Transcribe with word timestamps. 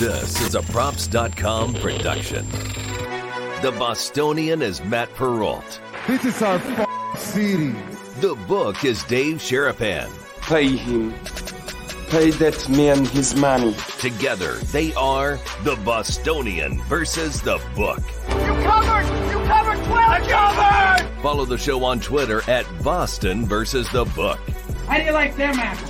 This 0.00 0.40
is 0.40 0.54
a 0.54 0.62
Props.com 0.62 1.74
production. 1.74 2.48
The 3.60 3.74
Bostonian 3.78 4.62
is 4.62 4.82
Matt 4.82 5.12
Perrault. 5.12 5.78
This 6.06 6.24
is 6.24 6.40
our 6.40 6.54
f- 6.54 7.18
city. 7.18 7.74
The 8.22 8.34
book 8.48 8.82
is 8.82 9.04
Dave 9.04 9.36
Sharapan. 9.36 10.08
Pay 10.40 10.68
him. 10.68 11.12
Pay 12.08 12.30
that 12.30 12.66
man 12.70 13.04
his 13.04 13.36
money. 13.36 13.74
Together, 13.98 14.54
they 14.72 14.94
are 14.94 15.38
the 15.64 15.76
Bostonian 15.84 16.80
versus 16.84 17.42
the 17.42 17.60
book. 17.76 18.00
You 18.30 18.54
covered! 18.64 19.04
You 19.30 19.38
covered 19.46 19.84
12! 19.84 19.90
I 19.90 21.00
covered! 21.02 21.22
Follow 21.22 21.44
the 21.44 21.58
show 21.58 21.84
on 21.84 22.00
Twitter 22.00 22.40
at 22.48 22.64
Boston 22.82 23.44
versus 23.44 23.86
the 23.90 24.06
book. 24.06 24.38
How 24.86 24.96
do 24.96 25.04
you 25.04 25.12
like 25.12 25.36
them 25.36 25.58
apples? 25.58 25.89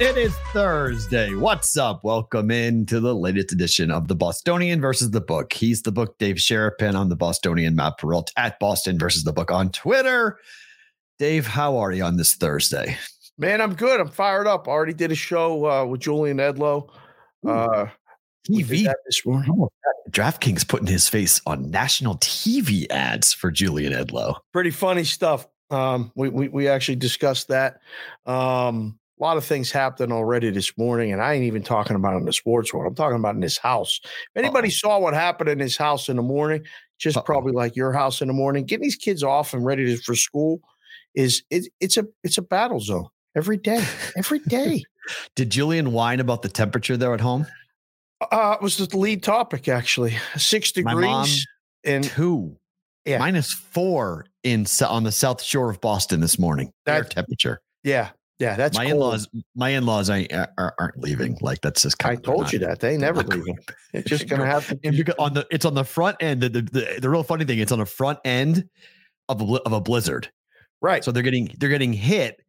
It 0.00 0.16
is 0.16 0.32
Thursday. 0.52 1.34
What's 1.34 1.76
up? 1.76 2.04
Welcome 2.04 2.52
in 2.52 2.86
to 2.86 3.00
the 3.00 3.16
latest 3.16 3.50
edition 3.50 3.90
of 3.90 4.06
the 4.06 4.14
Bostonian 4.14 4.80
versus 4.80 5.10
the 5.10 5.20
book. 5.20 5.52
He's 5.52 5.82
the 5.82 5.90
book, 5.90 6.16
Dave 6.18 6.36
Sharapan. 6.36 6.94
I'm 6.94 7.08
the 7.08 7.16
Bostonian, 7.16 7.74
Matt 7.74 7.98
Perrault 7.98 8.30
at 8.36 8.60
Boston 8.60 8.96
versus 8.96 9.24
the 9.24 9.32
book 9.32 9.50
on 9.50 9.72
Twitter. 9.72 10.38
Dave, 11.18 11.48
how 11.48 11.78
are 11.78 11.90
you 11.90 12.04
on 12.04 12.16
this 12.16 12.36
Thursday? 12.36 12.96
Man, 13.38 13.60
I'm 13.60 13.74
good. 13.74 14.00
I'm 14.00 14.06
fired 14.06 14.46
up. 14.46 14.68
I 14.68 14.70
Already 14.70 14.94
did 14.94 15.10
a 15.10 15.16
show 15.16 15.68
uh, 15.68 15.84
with 15.84 16.00
Julian 16.00 16.36
Edelman. 16.36 16.88
Uh, 17.44 17.86
TV. 18.48 18.86
this 19.04 19.26
morning. 19.26 19.66
DraftKings 20.10 20.68
putting 20.68 20.86
his 20.86 21.08
face 21.08 21.40
on 21.44 21.72
national 21.72 22.18
TV 22.18 22.86
ads 22.90 23.32
for 23.32 23.50
Julian 23.50 23.92
Edelman. 23.92 24.36
Pretty 24.52 24.70
funny 24.70 25.02
stuff. 25.02 25.48
Um, 25.70 26.12
we, 26.14 26.28
we 26.28 26.46
we 26.46 26.68
actually 26.68 26.96
discussed 26.96 27.48
that. 27.48 27.80
Um, 28.26 28.96
a 29.18 29.22
lot 29.24 29.36
of 29.36 29.44
things 29.44 29.70
happened 29.70 30.12
already 30.12 30.50
this 30.50 30.76
morning, 30.78 31.12
and 31.12 31.20
I 31.22 31.34
ain't 31.34 31.44
even 31.44 31.62
talking 31.62 31.96
about 31.96 32.16
in 32.16 32.24
the 32.24 32.32
sports 32.32 32.72
world. 32.72 32.86
I'm 32.88 32.94
talking 32.94 33.18
about 33.18 33.34
in 33.34 33.42
his 33.42 33.58
house. 33.58 34.00
If 34.04 34.10
anybody 34.36 34.68
Uh-oh. 34.68 34.88
saw 34.88 34.98
what 34.98 35.14
happened 35.14 35.48
in 35.50 35.58
his 35.58 35.76
house 35.76 36.08
in 36.08 36.16
the 36.16 36.22
morning, 36.22 36.64
just 36.98 37.16
Uh-oh. 37.16 37.24
probably 37.24 37.52
like 37.52 37.74
your 37.76 37.92
house 37.92 38.20
in 38.20 38.28
the 38.28 38.34
morning, 38.34 38.64
getting 38.64 38.82
these 38.84 38.96
kids 38.96 39.22
off 39.22 39.54
and 39.54 39.64
ready 39.64 39.84
to, 39.86 40.02
for 40.02 40.14
school 40.14 40.60
is 41.14 41.42
it, 41.50 41.68
it's 41.80 41.96
a 41.96 42.06
it's 42.22 42.38
a 42.38 42.42
battle 42.42 42.80
zone 42.80 43.08
every 43.34 43.56
day, 43.56 43.82
every 44.16 44.38
day. 44.40 44.84
Did 45.34 45.50
Julian 45.50 45.92
whine 45.92 46.20
about 46.20 46.42
the 46.42 46.48
temperature 46.48 46.96
there 46.96 47.14
at 47.14 47.20
home? 47.20 47.46
Uh, 48.30 48.56
it 48.60 48.62
was 48.62 48.76
the 48.76 48.96
lead 48.96 49.22
topic 49.22 49.68
actually. 49.68 50.16
Six 50.36 50.72
degrees 50.72 51.46
and 51.84 52.04
Two. 52.04 52.56
Yeah. 53.04 53.18
Minus 53.18 53.52
four 53.52 54.26
in 54.42 54.66
on 54.86 55.04
the 55.04 55.12
south 55.12 55.42
shore 55.42 55.70
of 55.70 55.80
Boston 55.80 56.20
this 56.20 56.38
morning. 56.38 56.72
Air 56.86 57.02
That- 57.02 57.10
temperature. 57.10 57.62
yeah, 57.82 58.10
yeah. 58.38 58.56
That's 58.56 58.76
my 58.76 58.84
cold. 58.84 58.94
in-laws, 58.94 59.28
my 59.54 59.70
in-laws 59.70 60.10
ain't, 60.10 60.32
are, 60.32 60.74
aren't 60.78 60.98
leaving. 60.98 61.38
Like 61.40 61.60
that's 61.60 61.82
just 61.82 61.96
I 62.04 62.08
kind 62.08 62.16
of 62.18 62.22
they're 62.24 62.34
told 62.34 62.44
not- 62.44 62.52
you 62.52 62.58
that 62.60 62.80
they 62.80 62.96
never 62.96 63.22
not 63.24 63.38
leave. 63.38 63.54
It's 63.94 64.08
just 64.08 64.28
gonna 64.28 64.46
happen. 64.46 64.78
And 64.84 64.96
because 64.96 65.14
on 65.18 65.34
the 65.34 65.46
it's 65.50 65.64
on 65.64 65.74
the 65.74 65.84
front 65.84 66.16
end. 66.20 66.42
The, 66.42 66.48
the, 66.48 66.62
the, 66.62 66.98
the 67.02 67.10
real 67.10 67.22
funny 67.22 67.44
thing, 67.44 67.58
it's 67.58 67.72
on 67.72 67.78
the 67.78 67.86
front 67.86 68.18
end 68.24 68.68
of 69.28 69.40
a 69.40 69.54
of 69.62 69.72
a 69.72 69.80
blizzard. 69.80 70.30
Right. 70.80 71.02
So 71.04 71.10
they're 71.10 71.22
getting 71.22 71.54
they're 71.58 71.68
getting 71.70 71.92
hit 71.92 72.40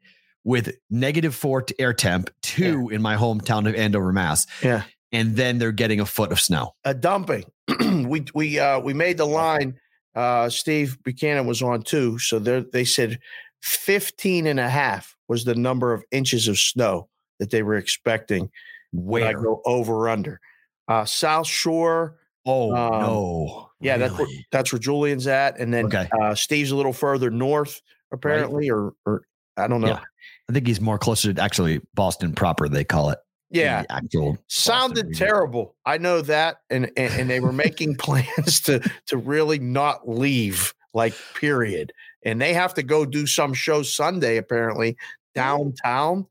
with 0.43 0.71
negative 0.89 1.35
four 1.35 1.61
to 1.61 1.81
air 1.81 1.93
temp, 1.93 2.29
two 2.41 2.89
in 2.89 3.01
my 3.01 3.15
hometown 3.15 3.67
of 3.67 3.75
Andover, 3.75 4.13
Mass, 4.13 4.45
yeah. 4.63 4.83
and 5.11 5.35
then 5.35 5.57
they're 5.57 5.71
getting 5.73 5.99
a 5.99 6.05
foot 6.05 6.31
of 6.31 6.39
snow. 6.39 6.75
A 6.85 6.93
dumping. 6.93 7.43
we 8.05 8.25
we 8.35 8.59
uh 8.59 8.79
we 8.79 8.93
made 8.93 9.17
the 9.17 9.25
line. 9.25 9.75
Uh 10.15 10.49
Steve 10.49 10.97
Buchanan 11.03 11.45
was 11.47 11.61
on 11.61 11.81
too. 11.81 12.19
So 12.19 12.37
they 12.39 12.63
they 12.71 12.85
said 12.85 13.19
15 13.63 14.47
and 14.47 14.59
a 14.59 14.69
half 14.69 15.15
was 15.29 15.45
the 15.45 15.55
number 15.55 15.93
of 15.93 16.03
inches 16.11 16.47
of 16.49 16.57
snow 16.59 17.07
that 17.39 17.51
they 17.51 17.63
were 17.63 17.75
expecting 17.77 18.49
when 18.91 19.23
I 19.23 19.33
Where? 19.33 19.41
go 19.43 19.61
over 19.65 20.09
under. 20.09 20.41
Uh 20.89 21.05
South 21.05 21.47
Shore. 21.47 22.17
Oh 22.45 22.73
um, 22.75 23.01
no! 23.01 23.69
Yeah, 23.79 23.97
that's 23.97 24.17
where 24.17 24.27
that's 24.51 24.73
where 24.73 24.79
Julian's 24.79 25.27
at. 25.27 25.59
And 25.59 25.73
then 25.73 25.85
Okay. 25.85 26.09
uh 26.19 26.33
Steve's 26.35 26.71
a 26.71 26.75
little 26.75 26.93
further 26.93 27.29
north, 27.29 27.81
apparently, 28.11 28.69
or 28.71 28.93
or 29.05 29.21
I 29.55 29.67
don't 29.67 29.81
know. 29.81 29.87
Yeah. 29.89 30.01
I 30.49 30.53
think 30.53 30.65
he's 30.65 30.81
more 30.81 30.97
closer 30.97 31.31
to 31.31 31.41
actually 31.41 31.79
Boston 31.93 32.33
proper. 32.33 32.67
They 32.67 32.83
call 32.83 33.11
it. 33.11 33.19
yeah. 33.51 33.83
actual 33.91 34.31
Boston 34.31 34.43
sounded 34.47 35.05
region. 35.07 35.27
terrible. 35.27 35.75
I 35.85 35.99
know 35.99 36.21
that, 36.21 36.57
and, 36.71 36.89
and 36.97 37.13
and 37.13 37.29
they 37.29 37.39
were 37.39 37.53
making 37.53 37.95
plans 37.99 38.59
to 38.61 38.79
to 39.07 39.17
really 39.17 39.59
not 39.59 40.09
leave, 40.09 40.73
like 40.95 41.13
period. 41.35 41.93
And 42.25 42.41
they 42.41 42.53
have 42.53 42.73
to 42.73 42.83
go 42.83 43.05
do 43.05 43.27
some 43.27 43.53
show 43.53 43.83
Sunday 43.83 44.37
apparently 44.37 44.97
downtown. 45.35 46.25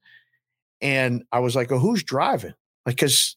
And 0.81 1.25
I 1.32 1.41
was 1.41 1.56
like, 1.56 1.72
"Oh, 1.72 1.78
who's 1.78 2.03
driving?" 2.04 2.54
Like, 2.86 2.97
because 2.97 3.36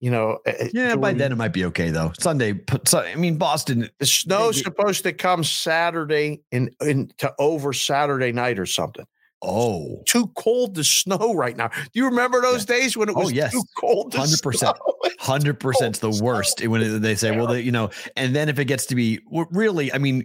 you 0.00 0.10
know, 0.12 0.38
uh, 0.46 0.50
uh, 0.50 0.68
Yeah, 0.72 0.94
by 0.96 1.12
then 1.12 1.32
it 1.32 1.36
might 1.36 1.52
be 1.52 1.64
okay 1.66 1.90
though. 1.90 2.12
Sunday, 2.20 2.60
I 2.94 3.14
mean 3.16 3.36
Boston. 3.36 3.88
the 3.98 4.06
snow's 4.06 4.56
maybe- 4.56 4.64
supposed 4.64 5.02
to 5.04 5.12
come 5.12 5.42
Saturday 5.42 6.42
and 6.52 6.70
into 6.80 7.34
over 7.38 7.72
Saturday 7.72 8.30
night 8.32 8.58
or 8.58 8.66
something. 8.66 9.04
Oh, 9.40 10.02
Too 10.06 10.26
cold 10.36 10.74
to 10.74 10.82
snow 10.84 11.32
right 11.34 11.56
now. 11.56 11.68
Do 11.68 11.90
you 11.94 12.06
remember 12.06 12.40
those 12.40 12.64
days 12.64 12.96
when 12.96 13.08
it 13.08 13.14
Oh, 13.16 13.20
was 13.22 13.32
yes. 13.32 13.52
too 13.52 13.62
cold? 13.78 14.12
100%. 14.12 14.76
Hundred 15.20 15.60
percent 15.60 16.00
the 16.00 16.10
worst 16.22 16.60
when 16.66 17.00
they 17.02 17.14
say, 17.14 17.36
well, 17.36 17.46
they, 17.46 17.60
you 17.60 17.70
know, 17.72 17.90
and 18.16 18.34
then 18.34 18.48
if 18.48 18.58
it 18.58 18.64
gets 18.64 18.86
to 18.86 18.94
be 18.96 19.20
really, 19.50 19.92
I 19.92 19.98
mean, 19.98 20.24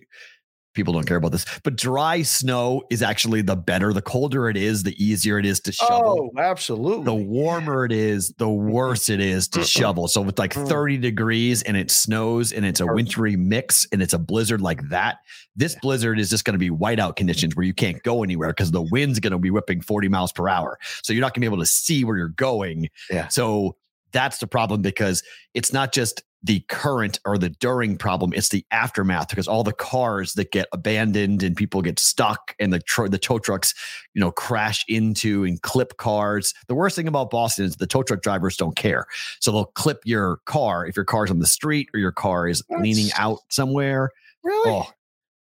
people 0.73 0.93
don't 0.93 1.05
care 1.07 1.17
about 1.17 1.31
this, 1.31 1.45
but 1.63 1.75
dry 1.75 2.21
snow 2.21 2.83
is 2.89 3.01
actually 3.01 3.41
the 3.41 3.55
better. 3.55 3.93
The 3.93 4.01
colder 4.01 4.49
it 4.49 4.57
is, 4.57 4.83
the 4.83 5.03
easier 5.03 5.37
it 5.39 5.45
is 5.45 5.59
to 5.61 5.71
shovel. 5.71 6.31
Oh, 6.35 6.39
absolutely. 6.41 7.05
The 7.05 7.13
warmer 7.13 7.85
it 7.85 7.91
is, 7.91 8.29
the 8.37 8.49
worse 8.49 9.09
it 9.09 9.19
is 9.19 9.47
to 9.49 9.63
shovel. 9.63 10.07
So 10.07 10.21
with 10.21 10.39
like 10.39 10.53
Mm. 10.53 10.67
30 10.67 10.97
degrees 10.97 11.63
and 11.63 11.75
it 11.75 11.89
snows 11.89 12.51
and 12.53 12.65
it's 12.65 12.79
a 12.79 12.85
wintry 12.85 13.35
mix 13.35 13.87
and 13.91 14.01
it's 14.01 14.13
a 14.13 14.19
blizzard 14.19 14.61
like 14.61 14.87
that, 14.89 15.17
this 15.55 15.75
blizzard 15.81 16.19
is 16.19 16.29
just 16.29 16.45
going 16.45 16.53
to 16.53 16.59
be 16.59 16.69
whiteout 16.69 17.15
conditions 17.15 17.55
where 17.55 17.65
you 17.65 17.73
can't 17.73 18.01
go 18.03 18.23
anywhere 18.23 18.49
because 18.49 18.71
the 18.71 18.81
wind's 18.81 19.19
going 19.19 19.31
to 19.31 19.39
be 19.39 19.49
whipping 19.51 19.81
40 19.81 20.07
miles 20.09 20.31
per 20.31 20.47
hour. 20.47 20.77
So 21.03 21.13
you're 21.13 21.21
not 21.21 21.33
going 21.33 21.41
to 21.41 21.49
be 21.49 21.53
able 21.53 21.63
to 21.63 21.69
see 21.69 22.03
where 22.03 22.17
you're 22.17 22.27
going. 22.29 22.89
Yeah. 23.09 23.27
So 23.29 23.75
that's 24.11 24.37
the 24.37 24.47
problem 24.47 24.81
because 24.81 25.23
it's 25.53 25.73
not 25.73 25.91
just 25.93 26.23
the 26.43 26.59
current 26.67 27.19
or 27.25 27.37
the 27.37 27.49
during 27.49 27.97
problem 27.97 28.33
it's 28.33 28.49
the 28.49 28.65
aftermath 28.71 29.29
because 29.29 29.47
all 29.47 29.63
the 29.63 29.71
cars 29.73 30.33
that 30.33 30.51
get 30.51 30.67
abandoned 30.73 31.41
and 31.41 31.55
people 31.55 31.81
get 31.81 31.97
stuck 31.97 32.53
and 32.59 32.73
the 32.73 32.79
tr- 32.79 33.07
the 33.07 33.17
tow 33.17 33.39
trucks 33.39 33.73
you 34.13 34.19
know 34.19 34.31
crash 34.31 34.83
into 34.87 35.43
and 35.43 35.61
clip 35.61 35.97
cars 35.97 36.53
the 36.67 36.75
worst 36.75 36.95
thing 36.95 37.07
about 37.07 37.29
boston 37.29 37.65
is 37.65 37.77
the 37.77 37.87
tow 37.87 38.03
truck 38.03 38.21
drivers 38.21 38.57
don't 38.57 38.75
care 38.75 39.05
so 39.39 39.51
they'll 39.51 39.65
clip 39.65 39.99
your 40.05 40.37
car 40.45 40.85
if 40.85 40.95
your 40.95 41.05
car's 41.05 41.31
on 41.31 41.39
the 41.39 41.45
street 41.47 41.89
or 41.93 41.99
your 41.99 42.11
car 42.11 42.47
is 42.47 42.61
leaning 42.81 43.07
out 43.17 43.39
somewhere 43.49 44.09
really? 44.43 44.71
oh 44.71 44.85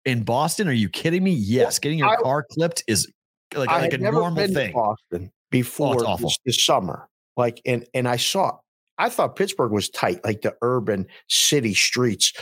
in 0.05 0.23
boston 0.23 0.67
are 0.69 0.73
you 0.73 0.89
kidding 0.89 1.23
me 1.23 1.31
yes 1.33 1.79
getting 1.79 1.99
your 1.99 2.09
I- 2.09 2.17
car 2.17 2.45
clipped 2.51 2.83
is 2.89 3.07
like, 3.55 3.69
like 3.69 3.93
a 3.93 3.99
normal 3.99 4.35
thing 4.47 4.57
Oh, 4.57 4.67
to 4.67 4.73
Boston 4.73 5.33
before 5.51 5.95
it's 5.95 6.03
awful. 6.03 6.29
this, 6.29 6.39
this 6.45 6.65
summer. 6.65 7.09
Like, 7.37 7.61
and 7.65 7.87
and 7.95 8.09
I 8.09 8.17
saw. 8.17 8.59
I 8.99 9.09
thought 9.09 9.37
Pittsburgh 9.37 9.73
was 9.73 9.89
tight, 9.89 10.25
like 10.25 10.43
the 10.43 10.55
urban 10.63 11.07
city 11.29 11.75
streets. 11.75 12.33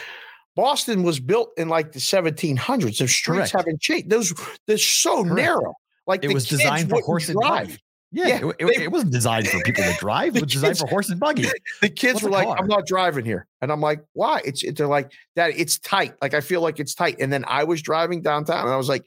Boston 0.54 1.02
was 1.02 1.20
built 1.20 1.50
in 1.58 1.68
like 1.68 1.92
the 1.92 1.98
1700s. 1.98 2.98
The 2.98 3.08
streets 3.08 3.26
Correct. 3.26 3.52
haven't 3.52 3.80
changed. 3.80 4.08
Those 4.10 4.32
they're 4.66 4.78
so 4.78 5.22
Correct. 5.22 5.36
narrow. 5.36 5.74
Like 6.06 6.24
it 6.24 6.32
was 6.32 6.46
designed 6.46 6.88
for 6.88 7.00
horse 7.02 7.28
and 7.28 7.38
drive. 7.40 7.66
buggy 7.66 7.78
yeah, 8.12 8.26
Yeah, 8.28 8.50
it, 8.60 8.66
they- 8.78 8.84
it 8.84 8.92
wasn't 8.92 9.12
designed 9.12 9.48
for 9.48 9.60
people 9.64 9.84
to 9.84 9.94
drive. 10.00 10.36
It 10.36 10.42
was 10.44 10.52
designed 10.52 10.70
kids- 10.70 10.80
for 10.80 10.86
horse 10.86 11.10
and 11.10 11.20
buggy. 11.20 11.48
The 11.82 11.90
kids 11.90 12.14
What's 12.14 12.24
were 12.24 12.30
like, 12.30 12.46
car? 12.46 12.56
"I'm 12.58 12.68
not 12.68 12.86
driving 12.86 13.24
here," 13.26 13.46
and 13.60 13.70
I'm 13.70 13.80
like, 13.82 14.00
"Why?" 14.14 14.40
It's 14.44 14.62
it, 14.64 14.76
they're 14.78 14.86
like, 14.86 15.12
that. 15.34 15.50
it's 15.58 15.78
tight." 15.78 16.14
Like 16.22 16.32
I 16.32 16.40
feel 16.40 16.62
like 16.62 16.80
it's 16.80 16.94
tight. 16.94 17.16
And 17.20 17.30
then 17.30 17.44
I 17.46 17.64
was 17.64 17.82
driving 17.82 18.22
downtown, 18.22 18.64
and 18.64 18.72
I 18.72 18.76
was 18.76 18.88
like, 18.88 19.04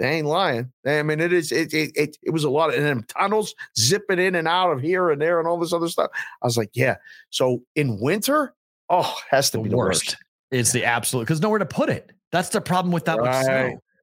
"They 0.00 0.10
ain't 0.10 0.26
lying." 0.26 0.72
I 0.86 1.02
mean, 1.02 1.20
it 1.20 1.32
is. 1.32 1.52
It 1.52 1.72
it 1.72 1.92
it, 1.94 2.16
it 2.22 2.30
was 2.30 2.44
a 2.44 2.50
lot 2.50 2.70
of 2.70 2.76
and 2.76 2.84
then 2.84 3.04
tunnels 3.04 3.54
zipping 3.78 4.18
in 4.18 4.34
and 4.34 4.48
out 4.48 4.72
of 4.72 4.80
here 4.80 5.10
and 5.10 5.20
there 5.20 5.38
and 5.38 5.46
all 5.46 5.58
this 5.58 5.72
other 5.72 5.88
stuff. 5.88 6.10
I 6.42 6.46
was 6.46 6.56
like, 6.56 6.70
"Yeah." 6.72 6.96
So 7.28 7.62
in 7.76 8.00
winter, 8.00 8.54
oh, 8.88 9.14
has 9.30 9.50
to 9.50 9.58
the 9.58 9.62
be 9.64 9.68
the 9.68 9.76
worst. 9.76 10.06
worst. 10.06 10.16
It's 10.50 10.72
the 10.72 10.84
absolute 10.84 11.24
because 11.24 11.40
nowhere 11.40 11.60
to 11.60 11.66
put 11.66 11.90
it. 11.90 12.10
That's 12.32 12.48
the 12.48 12.60
problem 12.60 12.92
with 12.92 13.04
that 13.04 13.18
much 13.20 13.46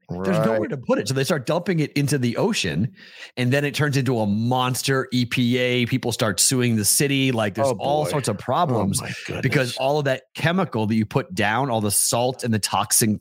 Right. 0.09 0.23
There's 0.23 0.45
nowhere 0.45 0.69
to 0.69 0.77
put 0.77 0.99
it. 0.99 1.07
So 1.09 1.13
they 1.13 1.25
start 1.25 1.45
dumping 1.45 1.81
it 1.81 1.91
into 1.93 2.17
the 2.17 2.37
ocean 2.37 2.93
and 3.35 3.51
then 3.51 3.65
it 3.65 3.73
turns 3.75 3.97
into 3.97 4.19
a 4.19 4.25
monster 4.25 5.09
EPA. 5.13 5.89
People 5.89 6.13
start 6.13 6.39
suing 6.39 6.77
the 6.77 6.85
city. 6.85 7.33
Like 7.33 7.55
there's 7.55 7.67
Oh, 7.67 7.75
all 7.77 8.05
sorts 8.05 8.29
of 8.29 8.37
Oh, 8.37 8.41
problems 8.41 9.01
my 9.01 9.41
because 9.41 9.75
all 9.77 9.99
of 9.99 10.05
that 10.05 10.23
chemical 10.33 10.87
that 10.87 10.95
you 10.95 11.05
put 11.05 11.35
down, 11.35 11.69
all 11.69 11.81
the 11.81 11.91
salt 11.91 12.45
and 12.45 12.53
the 12.53 12.59
toxin, 12.59 13.19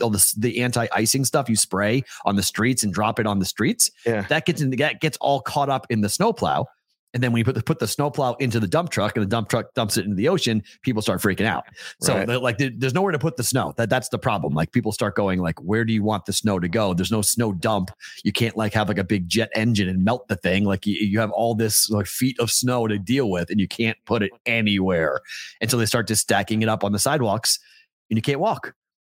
all 0.00 0.08
the, 0.10 0.34
the 0.38 0.62
anti-icing 0.62 1.26
stuff 1.26 1.50
you 1.50 1.56
spray 1.56 2.02
on 2.24 2.36
the 2.36 2.42
streets 2.42 2.82
and 2.82 2.94
drop 2.94 3.20
it 3.20 3.26
on 3.26 3.38
the 3.38 3.44
streets, 3.44 3.90
Yeah. 4.06 4.22
that 4.30 4.46
gets 4.46 4.62
in, 4.62 4.70
that 4.70 5.00
gets 5.02 5.18
all 5.20 5.40
caught 5.42 5.68
up 5.68 5.86
in 5.90 6.00
the 6.00 6.08
snowplow. 6.08 6.64
And 7.14 7.22
then 7.22 7.32
when 7.32 7.38
you 7.38 7.44
put 7.44 7.54
the 7.54 7.62
put 7.62 7.78
the 7.78 7.86
snowplow 7.86 8.34
into 8.40 8.58
the 8.60 8.66
dump 8.66 8.90
truck 8.90 9.16
and 9.16 9.24
the 9.24 9.28
dump 9.28 9.48
truck 9.48 9.72
dumps 9.74 9.96
it 9.96 10.04
into 10.04 10.16
the 10.16 10.28
ocean, 10.28 10.62
people 10.82 11.00
start 11.00 11.20
freaking 11.22 11.46
out. 11.46 11.64
So 12.00 12.16
Right. 12.16 12.28
like, 12.42 12.58
there's 12.58 12.92
nowhere 12.92 13.12
to 13.12 13.18
put 13.20 13.36
the 13.36 13.44
snow. 13.44 13.72
That 13.76 13.88
that's 13.88 14.08
the 14.08 14.18
problem. 14.18 14.52
Like 14.52 14.72
people 14.72 14.90
start 14.90 15.14
going 15.14 15.40
like, 15.40 15.58
where 15.62 15.84
do 15.84 15.92
you 15.92 16.02
want 16.02 16.26
the 16.26 16.32
snow 16.32 16.58
to 16.58 16.68
go? 16.68 16.92
There's 16.92 17.12
no 17.12 17.22
snow 17.22 17.52
dump. 17.52 17.92
You 18.24 18.32
can't 18.32 18.56
like 18.56 18.74
have 18.74 18.88
like 18.88 18.98
a 18.98 19.04
big 19.04 19.28
jet 19.28 19.50
engine 19.54 19.88
and 19.88 20.04
melt 20.04 20.26
the 20.28 20.36
thing. 20.36 20.64
Like 20.64 20.86
you, 20.86 20.94
you 20.94 21.20
have 21.20 21.30
all 21.30 21.54
this 21.54 21.88
like 21.88 22.06
feet 22.06 22.38
of 22.40 22.50
snow 22.50 22.88
to 22.88 22.98
deal 22.98 23.30
with, 23.30 23.48
and 23.48 23.60
you 23.60 23.68
can't 23.68 23.96
put 24.06 24.22
it 24.24 24.32
anywhere 24.44 25.20
until 25.60 25.78
they 25.78 25.86
start 25.86 26.08
just 26.08 26.22
stacking 26.22 26.62
it 26.62 26.68
up 26.68 26.82
on 26.82 26.90
the 26.92 26.98
sidewalks, 26.98 27.60
and 28.10 28.18
you 28.18 28.22
can't 28.22 28.40
walk, 28.40 28.74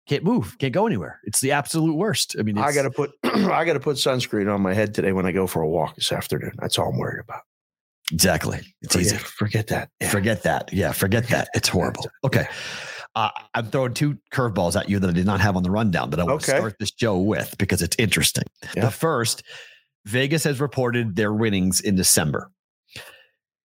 can't 0.07 0.23
move, 0.23 0.55
can't 0.59 0.73
go 0.73 0.85
anywhere. 0.85 1.19
It's 1.23 1.39
the 1.41 1.51
absolute 1.51 1.95
worst. 1.95 2.35
I 2.39 2.43
mean, 2.43 2.59
I 2.59 2.73
got 2.73 2.83
to 2.83 2.91
put 2.91 3.11
I 3.23 3.65
got 3.65 3.73
to 3.73 3.79
put 3.79 3.95
sunscreen 3.97 4.53
on 4.53 4.61
my 4.61 4.75
head 4.75 4.93
today 4.93 5.13
when 5.13 5.25
I 5.25 5.31
go 5.31 5.47
for 5.47 5.63
a 5.63 5.67
walk 5.67 5.95
this 5.95 6.11
afternoon. 6.11 6.51
That's 6.59 6.77
all 6.77 6.89
I'm 6.89 6.99
worried 6.99 7.21
about. 7.27 7.41
Exactly. 8.11 8.59
It's 8.81 8.95
forget, 8.95 9.13
easy. 9.13 9.17
Forget 9.17 9.67
that. 9.67 9.89
Yeah. 9.99 10.09
Forget 10.09 10.43
that. 10.43 10.73
Yeah, 10.73 10.91
forget 10.91 11.27
that. 11.29 11.49
It's 11.53 11.69
horrible. 11.69 12.05
Okay. 12.23 12.47
Uh, 13.15 13.29
I'm 13.55 13.67
throwing 13.67 13.93
two 13.93 14.17
curveballs 14.31 14.79
at 14.79 14.89
you 14.89 14.99
that 14.99 15.09
I 15.09 15.13
did 15.13 15.25
not 15.25 15.39
have 15.41 15.55
on 15.55 15.63
the 15.63 15.71
rundown 15.71 16.11
that 16.11 16.19
I 16.19 16.23
want 16.23 16.41
to 16.41 16.51
start 16.51 16.75
this 16.79 16.91
show 16.95 17.17
with 17.17 17.55
because 17.57 17.81
it's 17.81 17.95
interesting. 17.97 18.43
Yeah. 18.75 18.85
The 18.85 18.91
first, 18.91 19.41
Vegas 20.05 20.43
has 20.43 20.61
reported 20.61 21.15
their 21.15 21.33
winnings 21.33 21.81
in 21.81 21.95
December. 21.95 22.51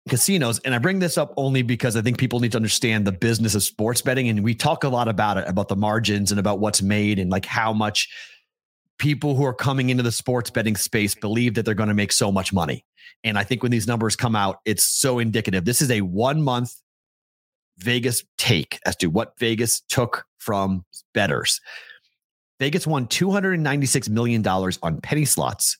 Casinos, 0.08 0.58
and 0.60 0.74
I 0.74 0.78
bring 0.78 0.98
this 0.98 1.18
up 1.18 1.32
only 1.36 1.62
because 1.62 1.96
I 1.96 2.02
think 2.02 2.18
people 2.18 2.40
need 2.40 2.52
to 2.52 2.58
understand 2.58 3.06
the 3.06 3.12
business 3.12 3.54
of 3.54 3.62
sports 3.62 4.02
betting. 4.02 4.28
And 4.28 4.42
we 4.42 4.54
talk 4.54 4.84
a 4.84 4.88
lot 4.88 5.08
about 5.08 5.36
it, 5.36 5.48
about 5.48 5.68
the 5.68 5.76
margins 5.76 6.30
and 6.30 6.40
about 6.40 6.60
what's 6.60 6.82
made 6.82 7.18
and 7.18 7.30
like 7.30 7.44
how 7.44 7.72
much 7.72 8.08
people 8.98 9.34
who 9.34 9.44
are 9.44 9.54
coming 9.54 9.90
into 9.90 10.02
the 10.02 10.12
sports 10.12 10.50
betting 10.50 10.76
space 10.76 11.14
believe 11.14 11.54
that 11.54 11.64
they're 11.64 11.74
going 11.74 11.88
to 11.88 11.94
make 11.94 12.12
so 12.12 12.30
much 12.30 12.52
money. 12.52 12.84
And 13.24 13.38
I 13.38 13.44
think 13.44 13.62
when 13.62 13.72
these 13.72 13.86
numbers 13.86 14.16
come 14.16 14.36
out, 14.36 14.58
it's 14.64 14.84
so 14.84 15.18
indicative. 15.18 15.64
This 15.64 15.80
is 15.80 15.90
a 15.90 16.02
one 16.02 16.42
month 16.42 16.74
Vegas 17.78 18.24
take 18.36 18.80
as 18.84 18.96
to 18.96 19.06
what 19.06 19.38
Vegas 19.38 19.80
took 19.88 20.24
from 20.38 20.84
betters. 21.14 21.60
Vegas 22.58 22.86
won 22.86 23.06
$296 23.06 24.08
million 24.08 24.46
on 24.46 25.00
penny 25.00 25.24
slots. 25.24 25.78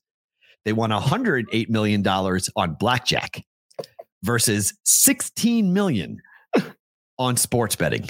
They 0.64 0.72
won 0.72 0.90
$108 0.90 1.68
million 1.68 2.06
on 2.06 2.74
blackjack 2.74 3.44
versus 4.22 4.74
16 4.84 5.72
million 5.72 6.20
on 7.18 7.36
sports 7.36 7.74
betting 7.74 8.08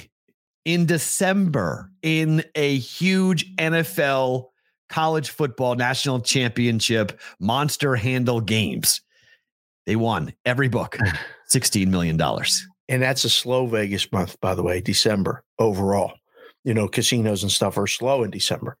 in 0.65 0.85
December 0.85 1.89
in 2.01 2.43
a 2.55 2.77
huge 2.77 3.55
NFL 3.55 4.48
college 4.89 5.29
football 5.29 5.75
national 5.75 6.19
championship 6.21 7.19
monster 7.39 7.95
handle 7.95 8.41
games. 8.41 9.01
They 9.85 9.95
won 9.95 10.33
every 10.45 10.67
book, 10.67 10.97
$16 11.51 11.87
million. 11.87 12.19
And 12.89 13.01
that's 13.01 13.23
a 13.23 13.29
slow 13.29 13.67
Vegas 13.67 14.11
month, 14.11 14.39
by 14.41 14.55
the 14.55 14.63
way, 14.63 14.81
December 14.81 15.43
overall. 15.57 16.13
You 16.63 16.73
know, 16.73 16.87
casinos 16.87 17.43
and 17.43 17.51
stuff 17.51 17.77
are 17.77 17.87
slow 17.87 18.23
in 18.23 18.31
December. 18.31 18.77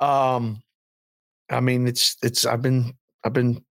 Um, 0.00 0.62
I 1.50 1.60
mean, 1.60 1.88
it's 1.88 2.16
it's 2.22 2.46
I've 2.46 2.62
been 2.62 2.94
I've 3.24 3.32
been 3.32 3.64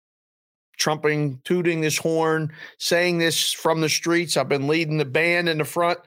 trumping, 0.82 1.40
tooting 1.44 1.80
this 1.80 1.96
horn, 1.96 2.52
saying 2.78 3.18
this 3.18 3.52
from 3.52 3.80
the 3.80 3.88
streets. 3.88 4.36
I've 4.36 4.48
been 4.48 4.66
leading 4.66 4.98
the 4.98 5.04
band 5.04 5.48
in 5.48 5.58
the 5.58 5.64
front. 5.64 6.00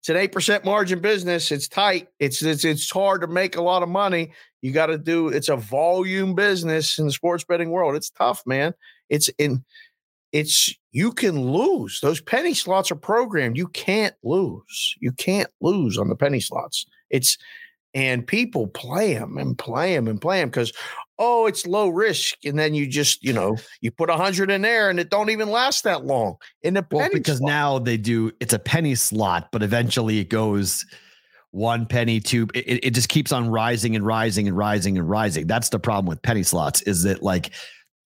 It's 0.00 0.08
an 0.08 0.16
eight 0.16 0.32
percent 0.32 0.64
margin 0.64 1.00
business. 1.00 1.52
It's 1.52 1.68
tight. 1.68 2.08
It's 2.18 2.42
it's 2.42 2.64
it's 2.64 2.90
hard 2.90 3.20
to 3.20 3.26
make 3.26 3.56
a 3.56 3.62
lot 3.62 3.82
of 3.82 3.88
money. 3.90 4.32
You 4.62 4.72
got 4.72 4.86
to 4.86 4.96
do. 4.96 5.28
It's 5.28 5.50
a 5.50 5.56
volume 5.56 6.34
business 6.34 6.98
in 6.98 7.04
the 7.04 7.12
sports 7.12 7.44
betting 7.44 7.70
world. 7.70 7.96
It's 7.96 8.10
tough, 8.10 8.42
man. 8.46 8.72
It's 9.10 9.28
in. 9.38 9.62
It's 10.32 10.74
you 10.90 11.12
can 11.12 11.52
lose. 11.52 12.00
Those 12.00 12.20
penny 12.20 12.54
slots 12.54 12.90
are 12.90 12.96
programmed. 12.96 13.58
You 13.58 13.68
can't 13.68 14.14
lose. 14.22 14.94
You 15.00 15.12
can't 15.12 15.50
lose 15.60 15.98
on 15.98 16.08
the 16.08 16.16
penny 16.16 16.40
slots. 16.40 16.86
It's 17.10 17.36
and 17.92 18.26
people 18.26 18.66
play 18.68 19.14
them 19.14 19.36
and 19.38 19.56
play 19.56 19.94
them 19.94 20.08
and 20.08 20.20
play 20.20 20.40
them 20.40 20.48
because 20.48 20.72
oh, 21.18 21.46
it's 21.46 21.66
low 21.66 21.88
risk, 21.88 22.36
and 22.44 22.58
then 22.58 22.74
you 22.74 22.86
just 22.86 23.22
you 23.22 23.32
know 23.32 23.56
you 23.80 23.90
put 23.90 24.10
a 24.10 24.16
hundred 24.16 24.50
in 24.50 24.62
there 24.62 24.90
and 24.90 24.98
it 24.98 25.10
don't 25.10 25.30
even 25.30 25.50
last 25.50 25.84
that 25.84 26.04
long 26.04 26.36
in 26.62 26.74
the 26.74 26.82
penny 26.82 27.00
Well, 27.02 27.10
because 27.12 27.38
slot. 27.38 27.48
now 27.48 27.78
they 27.78 27.96
do 27.96 28.32
it's 28.40 28.52
a 28.52 28.58
penny 28.58 28.94
slot, 28.94 29.48
but 29.52 29.62
eventually 29.62 30.18
it 30.18 30.28
goes 30.30 30.84
one 31.52 31.86
penny, 31.86 32.18
two. 32.18 32.48
It, 32.54 32.84
it- 32.84 32.90
just 32.94 33.08
keeps 33.08 33.30
on 33.30 33.48
rising 33.48 33.94
and 33.94 34.04
rising 34.04 34.48
and 34.48 34.56
rising 34.58 34.98
and 34.98 35.08
rising. 35.08 35.46
That's 35.46 35.68
the 35.68 35.78
problem 35.78 36.06
with 36.06 36.20
penny 36.22 36.42
slots 36.42 36.82
is 36.82 37.04
that 37.04 37.22
like 37.22 37.50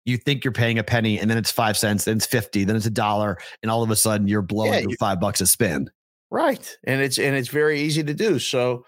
you 0.06 0.17
think 0.17 0.44
you're 0.45 0.51
paying 0.53 0.79
a 0.79 0.83
penny 0.83 1.19
and 1.19 1.29
then 1.29 1.38
it's 1.38 1.51
five 1.51 1.77
cents, 1.77 2.06
then 2.06 2.17
it's 2.17 2.25
50, 2.25 2.63
then 2.65 2.75
it's 2.75 2.85
a 2.85 2.89
dollar, 2.89 3.38
and 3.61 3.69
all 3.71 3.83
of 3.83 3.89
a 3.91 3.95
sudden 3.95 4.27
you're 4.29 4.41
blowing 4.41 4.73
Yeah, 4.73 4.79
you- 4.89 4.95
five 4.99 5.19
bucks 5.19 5.41
a 5.41 5.47
spin. 5.47 5.89
right 6.31 6.77
and 6.85 7.01
it's 7.01 7.19
and 7.19 7.35
it's 7.35 7.49
very 7.49 7.79
easy 7.81 8.01
to 8.03 8.13
do 8.13 8.39
so 8.39 8.85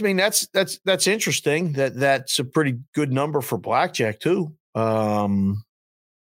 I 0.00 0.04
mean 0.04 0.16
that's 0.16 0.46
that's 0.48 0.78
that's 0.84 1.06
interesting 1.06 1.72
that 1.74 1.96
that's 1.98 2.38
a 2.38 2.44
pretty 2.44 2.78
good 2.94 3.12
number 3.12 3.40
for 3.40 3.58
blackjack 3.58 4.20
too. 4.20 4.54
Um 4.74 5.64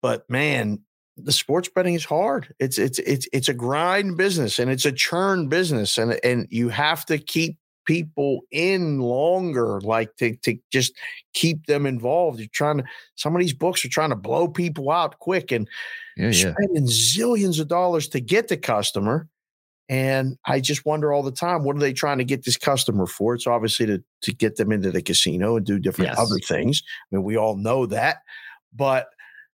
but 0.03 0.29
man 0.31 0.81
the 1.17 1.33
sports 1.33 1.69
betting 1.75 1.95
is 1.95 2.05
hard. 2.05 2.55
It's 2.59 2.79
it's 2.79 2.99
it's 3.01 3.27
it's 3.33 3.49
a 3.49 3.55
grind 3.55 4.17
business 4.17 4.59
and 4.59 4.71
it's 4.71 4.85
a 4.85 4.93
churn 4.93 5.49
business 5.49 5.97
and 5.99 6.19
and 6.23 6.47
you 6.51 6.69
have 6.69 7.07
to 7.07 7.19
keep 7.19 7.57
people 7.87 8.41
in 8.51 8.99
longer 8.99 9.81
like 9.81 10.15
to 10.17 10.37
to 10.39 10.59
just 10.71 10.95
keep 11.33 11.67
them 11.67 11.87
involved. 11.87 12.39
You're 12.39 12.49
trying 12.53 12.79
to 12.79 12.85
some 13.15 13.35
of 13.35 13.41
these 13.41 13.55
books 13.55 13.85
are 13.85 13.89
trying 13.89 14.11
to 14.11 14.17
blow 14.17 14.49
people 14.49 14.91
out 14.91 15.19
quick 15.19 15.53
and 15.53 15.69
Yeah, 16.17 16.33
spending 16.33 16.87
zillions 16.87 17.61
of 17.61 17.69
dollars 17.69 18.09
to 18.09 18.21
get 18.21 18.49
the 18.49 18.57
customer. 18.57 19.29
And 19.89 20.37
I 20.47 20.61
just 20.61 20.85
wonder 20.85 21.13
all 21.13 21.23
the 21.23 21.31
time, 21.31 21.63
what 21.63 21.77
are 21.77 21.81
they 21.81 21.93
trying 21.93 22.19
to 22.19 22.25
get 22.25 22.45
this 22.45 22.57
customer 22.57 23.07
for? 23.07 23.35
It's 23.35 23.47
obviously 23.47 23.87
to 23.87 24.03
to 24.23 24.33
get 24.35 24.57
them 24.57 24.73
into 24.73 24.91
the 24.91 25.03
casino 25.03 25.57
and 25.57 25.65
do 25.65 25.79
different 25.79 26.11
Yes. 26.11 26.19
other 26.19 26.39
things. 26.41 26.83
I 27.13 27.17
mean, 27.17 27.25
we 27.25 27.37
all 27.37 27.57
know 27.57 27.87
that, 27.87 28.19
but 28.75 29.07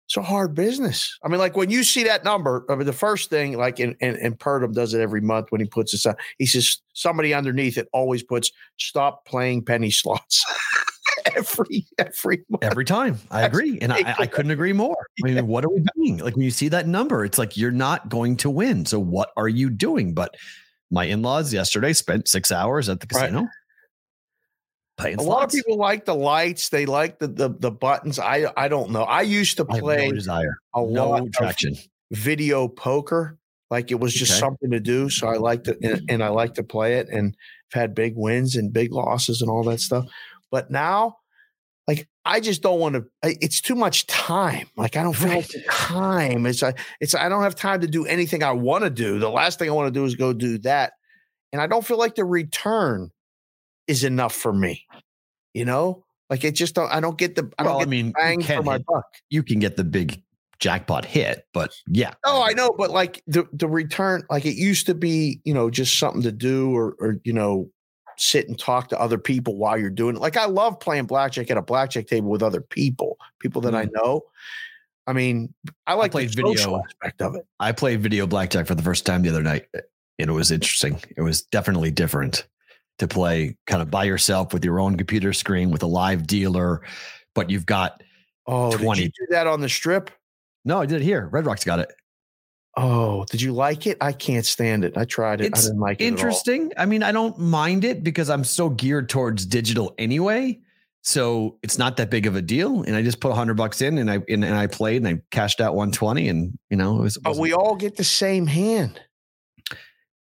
it's 0.06 0.16
a 0.16 0.22
hard 0.22 0.54
business. 0.54 1.16
I 1.24 1.28
mean, 1.28 1.38
like 1.38 1.56
when 1.56 1.70
you 1.70 1.82
see 1.84 2.02
that 2.04 2.24
number, 2.24 2.64
I 2.68 2.74
mean, 2.76 2.86
the 2.86 2.92
first 2.92 3.30
thing, 3.30 3.56
like, 3.56 3.78
and 3.80 3.96
and, 4.00 4.16
and 4.16 4.38
Purdom 4.38 4.72
does 4.72 4.94
it 4.94 5.00
every 5.00 5.20
month 5.20 5.46
when 5.50 5.60
he 5.60 5.66
puts 5.66 5.92
this 5.92 6.06
out. 6.06 6.16
He 6.38 6.46
says 6.46 6.78
somebody 6.94 7.34
underneath 7.34 7.76
it 7.78 7.88
always 7.92 8.22
puts 8.22 8.50
"Stop 8.76 9.24
playing 9.24 9.64
penny 9.64 9.90
slots." 9.90 10.44
every 11.36 11.86
every 11.98 12.44
month. 12.48 12.62
Every 12.62 12.84
time. 12.84 13.18
I 13.30 13.42
agree. 13.42 13.78
And 13.80 13.92
I, 13.92 14.14
I 14.18 14.26
couldn't 14.26 14.50
agree 14.50 14.72
more. 14.72 14.96
I 15.22 15.26
mean, 15.26 15.46
what 15.46 15.64
are 15.64 15.70
we 15.70 15.84
doing? 15.96 16.18
Like 16.18 16.36
when 16.36 16.44
you 16.44 16.50
see 16.50 16.68
that 16.68 16.86
number, 16.86 17.24
it's 17.24 17.38
like 17.38 17.56
you're 17.56 17.70
not 17.70 18.08
going 18.08 18.36
to 18.38 18.50
win. 18.50 18.86
So 18.86 18.98
what 18.98 19.30
are 19.36 19.48
you 19.48 19.70
doing? 19.70 20.14
But 20.14 20.34
my 20.90 21.04
in-laws 21.04 21.52
yesterday 21.52 21.92
spent 21.92 22.28
six 22.28 22.50
hours 22.50 22.88
at 22.88 23.00
the 23.00 23.06
Right. 23.14 23.22
casino. 23.30 23.48
Playing 24.96 25.18
A 25.18 25.22
lot 25.22 25.44
of 25.44 25.50
people 25.50 25.78
like 25.78 26.04
the 26.04 26.14
lights. 26.14 26.68
They 26.68 26.84
like 26.84 27.18
the 27.18 27.28
the, 27.28 27.48
the 27.48 27.70
buttons. 27.70 28.18
I 28.18 28.52
I 28.56 28.68
don't 28.68 28.90
know. 28.90 29.04
I 29.04 29.22
used 29.22 29.56
to 29.56 29.64
play 29.64 30.08
no 30.08 30.12
desire. 30.12 30.56
a 30.74 30.82
No 30.82 31.10
lot 31.10 31.22
of 31.40 31.56
video 32.10 32.68
poker. 32.68 33.38
Like 33.70 33.90
it 33.92 34.00
was 34.00 34.12
just 34.12 34.32
Okay. 34.32 34.40
something 34.40 34.70
to 34.72 34.80
do. 34.80 35.08
So 35.08 35.28
I 35.28 35.36
liked 35.36 35.68
it 35.68 35.78
and, 35.82 36.02
and 36.10 36.24
I 36.24 36.28
like 36.28 36.54
to 36.54 36.64
play 36.64 36.94
it 36.96 37.08
and 37.08 37.36
have 37.72 37.80
had 37.82 37.94
big 37.94 38.14
wins 38.16 38.56
and 38.56 38.72
big 38.72 38.92
losses 38.92 39.40
and 39.42 39.50
all 39.50 39.62
that 39.64 39.80
stuff. 39.80 40.06
But 40.50 40.70
now, 40.70 41.18
like 41.88 42.08
I 42.24 42.40
just 42.40 42.62
don't 42.62 42.78
want 42.78 42.94
to. 42.94 43.04
It's 43.22 43.60
too 43.60 43.74
much 43.74 44.06
time. 44.06 44.68
Like 44.76 44.96
I 44.96 45.02
don't 45.02 45.14
feel 45.16 45.28
like 45.30 45.50
time. 45.70 46.46
It's 46.46 46.62
I 46.62 46.74
it's 47.00 47.14
I 47.14 47.28
don't 47.28 47.42
have 47.42 47.54
time 47.56 47.80
to 47.80 47.86
do 47.88 48.06
anything 48.06 48.42
I 48.42 48.52
want 48.52 48.84
to 48.84 48.90
do. 48.90 49.18
The 49.18 49.30
last 49.30 49.58
thing 49.58 49.68
I 49.68 49.72
want 49.72 49.92
to 49.92 49.98
do 49.98 50.04
is 50.04 50.14
go 50.14 50.32
do 50.32 50.58
that, 50.58 50.92
and 51.52 51.60
I 51.60 51.66
don't 51.66 51.84
feel 51.84 51.98
like 51.98 52.14
the 52.14 52.24
return 52.24 53.10
is 53.86 54.04
enough 54.04 54.34
for 54.34 54.52
me. 54.52 54.86
You 55.54 55.64
know, 55.64 56.04
like 56.28 56.44
it 56.44 56.52
just 56.52 56.74
don't. 56.74 56.92
I 56.92 57.00
don't 57.00 57.18
get 57.18 57.34
the. 57.34 57.50
I 57.58 57.64
don't 57.64 57.72
Well, 57.74 57.82
I 57.82 57.86
mean, 57.86 58.06
you 58.08 58.12
bang 58.12 58.40
for 58.40 58.46
can 58.46 58.64
my 58.64 58.72
hit- 58.74 58.86
buck. 58.86 59.04
you 59.30 59.42
can 59.42 59.58
get 59.58 59.76
the 59.76 59.84
big 59.84 60.22
jackpot 60.60 61.06
hit, 61.06 61.44
but 61.54 61.72
yeah. 61.88 62.12
Oh, 62.24 62.42
I 62.42 62.52
know, 62.52 62.70
but 62.76 62.90
like 62.90 63.22
the 63.26 63.48
the 63.52 63.66
return, 63.66 64.22
like 64.30 64.44
it 64.46 64.54
used 64.54 64.86
to 64.86 64.94
be, 64.94 65.40
you 65.44 65.54
know, 65.54 65.70
just 65.70 65.98
something 65.98 66.22
to 66.22 66.30
do 66.32 66.70
or 66.76 66.94
or 67.00 67.16
you 67.24 67.32
know, 67.32 67.70
sit 68.20 68.48
and 68.48 68.58
talk 68.58 68.88
to 68.90 69.00
other 69.00 69.18
people 69.18 69.56
while 69.56 69.78
you're 69.78 69.90
doing 69.90 70.14
it. 70.14 70.20
Like 70.20 70.36
I 70.36 70.44
love 70.44 70.78
playing 70.78 71.06
blackjack 71.06 71.50
at 71.50 71.56
a 71.56 71.62
blackjack 71.62 72.06
table 72.06 72.28
with 72.28 72.42
other 72.42 72.60
people, 72.60 73.18
people 73.38 73.62
that 73.62 73.74
I 73.74 73.86
mm-hmm. 73.86 73.96
know. 73.96 74.22
I 75.06 75.14
mean, 75.14 75.52
I 75.86 75.94
like 75.94 76.12
the 76.12 76.18
played 76.18 76.32
social 76.32 76.52
video. 76.52 76.82
aspect 76.84 77.22
of 77.22 77.34
it. 77.34 77.46
I 77.58 77.72
played 77.72 78.00
video 78.00 78.26
blackjack 78.26 78.66
for 78.66 78.74
the 78.74 78.82
first 78.82 79.06
time 79.06 79.22
the 79.22 79.30
other 79.30 79.42
night, 79.42 79.66
and 79.74 80.30
it 80.30 80.32
was 80.32 80.50
interesting. 80.50 81.00
It 81.16 81.22
was 81.22 81.42
definitely 81.42 81.90
different 81.90 82.46
to 82.98 83.08
play 83.08 83.56
kind 83.66 83.80
of 83.80 83.90
by 83.90 84.04
yourself 84.04 84.52
with 84.52 84.64
your 84.64 84.78
own 84.78 84.96
computer 84.96 85.32
screen 85.32 85.70
with 85.70 85.82
a 85.82 85.86
live 85.86 86.26
dealer, 86.26 86.82
but 87.34 87.48
you've 87.48 87.66
got 87.66 88.02
Oh, 88.46 88.76
20. 88.76 89.00
did 89.00 89.12
you 89.18 89.26
do 89.26 89.32
that 89.32 89.46
on 89.46 89.60
the 89.60 89.68
strip? 89.68 90.10
no, 90.64 90.80
I 90.80 90.86
did 90.86 91.00
it 91.00 91.04
here. 91.04 91.28
Red 91.32 91.46
Rock's 91.46 91.64
got 91.64 91.78
it. 91.78 91.90
Oh, 92.76 93.24
did 93.30 93.42
you 93.42 93.52
like 93.52 93.86
it? 93.86 93.96
I 94.00 94.12
can't 94.12 94.46
stand 94.46 94.84
it. 94.84 94.96
I 94.96 95.04
tried 95.04 95.40
it. 95.40 95.46
It's 95.46 95.64
I 95.64 95.68
didn't 95.68 95.80
like 95.80 96.00
it. 96.00 96.04
at 96.04 96.06
all. 96.06 96.08
Interesting. 96.12 96.72
I 96.78 96.86
mean, 96.86 97.02
I 97.02 97.10
don't 97.12 97.36
mind 97.38 97.84
it 97.84 98.04
because 98.04 98.30
I'm 98.30 98.44
so 98.44 98.68
geared 98.70 99.08
towards 99.08 99.44
digital 99.44 99.94
anyway. 99.98 100.60
So 101.02 101.58
it's 101.62 101.78
not 101.78 101.96
that 101.96 102.10
big 102.10 102.26
of 102.26 102.36
a 102.36 102.42
deal. 102.42 102.82
And 102.82 102.94
I 102.94 103.02
just 103.02 103.20
put 103.20 103.32
a 103.32 103.34
hundred 103.34 103.54
bucks 103.56 103.80
in 103.82 103.98
and 103.98 104.10
I 104.10 104.16
and, 104.28 104.44
and 104.44 104.54
I 104.54 104.66
played 104.66 104.98
and 105.02 105.08
I 105.08 105.20
cashed 105.30 105.60
out 105.60 105.74
120 105.74 106.28
and 106.28 106.58
you 106.68 106.76
know, 106.76 106.98
it 106.98 107.02
was, 107.02 107.16
But 107.18 107.36
we 107.38 107.52
all 107.54 107.74
get 107.74 107.96
the 107.96 108.04
same 108.04 108.46
hand. 108.46 109.00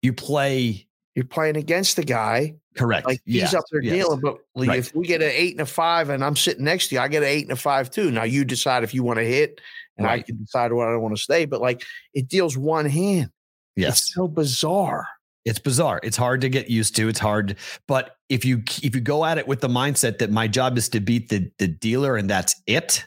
you 0.03 0.13
play 0.13 0.87
You're 1.15 1.25
playing 1.25 1.57
against 1.57 1.97
the 1.97 2.05
guy. 2.05 2.57
correct. 2.77 3.07
Like 3.07 3.21
he's 3.25 3.37
Yes, 3.37 3.55
up 3.55 3.65
there 3.73 3.81
yes. 3.83 3.95
dealing, 3.95 4.21
but 4.21 4.37
Right. 4.55 4.79
if 4.79 4.95
we 4.95 5.07
get 5.07 5.23
an 5.23 5.31
eight 5.33 5.53
and 5.53 5.63
a 5.63 5.67
five 5.67 6.11
and 6.11 6.23
I'm 6.23 6.37
sitting 6.37 6.65
next 6.65 6.89
to 6.89 6.95
you, 6.97 7.01
I 7.01 7.09
get 7.09 7.23
an 7.23 7.29
eight 7.31 7.45
and 7.45 7.53
a 7.53 7.57
five 7.57 7.91
too. 7.91 8.11
Now 8.11 8.25
you 8.25 8.45
decide 8.45 8.85
if 8.85 8.93
you 8.95 9.03
want 9.03 9.19
to 9.19 9.25
hit 9.25 9.61
and 9.99 10.07
I 10.07 10.21
can 10.23 10.37
decide 10.39 10.73
what 10.73 10.89
I 10.89 10.97
want 10.97 11.17
to 11.17 11.23
stay. 11.23 11.45
But 11.45 11.61
like 11.61 11.83
it 12.15 12.29
deals 12.29 12.57
one 12.57 12.87
hand. 12.87 13.31
Yes. 13.77 14.03
It's 14.03 14.15
so 14.15 14.27
bizarre. 14.29 15.07
it's 15.45 15.59
bizarre. 15.59 16.01
It's 16.03 16.17
hard 16.17 16.41
to 16.41 16.49
get 16.49 16.69
used 16.71 16.97
to. 16.97 17.09
It's 17.09 17.21
hard, 17.21 17.57
but 17.87 18.17
if 18.29 18.45
you 18.45 18.63
if 18.83 18.95
you 18.95 19.01
go 19.01 19.25
at 19.25 19.39
it 19.39 19.47
with 19.47 19.61
the 19.61 19.69
mindset 19.69 20.19
that 20.19 20.31
my 20.31 20.49
job 20.49 20.77
is 20.79 20.89
to 20.91 21.01
beat 21.01 21.29
the 21.29 21.51
the 21.59 21.69
dealer 21.69 22.17
and 22.17 22.29
that's 22.29 22.55
it, 22.67 23.05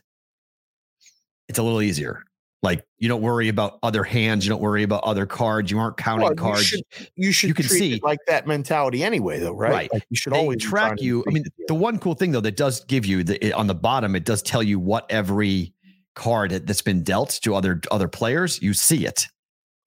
it's 1.47 1.59
a 1.59 1.63
little 1.63 1.81
easier. 1.81 2.23
Like 2.61 2.83
you 2.97 3.07
don't 3.07 3.21
worry 3.21 3.47
about 3.47 3.79
other 3.83 4.03
hands, 4.03 4.45
you 4.45 4.49
don't 4.49 4.61
worry 4.61 4.83
about 4.83 5.03
other 5.05 5.25
cards, 5.25 5.71
you 5.71 5.79
aren't 5.79 5.95
counting 5.95 6.23
Well, 6.23 6.31
you 6.33 6.35
cards. 6.35 6.65
should- 6.65 6.83
You 7.15 7.31
should 7.31 7.47
You 7.47 7.53
can 7.53 7.65
see- 7.65 8.01
like 8.03 8.19
that 8.27 8.47
mentality 8.47 9.01
anyway, 9.01 9.39
though, 9.39 9.53
right? 9.53 9.71
Right. 9.71 9.93
Like 9.93 10.03
you 10.09 10.17
should 10.17 10.33
they 10.33 10.39
always 10.39 10.61
track 10.61 10.99
you. 11.01 11.23
I 11.25 11.31
mean, 11.31 11.45
the 11.69 11.73
one 11.73 11.97
cool 11.99 12.15
thing 12.15 12.31
though 12.33 12.41
that 12.41 12.57
does 12.57 12.83
give 12.85 13.05
you 13.05 13.23
the 13.23 13.43
it- 13.45 13.53
on 13.53 13.67
the 13.67 13.75
bottom, 13.75 14.13
it 14.15 14.25
does 14.25 14.41
tell 14.41 14.61
you 14.61 14.77
what 14.77 15.09
every 15.09 15.73
card 16.19 16.51
that- 16.51 16.67
that's 16.67 16.81
been 16.81 17.01
dealt 17.03 17.39
to 17.43 17.55
other 17.55 17.81
other 17.91 18.07
players. 18.07 18.61
You 18.61 18.73
see 18.73 19.05
it, 19.05 19.27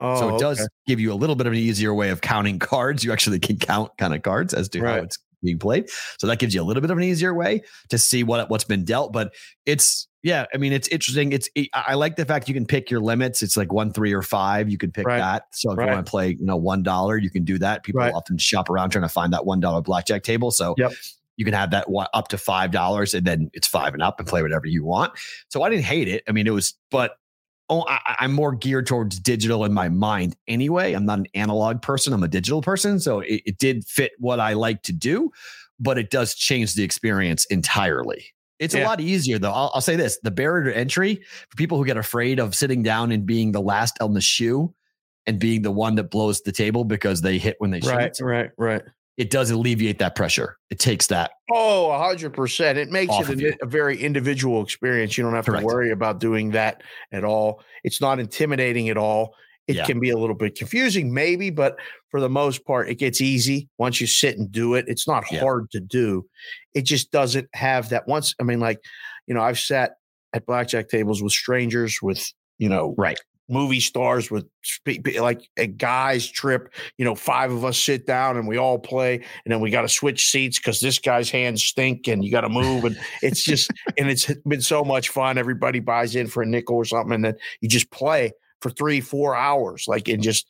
oh, 0.01 0.19
so 0.21 0.29
it 0.31 0.33
oh, 0.33 0.39
does 0.39 0.61
okay. 0.61 0.69
give 0.87 0.99
you 1.01 1.13
a 1.13 1.19
little 1.23 1.37
bit 1.37 1.47
of 1.47 1.53
an 1.53 1.59
easier 1.59 1.93
way 1.95 2.09
of 2.11 2.21
counting 2.21 2.59
cards. 2.71 3.05
You 3.05 3.13
actually 3.13 3.39
can 3.39 3.59
count 3.59 3.93
kind 3.99 4.15
of 4.15 4.23
cards 4.23 4.55
as 4.55 4.69
to 4.71 4.81
how 4.81 4.95
it's 4.97 5.19
being 5.45 5.59
played. 5.59 5.91
So 6.19 6.27
that 6.29 6.39
gives 6.39 6.55
you 6.55 6.63
a 6.63 6.65
little 6.65 6.81
bit 6.81 6.91
of 6.91 6.97
an 6.99 7.05
easier 7.05 7.35
way 7.35 7.63
to 7.91 7.99
see 7.99 8.23
what 8.25 8.49
what's 8.51 8.65
been 8.65 8.85
dealt. 8.85 9.13
But 9.13 9.35
it's 9.67 10.09
yeah, 10.23 10.47
I 10.55 10.57
mean, 10.57 10.73
it's 10.73 10.87
interesting. 10.89 11.33
It's 11.33 11.49
I 11.57 11.69
I 11.75 11.95
like 11.95 12.15
the 12.17 12.25
fact 12.25 12.47
you 12.49 12.55
can 12.55 12.65
pick 12.65 12.91
your 12.93 13.01
limits. 13.01 13.43
It's 13.43 13.57
like 13.57 13.73
one, 13.73 13.93
three, 13.93 14.13
or 14.13 14.23
five. 14.23 14.71
You 14.71 14.79
can 14.79 14.93
pick 14.93 15.05
Right. 15.07 15.19
that. 15.19 15.47
So 15.53 15.73
if 15.73 15.79
Right. 15.79 15.87
you 15.89 15.93
want 15.95 16.07
to 16.07 16.11
play, 16.11 16.29
you 16.39 16.47
know, 16.47 16.57
one 16.57 16.83
dollar, 16.85 17.17
you 17.19 17.29
can 17.29 17.45
do 17.45 17.59
that. 17.59 17.83
People 17.83 17.99
Right. 18.03 18.15
often 18.15 18.39
shop 18.39 18.71
around 18.71 18.91
trying 18.91 19.03
to 19.03 19.09
find 19.09 19.33
that 19.33 19.45
one 19.45 19.59
dollar 19.59 19.83
blackjack 19.83 20.23
table. 20.23 20.53
So 20.53 20.77
Yep. 20.79 20.93
You 21.37 21.45
can 21.45 21.55
have 21.55 21.71
that 21.71 21.87
up 22.15 22.29
to 22.29 22.39
five 22.39 22.71
dollars, 22.71 23.15
and 23.15 23.27
then 23.27 23.51
it's 23.53 23.67
five 23.67 23.95
and 23.95 24.03
up, 24.03 24.19
and 24.19 24.29
play 24.29 24.43
whatever 24.43 24.67
you 24.67 24.85
want. 24.85 25.13
So 25.49 25.63
I 25.63 25.71
didn't 25.71 25.85
hate 25.85 26.09
it. 26.09 26.23
I 26.29 26.33
mean, 26.33 26.47
it 26.47 26.51
was, 26.51 26.75
but 26.91 27.17
oh, 27.69 27.85
I, 27.89 28.17
I'm 28.21 28.33
more 28.33 28.55
geared 28.55 28.87
towards 28.87 29.19
digital 29.19 29.65
in 29.65 29.73
my 29.73 29.89
mind 29.89 30.37
anyway. 30.47 30.93
I'm 30.93 31.07
not 31.07 31.21
an 31.21 31.27
analog 31.35 31.83
person. 31.83 32.13
I'm 32.13 32.23
a 32.23 32.29
digital 32.29 32.63
person, 32.63 33.01
so 33.01 33.21
it, 33.21 33.43
it 33.47 33.59
did 33.59 33.85
fit 33.87 34.13
what 34.19 34.41
I 34.41 34.53
like 34.53 34.83
to 34.85 34.93
do, 34.93 35.31
but 35.81 35.99
it 35.99 36.11
does 36.11 36.35
change 36.35 36.75
the 36.75 36.83
experience 36.83 37.45
entirely. 37.47 38.27
It's 38.59 38.77
a 38.77 38.85
lot 38.85 39.01
easier 39.01 39.41
though. 39.41 39.51
I'll, 39.51 39.73
I'll 39.75 39.81
say 39.81 39.97
this: 39.97 40.19
the 40.23 40.31
barrier 40.31 40.71
to 40.71 40.77
entry 40.77 41.23
for 41.49 41.57
people 41.57 41.79
who 41.79 41.85
get 41.85 41.97
afraid 41.97 42.39
of 42.39 42.55
sitting 42.55 42.83
down 42.83 43.11
and 43.11 43.27
being 43.27 43.51
the 43.51 43.61
last 43.61 44.01
on 44.01 44.15
the 44.15 44.21
shoe 44.21 44.73
and 45.27 45.39
being 45.39 45.63
the 45.63 45.71
one 45.71 45.97
that 45.97 46.11
blows 46.11 46.43
the 46.43 46.53
table 46.53 46.85
because 46.85 47.23
they 47.23 47.39
hit 47.39 47.57
when 47.59 47.71
they 47.71 47.81
right, 47.81 48.15
shouldn't. 48.17 48.21
right, 48.21 48.51
right. 48.57 48.83
It 49.19 49.31
does 49.31 49.51
alleviate 49.51 49.99
that 49.99 50.15
pressure. 50.15 50.57
It 50.71 50.79
takes 50.79 51.09
that 51.09 51.33
Oh, 51.51 51.91
a 51.91 51.99
hundred 51.99 52.33
percent. 52.33 52.79
It 52.79 52.89
makes 52.91 53.13
it 53.29 53.59
a 53.61 53.67
very 53.67 54.01
individual 54.01 54.63
experience. 54.63 55.19
You 55.19 55.25
don't 55.25 55.35
have 55.35 55.45
Correct. 55.45 55.61
to 55.61 55.67
worry 55.67 55.91
about 55.91 56.19
doing 56.19 56.53
that 56.53 56.83
at 57.13 57.23
all. 57.25 57.63
It's 57.85 58.01
not 58.01 58.19
intimidating 58.19 58.89
at 58.89 58.97
all. 58.97 59.35
It 59.69 59.77
Yeah. 59.77 59.85
can 59.85 60.01
be 60.01 60.11
a 60.11 60.17
little 60.17 60.35
bit 60.35 60.57
confusing, 60.57 61.13
maybe, 61.13 61.51
but 61.51 61.77
for 62.11 62.21
the 62.21 62.29
most 62.31 62.65
part, 62.65 62.89
it 62.89 62.97
gets 62.97 63.21
easy 63.21 63.69
once 63.79 64.01
you 64.01 64.07
sit 64.07 64.39
and 64.39 64.51
do 64.51 64.75
it. 64.75 64.87
It's 64.89 65.07
not 65.07 65.25
Yeah. 65.31 65.41
hard 65.41 65.71
to 65.73 65.81
do. 65.81 66.27
It 66.75 66.83
just 66.87 67.11
doesn't 67.13 67.49
have 67.55 67.91
that 67.91 68.09
once. 68.09 68.35
I 68.41 68.45
mean, 68.45 68.61
like, 68.61 68.81
you 69.27 69.35
know, 69.35 69.43
I've 69.43 69.59
sat 69.61 69.93
at 70.33 70.47
blackjack 70.47 70.89
tables 70.89 71.23
with 71.23 71.33
strangers, 71.33 72.01
with, 72.03 72.25
you 72.59 72.69
know, 72.71 72.95
right. 72.97 73.21
Movie 73.49 73.81
stars 73.81 74.31
with 74.31 74.47
like 75.19 75.49
a 75.57 75.67
guy's 75.67 76.27
trip 76.27 76.73
you 76.97 77.05
know 77.05 77.15
five 77.15 77.53
of 77.53 77.65
us 77.65 77.79
sit 77.79 78.07
down 78.07 78.37
and 78.37 78.47
we 78.47 78.57
all 78.57 78.79
play 78.79 79.17
and 79.45 79.53
then 79.53 79.61
we 79.61 79.71
got 79.71 79.83
to 79.83 79.89
switch 79.89 80.29
seats 80.29 80.59
because 80.59 80.81
this 80.81 80.99
guy's 80.99 81.31
hands 81.31 81.63
stink 81.63 82.09
and 82.09 82.25
you 82.25 82.31
got 82.31 82.43
to 82.43 82.49
move 82.49 82.85
and 82.85 82.99
it's 83.21 83.43
just 83.43 83.71
and 83.99 84.09
it's 84.09 84.33
been 84.47 84.61
so 84.61 84.85
much 84.85 85.09
fun. 85.09 85.39
Everybody 85.39 85.81
buys 85.81 86.17
in 86.17 86.29
for 86.29 86.43
a 86.43 86.47
nickel 86.47 86.77
or 86.77 86.85
something 86.85 87.15
and 87.15 87.25
then 87.25 87.35
you 87.61 87.69
just 87.69 87.91
play 87.91 88.33
for 88.61 88.71
three 88.71 89.01
four 89.01 89.35
hours 89.35 89.85
like 89.89 90.09
and 90.09 90.23
just 90.23 90.47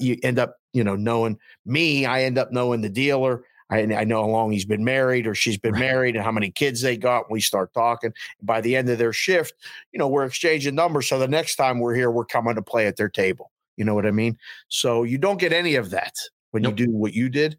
you 0.00 0.16
end 0.22 0.38
up 0.38 0.56
you 0.72 0.84
know 0.84 0.96
knowing 0.96 1.38
me 1.64 2.06
i 2.06 2.22
end 2.22 2.38
up 2.38 2.52
knowing 2.52 2.80
the 2.80 2.88
dealer 2.88 3.44
I, 3.74 4.00
I 4.00 4.04
know 4.04 4.22
how 4.22 4.28
long 4.28 4.52
he's 4.52 4.64
been 4.64 4.84
married 4.84 5.26
or 5.26 5.34
she's 5.34 5.58
been 5.58 5.72
Right. 5.72 5.80
married 5.80 6.14
and 6.16 6.24
how 6.24 6.32
many 6.32 6.50
kids 6.50 6.80
they 6.80 6.96
got. 6.96 7.30
We 7.30 7.40
start 7.40 7.72
talking. 7.74 8.12
By 8.42 8.60
the 8.60 8.76
end 8.76 8.88
of 8.88 8.98
their 8.98 9.12
shift, 9.12 9.54
you 9.92 9.98
know, 9.98 10.08
we're 10.08 10.24
exchanging 10.24 10.74
numbers. 10.74 11.08
So 11.08 11.18
the 11.18 11.28
next 11.28 11.56
time 11.56 11.80
we're 11.80 11.94
here, 11.94 12.10
we're 12.10 12.24
coming 12.24 12.54
to 12.54 12.62
play 12.62 12.86
at 12.86 12.96
their 12.96 13.08
table. 13.08 13.50
You 13.76 13.84
know 13.84 13.94
what 13.94 14.06
I 14.06 14.10
mean? 14.12 14.38
So 14.68 15.02
you 15.02 15.18
don't 15.18 15.38
get 15.40 15.52
any 15.52 15.74
of 15.74 15.90
that 15.90 16.14
when 16.52 16.62
Nope. 16.62 16.78
you 16.78 16.86
do 16.86 16.92
what 16.92 17.12
you 17.14 17.28
did. 17.28 17.58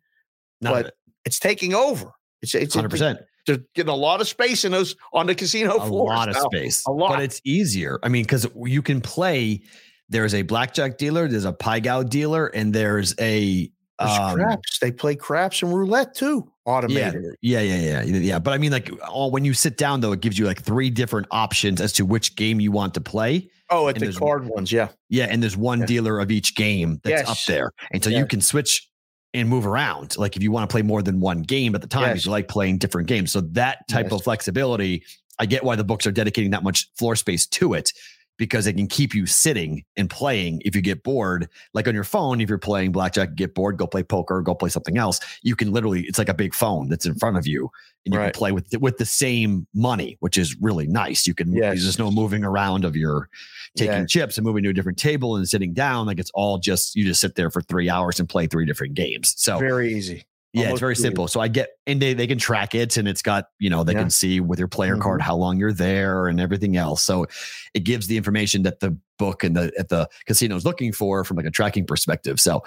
None 0.61 0.73
But 0.73 0.85
it. 0.87 0.93
It's 1.25 1.39
taking 1.39 1.73
over. 1.73 2.11
It's 2.41 2.55
it's 2.55 2.75
Hundred 2.75 2.89
percent. 2.91 3.19
They're 3.47 3.59
getting 3.75 3.91
a 3.91 3.95
lot 3.95 4.21
of 4.21 4.27
space 4.27 4.63
in 4.65 4.71
those 4.71 4.95
on 5.13 5.27
the 5.27 5.35
casino 5.35 5.79
floor. 5.79 6.11
a 6.11 6.15
lot 6.15 6.29
of 6.29 6.35
now. 6.35 6.41
space. 6.51 6.83
A 6.87 6.91
lot. 6.91 7.09
But 7.09 7.21
it's 7.23 7.41
easier. 7.43 7.99
I 8.03 8.09
mean, 8.09 8.23
because 8.23 8.47
you 8.65 8.81
can 8.81 9.01
play. 9.01 9.61
There's 10.07 10.35
a 10.35 10.43
blackjack 10.43 10.97
dealer, 10.99 11.27
there's 11.27 11.45
a 11.45 11.53
pai 11.53 11.79
gow 11.79 12.03
dealer, 12.03 12.47
and 12.47 12.71
there's 12.73 13.15
a 13.19 13.71
um, 13.99 14.35
craps. 14.35 14.79
They 14.79 14.91
play 14.91 15.15
craps 15.15 15.61
and 15.61 15.73
roulette 15.73 16.13
too. 16.15 16.51
Automated. 16.65 17.23
yeah, 17.41 17.61
yeah, 17.61 17.75
yeah, 17.79 18.01
yeah, 18.03 18.17
yeah. 18.17 18.39
But 18.39 18.53
I 18.53 18.57
mean, 18.57 18.71
like, 18.71 18.89
all, 19.07 19.29
when 19.31 19.45
you 19.45 19.53
sit 19.53 19.77
down, 19.77 20.01
though, 20.01 20.11
it 20.13 20.21
gives 20.21 20.37
you 20.39 20.45
like 20.45 20.61
three 20.61 20.89
different 20.89 21.27
options 21.31 21.79
as 21.79 21.93
to 21.93 22.05
which 22.05 22.35
game 22.35 22.59
you 22.59 22.71
want 22.71 22.93
to 22.95 23.01
play. 23.01 23.49
Oh, 23.69 23.87
at 23.87 24.01
And 24.01 24.11
the 24.11 24.17
card 24.17 24.47
ones, 24.47 24.71
yeah. 24.71 24.89
Yeah, 25.09 25.25
and 25.25 25.41
there's 25.43 25.55
one 25.57 25.81
Yeah. 25.81 25.85
dealer 25.85 26.19
of 26.19 26.31
each 26.31 26.55
game 26.55 26.99
that's 27.03 27.29
up 27.29 27.37
there, 27.47 27.71
and 27.91 28.03
so 28.03 28.09
Yeah. 28.09 28.19
you 28.19 28.25
can 28.25 28.41
switch 28.41 28.89
and 29.33 29.47
move 29.49 29.67
around. 29.67 30.17
Like 30.17 30.35
if 30.35 30.41
you 30.43 30.51
want 30.51 30.67
to 30.69 30.73
play 30.73 30.81
more 30.81 31.01
than 31.01 31.19
one 31.19 31.41
game 31.41 31.75
at 31.75 31.81
the 31.81 31.87
time, 31.87 32.03
Yes. 32.03 32.09
because 32.13 32.25
you 32.25 32.31
like 32.31 32.47
playing 32.47 32.77
different 32.79 33.07
games. 33.07 33.31
So 33.31 33.41
that 33.41 33.87
type 33.87 34.05
Yes. 34.05 34.13
of 34.13 34.23
flexibility, 34.23 35.03
I 35.39 35.45
get 35.45 35.63
why 35.63 35.75
the 35.75 35.83
books 35.83 36.07
are 36.07 36.11
dedicating 36.11 36.51
that 36.51 36.63
much 36.63 36.89
floor 36.97 37.15
space 37.15 37.45
to 37.47 37.73
it 37.73 37.91
because 38.37 38.67
it 38.67 38.73
can 38.73 38.87
keep 38.87 39.13
you 39.15 39.25
sitting 39.25 39.83
and 39.95 40.09
playing 40.09 40.61
if 40.65 40.75
you 40.75 40.81
get 40.81 41.03
bored. 41.03 41.47
Like 41.73 41.87
on 41.87 41.93
your 41.95 42.03
phone, 42.03 42.41
if 42.41 42.49
you're 42.49 42.57
playing 42.57 42.91
blackjack, 42.91 43.35
get 43.35 43.55
bored, 43.55 43.77
go 43.77 43.87
play 43.87 44.03
poker, 44.03 44.41
go 44.41 44.53
play 44.53 44.69
something 44.69 44.97
else. 44.97 45.19
You 45.41 45.55
can 45.55 45.71
literally, 45.71 46.01
it's 46.01 46.17
like 46.17 46.29
a 46.29 46.33
big 46.33 46.53
phone 46.53 46.89
that's 46.89 47.05
in 47.05 47.15
front 47.15 47.37
of 47.37 47.47
you, 47.47 47.69
and 48.05 48.13
you 48.13 48.19
Right. 48.19 48.33
can 48.33 48.37
play 48.37 48.51
with 48.51 48.67
with 48.79 48.97
the 48.97 49.05
same 49.05 49.65
money, 49.73 50.17
which 50.19 50.37
is 50.37 50.55
really 50.61 50.87
nice. 50.87 51.25
You 51.25 51.33
can 51.33 51.53
Yes. 51.53 51.81
there's 51.81 51.99
no 51.99 52.11
moving 52.11 52.43
around 52.43 52.85
of 52.85 52.95
your 52.95 53.29
taking 53.75 53.93
Yeah. 53.93 54.05
chips 54.05 54.37
and 54.37 54.45
moving 54.45 54.63
to 54.63 54.69
a 54.69 54.73
different 54.73 54.97
table 54.97 55.35
and 55.37 55.47
sitting 55.47 55.73
down. 55.73 56.05
Like 56.05 56.19
it's 56.19 56.31
all 56.33 56.57
just 56.57 56.95
you 56.95 57.03
just 57.05 57.21
sit 57.21 57.35
there 57.35 57.49
for 57.49 57.61
three 57.61 57.89
hours 57.89 58.19
and 58.19 58.27
play 58.29 58.47
three 58.47 58.65
different 58.65 58.93
games. 58.95 59.33
So 59.37 59.59
Very 59.59 59.93
easy. 59.93 60.25
Yeah, 60.55 60.69
it's 60.71 60.79
very 60.79 60.95
simple. 60.95 61.27
So 61.27 61.39
I 61.39 61.47
get 61.47 61.69
and 61.85 62.01
they, 62.01 62.13
they 62.13 62.27
can 62.27 62.37
track 62.37 62.73
it 62.75 62.97
and 62.97 63.07
it's 63.07 63.21
got, 63.21 63.49
you 63.59 63.69
know, 63.69 63.83
they 63.83 63.93
Yeah. 63.93 63.99
can 63.99 64.09
see 64.09 64.39
with 64.39 64.57
your 64.57 64.67
player 64.67 64.95
card 64.97 65.21
how 65.21 65.35
long 65.35 65.57
you're 65.57 65.73
there 65.73 66.27
and 66.27 66.39
everything 66.39 66.77
else. 66.77 67.03
So 67.03 67.25
it 67.73 67.83
gives 67.83 68.07
the 68.07 68.17
information 68.17 68.63
that 68.63 68.79
the 68.79 68.97
book 69.19 69.43
and 69.43 69.55
the 69.55 69.71
at 69.77 69.89
the 69.89 70.07
casino 70.25 70.55
is 70.55 70.65
looking 70.65 70.91
for 70.91 71.23
from 71.23 71.37
like 71.37 71.45
a 71.45 71.51
tracking 71.51 71.85
perspective. 71.85 72.39
So 72.39 72.63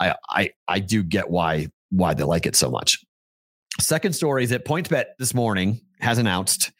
I 0.00 0.14
I 0.28 0.50
I 0.66 0.80
do 0.80 1.02
get 1.02 1.30
why 1.30 1.68
why 1.90 2.14
they 2.14 2.24
like 2.24 2.44
it 2.46 2.56
so 2.56 2.70
much. 2.70 3.04
Second 3.80 4.14
story 4.14 4.42
is 4.44 4.50
that 4.50 4.64
PointsBet 4.64 5.04
this 5.18 5.32
morning 5.32 5.80
has 6.00 6.18
announced 6.18 6.72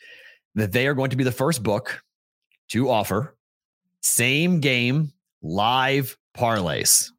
that 0.56 0.72
they 0.72 0.86
are 0.88 0.94
going 0.94 1.10
to 1.10 1.16
be 1.16 1.24
the 1.24 1.32
first 1.32 1.62
book 1.62 2.02
to 2.70 2.90
offer 2.90 3.36
same 4.02 4.60
game 4.60 5.12
live 5.42 6.16
parlays. 6.36 7.10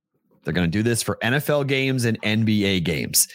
They're 0.49 0.53
going 0.55 0.71
to 0.71 0.77
do 0.79 0.81
this 0.81 1.03
for 1.03 1.19
NFL 1.21 1.67
games 1.67 2.05
and 2.05 2.19
NBA 2.23 2.83
games. 2.83 3.27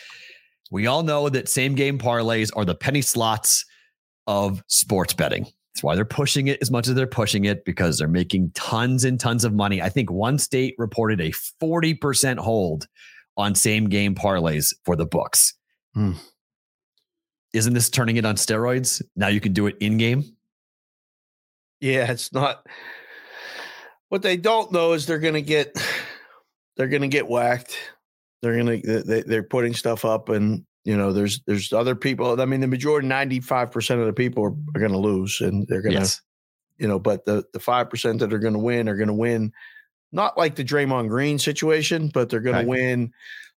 We 0.72 0.88
all 0.88 1.04
know 1.04 1.28
that 1.28 1.48
same 1.48 1.76
game 1.76 1.96
parlays 1.96 2.50
are 2.56 2.64
the 2.64 2.74
penny 2.74 3.02
slots 3.02 3.64
of 4.26 4.64
sports 4.66 5.14
betting. 5.14 5.44
That's 5.44 5.84
why 5.84 5.94
they're 5.94 6.04
pushing 6.04 6.48
it 6.48 6.58
as 6.60 6.72
much 6.72 6.88
as 6.88 6.96
they're 6.96 7.06
pushing 7.06 7.44
it 7.44 7.64
because 7.64 7.98
they're 7.98 8.08
making 8.08 8.50
tons 8.56 9.04
and 9.04 9.20
tons 9.20 9.44
of 9.44 9.54
money. 9.54 9.80
I 9.80 9.90
think 9.90 10.10
one 10.10 10.38
state 10.38 10.74
reported 10.76 11.20
a 11.20 11.30
40% 11.62 12.38
hold 12.38 12.88
on 13.36 13.54
same 13.54 13.88
game 13.88 14.16
parlays 14.16 14.74
for 14.84 14.96
the 14.96 15.06
books. 15.06 15.54
Hmm. 15.94 16.14
Isn't 17.52 17.74
this 17.74 17.90
turning 17.90 18.16
it 18.16 18.24
on 18.24 18.34
steroids? 18.34 19.02
Now 19.14 19.28
you 19.28 19.40
can 19.40 19.52
do 19.52 19.68
it 19.68 19.76
in 19.78 19.98
game. 19.98 20.24
Yeah, 21.78 22.10
it's 22.10 22.32
not. 22.32 22.66
What 24.08 24.22
they 24.22 24.36
don't 24.36 24.72
know 24.72 24.94
is 24.94 25.06
they're 25.06 25.20
going 25.20 25.34
to 25.34 25.42
get, 25.42 25.76
they're 26.76 26.88
going 26.88 27.02
to 27.02 27.08
get 27.08 27.28
whacked. 27.28 27.76
They're 28.42 28.56
gonna 28.58 28.78
they, 28.82 29.22
they're 29.22 29.42
putting 29.42 29.72
stuff 29.74 30.04
up, 30.04 30.28
and 30.28 30.64
you 30.84 30.96
know, 30.96 31.12
there's 31.12 31.40
there's 31.46 31.72
other 31.72 31.94
people. 31.94 32.40
I 32.40 32.44
mean, 32.44 32.60
the 32.60 32.66
majority, 32.66 33.08
ninety 33.08 33.40
five 33.40 33.70
percent 33.70 34.00
of 34.00 34.06
the 34.06 34.12
people 34.12 34.44
are, 34.44 34.50
are 34.74 34.80
going 34.80 34.92
to 34.92 34.98
lose, 34.98 35.40
and 35.40 35.66
they're 35.66 35.80
going 35.80 35.94
to, 35.94 36.00
Yes. 36.00 36.20
you 36.76 36.86
know, 36.86 36.98
but 36.98 37.24
the 37.24 37.44
the 37.54 37.60
five 37.60 37.88
percent 37.88 38.18
that 38.20 38.34
are 38.34 38.38
going 38.38 38.52
to 38.52 38.58
win 38.58 38.86
are 38.88 38.96
going 38.96 39.08
to 39.08 39.14
win, 39.14 39.50
not 40.12 40.36
like 40.36 40.56
the 40.56 40.64
Draymond 40.64 41.08
Green 41.08 41.38
situation, 41.38 42.10
but 42.12 42.28
they're 42.28 42.40
going 42.40 42.56
Right. 42.56 42.62
to 42.64 42.68
win 42.68 43.12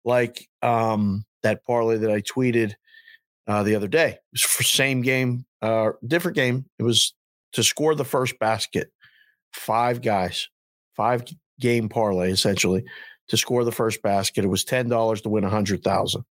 like 0.05 0.47
um 0.61 1.25
that 1.43 1.65
parlay 1.65 1.97
that 1.97 2.11
I 2.11 2.21
tweeted 2.21 2.75
uh, 3.47 3.63
the 3.63 3.77
other 3.77 3.89
day. 3.89 4.09
It 4.09 4.21
was 4.33 4.43
for 4.43 4.63
same 4.65 5.01
game, 5.01 5.47
uh, 5.63 5.93
different 6.07 6.35
game. 6.37 6.67
It 6.79 6.83
was 6.83 7.15
to 7.53 7.63
score 7.63 7.95
the 7.95 8.05
first 8.05 8.39
basket. 8.39 8.91
Five 9.53 10.03
guys, 10.03 10.49
five 10.95 11.25
game 11.61 11.89
parlay 11.89 12.31
essentially 12.31 12.85
to 13.29 13.37
score 13.37 13.65
the 13.65 13.73
first 13.73 14.03
basket. 14.03 14.45
It 14.45 14.49
was 14.49 14.65
ten 14.65 14.89
dollars 14.89 15.23
to 15.23 15.29
win 15.29 15.45
a 15.45 15.51
hundred 15.51 15.83
thousand. 15.83 16.25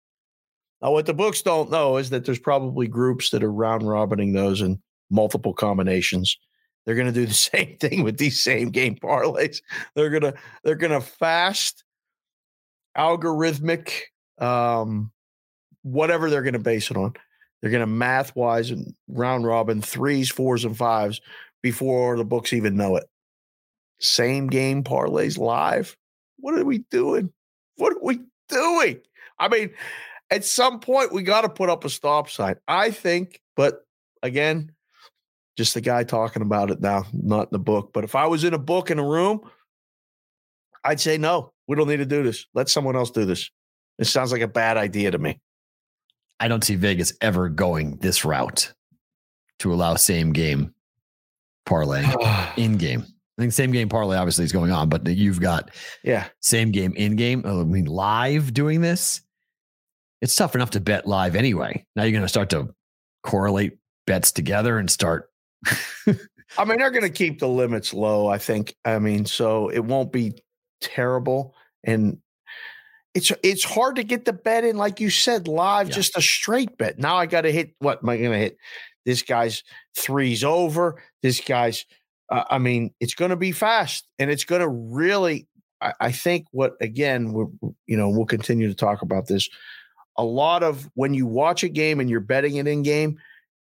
Now, 0.82 0.92
what 0.92 1.06
the 1.06 1.14
books 1.14 1.42
don't 1.42 1.72
know 1.72 1.98
is 1.98 2.10
that 2.10 2.26
there's 2.26 2.40
probably 2.40 2.88
groups 2.88 3.30
that 3.30 3.44
are 3.44 3.52
round 3.52 3.88
robining 3.88 4.34
those 4.34 4.62
in 4.62 4.82
multiple 5.10 5.54
combinations. 5.54 6.38
They're 6.86 6.96
going 6.96 7.08
to 7.08 7.14
do 7.14 7.26
the 7.26 7.34
same 7.34 7.78
thing 7.78 8.04
with 8.04 8.18
these 8.18 8.44
same 8.44 8.70
game 8.70 8.96
parlays. 8.96 9.62
They're 9.96 10.10
gonna 10.10 10.34
they're 10.64 10.76
gonna 10.76 11.02
fast 11.02 11.84
algorithmic 12.98 13.90
um 14.38 15.12
whatever 15.84 16.30
they're 16.30 16.44
going 16.44 16.54
to 16.54 16.60
base 16.60 16.90
it 16.92 16.98
on. 16.98 17.14
They're 17.62 17.72
going 17.72 17.82
to 17.82 17.88
math 17.88 18.36
wise 18.36 18.72
and 18.72 18.94
round 19.08 19.46
robin 19.46 19.82
threes, 19.82 20.30
fours, 20.30 20.66
and 20.66 20.76
fives 20.76 21.22
before 21.62 22.18
the 22.18 22.26
books 22.26 22.52
even 22.54 22.76
know 22.76 22.98
it. 22.98 23.06
Same 24.00 24.48
game 24.48 24.84
parlays 24.84 25.38
live. 25.38 25.96
What 26.40 26.56
are 26.56 26.66
we 26.66 26.80
doing? 26.90 27.32
What 27.78 27.94
are 27.94 28.04
we 28.04 28.20
doing? 28.50 29.00
I 29.40 29.48
mean, 29.48 29.72
at 30.30 30.46
some 30.46 30.80
point 30.80 31.14
we 31.14 31.24
got 31.24 31.42
to 31.42 31.50
put 31.50 31.70
up 31.70 31.86
a 31.86 31.90
stop 31.90 32.30
sign. 32.30 32.56
I 32.68 32.92
think, 32.92 33.42
but 33.56 33.86
again, 34.22 34.72
just 35.58 35.74
the 35.74 35.82
guy 35.82 36.04
talking 36.04 36.42
about 36.42 36.72
it 36.72 36.82
now, 36.82 37.06
not 37.14 37.44
in 37.44 37.50
the 37.52 37.60
book. 37.60 37.92
But 37.94 38.04
if 38.04 38.16
I 38.16 38.28
was 38.28 38.44
in 38.44 38.54
a 38.54 38.60
book 38.60 38.90
in 38.90 39.00
a 39.00 39.06
room, 39.06 39.42
I'd 40.84 41.00
say 41.00 41.18
no. 41.18 41.54
We 41.68 41.76
don't 41.76 41.88
need 41.88 41.98
to 41.98 42.06
do 42.06 42.24
this. 42.24 42.46
Let 42.54 42.70
someone 42.70 42.96
else 42.96 43.12
do 43.12 43.26
this. 43.26 43.50
It 44.00 44.06
sounds 44.06 44.32
like 44.32 44.42
a 44.42 44.48
bad 44.48 44.78
idea 44.78 45.12
to 45.12 45.18
me. 45.18 45.40
I 46.40 46.48
don't 46.48 46.64
see 46.64 46.76
Vegas 46.76 47.14
ever 47.22 47.48
going 47.48 47.98
this 47.98 48.26
route 48.26 48.74
to 49.60 49.74
allow 49.74 49.96
same 49.96 50.34
game 50.34 50.74
parlay 51.66 52.06
in 52.58 52.78
game. 52.78 53.06
I 53.38 53.42
think 53.42 53.54
same 53.54 53.72
game 53.72 53.90
parlay 53.90 54.18
obviously 54.18 54.46
is 54.46 54.52
going 54.52 54.72
on, 54.72 54.90
but 54.90 55.08
you've 55.08 55.42
got 55.42 55.72
yeah. 56.04 56.28
same 56.40 56.72
game 56.72 56.94
in 56.96 57.16
game. 57.16 57.44
Uh, 57.46 57.62
I 57.62 57.64
mean, 57.64 57.86
live 57.86 58.54
doing 58.54 58.82
this, 58.82 59.22
it's 60.22 60.36
tough 60.36 60.56
enough 60.56 60.72
to 60.72 60.80
bet 60.80 61.08
live 61.08 61.36
anyway. 61.36 61.86
Now 61.96 62.04
you're 62.04 62.12
going 62.12 62.22
to 62.24 62.30
start 62.30 62.52
to 62.52 62.74
correlate 63.24 63.78
bets 64.06 64.32
together 64.32 64.78
and 64.78 64.90
start. 64.90 65.30
I 66.58 66.66
mean, 66.66 66.78
they're 66.78 66.92
going 66.92 67.02
to 67.04 67.10
keep 67.10 67.40
the 67.40 67.48
limits 67.48 67.94
low, 67.94 68.28
I 68.28 68.38
think. 68.38 68.76
I 68.86 69.00
mean, 69.00 69.26
so 69.26 69.70
it 69.70 69.84
won't 69.84 70.12
be 70.12 70.34
terrible. 70.82 71.56
And 71.84 72.20
it's 73.16 73.32
it's 73.42 73.64
hard 73.64 73.96
to 73.96 74.04
get 74.04 74.26
the 74.26 74.34
bet 74.34 74.64
in, 74.64 74.78
like 74.78 75.00
you 75.00 75.10
said, 75.10 75.48
live, 75.48 75.90
Yeah. 75.90 75.96
just 75.96 76.18
a 76.18 76.22
straight 76.22 76.78
bet. 76.78 77.00
Now 77.00 77.16
I 77.18 77.26
got 77.26 77.42
to 77.42 77.52
hit 77.52 77.74
what 77.80 78.00
am 78.04 78.10
I 78.10 78.18
going 78.18 78.32
to 78.32 78.38
hit? 78.38 78.58
This 79.06 79.22
guy's 79.24 79.64
threes 79.98 80.44
over. 80.44 81.02
This 81.22 81.42
guy's, 81.42 81.86
uh, 82.30 82.44
I 82.50 82.58
mean, 82.58 82.94
it's 83.00 83.14
going 83.14 83.30
to 83.32 83.36
be 83.38 83.52
fast 83.52 84.08
and 84.20 84.30
it's 84.32 84.44
going 84.44 84.62
to 84.62 84.68
really, 84.68 85.48
I, 85.82 85.94
I 86.00 86.12
think 86.12 86.46
what, 86.52 86.74
again, 86.82 87.34
we're, 87.34 87.48
you 87.88 87.98
know, 87.98 88.10
we'll 88.10 88.26
continue 88.26 88.68
to 88.68 88.76
talk 88.76 89.02
about 89.02 89.28
this. 89.28 89.50
A 90.18 90.24
lot 90.24 90.64
of 90.64 90.90
when 90.94 91.14
you 91.14 91.26
watch 91.26 91.64
a 91.64 91.70
game 91.70 92.00
and 92.00 92.10
you're 92.10 92.20
betting 92.20 92.56
it 92.56 92.68
in 92.68 92.84
game, 92.84 93.18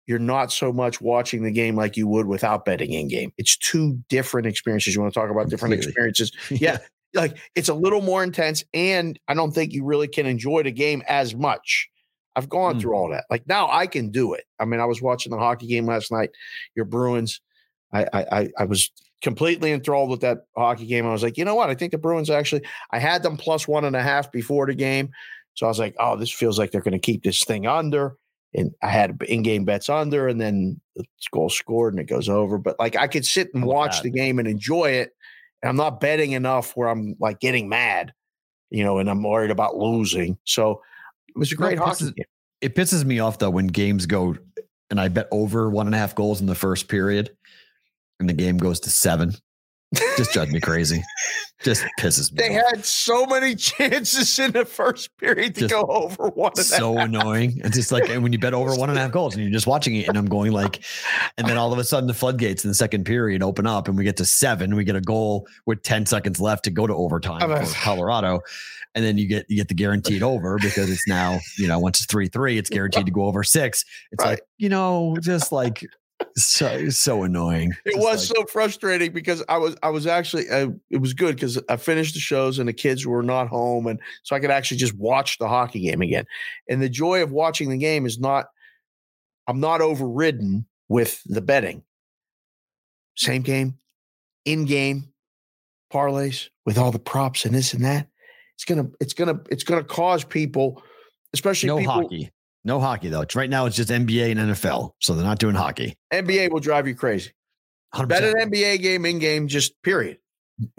you're 0.05 0.19
not 0.19 0.51
so 0.53 0.71
much 0.71 1.01
watching 1.01 1.43
the 1.43 1.51
game 1.51 1.75
like 1.75 1.97
you 1.97 2.07
would 2.07 2.27
without 2.27 2.63
betting 2.63 2.93
in 2.93 3.09
game. 3.09 3.33
It's 3.37 3.57
two 3.57 3.99
different 4.07 4.47
experiences. 4.47 4.95
You 4.95 5.01
want 5.01 5.13
to 5.13 5.19
talk 5.19 5.29
about 5.29 5.49
different 5.49 5.73
Completely. 5.73 5.89
experiences? 5.89 6.31
Yeah. 6.61 6.77
Like 7.13 7.37
it's 7.55 7.69
a 7.69 7.73
little 7.73 8.01
more 8.01 8.21
intense, 8.21 8.63
and 8.73 9.17
I 9.29 9.33
don't 9.33 9.51
think 9.51 9.71
you 9.73 9.83
really 9.85 10.07
can 10.09 10.25
enjoy 10.25 10.63
the 10.63 10.71
game 10.73 11.01
as 11.07 11.33
much. 11.33 11.89
I've 12.35 12.49
gone 12.49 12.75
Mm. 12.75 12.81
through 12.81 12.93
all 12.95 13.09
that. 13.09 13.23
Like 13.31 13.47
now 13.47 13.69
I 13.71 13.87
can 13.87 14.11
do 14.11 14.33
it. 14.33 14.43
I 14.59 14.65
mean, 14.65 14.79
I 14.81 14.85
was 14.85 15.01
watching 15.01 15.31
the 15.31 15.37
hockey 15.37 15.67
game 15.67 15.85
last 15.85 16.11
night, 16.11 16.29
your 16.75 16.85
Bruins. 16.85 17.39
I 17.93 18.05
I 18.13 18.49
I, 18.59 18.65
was 18.65 18.91
completely 19.21 19.71
enthralled 19.71 20.09
with 20.09 20.21
that 20.21 20.45
hockey 20.55 20.85
game. 20.85 21.05
I 21.05 21.11
was 21.11 21.23
like, 21.23 21.37
you 21.37 21.45
know 21.45 21.55
what? 21.55 21.69
I 21.69 21.75
think 21.75 21.91
the 21.91 21.97
Bruins 21.97 22.29
actually 22.29 22.63
I 22.91 22.99
had 22.99 23.23
them 23.23 23.37
plus 23.37 23.67
one 23.67 23.85
and 23.85 23.95
a 23.95 24.03
half 24.03 24.31
before 24.31 24.65
the 24.65 24.75
game. 24.75 25.09
So 25.53 25.65
I 25.65 25.69
was 25.69 25.79
like, 25.79 25.95
oh, 25.99 26.15
this 26.15 26.31
feels 26.31 26.59
like 26.59 26.71
they're 26.71 26.81
going 26.81 26.91
to 26.91 26.99
keep 26.99 27.23
this 27.23 27.43
thing 27.43 27.65
under 27.65 28.15
and 28.53 28.73
I 28.81 28.89
had 28.89 29.21
in-game 29.27 29.65
bets 29.65 29.89
under, 29.89 30.27
and 30.27 30.39
then 30.39 30.79
the 30.95 31.03
goal 31.31 31.49
scored 31.49 31.93
and 31.93 31.99
it 31.99 32.05
goes 32.05 32.29
over. 32.29 32.57
But 32.57 32.79
like 32.79 32.95
I 32.95 33.07
could 33.07 33.25
sit 33.25 33.53
and 33.53 33.65
watch 33.65 34.01
the 34.01 34.09
game 34.09 34.39
and 34.39 34.47
enjoy 34.47 34.91
it, 34.91 35.11
and 35.61 35.69
I'm 35.69 35.75
not 35.75 35.99
betting 35.99 36.31
enough 36.31 36.75
where 36.75 36.87
I'm 36.87 37.15
like 37.19 37.39
getting 37.39 37.69
mad, 37.69 38.13
you 38.69 38.83
know, 38.83 38.99
and 38.99 39.09
I'm 39.09 39.21
worried 39.23 39.51
about 39.51 39.77
losing. 39.77 40.37
So 40.45 40.81
it 41.27 41.37
was 41.37 41.51
a 41.51 41.55
No, 41.55 41.59
great 41.59 41.73
it 41.73 41.79
hockey 41.79 42.05
pisses- 42.05 42.15
game. 42.15 42.25
It 42.61 42.75
pisses 42.75 43.05
me 43.05 43.19
off 43.19 43.37
though 43.37 43.51
when 43.51 43.67
games 43.67 44.05
go 44.05 44.35
and 44.89 44.99
I 44.99 45.09
bet 45.09 45.27
over 45.31 45.69
one 45.69 45.85
and 45.85 45.93
a 45.93 45.97
half 45.99 46.15
goals 46.15 46.41
in 46.41 46.47
the 46.47 46.55
first 46.55 46.87
period 46.87 47.35
and 48.19 48.27
the 48.29 48.33
game 48.33 48.57
goes 48.57 48.79
to 48.81 48.89
seven. 48.89 49.33
Just 50.17 50.33
drives 50.33 50.51
me 50.51 50.59
crazy. 50.59 51.01
Just 51.63 51.85
pisses 51.97 52.29
me 52.33 52.37
They 52.45 52.59
off. 52.59 52.71
had 52.75 52.85
so 52.85 53.25
many 53.25 53.55
chances 53.55 54.37
in 54.37 54.51
the 54.51 54.65
first 54.65 55.15
period 55.17 55.55
to 55.55 55.61
Just 55.61 55.73
go 55.73 55.83
over 55.83 56.27
one. 56.27 56.51
and 56.51 56.59
a 56.59 56.63
so 56.63 56.97
annoying. 56.97 57.61
It's 57.63 57.77
just 57.77 57.91
like 57.93 58.09
and 58.09 58.21
when 58.21 58.33
you 58.33 58.37
bet 58.39 58.53
over 58.53 58.75
one 58.75 58.89
and 58.89 58.99
a 58.99 59.01
half 59.01 59.11
goals 59.13 59.33
and 59.33 59.43
you're 59.43 59.51
just 59.53 59.65
watching 59.65 59.95
it, 59.95 60.09
and 60.09 60.17
I'm 60.17 60.25
going 60.25 60.51
like, 60.51 60.83
and 61.37 61.47
then 61.47 61.57
all 61.57 61.71
of 61.71 61.79
a 61.79 61.85
sudden 61.85 62.05
the 62.07 62.13
floodgates 62.13 62.65
in 62.65 62.69
the 62.69 62.75
second 62.75 63.05
period 63.05 63.41
open 63.41 63.65
up 63.65 63.87
and 63.87 63.97
we 63.97 64.03
get 64.03 64.17
to 64.17 64.25
seven. 64.25 64.75
We 64.75 64.83
get 64.83 64.97
a 64.97 65.01
goal 65.01 65.47
with 65.65 65.83
10 65.83 66.05
seconds 66.05 66.41
left 66.41 66.65
to 66.65 66.69
go 66.69 66.85
to 66.85 66.93
overtime 66.93 67.49
oh, 67.49 67.63
for 67.65 67.73
Colorado. 67.75 68.41
And 68.93 69.05
then 69.05 69.17
you 69.17 69.25
get 69.27 69.45
you 69.47 69.55
get 69.55 69.69
the 69.69 69.73
guaranteed 69.73 70.21
over 70.21 70.57
because 70.61 70.89
it's 70.89 71.07
now, 71.07 71.39
you 71.57 71.67
know, 71.67 71.79
once 71.79 71.99
it's 71.99 72.07
three 72.07 72.27
three, 72.27 72.57
it's 72.57 72.69
guaranteed 72.69 73.05
to 73.05 73.11
go 73.11 73.23
over 73.25 73.41
six. 73.43 73.85
It's 74.11 74.21
Right. 74.21 74.31
like, 74.31 74.41
you 74.57 74.67
know, 74.67 75.15
just 75.21 75.53
like 75.53 75.85
so 76.37 76.89
so 76.89 77.23
annoying. 77.23 77.73
It 77.85 77.93
Just 77.95 78.03
was 78.05 78.29
like- 78.29 78.37
so 78.37 78.45
frustrating 78.51 79.11
because 79.11 79.43
I 79.49 79.57
was 79.57 79.75
I 79.83 79.89
was 79.89 80.05
actually 80.07 80.49
uh, 80.49 80.69
it 80.89 80.97
was 80.97 81.13
good 81.13 81.35
because 81.35 81.59
I 81.69 81.77
finished 81.77 82.13
the 82.13 82.19
shows 82.19 82.59
and 82.59 82.67
the 82.69 82.73
kids 82.73 83.05
were 83.05 83.23
not 83.23 83.47
home 83.47 83.87
and 83.87 83.99
so 84.23 84.35
I 84.35 84.39
could 84.39 84.51
actually 84.51 84.77
just 84.77 84.93
watch 84.95 85.37
the 85.39 85.47
hockey 85.47 85.79
game 85.81 86.01
again. 86.01 86.25
And 86.69 86.81
the 86.81 86.89
joy 86.89 87.23
of 87.23 87.31
watching 87.31 87.69
the 87.69 87.77
game 87.77 88.05
is 88.05 88.19
not 88.19 88.47
I'm 89.47 89.59
not 89.59 89.81
overridden 89.81 90.65
with 90.89 91.21
the 91.25 91.41
betting. 91.41 91.83
Same 93.15 93.41
game, 93.41 93.77
in 94.45 94.65
game 94.65 95.11
parlays 95.91 96.49
with 96.65 96.77
all 96.77 96.91
the 96.91 96.99
props 96.99 97.45
and 97.45 97.55
this 97.55 97.73
and 97.73 97.83
that. 97.85 98.07
It's 98.55 98.65
gonna 98.65 98.87
it's 98.99 99.13
gonna 99.13 99.39
it's 99.49 99.63
gonna 99.63 99.83
cause 99.83 100.23
people, 100.23 100.83
especially 101.33 101.67
no 101.67 101.77
people. 101.77 101.93
hockey. 101.93 102.31
No 102.67 102.81
hockey 102.81 103.07
though. 103.07 103.21
It's 103.21 103.33
right 103.33 103.49
now 103.49 103.65
it's 103.65 103.77
just 103.77 103.89
NBA 103.89 104.29
and 104.31 104.51
NFL. 104.51 104.91
So 104.99 105.13
they're 105.15 105.23
not 105.23 105.39
doing 105.39 105.55
hockey. 105.55 105.97
NBA 106.13 106.51
will 106.51 106.59
drive 106.59 106.85
you 106.85 106.95
crazy. 106.95 107.31
100%. 107.95 108.09
Bet 108.09 108.23
an 108.25 108.51
NBA 108.51 108.81
game 108.81 109.05
in 109.05 109.19
game, 109.19 109.47
just 109.47 109.81
period. 109.83 110.17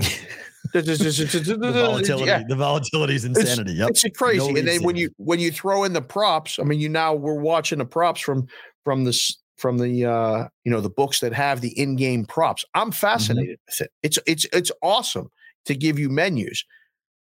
the 0.74 1.70
volatility, 1.72 2.26
Yeah. 2.26 2.42
the 2.46 2.56
volatility 2.56 3.14
is 3.14 3.24
insanity. 3.24 3.72
Yep. 3.72 3.88
It's 3.88 4.04
crazy. 4.14 4.52
No 4.52 4.58
and 4.58 4.68
then 4.68 4.82
when 4.82 4.96
you 4.96 5.08
when 5.16 5.40
you 5.40 5.50
throw 5.50 5.84
in 5.84 5.94
the 5.94 6.02
props, 6.02 6.58
I 6.58 6.64
mean, 6.64 6.78
you 6.78 6.90
now 6.90 7.14
we're 7.14 7.40
watching 7.40 7.78
the 7.78 7.86
props 7.86 8.20
from 8.20 8.46
from 8.84 9.04
this 9.04 9.38
from 9.56 9.78
the 9.78 10.04
uh 10.04 10.48
you 10.64 10.70
know 10.70 10.82
the 10.82 10.90
books 10.90 11.20
that 11.20 11.32
have 11.32 11.62
the 11.62 11.76
in-game 11.80 12.26
props. 12.26 12.66
I'm 12.74 12.92
fascinated 12.92 13.58
with 13.66 13.80
it. 13.80 13.90
It's 14.02 14.18
it's 14.26 14.46
it's 14.52 14.70
awesome 14.82 15.30
to 15.64 15.74
give 15.74 15.98
you 15.98 16.10
menus, 16.10 16.66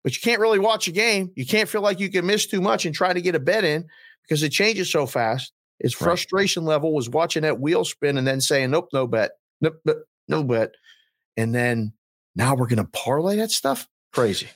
but 0.04 0.14
you 0.14 0.22
can't 0.22 0.42
really 0.42 0.60
watch 0.60 0.90
a 0.90 0.92
game. 0.92 1.32
You 1.38 1.46
can't 1.46 1.70
feel 1.70 1.82
like 1.82 2.02
you 2.02 2.10
can 2.12 2.26
miss 2.26 2.48
too 2.48 2.60
much 2.60 2.86
and 2.86 2.94
try 2.94 3.14
to 3.14 3.22
get 3.22 3.34
a 3.34 3.40
bet 3.40 3.64
in 3.64 3.86
because 4.28 4.44
it 4.44 4.52
changes 4.52 4.92
so 4.92 5.06
fast. 5.06 5.52
Its 5.80 6.00
Right. 6.00 6.08
frustration 6.08 6.66
level 6.66 6.94
was 6.94 7.10
watching 7.10 7.44
that 7.44 7.60
wheel 7.60 7.86
spin 7.86 8.18
and 8.18 8.28
then 8.28 8.42
saying, 8.42 8.72
Nope, 8.72 8.90
no 8.94 9.08
bet. 9.08 9.32
Nope, 9.62 9.80
nope, 9.86 10.04
no 10.28 10.44
bet. 10.44 10.72
And 11.38 11.54
then 11.54 11.94
now 12.36 12.56
we're 12.56 12.68
gonna 12.68 12.86
parlay 12.86 13.36
that 13.38 13.52
stuff. 13.52 13.88
Crazy. 14.14 14.48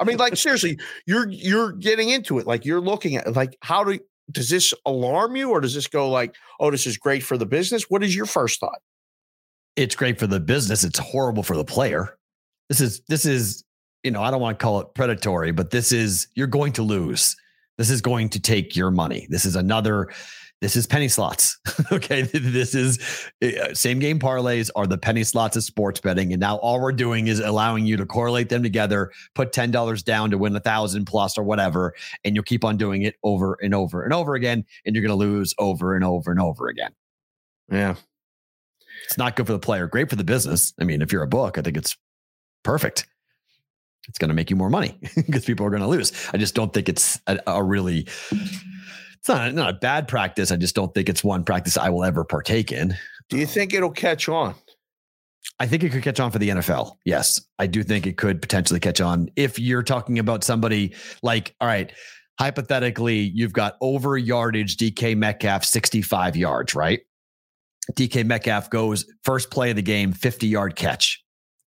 I 0.00 0.04
mean, 0.04 0.16
like 0.16 0.36
seriously, 0.36 0.78
you're 1.06 1.28
you're 1.28 1.72
getting 1.72 2.08
into 2.08 2.38
it. 2.38 2.46
Like 2.46 2.64
you're 2.64 2.80
looking 2.80 3.16
at 3.16 3.34
like 3.36 3.56
how 3.60 3.84
do 3.84 3.98
does 4.30 4.48
this 4.48 4.72
alarm 4.86 5.36
you 5.36 5.50
or 5.50 5.60
does 5.60 5.74
this 5.74 5.86
go 5.88 6.08
like, 6.08 6.34
oh, 6.60 6.70
this 6.70 6.86
is 6.86 6.96
great 6.96 7.22
for 7.22 7.36
the 7.36 7.44
business? 7.44 7.90
What 7.90 8.02
is 8.02 8.16
your 8.16 8.26
first 8.26 8.60
thought? 8.60 8.78
it's 9.74 9.96
great 9.96 10.18
for 10.18 10.26
the 10.26 10.38
business. 10.38 10.84
It's 10.84 10.98
horrible 10.98 11.42
for 11.42 11.56
the 11.56 11.64
player. 11.64 12.18
This 12.68 12.80
is 12.80 13.00
this 13.08 13.24
is 13.24 13.64
you 14.02 14.10
know 14.10 14.22
I 14.22 14.30
don't 14.30 14.40
want 14.40 14.58
to 14.58 14.62
call 14.62 14.80
it 14.80 14.94
predatory, 14.94 15.50
but 15.50 15.70
this 15.70 15.92
is 15.92 16.28
you're 16.34 16.46
going 16.46 16.72
to 16.74 16.82
lose. 16.82 17.34
This 17.78 17.90
is 17.90 18.00
going 18.00 18.28
to 18.30 18.40
take 18.40 18.76
your 18.76 18.90
money. 18.90 19.26
This 19.30 19.44
is 19.44 19.56
another 19.56 20.08
This 20.60 20.76
is 20.76 20.86
penny 20.86 21.08
slots. 21.08 21.58
okay. 21.92 22.22
This 22.32 22.74
is 22.74 22.98
uh, 23.42 23.74
same 23.74 23.98
game 23.98 24.18
parlays 24.20 24.70
are 24.76 24.86
the 24.86 24.98
penny 24.98 25.24
slots 25.24 25.56
of 25.56 25.64
sports 25.64 26.00
betting. 26.00 26.32
And 26.32 26.40
now 26.40 26.56
all 26.56 26.80
we're 26.80 26.92
doing 26.92 27.26
is 27.26 27.40
allowing 27.40 27.84
you 27.84 27.96
to 27.96 28.06
correlate 28.06 28.48
them 28.48 28.62
together, 28.62 29.10
put 29.34 29.52
$10 29.52 30.04
down 30.04 30.30
to 30.30 30.38
win 30.38 30.54
a 30.54 30.60
thousand 30.60 31.06
plus 31.06 31.36
or 31.36 31.42
whatever. 31.42 31.94
And 32.24 32.36
you'll 32.36 32.44
keep 32.44 32.64
on 32.64 32.76
doing 32.76 33.02
it 33.02 33.16
over 33.24 33.58
and 33.60 33.74
over 33.74 34.04
and 34.04 34.12
over 34.12 34.34
again. 34.34 34.64
And 34.86 34.94
you're 34.94 35.02
going 35.02 35.18
to 35.18 35.26
lose 35.26 35.54
over 35.58 35.96
and 35.96 36.04
over 36.04 36.30
and 36.30 36.40
over 36.40 36.68
again. 36.68 36.92
Yeah. 37.70 37.96
It's 39.04 39.18
not 39.18 39.36
good 39.36 39.46
for 39.46 39.52
the 39.52 39.58
player, 39.58 39.86
great 39.86 40.08
for 40.08 40.16
the 40.16 40.24
business. 40.24 40.72
I 40.80 40.84
mean, 40.84 41.02
if 41.02 41.12
you're 41.12 41.22
a 41.22 41.28
book, 41.28 41.58
I 41.58 41.62
think 41.62 41.76
it's 41.76 41.96
perfect. 42.62 43.06
It's 44.08 44.18
going 44.18 44.30
to 44.30 44.34
make 44.34 44.50
you 44.50 44.56
more 44.56 44.70
money 44.70 44.98
because 45.16 45.44
people 45.44 45.64
are 45.64 45.70
going 45.70 45.82
to 45.82 45.88
lose. 45.88 46.12
I 46.32 46.36
just 46.36 46.54
don't 46.54 46.72
think 46.72 46.88
it's 46.88 47.20
a, 47.26 47.38
a 47.46 47.62
really 47.62 48.00
it's 48.00 49.28
not, 49.28 49.54
not 49.54 49.70
a 49.70 49.74
bad 49.74 50.08
practice. 50.08 50.50
I 50.50 50.56
just 50.56 50.74
don't 50.74 50.92
think 50.92 51.08
it's 51.08 51.22
one 51.22 51.44
practice 51.44 51.76
I 51.76 51.90
will 51.90 52.02
ever 52.02 52.24
partake 52.24 52.72
in. 52.72 52.96
Do 53.28 53.38
you 53.38 53.46
think 53.46 53.72
it'll 53.72 53.92
catch 53.92 54.28
on? 54.28 54.54
I 55.60 55.66
think 55.66 55.84
it 55.84 55.90
could 55.92 56.02
catch 56.02 56.18
on 56.18 56.32
for 56.32 56.40
the 56.40 56.48
NFL. 56.48 56.96
Yes, 57.04 57.40
I 57.58 57.68
do 57.68 57.84
think 57.84 58.06
it 58.06 58.16
could 58.16 58.42
potentially 58.42 58.80
catch 58.80 59.00
on 59.00 59.28
if 59.36 59.60
you're 59.60 59.84
talking 59.84 60.18
about 60.18 60.42
somebody 60.42 60.94
like, 61.22 61.54
all 61.60 61.68
right, 61.68 61.92
hypothetically, 62.38 63.30
you've 63.34 63.52
got 63.52 63.76
over 63.80 64.18
yardage 64.18 64.76
DK 64.76 65.16
Metcalf 65.16 65.64
65 65.64 66.36
yards, 66.36 66.74
right? 66.74 67.00
DK 67.92 68.24
Metcalf 68.26 68.70
goes 68.70 69.06
first 69.22 69.52
play 69.52 69.70
of 69.70 69.76
the 69.76 69.82
game, 69.82 70.12
50 70.12 70.48
yard 70.48 70.74
catch. 70.74 71.21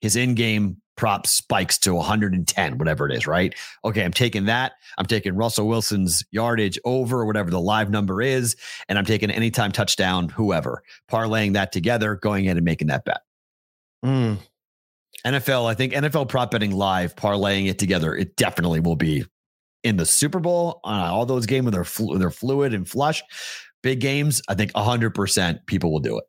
His 0.01 0.15
in 0.15 0.35
game 0.35 0.81
prop 0.99 1.25
spikes 1.25 1.77
to 1.77 1.95
110, 1.95 2.77
whatever 2.77 3.07
it 3.07 3.15
is, 3.15 3.25
right? 3.25 3.55
Okay, 3.85 4.03
I'm 4.03 4.11
taking 4.11 4.45
that. 4.45 4.73
I'm 4.97 5.05
taking 5.05 5.33
Russell 5.33 5.65
Wilson's 5.65 6.25
yardage 6.31 6.77
over 6.83 7.25
whatever 7.25 7.49
the 7.49 7.61
live 7.61 7.89
number 7.89 8.21
is, 8.21 8.57
and 8.89 8.97
I'm 8.97 9.05
taking 9.05 9.31
anytime 9.31 9.71
touchdown, 9.71 10.27
whoever, 10.27 10.83
parlaying 11.09 11.53
that 11.53 11.71
together, 11.71 12.15
going 12.15 12.45
in 12.45 12.57
and 12.57 12.65
making 12.65 12.87
that 12.87 13.05
bet. 13.05 13.21
Mm. 14.03 14.39
NFL, 15.25 15.69
I 15.69 15.73
think 15.73 15.93
NFL 15.93 16.27
prop 16.27 16.51
betting 16.51 16.71
live, 16.71 17.15
parlaying 17.15 17.69
it 17.69 17.79
together, 17.79 18.13
it 18.13 18.35
definitely 18.35 18.81
will 18.81 18.97
be 18.97 19.23
in 19.83 19.95
the 19.95 20.05
Super 20.05 20.39
Bowl 20.39 20.81
on 20.83 20.99
all 20.99 21.25
those 21.25 21.45
games 21.45 21.63
where 21.63 21.71
they're, 21.71 21.83
flu- 21.85 22.17
they're 22.17 22.29
fluid 22.29 22.73
and 22.73 22.87
flush. 22.87 23.23
Big 23.83 24.01
games, 24.01 24.41
I 24.49 24.55
think 24.55 24.73
100% 24.73 25.65
people 25.65 25.93
will 25.93 25.99
do 25.99 26.17
it. 26.17 26.25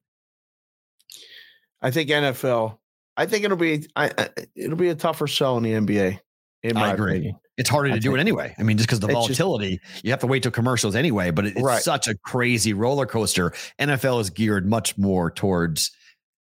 I 1.83 1.91
think 1.91 2.11
NFL 2.11 2.79
I 3.21 3.27
think 3.27 3.45
it'll 3.45 3.57
be 3.57 3.87
I, 3.95 4.11
I, 4.17 4.29
it'll 4.57 4.77
be 4.77 4.89
a 4.89 4.95
tougher 4.95 5.27
sell 5.27 5.59
in 5.59 5.63
the 5.63 5.73
NBA. 5.73 6.19
In 6.63 6.75
my 6.75 6.91
I 6.91 6.93
agree. 6.93 7.13
opinion. 7.13 7.37
It's 7.57 7.69
harder 7.69 7.91
to 7.91 8.01
do 8.01 8.15
it 8.15 8.21
anyway. 8.21 8.55
I 8.59 8.63
mean, 8.63 8.79
just 8.79 8.89
because 8.89 9.01
the 9.01 9.09
It's 9.09 9.27
just- 9.27 9.39
volatility, 9.39 9.81
you 10.03 10.11
have 10.11 10.21
to 10.21 10.27
wait 10.27 10.43
till 10.43 10.53
commercials 10.53 10.97
anyway. 10.97 11.31
But 11.31 11.47
it- 11.47 11.57
it's 11.57 11.63
Right. 11.63 11.83
such 11.83 12.09
a 12.09 12.15
crazy 12.25 12.73
roller 12.73 13.05
coaster. 13.07 13.53
NFL 13.79 14.21
is 14.21 14.31
geared 14.31 14.67
much 14.67 14.97
more 14.97 15.31
towards 15.31 15.91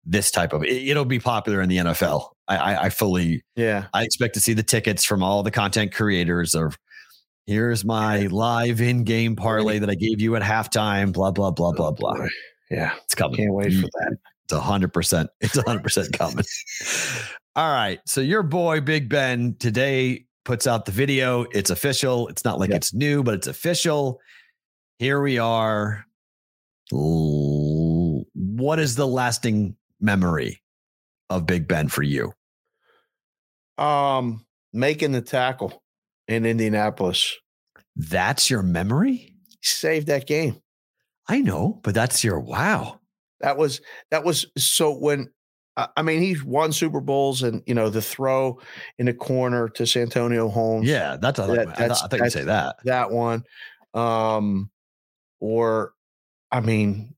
this 0.05 0.29
type 0.29 0.53
of. 0.53 0.63
It, 0.63 0.95
will 0.95 1.05
be 1.05 1.19
popular 1.19 1.61
in 1.61 1.69
the 1.69 1.77
NFL. 1.77 2.29
I, 2.47 2.57
I, 2.57 2.83
I 2.85 2.89
fully. 2.89 3.43
Yeah. 3.55 3.85
I 3.93 4.03
expect 4.03 4.35
to 4.35 4.39
see 4.39 4.53
the 4.53 4.63
tickets 4.63 5.03
from 5.03 5.23
all 5.23 5.41
the 5.43 5.51
content 5.51 5.93
creators 5.93 6.53
of. 6.55 6.77
Here's 7.47 7.85
my 7.85 8.27
live 8.27 8.81
in-game 8.81 9.37
parlay 9.37 9.79
that 9.79 9.89
I 9.89 9.95
gave 9.95 10.19
you 10.19 10.35
at 10.35 10.41
halftime. 10.41 11.13
Blah 11.13 11.31
blah 11.31 11.49
blah 11.51 11.71
blah 11.71 11.91
blah. 11.91 12.27
Yeah. 12.69 12.93
It's 13.05 13.15
coming. 13.15 13.37
Can't 13.37 13.53
wait 13.53 13.71
for 13.71 13.87
mm. 13.87 13.89
that. 13.99 14.17
It's 14.47 14.53
a 14.53 14.61
hundred 14.61 14.93
percent. 14.93 15.29
It's 15.41 15.57
a 15.57 15.61
hundred 15.63 15.83
percent 15.83 16.17
coming. 16.17 16.45
All 17.57 17.69
right. 17.69 17.99
So 18.05 18.21
your 18.21 18.43
boy 18.43 18.79
Big 18.79 19.09
Ben 19.09 19.57
today 19.59 20.25
puts 20.45 20.65
out 20.65 20.85
the 20.85 20.93
video. 20.93 21.43
It's 21.51 21.69
official. 21.69 22.29
It's 22.29 22.45
not 22.45 22.57
like 22.57 22.69
it's 22.69 22.93
new, 22.93 23.23
but 23.23 23.33
it's 23.33 23.47
official. 23.47 24.21
Here 24.99 25.21
we 25.21 25.37
are. 25.37 26.05
What 26.91 28.79
is 28.79 28.95
the 28.95 29.05
lasting 29.05 29.75
memory 29.99 30.61
of 31.29 31.45
Big 31.45 31.67
Ben 31.67 31.89
for 31.89 32.03
you? 32.03 32.31
Um, 33.77 34.45
making 34.71 35.11
the 35.11 35.21
tackle 35.21 35.83
in 36.29 36.45
Indianapolis. 36.45 37.35
That's 37.97 38.49
your 38.49 38.63
memory? 38.63 39.35
He 39.49 39.57
saved 39.63 40.07
that 40.07 40.25
game. 40.25 40.61
I 41.27 41.41
know, 41.41 41.81
but 41.83 41.93
that's 41.93 42.23
your 42.23 42.39
wow. 42.39 42.96
That 43.41 43.57
was 43.57 43.81
that 44.11 44.23
was 44.23 44.45
so 44.57 44.91
when 44.97 45.29
I 45.95 46.01
mean 46.01 46.21
he's 46.21 46.43
won 46.43 46.71
Super 46.71 46.99
Bowls 47.01 47.43
and 47.43 47.61
you 47.67 47.75
know 47.75 47.89
the 47.89 48.01
throw 48.01 48.59
in 48.97 49.05
the 49.05 49.13
corner 49.13 49.69
to 49.69 49.85
Santonio 49.85 50.49
Holmes. 50.49 50.87
Yeah, 50.89 51.17
that's 51.21 51.39
I, 51.39 51.47
That- 51.47 51.59
I 51.59 51.65
that's- 51.65 52.01
thought, 52.01 52.13
I 52.13 52.17
thought 52.17 52.23
you'd 52.25 52.31
say 52.33 52.43
that. 52.45 52.77
that 52.85 53.11
one. 53.11 53.43
Um, 53.93 54.69
or 55.39 55.93
I 56.51 56.61
mean, 56.61 57.13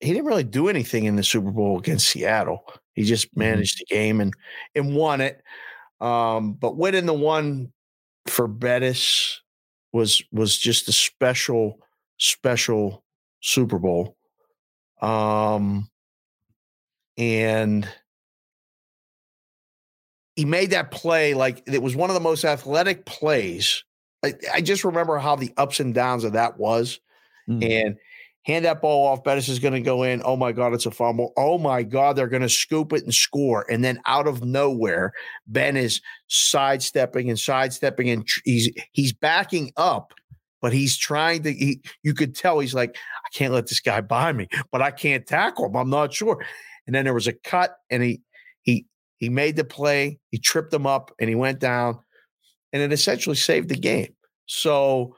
he 0.00 0.12
didn't 0.12 0.26
really 0.26 0.44
do 0.44 0.68
anything 0.68 1.04
in 1.04 1.16
the 1.16 1.22
Super 1.22 1.50
Bowl 1.52 1.78
against 1.78 2.08
Seattle. 2.08 2.64
He 2.94 3.04
just 3.04 3.26
Mm-hmm. 3.28 3.40
managed 3.40 3.78
the 3.80 3.84
game 3.94 4.20
and 4.20 4.34
and 4.74 4.96
won 4.96 5.20
it. 5.20 5.42
Um, 6.00 6.54
but 6.54 6.76
winning 6.76 7.06
the 7.06 7.14
one 7.14 7.72
for 8.26 8.48
Bettis 8.48 9.40
was 9.92 10.22
was 10.32 10.58
just 10.58 10.88
a 10.88 10.92
special 10.92 11.78
special 12.18 13.04
Super 13.42 13.78
Bowl. 13.78 14.15
Um, 15.00 15.88
and 17.18 17.88
he 20.34 20.44
made 20.44 20.70
that 20.70 20.90
play 20.90 21.34
like 21.34 21.62
it 21.66 21.82
was 21.82 21.96
one 21.96 22.10
of 22.10 22.14
the 22.14 22.20
most 22.20 22.44
athletic 22.44 23.06
plays. 23.06 23.84
I, 24.24 24.34
I 24.54 24.60
just 24.60 24.84
remember 24.84 25.18
how 25.18 25.36
the 25.36 25.52
ups 25.56 25.80
and 25.80 25.94
downs 25.94 26.24
of 26.24 26.32
that 26.32 26.58
was. 26.58 27.00
Mm. 27.48 27.64
And 27.64 27.96
hand 28.46 28.64
that 28.64 28.80
ball 28.80 29.08
off. 29.08 29.24
Bettis 29.24 29.48
is 29.48 29.58
going 29.58 29.74
to 29.74 29.80
go 29.80 30.04
in. 30.04 30.22
Oh 30.24 30.36
my 30.36 30.52
God, 30.52 30.72
it's 30.72 30.86
a 30.86 30.90
fumble. 30.90 31.32
Oh 31.36 31.58
my 31.58 31.82
God, 31.82 32.14
they're 32.14 32.28
going 32.28 32.42
to 32.42 32.48
scoop 32.48 32.92
it 32.92 33.02
and 33.02 33.12
score. 33.12 33.66
And 33.70 33.84
then 33.84 34.00
out 34.06 34.28
of 34.28 34.44
nowhere, 34.44 35.12
Ben 35.48 35.76
is 35.76 36.00
sidestepping 36.28 37.28
and 37.28 37.38
sidestepping, 37.38 38.08
and 38.08 38.26
he's 38.44 38.70
he's 38.92 39.12
backing 39.12 39.72
up, 39.76 40.12
but 40.62 40.72
he's 40.72 40.96
trying 40.96 41.42
to. 41.42 41.52
He, 41.52 41.82
you 42.02 42.14
could 42.14 42.34
tell 42.34 42.60
he's 42.60 42.74
like, 42.74 42.96
can't 43.36 43.52
let 43.52 43.66
this 43.66 43.80
guy 43.80 44.00
by 44.00 44.32
me, 44.32 44.48
but 44.72 44.82
I 44.82 44.90
can't 44.90 45.26
tackle 45.26 45.66
him. 45.66 45.76
I'm 45.76 45.90
not 45.90 46.12
sure. 46.14 46.44
And 46.86 46.94
then 46.94 47.04
there 47.04 47.14
was 47.14 47.26
a 47.26 47.32
cut, 47.32 47.76
and 47.90 48.02
he 48.02 48.20
he 48.62 48.86
he 49.18 49.28
made 49.28 49.56
the 49.56 49.64
play. 49.64 50.18
He 50.30 50.38
tripped 50.38 50.72
him 50.72 50.86
up, 50.86 51.10
and 51.20 51.28
he 51.28 51.34
went 51.34 51.58
down, 51.58 51.98
and 52.72 52.82
it 52.82 52.92
essentially 52.92 53.36
saved 53.36 53.68
the 53.68 53.76
game. 53.76 54.14
So, 54.46 55.16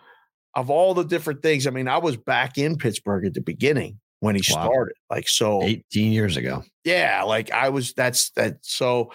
of 0.54 0.70
all 0.70 0.94
the 0.94 1.04
different 1.04 1.42
things, 1.42 1.66
I 1.66 1.70
mean, 1.70 1.88
I 1.88 1.98
was 1.98 2.16
back 2.16 2.57
in 2.59 2.76
Pittsburgh 2.76 3.26
at 3.26 3.35
the 3.35 3.40
beginning 3.42 4.00
when 4.20 4.35
he 4.35 4.42
Wow. 4.52 4.64
started. 4.64 4.94
Like 5.11 5.28
so, 5.28 5.62
18 5.62 6.12
years 6.12 6.37
ago. 6.37 6.62
yeah, 6.85 7.22
like 7.22 7.50
I 7.52 7.68
was 7.68 7.92
that's 7.92 8.31
that 8.31 8.57
so 8.62 9.12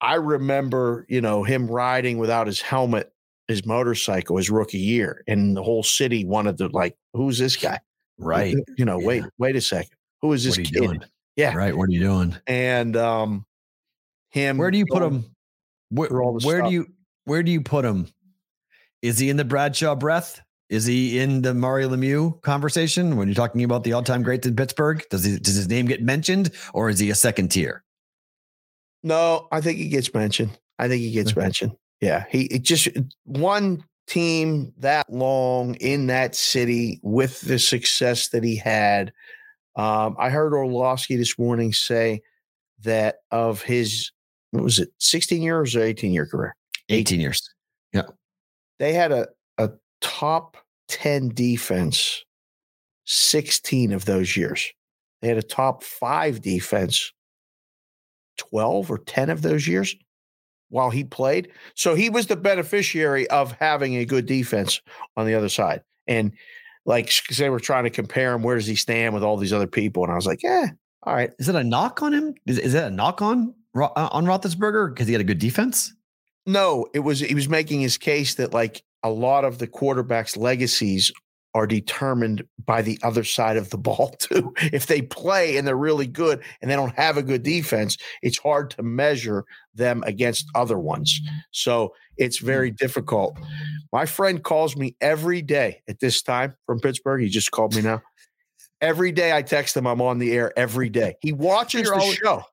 I 0.00 0.14
remember, 0.14 1.06
you 1.08 1.20
know, 1.20 1.42
him 1.44 1.66
riding 1.68 2.18
without 2.18 2.46
his 2.46 2.60
helmet, 2.60 3.12
his 3.46 3.64
motorcycle 3.64 4.36
his 4.36 4.50
rookie 4.50 4.78
year, 4.78 5.22
and 5.26 5.56
the 5.56 5.62
whole 5.62 5.82
city 5.82 6.24
wanted 6.24 6.58
to 6.58 6.68
like, 6.68 6.96
who's 7.14 7.38
this 7.38 7.56
guy? 7.56 7.78
Right. 8.18 8.56
You 8.76 8.84
know, 8.84 8.98
wait, 8.98 9.24
wait 9.38 9.56
a 9.56 9.60
second. 9.60 9.90
Who 10.22 10.32
is 10.32 10.44
this 10.44 10.52
What 10.52 10.58
are 10.58 10.62
you 10.62 10.66
kid? 10.66 10.82
doing? 10.82 11.04
Yeah. 11.36 11.54
Right. 11.54 11.76
What 11.76 11.88
are 11.88 11.92
you 11.92 12.00
doing? 12.00 12.36
And 12.46 12.96
um 12.96 13.46
him 14.30 14.58
Where 14.58 14.70
do 14.70 14.78
you 14.78 14.86
put 14.90 15.02
him? 15.02 15.24
Where, 15.90 16.08
where 16.10 16.62
do 16.62 16.70
you 16.70 16.86
where 17.24 17.42
do 17.42 17.50
you 17.50 17.60
put 17.60 17.84
him? 17.84 18.08
Is 19.02 19.18
he 19.18 19.30
in 19.30 19.36
the 19.36 19.44
Bradshaw 19.44 19.94
breath? 19.94 20.40
Is 20.68 20.84
he 20.84 21.18
in 21.18 21.40
the 21.42 21.54
Mario 21.54 21.88
Lemieux 21.88 22.42
conversation 22.42 23.16
when 23.16 23.28
you're 23.28 23.34
talking 23.34 23.64
about 23.64 23.84
the 23.84 23.94
all-time 23.94 24.22
greats 24.22 24.46
in 24.46 24.54
Pittsburgh? 24.54 25.02
Does 25.10 25.24
he 25.24 25.38
does 25.38 25.54
his 25.54 25.68
name 25.68 25.86
get 25.86 26.02
mentioned 26.02 26.50
or 26.74 26.90
is 26.90 26.98
he 26.98 27.10
a 27.10 27.14
second 27.14 27.48
tier? 27.48 27.84
No, 29.02 29.46
I 29.52 29.60
think 29.60 29.78
he 29.78 29.88
gets 29.88 30.12
mentioned. 30.12 30.58
I 30.78 30.88
think 30.88 31.00
he 31.02 31.12
gets 31.12 31.34
mentioned. 31.36 31.72
Yeah. 32.00 32.24
He 32.28 32.42
it 32.46 32.62
just 32.62 32.88
one 33.24 33.84
team 34.08 34.72
that 34.78 35.12
long 35.12 35.74
in 35.76 36.06
that 36.08 36.34
city 36.34 36.98
with 37.02 37.40
the 37.42 37.58
success 37.58 38.28
that 38.28 38.42
he 38.42 38.56
had. 38.56 39.12
Um, 39.76 40.16
I 40.18 40.30
heard 40.30 40.54
Orlovsky 40.54 41.16
this 41.16 41.38
morning 41.38 41.72
say 41.72 42.22
that 42.82 43.16
of 43.30 43.62
his 43.62 44.10
what 44.50 44.64
was 44.64 44.78
it, 44.78 44.90
16 44.98 45.42
years 45.42 45.76
or 45.76 45.82
18 45.82 46.12
year 46.12 46.26
career? 46.26 46.56
18 46.88 47.20
years. 47.20 47.42
Yeah. 47.92 48.02
They 48.78 48.92
had 48.94 49.12
a, 49.12 49.28
a 49.58 49.70
top 50.00 50.56
10 50.88 51.30
defense 51.30 52.24
16 53.04 53.92
of 53.92 54.04
those 54.06 54.36
years. 54.36 54.66
They 55.20 55.28
had 55.28 55.38
a 55.38 55.42
top 55.42 55.82
five 55.82 56.40
defense 56.40 57.12
12 58.38 58.90
or 58.90 58.98
10 58.98 59.30
of 59.30 59.42
those 59.42 59.66
years 59.66 59.94
while 60.70 60.90
he 60.90 61.04
played. 61.04 61.48
So 61.74 61.94
he 61.94 62.10
was 62.10 62.26
the 62.26 62.36
beneficiary 62.36 63.28
of 63.28 63.52
having 63.52 63.96
a 63.96 64.04
good 64.04 64.26
defense 64.26 64.80
on 65.16 65.26
the 65.26 65.34
other 65.34 65.48
side. 65.48 65.82
And 66.06 66.32
like 66.84 67.12
they 67.36 67.50
were 67.50 67.60
trying 67.60 67.84
to 67.84 67.90
compare 67.90 68.34
him, 68.34 68.42
where 68.42 68.56
does 68.56 68.66
he 68.66 68.74
stand 68.74 69.14
with 69.14 69.22
all 69.22 69.36
these 69.36 69.52
other 69.52 69.66
people? 69.66 70.04
And 70.04 70.12
I 70.12 70.16
was 70.16 70.26
like, 70.26 70.42
yeah, 70.42 70.68
all 71.02 71.14
right. 71.14 71.30
Is 71.38 71.48
it 71.48 71.54
a 71.54 71.64
knock 71.64 72.02
on 72.02 72.12
him? 72.12 72.34
Is, 72.46 72.58
is 72.58 72.72
that 72.72 72.88
a 72.88 72.94
knock 72.94 73.22
on 73.22 73.54
uh, 73.76 73.88
on 73.94 74.24
Roethlisberger 74.24 74.94
because 74.94 75.06
he 75.06 75.12
had 75.12 75.20
a 75.20 75.24
good 75.24 75.38
defense? 75.38 75.92
No, 76.46 76.86
it 76.94 77.00
was 77.00 77.20
he 77.20 77.34
was 77.34 77.48
making 77.48 77.80
his 77.80 77.98
case 77.98 78.34
that 78.36 78.54
like 78.54 78.82
a 79.02 79.10
lot 79.10 79.44
of 79.44 79.58
the 79.58 79.66
quarterbacks' 79.66 80.36
legacies 80.36 81.12
are 81.58 81.66
determined 81.66 82.44
by 82.64 82.80
the 82.80 82.98
other 83.02 83.24
side 83.24 83.56
of 83.56 83.70
the 83.70 83.76
ball 83.76 84.10
too. 84.20 84.54
If 84.72 84.86
they 84.86 85.02
play 85.02 85.56
and 85.56 85.66
they're 85.66 85.76
really 85.76 86.06
good 86.06 86.40
and 86.62 86.70
they 86.70 86.76
don't 86.76 86.94
have 86.94 87.16
a 87.16 87.22
good 87.22 87.42
defense, 87.42 87.96
it's 88.22 88.38
hard 88.38 88.70
to 88.70 88.82
measure 88.84 89.44
them 89.74 90.04
against 90.06 90.46
other 90.54 90.78
ones. 90.78 91.20
So 91.50 91.94
it's 92.16 92.38
hmm. 92.38 92.46
very 92.46 92.70
difficult. 92.70 93.36
My 93.92 94.06
friend 94.06 94.42
calls 94.42 94.76
me 94.76 94.96
every 95.00 95.42
day 95.42 95.82
at 95.88 95.98
this 95.98 96.22
time 96.22 96.54
from 96.64 96.78
Pittsburgh. 96.78 97.22
He 97.22 97.28
just 97.28 97.50
called 97.50 97.74
me 97.74 97.82
now. 97.82 98.02
Every 98.80 99.10
day 99.10 99.36
I 99.36 99.42
text 99.42 99.76
him, 99.76 99.88
I'm 99.88 100.00
on 100.00 100.18
the 100.18 100.32
air 100.32 100.56
every 100.56 100.88
day. 100.88 101.16
He 101.20 101.32
watches 101.32 101.82
You're 101.82 101.96
the 101.96 102.00
always- 102.00 102.16
show. 102.16 102.44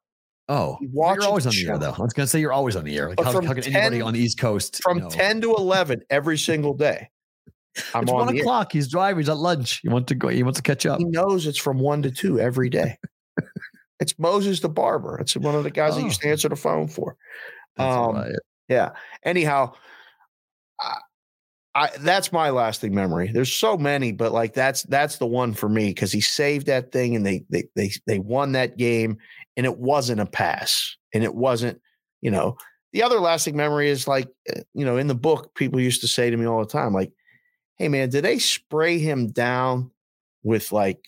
Oh, 0.48 0.78
He 0.80 0.88
you're 0.94 1.24
always 1.24 1.48
on 1.48 1.54
the 1.54 1.68
air 1.68 1.80
though. 1.80 1.96
I 1.98 2.02
was 2.02 2.14
gonna 2.14 2.28
say 2.28 2.40
you're 2.40 2.54
always 2.54 2.76
on 2.76 2.84
the 2.86 2.96
air. 2.96 3.10
Like, 3.10 3.20
how, 3.20 3.32
from 3.32 3.48
how 3.48 3.54
can 3.54 3.64
anybody 3.76 4.02
on 4.02 4.14
the 4.14 4.20
East 4.20 4.38
Coast 4.38 4.80
From 4.84 5.00
know? 5.00 5.10
10 5.10 5.42
to 5.42 5.56
11 5.56 6.04
every 6.12 6.38
single 6.38 6.76
day. 6.76 7.10
I'm 7.94 8.04
it's 8.04 8.12
on 8.12 8.18
one 8.18 8.28
the 8.28 8.38
air. 8.38 8.44
o'clock. 8.44 8.72
He's 8.72 8.88
driving. 8.88 9.20
He's 9.20 9.30
at 9.30 9.38
lunch. 9.38 9.80
He 9.82 9.90
wants 9.90 10.08
to 10.10 10.16
go. 10.16 10.28
He 10.30 10.44
wants 10.44 10.60
to 10.60 10.64
catch 10.64 10.86
up. 10.86 11.00
He 11.00 11.06
knows 11.06 11.46
it's 11.48 11.58
from 11.60 11.80
one 11.80 12.02
to 12.04 12.12
two 12.12 12.40
every 12.40 12.70
day. 12.70 12.98
it's 14.00 14.18
Moses 14.20 14.60
the 14.62 14.70
barber. 14.70 15.18
It's 15.20 15.36
one 15.36 15.56
of 15.56 15.64
the 15.64 15.72
guys 15.72 15.96
that 15.96 16.04
used 16.04 16.22
to 16.22 16.28
Oh. 16.28 16.32
answer 16.32 16.50
the 16.50 16.56
phone 16.56 16.88
for. 16.88 17.16
Um, 17.78 18.16
right. 18.16 18.32
Yeah. 18.70 18.92
Anyhow, 19.24 19.74
I, 20.80 20.98
I 21.74 21.90
that's 22.00 22.32
my 22.32 22.50
lasting 22.50 22.96
memory. 22.96 23.30
There's 23.34 23.54
so 23.54 23.78
many, 23.78 24.12
but 24.14 24.32
like 24.32 24.54
that's 24.54 24.84
that's 24.84 25.18
the 25.18 25.28
one 25.28 25.54
for 25.54 25.68
me 25.70 25.88
because 25.90 26.12
he 26.12 26.22
saved 26.22 26.68
that 26.68 26.92
thing 26.92 27.16
and 27.16 27.26
they 27.26 27.44
they 27.50 27.66
they 27.76 27.92
they 28.08 28.20
won 28.20 28.54
that 28.54 28.78
game 28.78 29.18
and 29.58 29.66
it 29.66 29.78
wasn't 29.78 30.22
a 30.22 30.26
pass 30.26 30.96
and 31.14 31.24
it 31.24 31.36
wasn't 31.36 31.80
you 32.22 32.32
know 32.32 32.56
the 32.94 33.04
other 33.04 33.20
lasting 33.20 33.58
memory 33.58 33.90
is 33.90 34.08
like 34.08 34.28
uh, 34.56 34.62
you 34.74 34.86
know 34.86 34.96
in 34.98 35.08
the 35.08 35.16
book 35.16 35.54
people 35.56 35.80
used 35.82 36.00
to 36.02 36.08
say 36.08 36.30
to 36.30 36.38
me 36.38 36.46
all 36.46 36.60
the 36.62 36.66
time 36.66 36.94
like 36.94 37.12
hey 37.78 37.88
man 37.90 38.10
did 38.10 38.24
they 38.24 38.40
spray 38.40 38.98
him 39.00 39.28
down 39.28 39.92
with 40.44 40.72
like 40.72 41.00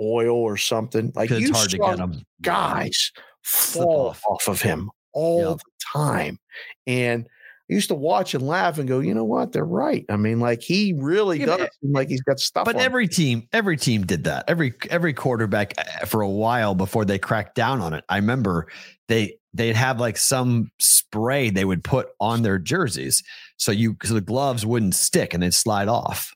oil 0.00 0.36
or 0.36 0.56
something 0.56 1.12
like 1.14 1.30
you 1.30 1.36
it's 1.38 1.50
hard 1.50 1.70
to 1.70 1.78
get 1.78 1.98
him. 1.98 2.22
guys 2.42 3.12
fall 3.42 4.08
off. 4.08 4.22
off. 4.28 4.48
of 4.48 4.60
him 4.62 4.90
all 5.12 5.50
Yep. 5.50 5.58
the 5.58 5.64
time. 5.92 6.38
And 6.86 7.28
I 7.70 7.72
used 7.72 7.88
to 7.88 7.94
watch 7.94 8.34
and 8.34 8.46
laugh 8.46 8.78
and 8.78 8.86
go, 8.88 9.00
you 9.00 9.14
know 9.14 9.24
what? 9.24 9.52
They're 9.52 9.64
right. 9.64 10.04
I 10.10 10.16
mean, 10.16 10.38
like 10.40 10.60
he 10.60 10.92
really 10.96 11.40
Yeah, 11.40 11.46
does 11.46 11.68
seem 11.80 11.92
like 11.92 12.08
he's 12.08 12.20
got 12.22 12.38
stuff. 12.40 12.64
But 12.66 12.74
on 12.74 12.80
him. 12.80 12.84
every 12.86 13.08
team, 13.08 13.48
every 13.52 13.76
team 13.76 14.04
did 14.04 14.24
that. 14.24 14.44
Every 14.48 14.74
every 14.90 15.14
quarterback 15.14 15.72
uh, 15.78 16.04
for 16.06 16.20
a 16.20 16.28
while 16.28 16.74
before 16.74 17.04
they 17.04 17.18
cracked 17.18 17.54
down 17.54 17.80
on 17.80 17.94
it. 17.94 18.04
I 18.08 18.16
remember 18.16 18.66
they 19.08 19.38
they'd 19.54 19.76
have 19.76 20.00
like 20.00 20.16
some 20.18 20.70
spray 20.80 21.48
they 21.50 21.64
would 21.64 21.82
put 21.84 22.08
on 22.20 22.42
their 22.42 22.58
jerseys 22.58 23.22
so 23.56 23.70
you 23.72 23.96
so 24.02 24.14
the 24.14 24.20
gloves 24.20 24.66
wouldn't 24.66 24.94
stick 24.94 25.32
and 25.32 25.42
they'd 25.42 25.54
slide 25.54 25.88
off. 25.88 26.34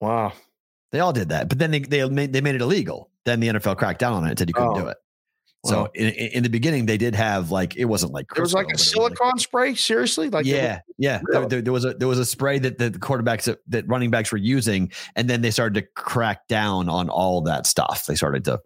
wow. 0.00 0.32
They 0.92 1.00
all 1.00 1.12
did 1.14 1.30
that, 1.30 1.48
but 1.48 1.58
then 1.58 1.70
they 1.70 1.78
they 1.80 2.06
made 2.08 2.32
they 2.34 2.40
made 2.42 2.54
it 2.54 2.60
illegal. 2.60 3.10
Then 3.24 3.40
the 3.40 3.48
NFL 3.48 3.78
cracked 3.78 3.98
down 4.00 4.12
on 4.12 4.24
it 4.26 4.30
and 4.30 4.38
said 4.38 4.48
you 4.50 4.54
couldn't 4.54 4.74
do 4.74 4.84
Oh. 4.86 4.88
it. 4.88 4.96
So 5.64 5.82
Wow. 5.82 5.88
in, 5.94 6.08
in 6.08 6.42
the 6.42 6.50
beginning, 6.50 6.86
they 6.86 6.98
did 6.98 7.14
have 7.14 7.50
like 7.50 7.76
it 7.76 7.86
wasn't 7.86 8.12
like 8.12 8.26
There 8.34 8.42
was 8.42 8.52
like 8.52 8.66
a 8.66 8.68
but 8.72 8.78
like- 8.78 8.84
silicone 8.84 9.38
spray. 9.38 9.74
Seriously, 9.74 10.28
like 10.28 10.44
it 10.44 10.50
was- 10.52 10.56
yeah, 10.58 10.80
yeah. 10.98 11.20
There, 11.30 11.40
Really? 11.40 11.46
there, 11.48 11.62
there 11.62 11.72
was 11.72 11.84
a 11.86 11.94
there 11.94 12.08
was 12.08 12.18
a 12.18 12.26
spray 12.26 12.58
that 12.58 12.76
the 12.78 12.90
quarterbacks 12.90 13.44
that, 13.44 13.60
that 13.68 13.88
running 13.88 14.10
backs 14.10 14.30
were 14.32 14.38
using, 14.38 14.92
and 15.16 15.30
then 15.30 15.40
they 15.40 15.50
started 15.50 15.80
to 15.80 15.86
crack 15.96 16.46
down 16.48 16.88
on 16.90 17.08
all 17.08 17.40
that 17.42 17.66
stuff. 17.66 18.04
They 18.06 18.14
started 18.16 18.44
to 18.44 18.60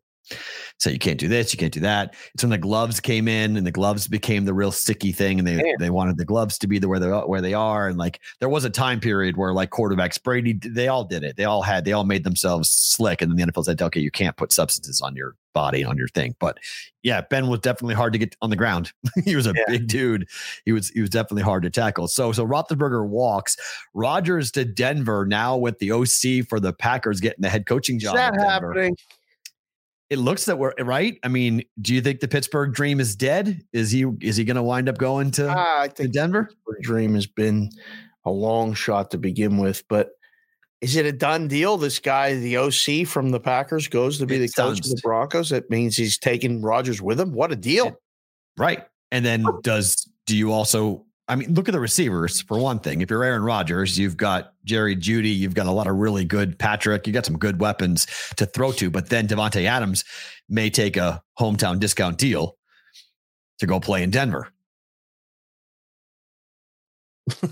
say 0.78 0.92
you 0.92 0.98
can't 0.98 1.18
do 1.18 1.28
this, 1.28 1.52
you 1.52 1.58
can't 1.58 1.72
do 1.72 1.80
that. 1.80 2.14
It's 2.34 2.42
when 2.42 2.50
the 2.50 2.58
gloves 2.58 3.00
came 3.00 3.28
in, 3.28 3.56
and 3.56 3.66
the 3.66 3.70
gloves 3.72 4.06
became 4.08 4.44
the 4.44 4.54
real 4.54 4.72
sticky 4.72 5.12
thing, 5.12 5.38
and 5.38 5.46
they 5.46 5.56
Man. 5.56 5.74
they 5.78 5.90
wanted 5.90 6.16
the 6.18 6.24
gloves 6.24 6.58
to 6.58 6.66
be 6.66 6.78
the 6.78 6.88
where 6.88 6.98
they 7.00 7.06
are- 7.10 7.26
where 7.28 7.40
they 7.40 7.54
are, 7.54 7.88
and 7.88 7.98
like 7.98 8.20
there 8.40 8.48
was 8.48 8.64
a 8.64 8.70
time 8.70 9.00
period 9.00 9.36
where 9.36 9.52
like 9.52 9.70
quarterbacks 9.70 10.22
Brady, 10.22 10.52
they 10.54 10.88
all 10.88 11.04
did 11.04 11.22
it. 11.24 11.36
They 11.36 11.44
all 11.44 11.62
had 11.62 11.84
they 11.84 11.92
all 11.92 12.04
made 12.04 12.24
themselves 12.24 12.70
slick, 12.70 13.22
and 13.22 13.30
then 13.30 13.36
the 13.46 13.52
NFL 13.52 13.64
said, 13.64 13.80
okay, 13.82 14.00
you 14.00 14.10
can't 14.10 14.36
put 14.36 14.52
substances 14.52 15.00
on 15.00 15.14
your 15.16 15.34
body 15.54 15.82
on 15.84 15.96
your 15.96 16.08
thing. 16.08 16.34
But 16.38 16.58
yeah, 17.02 17.22
Ben 17.22 17.46
was 17.46 17.60
definitely 17.60 17.94
hard 17.94 18.12
to 18.12 18.18
get 18.18 18.36
on 18.42 18.50
the 18.50 18.56
ground. 18.56 18.92
he 19.24 19.34
was 19.36 19.46
a 19.46 19.54
Yeah. 19.56 19.64
big 19.68 19.86
dude 19.86 20.28
he 20.66 20.72
was 20.72 20.90
he 20.90 21.00
was 21.00 21.08
definitely 21.08 21.42
hard 21.44 21.62
to 21.62 21.70
tackle. 21.70 22.08
So 22.08 22.30
so 22.32 22.46
Roethlisberger 22.46 23.06
walks. 23.08 23.56
Rodgers 23.94 24.50
to 24.52 24.64
Denver 24.66 25.24
now 25.24 25.56
with 25.56 25.78
the 25.78 25.92
OC 25.92 26.46
for 26.46 26.60
the 26.60 26.74
Packers 26.74 27.20
getting 27.20 27.40
the 27.40 27.48
head 27.48 27.64
coaching 27.66 27.96
Is 27.96 28.02
job. 28.02 28.16
that 28.16 28.34
in 28.34 28.40
Denver. 28.40 28.50
happening? 28.74 28.96
It 30.08 30.18
looks 30.18 30.44
that 30.44 30.58
we're 30.58 30.72
right. 30.78 31.18
I 31.24 31.28
mean, 31.28 31.62
do 31.80 31.92
you 31.92 32.00
think 32.00 32.20
the 32.20 32.28
Pittsburgh 32.28 32.72
dream 32.72 33.00
is 33.00 33.16
dead? 33.16 33.62
Is 33.72 33.90
he 33.90 34.04
is 34.20 34.36
he 34.36 34.44
going 34.44 34.56
to 34.56 34.62
wind 34.62 34.88
up 34.88 34.98
going 34.98 35.32
to, 35.32 35.50
I 35.50 35.88
to 35.96 36.06
Denver? 36.06 36.48
the 36.66 36.76
dream 36.82 37.14
has 37.14 37.26
been 37.26 37.70
a 38.24 38.30
long 38.30 38.74
shot 38.74 39.10
to 39.12 39.18
begin 39.18 39.58
with, 39.58 39.82
but 39.88 40.10
is 40.80 40.94
it 40.94 41.06
a 41.06 41.12
done 41.12 41.48
deal? 41.48 41.76
This 41.78 41.98
guy, 41.98 42.34
the 42.34 42.58
OC 42.58 43.06
from 43.06 43.30
the 43.30 43.40
Packers, 43.40 43.88
goes 43.88 44.18
to 44.18 44.26
be 44.26 44.36
It 44.36 44.40
the 44.40 44.48
coach 44.48 44.78
of 44.78 44.84
the 44.84 45.00
Broncos. 45.02 45.48
That 45.48 45.70
means 45.70 45.96
he's 45.96 46.18
taking 46.18 46.62
Rodgers 46.62 47.00
with 47.00 47.18
him. 47.18 47.32
What 47.32 47.50
a 47.50 47.56
deal! 47.56 47.98
Right. 48.58 48.84
And 49.10 49.24
then 49.24 49.46
does 49.62 50.08
do 50.26 50.36
you 50.36 50.52
also 50.52 51.05
I 51.28 51.34
mean, 51.34 51.54
look 51.54 51.68
at 51.68 51.72
the 51.72 51.80
receivers 51.80 52.40
for 52.42 52.58
one 52.58 52.78
thing. 52.78 53.00
If 53.00 53.10
you're 53.10 53.24
Aaron 53.24 53.42
Rodgers, 53.42 53.98
you've 53.98 54.16
got 54.16 54.52
Jerry 54.64 54.94
Jeudy, 54.94 55.36
you've 55.36 55.54
got 55.54 55.66
a 55.66 55.72
lot 55.72 55.88
of 55.88 55.96
really 55.96 56.24
good 56.24 56.58
Patrick, 56.58 57.06
you 57.06 57.12
got 57.12 57.26
some 57.26 57.38
good 57.38 57.60
weapons 57.60 58.06
to 58.36 58.46
throw 58.46 58.70
to, 58.72 58.90
but 58.90 59.08
then 59.08 59.26
Davante 59.26 59.64
Adams 59.64 60.04
may 60.48 60.70
take 60.70 60.96
a 60.96 61.22
hometown 61.38 61.80
discount 61.80 62.18
deal 62.18 62.56
to 63.58 63.66
go 63.66 63.80
play 63.80 64.02
in 64.02 64.10
Denver. 64.10 64.52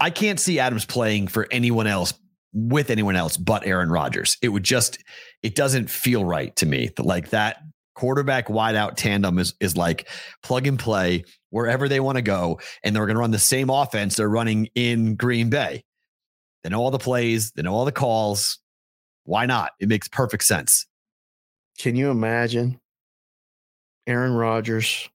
I 0.01 0.11
can't 0.11 0.39
see 0.39 0.61
Adams 0.61 0.85
playing 0.85 1.29
for 1.29 1.49
anyone 1.51 1.89
else 1.89 2.15
with 2.53 2.91
anyone 2.91 3.17
else 3.17 3.37
but 3.37 3.67
Aaron 3.67 3.91
Rodgers. 3.91 4.37
It 4.41 4.51
would 4.51 4.63
just 4.63 5.03
it 5.43 5.57
doesn't 5.57 5.91
feel 5.91 6.25
right 6.25 6.55
to 6.57 6.67
me. 6.67 6.91
that 6.97 7.05
Like 7.05 7.31
that 7.31 7.59
quarterback 7.95 8.49
wideout 8.49 8.95
tandem 8.97 9.39
is 9.39 9.55
is 9.61 9.77
like 9.77 10.09
plug 10.43 10.67
and 10.67 10.79
play 10.79 11.25
wherever 11.55 11.89
they 11.89 12.01
want 12.01 12.17
to 12.17 12.23
go, 12.23 12.59
and 12.83 12.95
they're 12.95 13.07
going 13.07 13.15
to 13.15 13.21
run 13.21 13.31
the 13.31 13.39
same 13.39 13.71
offense 13.71 14.17
they're 14.17 14.29
running 14.29 14.69
in 14.75 15.15
Green 15.15 15.49
Bay. 15.49 15.85
They 16.65 16.71
know 16.71 16.81
all 16.81 16.91
the 16.91 16.99
plays, 16.99 17.53
they 17.53 17.63
know 17.63 17.73
all 17.73 17.85
the 17.85 17.93
calls. 17.93 18.59
Why 19.23 19.47
not? 19.47 19.71
It 19.79 19.89
makes 19.89 20.09
perfect 20.09 20.43
sense. 20.43 20.85
Can 21.79 21.95
you 21.95 22.11
imagine 22.11 22.81
Aaron 24.09 24.33
Rodgers, 24.33 25.09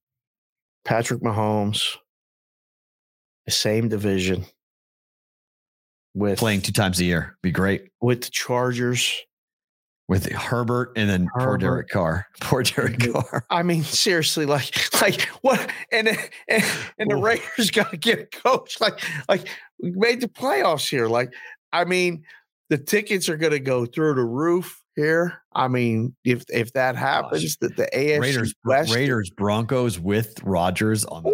Patrick 0.85 1.21
Mahomes, 1.21 1.97
the 3.45 3.51
same 3.51 3.89
division 3.89 4.45
with 6.15 6.39
Playing 6.39 6.61
two 6.61 6.71
times 6.71 7.01
a 7.01 7.03
year 7.03 7.37
be 7.43 7.51
great 7.51 7.89
with 7.99 8.21
the 8.21 8.31
Chargers? 8.31 9.13
With 10.09 10.25
Herbert 10.31 10.93
and 10.95 11.07
then 11.07 11.29
poor 11.37 11.55
Derek 11.59 11.89
Carr. 11.89 12.25
Poor 12.41 12.63
Derek. 12.63 12.99
Carr. 12.99 13.45
I 13.51 13.61
mean, 13.61 13.83
seriously, 13.83 14.47
like, 14.47 14.73
like 15.03 15.21
what? 15.41 15.69
And 15.91 16.07
and, 16.07 16.63
and 16.97 17.11
the 17.11 17.15
Raiders 17.15 17.69
got 17.73 17.91
to 17.91 17.97
get 17.97 18.19
a 18.19 18.25
coach. 18.25 18.81
Like, 18.81 18.99
like 19.29 19.47
we 19.79 19.91
made 19.91 20.21
the 20.21 20.27
playoffs 20.27 20.89
here. 20.89 21.07
Like, 21.07 21.31
I 21.71 21.85
mean, 21.85 22.23
the 22.69 22.79
tickets 22.79 23.29
are 23.29 23.37
going 23.37 23.51
to 23.51 23.59
go 23.59 23.85
through 23.85 24.15
the 24.15 24.23
roof 24.23 24.81
here. 24.95 25.43
I 25.53 25.67
mean, 25.67 26.15
if 26.23 26.43
if 26.49 26.73
that 26.73 26.95
happens, 26.95 27.57
that 27.57 27.77
the 27.77 27.87
AFC 27.93 28.19
Raiders, 28.19 28.55
West, 28.65 28.95
Raiders, 28.95 29.29
Broncos 29.29 29.99
with 29.99 30.41
Rodgers 30.41 31.05
on 31.05 31.21
the. 31.21 31.29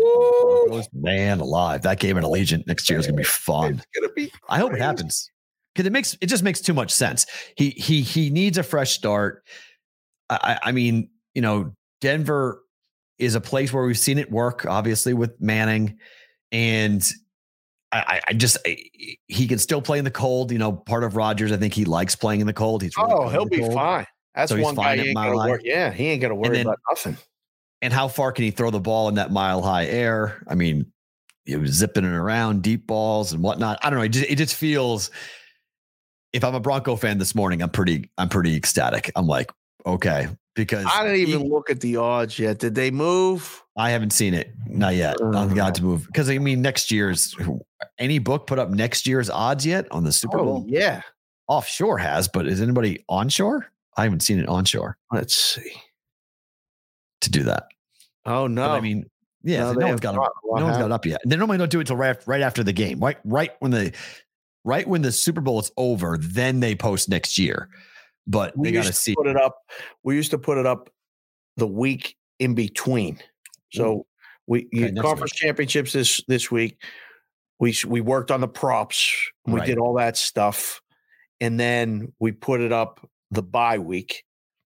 Broncos. 0.67 0.89
Man 0.91 1.39
alive. 1.39 1.83
That 1.83 2.01
game 2.01 2.17
at 2.17 2.25
Allegiant 2.25 2.67
next 2.67 2.89
year 2.89 2.99
is 2.99 3.05
going 3.05 3.15
to 3.15 3.21
be 3.21 3.23
fun. 3.23 3.75
it's 3.75 3.85
going 3.97 4.09
to 4.09 4.13
be. 4.13 4.33
I 4.49 4.59
hope 4.59 4.73
it 4.73 4.81
happens 4.81 5.31
because 5.75 5.85
it 5.85 5.91
makes 5.91 6.17
it 6.21 6.27
just 6.27 6.41
makes 6.43 6.61
too 6.61 6.73
much 6.73 6.91
sense. 6.91 7.25
He 7.57 7.71
he 7.71 8.01
he 8.01 8.29
needs 8.29 8.57
a 8.57 8.63
fresh 8.63 8.91
start. 8.91 9.43
I, 10.29 10.57
I 10.63 10.71
mean, 10.71 11.09
you 11.33 11.41
know, 11.41 11.73
Denver 12.01 12.61
is 13.19 13.35
a 13.35 13.41
place 13.41 13.71
where 13.73 13.85
we've 13.85 13.97
seen 13.97 14.17
it 14.17 14.31
work, 14.31 14.65
obviously 14.65 15.13
with 15.13 15.39
Manning, 15.39 15.97
and 16.51 17.07
I, 17.91 18.21
I- 18.27 18.33
just 18.33 18.57
I- 18.65 18.77
he 19.27 19.47
can 19.47 19.59
still 19.59 19.81
play 19.81 19.99
in 19.99 20.05
the 20.05 20.11
cold. 20.11 20.51
You 20.51 20.57
know, 20.57 20.71
part 20.71 21.03
of 21.03 21.15
Rodgers, 21.15 21.51
I 21.51 21.57
think 21.57 21.73
he 21.73 21.85
likes 21.85 22.15
playing 22.15 22.41
in 22.41 22.47
the 22.47 22.53
cold. 22.53 22.81
He's 22.81 22.97
really 22.97 23.11
Oh, 23.13 23.29
he'll 23.29 23.45
be 23.45 23.59
cold. 23.59 23.73
fine. 23.73 24.05
That's 24.33 24.51
So 24.51 24.59
one 24.59 24.75
guy 24.75 24.97
he 24.97 25.09
ain't 25.09 25.17
High? 25.17 25.33
worry. 25.33 25.61
Yeah, 25.63 25.91
he 25.91 26.07
ain't 26.07 26.21
to 26.21 26.33
worry 26.35 26.57
then- 26.57 26.65
about 26.65 26.79
nothing. 26.89 27.17
And 27.81 27.93
how 27.93 28.07
far 28.07 28.31
can 28.31 28.45
he 28.45 28.51
throw 28.51 28.71
the 28.71 28.79
ball 28.79 29.09
in 29.09 29.15
that 29.15 29.31
mile 29.31 29.61
high 29.61 29.85
air? 29.85 30.43
I 30.47 30.55
mean, 30.55 30.91
he 31.45 31.55
was 31.55 31.71
zipping 31.71 32.03
it 32.03 32.09
around, 32.11 32.63
deep 32.63 32.88
balls 32.88 33.31
and 33.31 33.43
whatnot. 33.43 33.77
I 33.83 33.89
don't 33.91 33.99
know. 33.99 34.05
It 34.05 34.09
just, 34.09 34.25
it 34.29 34.35
just 34.38 34.55
feels. 34.55 35.11
If 36.36 36.43
I'm 36.43 36.54
a 36.54 36.60
Bronco 36.60 36.98
fan 36.98 37.17
this 37.17 37.34
morning, 37.34 37.63
I'm 37.63 37.69
pretty, 37.69 38.10
I'm 38.17 38.28
pretty 38.28 38.58
ecstatic. 38.58 39.10
I'm 39.15 39.26
like, 39.26 39.54
okay, 39.86 40.28
because 40.54 40.86
I 40.86 41.04
didn't 41.04 41.19
even 41.21 41.41
he- 41.43 41.50
look 41.50 41.69
at 41.69 41.80
the 41.80 41.95
odds 41.95 42.38
yet. 42.38 42.60
Did 42.60 42.76
they 42.76 42.91
move? 42.91 43.63
I 43.78 43.91
haven't 43.91 44.12
seen 44.12 44.34
it, 44.34 44.54
not 44.67 44.95
yet. 44.95 45.21
On 45.21 45.54
got 45.54 45.76
to 45.76 45.84
move 45.84 46.02
uh-huh. 46.02 46.08
because 46.08 46.30
I 46.30 46.38
mean, 46.38 46.62
next 46.62 46.91
year's 46.91 47.36
any 47.98 48.19
book 48.19 48.48
put 48.48 48.60
up 48.60 48.69
next 48.69 49.08
year's 49.08 49.30
odds 49.30 49.65
yet 49.65 49.88
on 49.91 50.04
the 50.04 50.12
Super 50.12 50.39
Oh, 50.39 50.43
Bowl? 50.43 50.65
yeah. 50.67 51.02
Offshore 51.48 52.00
has, 52.00 52.28
but 52.28 52.48
is 52.48 52.62
anybody 52.62 53.06
onshore? 53.08 53.67
I 53.95 54.04
haven't 54.04 54.21
seen 54.21 54.39
it 54.39 54.50
onshore 54.50 54.98
Let's 55.13 55.36
see. 55.36 55.71
to 57.21 57.32
do 57.32 57.43
that. 57.43 57.67
Oh 58.26 58.48
no. 58.48 58.67
But 58.67 58.71
I 58.71 58.82
mean, 58.82 59.10
yeah, 59.43 59.60
No, 59.60 59.74
no, 59.74 59.88
one's 59.88 60.00
got 60.02 60.15
it. 60.15 60.17
no 60.17 60.65
one's 60.65 60.78
got 60.78 60.86
it 60.88 60.91
up 60.91 61.06
yet. 61.06 61.21
They 61.26 61.38
normally 61.38 61.58
don't 61.58 61.71
do 61.71 61.80
it 61.80 61.88
till 61.88 61.95
right, 61.95 62.17
right 62.26 62.41
after 62.41 62.63
the 62.63 62.74
game, 62.74 63.00
right? 63.00 63.17
Right 63.24 63.52
when 63.60 63.71
the 63.71 63.93
right 64.65 64.86
when 64.88 65.04
the 65.04 65.12
Super 65.12 65.39
Bowl 65.39 65.60
is 65.60 65.71
over, 65.78 66.17
then 66.19 66.60
they 66.60 66.75
post 66.75 67.08
next 67.08 67.38
year. 67.38 67.69
But 68.28 68.58
we 68.58 68.67
they 68.67 68.71
got 68.73 68.86
to 68.86 68.93
see. 68.93 69.15
put 69.15 69.28
it 69.28 69.38
up. 69.38 69.60
We 70.04 70.15
used 70.15 70.32
to 70.32 70.38
put 70.38 70.58
it 70.58 70.65
up 70.65 70.89
the 71.56 71.67
week 71.67 72.17
in 72.39 72.56
between. 72.56 73.19
So 73.71 74.06
we 74.47 74.67
Okay, 74.75 74.91
conference 74.93 75.32
championships 75.34 75.93
this 75.93 76.21
this 76.28 76.51
week. 76.51 76.82
We 77.60 77.75
we 77.88 78.01
worked 78.01 78.32
on 78.32 78.41
the 78.41 78.47
props. 78.47 79.13
We 79.45 79.60
Right. 79.60 79.67
did 79.67 79.78
all 79.78 79.93
that 79.95 80.17
stuff, 80.17 80.82
and 81.39 81.60
then 81.60 82.12
we 82.19 82.32
put 82.32 82.62
it 82.62 82.71
up 82.71 83.08
the 83.32 83.43
bye 83.43 83.80
week. 83.80 84.23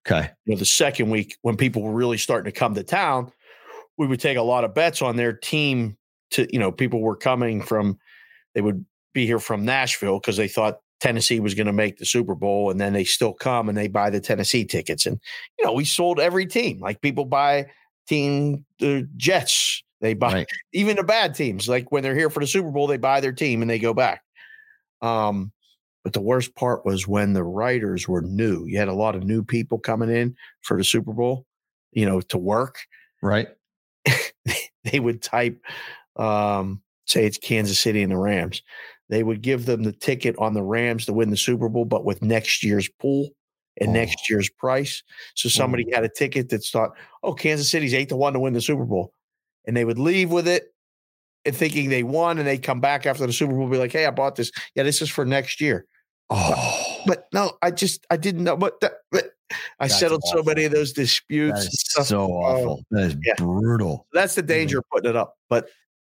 Okay. 0.06 0.30
You 0.44 0.54
know, 0.54 0.58
the 0.58 0.66
second 0.66 1.10
week 1.10 1.36
when 1.42 1.56
people 1.56 1.82
were 1.82 1.92
really 1.92 2.18
starting 2.18 2.52
to 2.52 2.56
come 2.56 2.74
to 2.74 2.84
town, 2.84 3.32
we 3.96 4.06
would 4.06 4.20
take 4.20 4.36
a 4.36 4.42
lot 4.42 4.64
of 4.64 4.74
bets 4.74 5.02
on 5.02 5.16
their 5.16 5.32
team. 5.32 5.96
To 6.32 6.46
you 6.52 6.58
know, 6.58 6.70
people 6.70 7.00
were 7.00 7.16
coming 7.16 7.62
from. 7.62 7.98
They 8.54 8.60
would 8.60 8.84
be 9.16 9.26
here 9.26 9.40
from 9.40 9.64
Nashville 9.64 10.20
because 10.20 10.36
they 10.36 10.46
thought 10.46 10.80
Tennessee 11.00 11.40
was 11.40 11.54
going 11.54 11.66
to 11.66 11.72
make 11.72 11.98
the 11.98 12.06
Super 12.06 12.34
Bowl, 12.34 12.70
and 12.70 12.80
then 12.80 12.92
they 12.92 13.04
still 13.04 13.32
come 13.32 13.68
and 13.68 13.76
they 13.76 13.88
buy 13.88 14.10
the 14.10 14.20
Tennessee 14.20 14.64
tickets. 14.64 15.06
And 15.06 15.18
you 15.58 15.64
know, 15.64 15.72
we 15.72 15.84
sold 15.84 16.20
every 16.20 16.46
team. 16.46 16.78
Like 16.80 17.00
people 17.00 17.24
buy 17.24 17.66
team 18.06 18.64
the 18.78 19.08
Jets. 19.16 19.82
They 20.00 20.14
buy 20.14 20.32
Right. 20.32 20.48
even 20.72 20.96
the 20.96 21.02
bad 21.02 21.34
teams. 21.34 21.68
Like 21.68 21.90
when 21.90 22.02
they're 22.02 22.14
here 22.14 22.30
for 22.30 22.40
the 22.40 22.46
Super 22.46 22.70
Bowl, 22.70 22.86
they 22.86 22.98
buy 22.98 23.20
their 23.20 23.32
team 23.32 23.62
and 23.62 23.70
they 23.70 23.78
go 23.78 23.94
back. 23.94 24.22
Um, 25.02 25.52
but 26.04 26.12
the 26.12 26.20
worst 26.20 26.54
part 26.54 26.84
was 26.84 27.08
when 27.08 27.32
the 27.32 27.42
writers 27.42 28.06
were 28.06 28.22
new. 28.22 28.64
You 28.66 28.78
had 28.78 28.88
a 28.88 28.94
lot 28.94 29.16
of 29.16 29.24
new 29.24 29.42
people 29.42 29.78
coming 29.78 30.10
in 30.10 30.36
for 30.62 30.76
the 30.76 30.84
Super 30.84 31.12
Bowl, 31.12 31.46
you 31.92 32.06
know, 32.06 32.20
to 32.20 32.38
work. 32.38 32.78
Right. 33.22 33.48
They 34.92 35.00
would 35.00 35.20
type, 35.20 35.60
um, 36.14 36.80
say 37.06 37.26
it's 37.26 37.38
Kansas 37.38 37.80
City 37.80 38.02
and 38.02 38.12
the 38.12 38.16
Rams. 38.16 38.62
They 39.08 39.22
would 39.22 39.42
give 39.42 39.66
them 39.66 39.84
the 39.84 39.92
ticket 39.92 40.34
on 40.38 40.54
the 40.54 40.62
Rams 40.62 41.06
to 41.06 41.12
win 41.12 41.30
the 41.30 41.36
Super 41.36 41.68
Bowl, 41.68 41.84
but 41.84 42.04
with 42.04 42.22
next 42.22 42.64
year's 42.64 42.88
pool 43.00 43.30
and 43.80 43.90
Oh. 43.90 43.92
next 43.92 44.28
year's 44.28 44.48
price. 44.48 45.02
So 45.34 45.48
somebody 45.48 45.86
oh. 45.92 45.94
had 45.94 46.04
a 46.04 46.08
ticket 46.08 46.48
that 46.48 46.64
thought, 46.64 46.90
oh, 47.22 47.34
Kansas 47.34 47.70
City's 47.70 47.94
eight 47.94 48.08
to 48.08 48.16
one 48.16 48.32
to 48.32 48.40
win 48.40 48.52
the 48.52 48.60
Super 48.60 48.84
Bowl. 48.84 49.12
And 49.66 49.76
they 49.76 49.84
would 49.84 49.98
leave 49.98 50.30
with 50.30 50.48
it 50.48 50.72
and 51.44 51.54
thinking 51.54 51.88
they 51.88 52.02
won, 52.02 52.38
and 52.38 52.46
they 52.46 52.58
come 52.58 52.80
back 52.80 53.06
after 53.06 53.26
the 53.26 53.32
Super 53.32 53.52
Bowl, 53.54 53.68
be 53.68 53.78
like, 53.78 53.92
hey, 53.92 54.06
I 54.06 54.10
bought 54.10 54.34
this. 54.36 54.50
Yeah, 54.74 54.82
this 54.82 55.00
is 55.00 55.08
for 55.10 55.24
next 55.24 55.60
year. 55.60 55.86
Oh, 56.30 57.02
But 57.06 57.26
no, 57.32 57.52
I 57.62 57.70
just 57.70 58.04
I 58.10 58.16
didn't 58.16 58.42
know. 58.42 58.56
But, 58.56 58.80
that, 58.80 58.94
but 59.12 59.26
I 59.78 59.86
That's 59.86 60.00
settled 60.00 60.22
so 60.26 60.42
many 60.42 60.64
of 60.64 60.72
those 60.72 60.92
disputes. 60.92 61.68
so 61.92 62.22
oh, 62.22 62.32
awful. 62.32 62.84
That 62.90 63.04
is 63.04 63.14
Oh, 63.14 63.18
yeah. 63.24 63.34
brutal. 63.38 64.06
That's 64.12 64.34
the 64.34 64.42
mm-hmm. 64.42 64.48
danger 64.48 64.78
of 64.78 64.84
putting 64.90 65.10
it 65.10 65.16
up. 65.16 65.34
But 65.48 65.68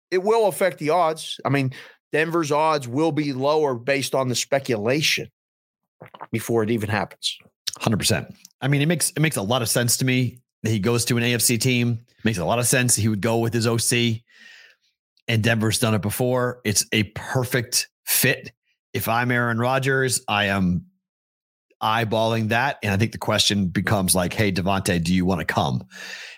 it 0.09 0.23
will 0.23 0.47
affect 0.47 0.79
the 0.79 0.89
odds. 0.89 1.39
I 1.45 1.49
mean, 1.49 1.73
Denver's 2.11 2.51
odds 2.51 2.87
will 2.87 3.11
be 3.11 3.33
lower 3.33 3.75
based 3.75 4.15
on 4.15 4.27
the 4.27 4.35
speculation 4.35 5.29
before 6.31 6.63
it 6.63 6.69
even 6.69 6.89
happens. 6.89 7.37
Hundred 7.79 7.97
percent. 7.97 8.33
I 8.61 8.67
mean, 8.67 8.81
it 8.81 8.87
makes 8.87 9.11
it 9.11 9.19
makes 9.19 9.37
a 9.37 9.41
lot 9.41 9.61
of 9.61 9.69
sense 9.69 9.97
to 9.97 10.05
me 10.05 10.39
that 10.63 10.69
he 10.69 10.79
goes 10.79 11.05
to 11.05 11.17
an 11.17 11.23
AFC 11.23 11.59
team. 11.59 11.99
makes 12.23 12.37
a 12.37 12.45
lot 12.45 12.59
of 12.59 12.67
sense. 12.67 12.95
He 12.95 13.07
would 13.07 13.21
go 13.21 13.37
with 13.37 13.53
his 13.53 13.67
OC, 13.67 14.21
and 15.27 15.43
Denver's 15.43 15.79
done 15.79 15.93
it 15.93 16.01
before. 16.01 16.61
It's 16.63 16.85
a 16.91 17.03
perfect 17.03 17.89
fit. 18.05 18.51
If 18.93 19.07
I'm 19.07 19.31
Aaron 19.31 19.59
Rodgers, 19.59 20.21
I 20.27 20.45
am 20.45 20.85
eyeballing 21.83 22.49
that, 22.49 22.77
and 22.81 22.91
I 22.91 22.97
think 22.97 23.11
the 23.11 23.19
question 23.19 23.67
becomes 23.67 24.15
like, 24.15 24.33
"Hey, 24.33 24.51
Davante, 24.51 25.03
do 25.03 25.13
you 25.13 25.25
want 25.25 25.39
to 25.39 25.45
come?" 25.45 25.83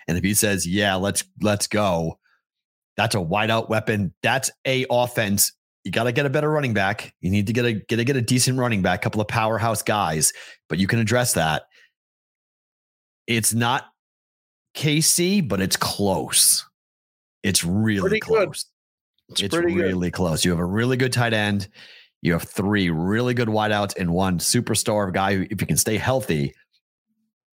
And 0.06 0.18
if 0.18 0.24
he 0.24 0.34
says, 0.34 0.66
"Yeah, 0.66 0.96
let's 0.96 1.24
let's 1.40 1.66
go," 1.66 2.18
that's 2.96 3.14
a 3.14 3.18
wideout 3.18 3.70
weapon. 3.70 4.12
That's 4.22 4.50
a 4.66 4.84
offense. 4.90 5.52
You 5.84 5.90
got 5.90 6.04
to 6.04 6.12
get 6.12 6.26
a 6.26 6.30
better 6.30 6.50
running 6.50 6.74
back. 6.74 7.14
You 7.20 7.30
need 7.30 7.46
to 7.46 7.52
get 7.52 7.64
a 7.64 7.72
get 7.72 7.98
a 7.98 8.04
get 8.04 8.16
a 8.16 8.20
decent 8.20 8.58
running 8.58 8.82
back, 8.82 9.00
couple 9.02 9.20
of 9.20 9.28
powerhouse 9.28 9.82
guys 9.82 10.32
but 10.70 10.78
you 10.78 10.86
can 10.86 11.00
address 11.00 11.34
that. 11.34 11.64
It's 13.26 13.52
not 13.52 13.86
KC, 14.76 15.46
but 15.46 15.60
it's 15.60 15.76
close. 15.76 16.64
It's 17.42 17.64
really 17.64 18.00
Pretty 18.00 18.20
good. 18.20 18.46
close. 18.46 18.66
It's, 19.30 19.42
It's, 19.42 19.54
pretty 19.54 19.74
good. 19.74 19.82
really 19.82 20.10
close. 20.10 20.44
You 20.44 20.52
have 20.52 20.60
a 20.60 20.64
really 20.64 20.96
good 20.96 21.12
tight 21.12 21.32
end. 21.34 21.68
You 22.22 22.32
have 22.34 22.42
three 22.44 22.90
really 22.90 23.34
good 23.34 23.48
wideouts 23.48 23.96
and 23.98 24.12
one 24.12 24.38
superstar 24.38 25.12
guy 25.12 25.34
who, 25.36 25.42
if 25.50 25.60
you 25.60 25.66
can 25.66 25.76
stay 25.76 25.96
healthy, 25.96 26.54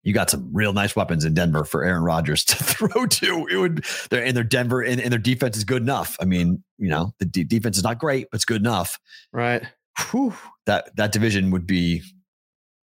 you 0.07 0.13
got 0.13 0.29
some 0.29 0.47
real 0.53 0.71
nice 0.71 0.95
weapons 0.95 1.25
in 1.25 1.33
Denver 1.33 1.65
for 1.65 1.83
Aaron 1.83 2.01
Rodgers 2.01 2.45
to 2.45 2.55
throw 2.63 3.05
to. 3.05 3.45
It 3.51 3.57
would, 3.57 3.85
they're, 4.09 4.23
and 4.23 4.37
their 4.37 4.43
Denver 4.45 4.81
and, 4.81 5.01
and 5.01 5.11
their 5.11 5.19
defense 5.19 5.57
is 5.57 5.65
good 5.65 5.81
enough. 5.81 6.15
I 6.21 6.25
mean, 6.25 6.63
you 6.77 6.87
know, 6.89 7.13
the 7.19 7.25
de- 7.25 7.43
defense 7.43 7.75
is 7.77 7.83
not 7.83 7.99
great, 7.99 8.27
but 8.31 8.37
it's 8.37 8.45
good 8.45 8.61
enough 8.61 8.97
Right. 9.33 9.63
whew, 10.11 10.33
that 10.65 10.95
that 10.95 11.11
division 11.11 11.51
would 11.51 11.67
be 11.67 12.03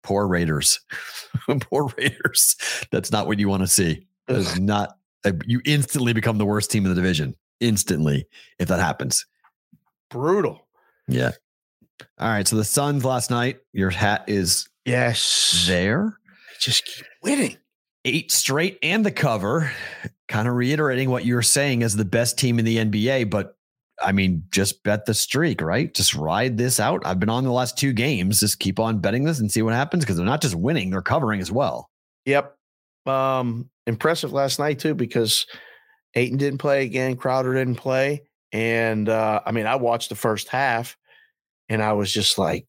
poor 0.04 0.28
Raiders. 0.28 0.80
poor 1.62 1.92
Raiders. 1.98 2.56
That's 2.92 3.12
not 3.12 3.26
what 3.26 3.40
you 3.40 3.50
want 3.50 3.64
to 3.64 3.68
see. 3.68 4.06
That 4.28 4.38
is 4.38 4.60
not. 4.60 4.96
uh, 5.26 5.32
You 5.46 5.60
instantly 5.66 6.14
become 6.14 6.38
the 6.38 6.46
worst 6.46 6.70
team 6.70 6.86
in 6.86 6.90
the 6.90 6.96
division. 6.96 7.36
Instantly, 7.60 8.28
if 8.60 8.68
that 8.68 8.80
happens. 8.80 9.26
Brutal. 10.12 10.68
Yeah. 11.08 11.32
All 12.20 12.30
right. 12.30 12.48
So 12.48 12.56
the 12.58 12.64
Suns 12.64 13.04
last 13.04 13.32
night. 13.32 13.58
Your 13.74 13.90
hat 13.90 14.24
is 14.28 14.68
Yes. 14.86 15.66
there. 15.68 16.16
Just 16.60 16.86
keep 16.86 17.06
winning. 17.24 17.58
Eight 18.06 18.32
straight 18.32 18.78
and 18.82 19.06
the 19.06 19.12
cover. 19.12 19.72
Kind 20.28 20.48
of 20.48 20.56
reiterating 20.56 21.10
what 21.10 21.26
you 21.26 21.36
were 21.36 21.42
saying 21.42 21.84
as 21.84 21.96
the 21.96 22.06
best 22.06 22.38
team 22.38 22.60
in 22.60 22.66
the 22.66 22.78
NBA, 22.78 23.30
but. 23.30 23.54
I 24.00 24.12
mean, 24.12 24.44
just 24.52 24.84
bet 24.84 25.06
the 25.08 25.16
streak, 25.16 25.60
right? 25.60 25.92
Just 25.92 26.14
ride 26.14 26.56
this 26.56 26.80
out. 26.80 27.02
I've 27.04 27.20
been 27.20 27.32
on 27.32 27.44
the 27.44 27.52
last 27.52 27.80
two 27.80 27.94
games. 27.94 28.42
Just 28.42 28.60
keep 28.60 28.80
on 28.80 29.00
betting 29.00 29.24
this 29.24 29.40
and 29.40 29.52
see 29.52 29.64
what 29.64 29.74
happens 29.74 30.04
because 30.04 30.18
they're 30.18 30.24
not 30.24 30.40
just 30.40 30.54
winning, 30.54 30.92
they're 30.92 31.02
covering 31.02 31.42
as 31.42 31.52
well. 31.52 31.90
Yep. 32.26 32.56
Um, 33.08 33.72
impressive 33.88 34.34
last 34.34 34.60
night 34.60 34.78
too, 34.78 34.94
because 34.94 35.48
Ayton 36.14 36.38
didn't 36.38 36.60
play 36.60 36.84
again, 36.84 37.16
Crowder 37.16 37.54
didn't 37.54 37.78
play. 37.78 38.24
And 38.52 39.10
uh, 39.10 39.42
I 39.46 39.52
mean, 39.52 39.66
I 39.66 39.76
watched 39.76 40.10
the 40.10 40.16
first 40.16 40.48
half 40.48 40.98
and 41.70 41.82
I 41.82 41.94
was 41.94 42.12
just 42.12 42.38
like, 42.38 42.68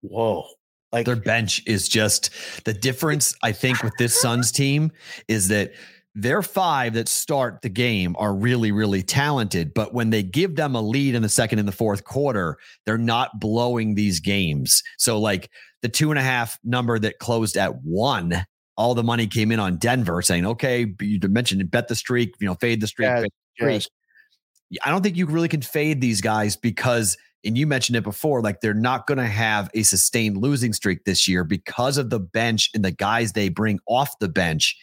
whoa. 0.00 0.46
Like 0.92 1.06
Their 1.06 1.16
bench 1.16 1.62
is 1.66 1.88
just 1.88 2.30
the 2.64 2.72
difference, 2.72 3.36
I 3.42 3.52
think, 3.52 3.82
with 3.82 3.92
this 3.98 4.20
Suns 4.20 4.50
team 4.50 4.90
is 5.28 5.48
that 5.48 5.72
their 6.16 6.42
five 6.42 6.94
that 6.94 7.08
start 7.08 7.62
the 7.62 7.68
game 7.68 8.16
are 8.18 8.34
really, 8.34 8.72
really 8.72 9.02
talented. 9.02 9.72
But 9.72 9.94
when 9.94 10.10
they 10.10 10.24
give 10.24 10.56
them 10.56 10.74
a 10.74 10.82
lead 10.82 11.14
in 11.14 11.22
the 11.22 11.28
second 11.28 11.60
and 11.60 11.68
the 11.68 11.72
fourth 11.72 12.02
quarter, 12.02 12.58
they're 12.84 12.98
not 12.98 13.38
blowing 13.38 13.94
these 13.94 14.18
games. 14.18 14.82
So, 14.98 15.20
like 15.20 15.50
the 15.82 15.88
two 15.88 16.10
and 16.10 16.18
a 16.18 16.22
half 16.22 16.58
number 16.64 16.98
that 16.98 17.20
closed 17.20 17.56
at 17.56 17.82
one, 17.82 18.44
all 18.76 18.94
the 18.94 19.04
money 19.04 19.26
came 19.26 19.52
in 19.52 19.60
on 19.60 19.76
Denver 19.76 20.22
saying, 20.22 20.46
okay, 20.46 20.92
you 21.00 21.20
mentioned 21.22 21.70
bet 21.70 21.86
the 21.86 21.94
streak, 21.94 22.34
you 22.40 22.46
know, 22.46 22.54
fade 22.54 22.80
the 22.80 22.86
streak. 22.88 23.06
Yeah, 23.06 23.20
fade 23.20 23.24
the 23.24 23.54
streak. 23.54 23.72
yes. 23.72 23.88
I 24.84 24.90
don't 24.90 25.02
think 25.02 25.16
you 25.16 25.26
really 25.26 25.48
can 25.48 25.62
fade 25.62 26.00
these 26.00 26.20
guys 26.20 26.56
because, 26.56 27.16
and 27.44 27.56
you 27.56 27.66
mentioned 27.66 27.96
it 27.96 28.04
before, 28.04 28.42
like 28.42 28.60
they're 28.60 28.74
not 28.74 29.06
going 29.06 29.18
to 29.18 29.26
have 29.26 29.70
a 29.74 29.82
sustained 29.82 30.36
losing 30.36 30.72
streak 30.72 31.04
this 31.04 31.26
year 31.26 31.44
because 31.44 31.96
of 31.96 32.10
the 32.10 32.20
bench 32.20 32.70
and 32.74 32.84
the 32.84 32.90
guys 32.90 33.32
they 33.32 33.48
bring 33.48 33.78
off 33.86 34.18
the 34.18 34.28
bench. 34.28 34.76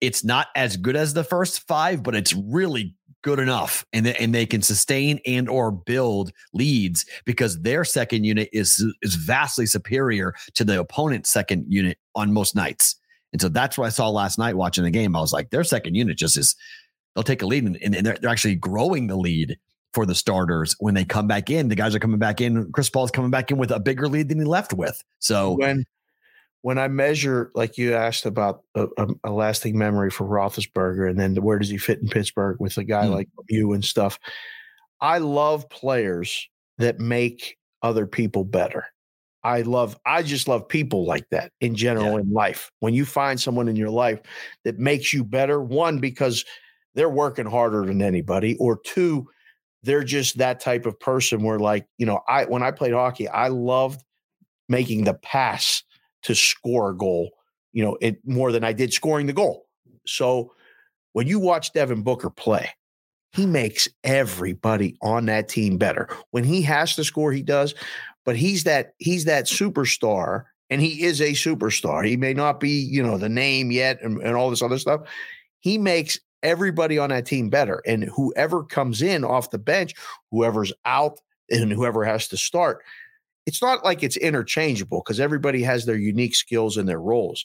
It's 0.00 0.24
not 0.24 0.48
as 0.56 0.76
good 0.76 0.96
as 0.96 1.12
the 1.12 1.24
first 1.24 1.66
five, 1.66 2.02
but 2.02 2.14
it's 2.14 2.32
really 2.32 2.94
good 3.22 3.38
enough, 3.38 3.84
and 3.92 4.06
they, 4.06 4.14
and 4.14 4.34
they 4.34 4.46
can 4.46 4.62
sustain 4.62 5.20
and 5.26 5.46
or 5.46 5.70
build 5.70 6.32
leads 6.54 7.04
because 7.26 7.60
their 7.60 7.84
second 7.84 8.24
unit 8.24 8.48
is 8.52 8.82
is 9.02 9.14
vastly 9.14 9.66
superior 9.66 10.34
to 10.54 10.64
the 10.64 10.80
opponent's 10.80 11.30
second 11.30 11.66
unit 11.68 11.98
on 12.14 12.32
most 12.32 12.56
nights. 12.56 12.96
And 13.32 13.40
so 13.40 13.48
that's 13.48 13.76
what 13.78 13.86
I 13.86 13.90
saw 13.90 14.08
last 14.08 14.38
night 14.38 14.56
watching 14.56 14.84
the 14.84 14.90
game. 14.90 15.14
I 15.14 15.20
was 15.20 15.32
like, 15.32 15.50
their 15.50 15.64
second 15.64 15.94
unit 15.94 16.16
just 16.16 16.36
is 16.36 16.56
they'll 17.14 17.22
take 17.22 17.42
a 17.42 17.46
lead 17.46 17.64
and, 17.64 17.76
and 17.82 17.94
they're, 17.94 18.16
they're 18.20 18.30
actually 18.30 18.56
growing 18.56 19.06
the 19.06 19.16
lead 19.16 19.58
for 19.92 20.06
the 20.06 20.14
starters 20.14 20.76
when 20.78 20.94
they 20.94 21.04
come 21.04 21.26
back 21.26 21.50
in. 21.50 21.68
The 21.68 21.74
guys 21.74 21.94
are 21.94 21.98
coming 21.98 22.18
back 22.18 22.40
in. 22.40 22.70
Chris 22.72 22.90
Paul's 22.90 23.10
coming 23.10 23.30
back 23.30 23.50
in 23.50 23.58
with 23.58 23.70
a 23.70 23.80
bigger 23.80 24.08
lead 24.08 24.28
than 24.28 24.38
he 24.38 24.44
left 24.44 24.72
with. 24.72 25.02
So 25.18 25.56
when 25.56 25.84
when 26.62 26.78
I 26.78 26.88
measure, 26.88 27.50
like 27.54 27.78
you 27.78 27.94
asked 27.94 28.26
about 28.26 28.62
a, 28.74 28.86
a, 29.24 29.30
lasting 29.30 29.78
memory 29.78 30.10
for 30.10 30.26
Roethlisberger, 30.26 31.08
and 31.08 31.18
then 31.18 31.34
where 31.36 31.58
does 31.58 31.70
he 31.70 31.78
fit 31.78 32.00
in 32.00 32.08
Pittsburgh 32.08 32.58
with 32.60 32.76
a 32.76 32.84
guy 32.84 33.06
Hmm. 33.06 33.12
like 33.12 33.28
you 33.48 33.72
and 33.72 33.84
stuff? 33.84 34.18
I 35.00 35.18
love 35.18 35.68
players 35.70 36.48
that 36.78 37.00
make 37.00 37.56
other 37.82 38.06
people 38.06 38.44
better. 38.44 38.84
I 39.42 39.62
love, 39.62 39.98
I 40.04 40.22
just 40.22 40.48
love 40.48 40.68
people 40.68 41.06
like 41.06 41.26
that 41.30 41.50
in 41.62 41.74
general 41.74 42.18
in 42.18 42.30
life. 42.30 42.70
When 42.80 42.92
you 42.92 43.06
find 43.06 43.40
someone 43.40 43.68
in 43.68 43.76
your 43.76 43.88
life 43.88 44.20
that 44.64 44.78
makes 44.78 45.14
you 45.14 45.24
better, 45.24 45.62
one, 45.62 45.98
because 45.98 46.44
they're 46.94 47.08
working 47.08 47.46
harder 47.46 47.86
than 47.86 48.02
anybody, 48.02 48.56
or 48.58 48.78
two, 48.84 49.30
they're 49.82 50.04
just 50.04 50.38
that 50.38 50.60
type 50.60 50.86
of 50.86 50.98
person 51.00 51.42
where, 51.42 51.58
like, 51.58 51.86
you 51.98 52.06
know, 52.06 52.20
I, 52.28 52.44
when 52.44 52.62
I 52.62 52.70
played 52.70 52.92
hockey, 52.92 53.28
I 53.28 53.48
loved 53.48 54.04
making 54.68 55.04
the 55.04 55.14
pass 55.14 55.82
to 56.22 56.34
score 56.34 56.90
a 56.90 56.96
goal, 56.96 57.30
you 57.72 57.82
know, 57.82 57.96
it 58.00 58.18
more 58.26 58.52
than 58.52 58.62
I 58.62 58.72
did 58.72 58.92
scoring 58.92 59.26
the 59.26 59.32
goal. 59.32 59.66
So 60.06 60.52
when 61.12 61.26
you 61.26 61.38
watch 61.38 61.72
Devin 61.72 62.02
Booker 62.02 62.30
play, 62.30 62.68
he 63.32 63.46
makes 63.46 63.88
everybody 64.04 64.96
on 65.02 65.26
that 65.26 65.48
team 65.48 65.78
better. 65.78 66.08
When 66.32 66.44
he 66.44 66.62
has 66.62 66.94
to 66.96 67.04
score, 67.04 67.32
he 67.32 67.42
does. 67.42 67.74
but 68.24 68.36
he's 68.36 68.64
that 68.64 68.94
he's 68.98 69.24
that 69.24 69.46
superstar, 69.46 70.44
and 70.68 70.80
he 70.80 71.02
is 71.02 71.20
a 71.20 71.30
superstar. 71.30 72.06
He 72.06 72.16
may 72.16 72.34
not 72.34 72.60
be, 72.60 72.70
you 72.70 73.02
know, 73.02 73.18
the 73.18 73.28
name 73.28 73.70
yet 73.70 74.00
and, 74.02 74.20
and 74.22 74.36
all 74.36 74.50
this 74.50 74.62
other 74.62 74.78
stuff. 74.78 75.02
He 75.60 75.78
makes 75.78 76.18
everybody 76.42 76.98
on 76.98 77.10
that 77.10 77.26
team 77.26 77.50
better. 77.50 77.82
And 77.86 78.04
whoever 78.04 78.64
comes 78.64 79.02
in 79.02 79.24
off 79.24 79.50
the 79.50 79.58
bench, 79.58 79.94
whoever's 80.30 80.72
out, 80.84 81.20
and 81.50 81.72
whoever 81.72 82.04
has 82.04 82.28
to 82.28 82.36
start, 82.36 82.82
it's 83.46 83.62
not 83.62 83.84
like 83.84 84.02
it's 84.02 84.16
interchangeable 84.16 85.02
because 85.04 85.20
everybody 85.20 85.62
has 85.62 85.84
their 85.84 85.96
unique 85.96 86.34
skills 86.34 86.76
and 86.76 86.88
their 86.88 87.00
roles. 87.00 87.44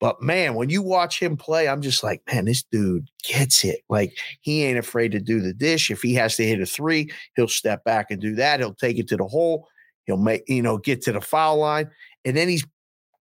But 0.00 0.20
man, 0.20 0.54
when 0.54 0.70
you 0.70 0.82
watch 0.82 1.20
him 1.20 1.36
play, 1.36 1.68
I'm 1.68 1.80
just 1.80 2.02
like, 2.02 2.22
man, 2.30 2.44
this 2.44 2.62
dude 2.62 3.08
gets 3.26 3.64
it. 3.64 3.80
Like 3.88 4.16
he 4.40 4.64
ain't 4.64 4.78
afraid 4.78 5.12
to 5.12 5.20
do 5.20 5.40
the 5.40 5.54
dish. 5.54 5.90
If 5.90 6.02
he 6.02 6.14
has 6.14 6.36
to 6.36 6.46
hit 6.46 6.60
a 6.60 6.66
three, 6.66 7.10
he'll 7.36 7.48
step 7.48 7.84
back 7.84 8.10
and 8.10 8.20
do 8.20 8.34
that. 8.34 8.60
He'll 8.60 8.74
take 8.74 8.98
it 8.98 9.08
to 9.08 9.16
the 9.16 9.26
hole. 9.26 9.68
He'll 10.04 10.16
make, 10.18 10.42
you 10.48 10.62
know, 10.62 10.78
get 10.78 11.00
to 11.02 11.12
the 11.12 11.20
foul 11.20 11.56
line. 11.56 11.90
And 12.24 12.36
then 12.36 12.48
he's 12.48 12.66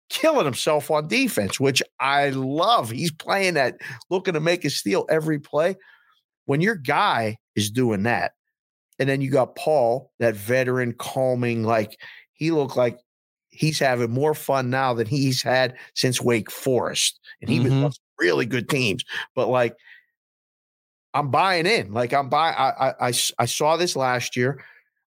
killing 0.08 0.44
himself 0.44 0.90
on 0.90 1.08
defense, 1.08 1.60
which 1.60 1.82
I 2.00 2.30
love. 2.30 2.90
He's 2.90 3.12
playing 3.12 3.54
that, 3.54 3.76
looking 4.10 4.34
to 4.34 4.40
make 4.40 4.64
a 4.64 4.70
steal 4.70 5.06
every 5.08 5.38
play. 5.38 5.76
When 6.46 6.60
your 6.60 6.76
guy 6.76 7.36
is 7.54 7.70
doing 7.70 8.04
that, 8.04 8.32
and 8.98 9.08
then 9.08 9.20
you 9.20 9.30
got 9.30 9.54
Paul, 9.54 10.10
that 10.18 10.34
veteran, 10.34 10.94
calming, 10.94 11.62
like 11.62 11.98
he 12.32 12.50
looked 12.50 12.76
like 12.76 12.98
he's 13.50 13.78
having 13.78 14.10
more 14.10 14.34
fun 14.34 14.70
now 14.70 14.94
than 14.94 15.06
he's 15.06 15.42
had 15.42 15.76
since 15.94 16.20
Wake 16.20 16.50
Forest. 16.50 17.20
And 17.40 17.50
he 17.50 17.60
mm-hmm. 17.60 17.84
was 17.84 18.00
really 18.18 18.46
good 18.46 18.68
teams. 18.68 19.04
But 19.34 19.48
like, 19.48 19.76
I'm 21.14 21.30
buying 21.30 21.66
in. 21.66 21.92
Like 21.92 22.12
I'm 22.12 22.28
buying. 22.28 22.54
I, 22.56 22.94
I 23.00 23.12
I 23.38 23.46
saw 23.46 23.76
this 23.76 23.96
last 23.96 24.36
year. 24.36 24.62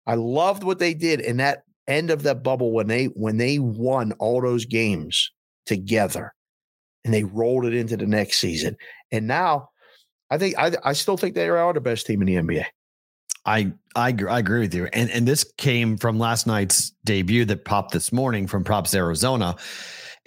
I 0.06 0.16
loved 0.16 0.64
what 0.64 0.80
they 0.80 0.94
did 0.94 1.20
in 1.20 1.38
that 1.38 1.64
end 1.88 2.12
of 2.12 2.24
that 2.24 2.44
bubble 2.44 2.72
when 2.72 2.88
they 2.88 3.06
when 3.06 3.38
they 3.38 3.60
won 3.60 4.14
all 4.14 4.42
those 4.42 4.66
games 4.66 5.32
together, 5.66 6.34
and 7.06 7.14
they 7.14 7.24
rolled 7.24 7.66
it 7.66 7.74
into 7.74 7.98
the 7.98 8.08
next 8.08 8.38
season. 8.38 8.78
And 9.12 9.28
now, 9.28 9.70
I 10.30 10.38
think 10.38 10.58
I 10.58 10.72
I 10.84 10.94
still 10.94 11.18
think 11.18 11.36
they 11.36 11.50
are 11.50 11.74
the 11.74 11.82
best 11.82 12.06
team 12.06 12.22
in 12.22 12.28
the 12.28 12.36
NBA. 12.36 12.66
I, 13.46 13.72
I 13.96 14.14
I 14.30 14.40
agree 14.40 14.60
with 14.60 14.76
you, 14.76 14.90
and 14.92 15.10
and 15.10 15.28
this 15.28 15.46
came 15.58 15.98
from 15.98 16.20
last 16.20 16.48
night's 16.48 16.92
debut 17.06 17.46
that 17.46 17.64
popped 17.64 17.94
this 17.94 18.12
morning 18.12 18.46
from 18.46 18.64
Props 18.64 18.94
Arizona, 18.94 19.56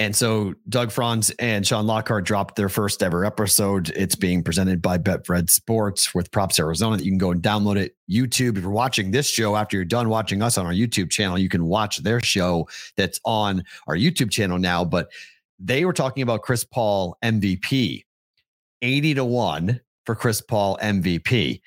and 0.01 0.17
so 0.17 0.55
Doug 0.71 0.91
Franz 0.91 1.29
and 1.39 1.67
Sean 1.67 1.87
Lockhart 1.87 2.25
dropped 2.25 2.57
their 2.57 2.71
first 2.71 3.03
ever 3.03 3.23
episode. 3.23 3.91
It's 3.91 4.15
being 4.15 4.43
presented 4.43 4.81
by 4.81 4.97
Betfred 4.97 5.51
Sports 5.51 6.15
with 6.15 6.31
Props 6.31 6.59
Arizona. 6.59 6.97
You 6.97 7.11
can 7.11 7.19
go 7.19 7.31
and 7.31 7.43
download 7.43 7.77
it 7.77 7.97
YouTube. 8.11 8.57
If 8.57 8.63
you're 8.63 8.71
watching 8.71 9.11
this 9.11 9.29
show 9.29 9.57
after 9.57 9.77
you're 9.77 9.85
done 9.85 10.09
watching 10.09 10.41
us 10.41 10.57
on 10.57 10.65
our 10.65 10.73
YouTube 10.73 11.11
channel, 11.11 11.39
you 11.39 11.51
can 11.51 11.67
watch 11.67 11.99
their 11.99 12.19
show 12.19 12.67
that's 12.97 13.21
on 13.27 13.63
our 13.87 13.95
YouTube 13.95 14.31
channel 14.31 14.59
now. 14.59 14.87
But 14.87 15.11
they 15.59 15.85
were 15.85 15.93
talking 15.93 16.23
about 16.23 16.41
Chris 16.41 16.65
Paul 16.65 17.19
MVP, 17.23 18.03
eighty 18.81 19.15
to 19.15 19.25
one 19.25 19.83
for 20.07 20.15
Chris 20.15 20.41
Paul 20.41 20.79
MVP. 20.83 21.61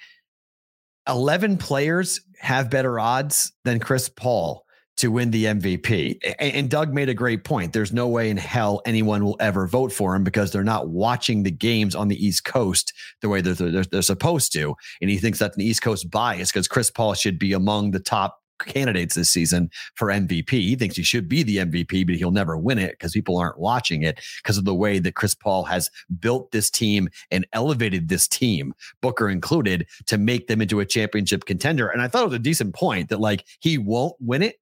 11 1.08 1.58
players 1.58 2.22
have 2.40 2.70
better 2.72 3.00
odds 3.00 3.52
than 3.64 3.80
Chris 3.80 4.10
Paul 4.10 4.63
to 4.98 5.12
win 5.12 5.32
the 5.32 5.46
MVP. 5.46 6.36
And 6.40 6.70
Doug 6.70 6.94
made 6.94 7.10
a 7.10 7.14
great 7.14 7.44
point. 7.44 7.74
There's 7.74 7.94
no 7.94 8.08
way 8.08 8.30
in 8.30 8.38
hell 8.38 8.82
anyone 8.86 9.24
will 9.24 9.38
ever 9.40 9.68
vote 9.68 9.92
for 9.92 10.16
him 10.16 10.24
because 10.24 10.52
they're 10.52 10.64
not 10.64 10.90
watching 10.90 11.44
the 11.44 11.52
games 11.52 11.96
on 11.96 12.08
the 12.08 12.26
East 12.26 12.46
Coast 12.46 12.94
the 13.22 13.30
way 13.30 13.42
they're, 13.42 13.54
they're, 13.54 13.84
they're 13.84 14.02
supposed 14.02 14.54
to. 14.54 14.76
And 15.02 15.10
he 15.10 15.18
thinks 15.18 15.40
that's 15.40 15.56
an 15.56 15.62
East 15.62 15.82
Coast 15.82 16.10
bias 16.12 16.52
because 16.52 16.68
Chris 16.68 16.92
Paul 16.92 17.14
should 17.16 17.40
be 17.40 17.54
among 17.54 17.92
the 17.92 18.00
top 18.00 18.40
candidates 18.60 19.16
this 19.16 19.30
season 19.30 19.70
for 19.96 20.08
MVP. 20.08 20.50
He 20.50 20.76
thinks 20.76 20.96
he 20.96 21.04
should 21.04 21.28
be 21.28 21.44
the 21.44 21.58
MVP, 21.58 22.06
but 22.06 22.16
he'll 22.16 22.32
never 22.32 22.58
win 22.58 22.78
it 22.78 22.92
because 22.92 23.12
people 23.12 23.38
aren't 23.38 23.60
watching 23.60 24.04
it 24.04 24.20
because 24.42 24.58
of 24.58 24.66
the 24.66 24.74
way 24.74 25.00
that 25.00 25.16
Chris 25.16 25.34
Paul 25.34 25.64
has 25.66 25.90
built 26.20 26.52
this 26.52 26.70
team 26.70 27.10
and 27.32 27.46
elevated 27.54 28.10
this 28.10 28.28
team, 28.28 28.74
Booker 29.02 29.30
included, 29.30 29.88
to 30.08 30.18
make 30.18 30.48
them 30.48 30.62
into 30.62 30.80
a 30.80 30.86
championship 30.86 31.46
contender. 31.46 31.88
And 31.88 32.02
I 32.02 32.08
thought 32.08 32.24
it 32.24 32.28
was 32.28 32.36
a 32.36 32.40
decent 32.40 32.74
point 32.74 33.10
that 33.10 33.20
like 33.20 33.46
he 33.60 33.78
won't 33.78 34.16
win 34.20 34.42
it, 34.42 34.58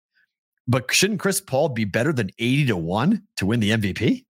but 0.67 0.91
shouldn't 0.93 1.19
Chris 1.19 1.41
Paul 1.41 1.69
be 1.69 1.85
better 1.85 2.13
than 2.13 2.29
80 2.39 2.67
to 2.67 2.77
1 2.77 3.23
to 3.37 3.45
win 3.45 3.59
the 3.59 3.71
MVP? 3.71 4.25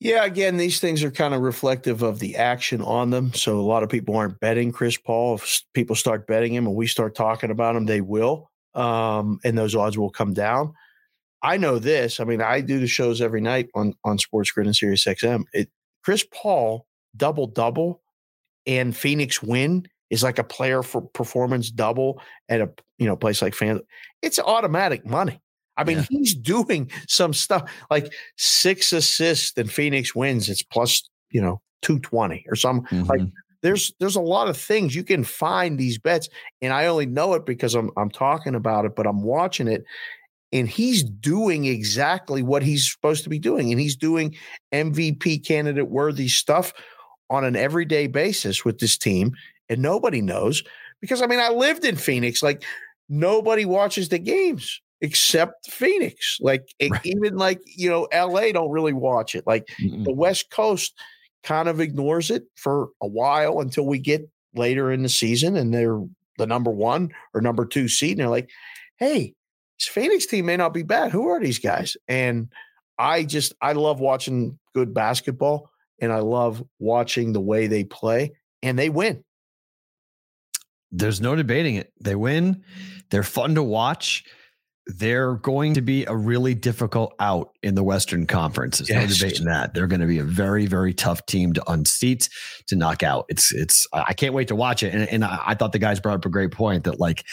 Yeah, 0.00 0.24
again, 0.24 0.56
these 0.56 0.80
things 0.80 1.02
are 1.02 1.10
kind 1.10 1.34
of 1.34 1.42
reflective 1.42 2.02
of 2.02 2.18
the 2.18 2.36
action 2.36 2.80
on 2.80 3.10
them. 3.10 3.34
So 3.34 3.58
a 3.58 3.62
lot 3.62 3.82
of 3.82 3.90
people 3.90 4.16
aren't 4.16 4.40
betting 4.40 4.72
Chris 4.72 4.96
Paul. 4.96 5.34
If 5.34 5.62
people 5.74 5.96
start 5.96 6.26
betting 6.26 6.54
him 6.54 6.66
and 6.66 6.74
we 6.74 6.86
start 6.86 7.14
talking 7.14 7.50
about 7.50 7.76
him, 7.76 7.86
they 7.86 8.00
will 8.00 8.50
um, 8.74 9.40
and 9.44 9.58
those 9.58 9.74
odds 9.74 9.98
will 9.98 10.10
come 10.10 10.32
down. 10.32 10.72
I 11.42 11.56
know 11.56 11.78
this. 11.78 12.20
I 12.20 12.24
mean, 12.24 12.40
I 12.40 12.60
do 12.60 12.80
the 12.80 12.86
shows 12.86 13.20
every 13.20 13.40
night 13.40 13.68
on 13.74 13.94
on 14.04 14.18
Sports 14.18 14.50
Grid 14.50 14.66
and 14.66 14.76
Sirius 14.76 15.04
XM. 15.04 15.44
It, 15.52 15.68
Chris 16.02 16.26
Paul 16.32 16.86
double 17.16 17.46
double 17.46 18.00
and 18.66 18.96
Phoenix 18.96 19.42
win 19.42 19.86
is 20.10 20.22
like 20.22 20.38
a 20.38 20.44
player 20.44 20.82
for 20.82 21.02
performance 21.02 21.70
double 21.70 22.20
at 22.48 22.60
a 22.60 22.70
you 22.98 23.06
know 23.06 23.16
place 23.16 23.42
like 23.42 23.54
fan. 23.54 23.80
It's 24.22 24.38
automatic 24.38 25.06
money. 25.06 25.40
I 25.76 25.84
mean, 25.84 25.98
yeah. 25.98 26.06
he's 26.10 26.34
doing 26.34 26.90
some 27.06 27.32
stuff 27.32 27.70
like 27.90 28.12
six 28.36 28.92
assists 28.92 29.56
and 29.56 29.70
Phoenix 29.70 30.14
wins. 30.14 30.48
It's 30.48 30.62
plus 30.62 31.08
you 31.30 31.40
know 31.40 31.60
two 31.82 31.98
twenty 32.00 32.44
or 32.48 32.56
something 32.56 33.02
mm-hmm. 33.02 33.08
like 33.08 33.20
there's 33.62 33.92
there's 33.98 34.16
a 34.16 34.20
lot 34.20 34.48
of 34.48 34.56
things 34.56 34.94
you 34.94 35.04
can 35.04 35.24
find 35.24 35.78
these 35.78 35.98
bets, 35.98 36.28
and 36.62 36.72
I 36.72 36.86
only 36.86 37.06
know 37.06 37.34
it 37.34 37.44
because 37.44 37.74
I'm 37.74 37.90
I'm 37.96 38.10
talking 38.10 38.54
about 38.54 38.84
it, 38.84 38.94
but 38.94 39.06
I'm 39.06 39.22
watching 39.22 39.68
it, 39.68 39.84
and 40.52 40.68
he's 40.68 41.02
doing 41.02 41.64
exactly 41.64 42.42
what 42.42 42.62
he's 42.62 42.90
supposed 42.90 43.24
to 43.24 43.30
be 43.30 43.38
doing, 43.38 43.70
and 43.70 43.80
he's 43.80 43.96
doing 43.96 44.36
MVP 44.72 45.46
candidate 45.46 45.88
worthy 45.88 46.28
stuff 46.28 46.72
on 47.30 47.44
an 47.44 47.56
everyday 47.56 48.06
basis 48.06 48.64
with 48.64 48.78
this 48.78 48.96
team, 48.96 49.32
and 49.68 49.80
nobody 49.80 50.20
knows 50.20 50.62
because 51.00 51.22
I 51.22 51.26
mean 51.26 51.40
I 51.40 51.50
lived 51.50 51.84
in 51.84 51.96
Phoenix, 51.96 52.42
like 52.42 52.64
nobody 53.08 53.64
watches 53.64 54.08
the 54.08 54.18
games 54.18 54.80
except 55.00 55.70
Phoenix. 55.70 56.38
Like 56.40 56.68
right. 56.80 57.00
even 57.04 57.36
like 57.36 57.60
you 57.64 57.90
know 57.90 58.08
LA 58.12 58.52
don't 58.52 58.70
really 58.70 58.92
watch 58.92 59.34
it. 59.34 59.46
Like 59.46 59.66
mm-hmm. 59.80 60.04
the 60.04 60.12
West 60.12 60.50
Coast 60.50 60.94
kind 61.42 61.68
of 61.68 61.80
ignores 61.80 62.30
it 62.30 62.44
for 62.56 62.88
a 63.02 63.06
while 63.06 63.60
until 63.60 63.86
we 63.86 63.98
get 63.98 64.28
later 64.54 64.90
in 64.90 65.02
the 65.02 65.08
season 65.08 65.56
and 65.56 65.72
they're 65.72 66.00
the 66.38 66.46
number 66.46 66.70
one 66.70 67.10
or 67.34 67.40
number 67.40 67.64
two 67.64 67.88
seed. 67.88 68.12
And 68.12 68.20
they're 68.20 68.28
like, 68.28 68.50
hey, 68.96 69.34
this 69.78 69.88
Phoenix 69.88 70.26
team 70.26 70.46
may 70.46 70.56
not 70.56 70.74
be 70.74 70.82
bad. 70.82 71.12
Who 71.12 71.28
are 71.28 71.40
these 71.40 71.58
guys? 71.58 71.96
And 72.06 72.48
I 72.98 73.24
just, 73.24 73.54
I 73.60 73.72
love 73.72 74.00
watching 74.00 74.58
good 74.74 74.92
basketball 74.92 75.70
and 76.00 76.12
I 76.12 76.18
love 76.18 76.62
watching 76.78 77.32
the 77.32 77.40
way 77.40 77.66
they 77.66 77.84
play 77.84 78.32
and 78.62 78.78
they 78.78 78.88
win. 78.88 79.24
There's 80.90 81.20
no 81.20 81.36
debating 81.36 81.76
it. 81.76 81.92
They 82.00 82.14
win. 82.14 82.64
They're 83.10 83.22
fun 83.22 83.54
to 83.54 83.62
watch 83.62 84.24
they're 84.88 85.34
going 85.34 85.74
to 85.74 85.82
be 85.82 86.06
a 86.06 86.16
really 86.16 86.54
difficult 86.54 87.14
out 87.20 87.50
in 87.62 87.74
the 87.74 87.84
Western 87.84 88.26
Conference. 88.26 88.78
There's 88.78 88.88
yes. 88.88 89.08
no 89.08 89.14
debating 89.14 89.46
that. 89.46 89.74
They're 89.74 89.86
going 89.86 90.00
to 90.00 90.06
be 90.06 90.18
a 90.18 90.24
very, 90.24 90.64
very 90.64 90.94
tough 90.94 91.24
team 91.26 91.52
to 91.52 91.70
unseat, 91.70 92.30
to 92.68 92.76
knock 92.76 93.02
out. 93.02 93.26
It's, 93.28 93.52
it's, 93.52 93.86
I 93.92 94.14
can't 94.14 94.32
wait 94.32 94.48
to 94.48 94.56
watch 94.56 94.82
it. 94.82 94.94
And, 94.94 95.06
and 95.10 95.24
I, 95.24 95.40
I 95.48 95.54
thought 95.54 95.72
the 95.72 95.78
guys 95.78 96.00
brought 96.00 96.14
up 96.14 96.24
a 96.24 96.30
great 96.30 96.52
point 96.52 96.84
that, 96.84 96.98
like, 96.98 97.24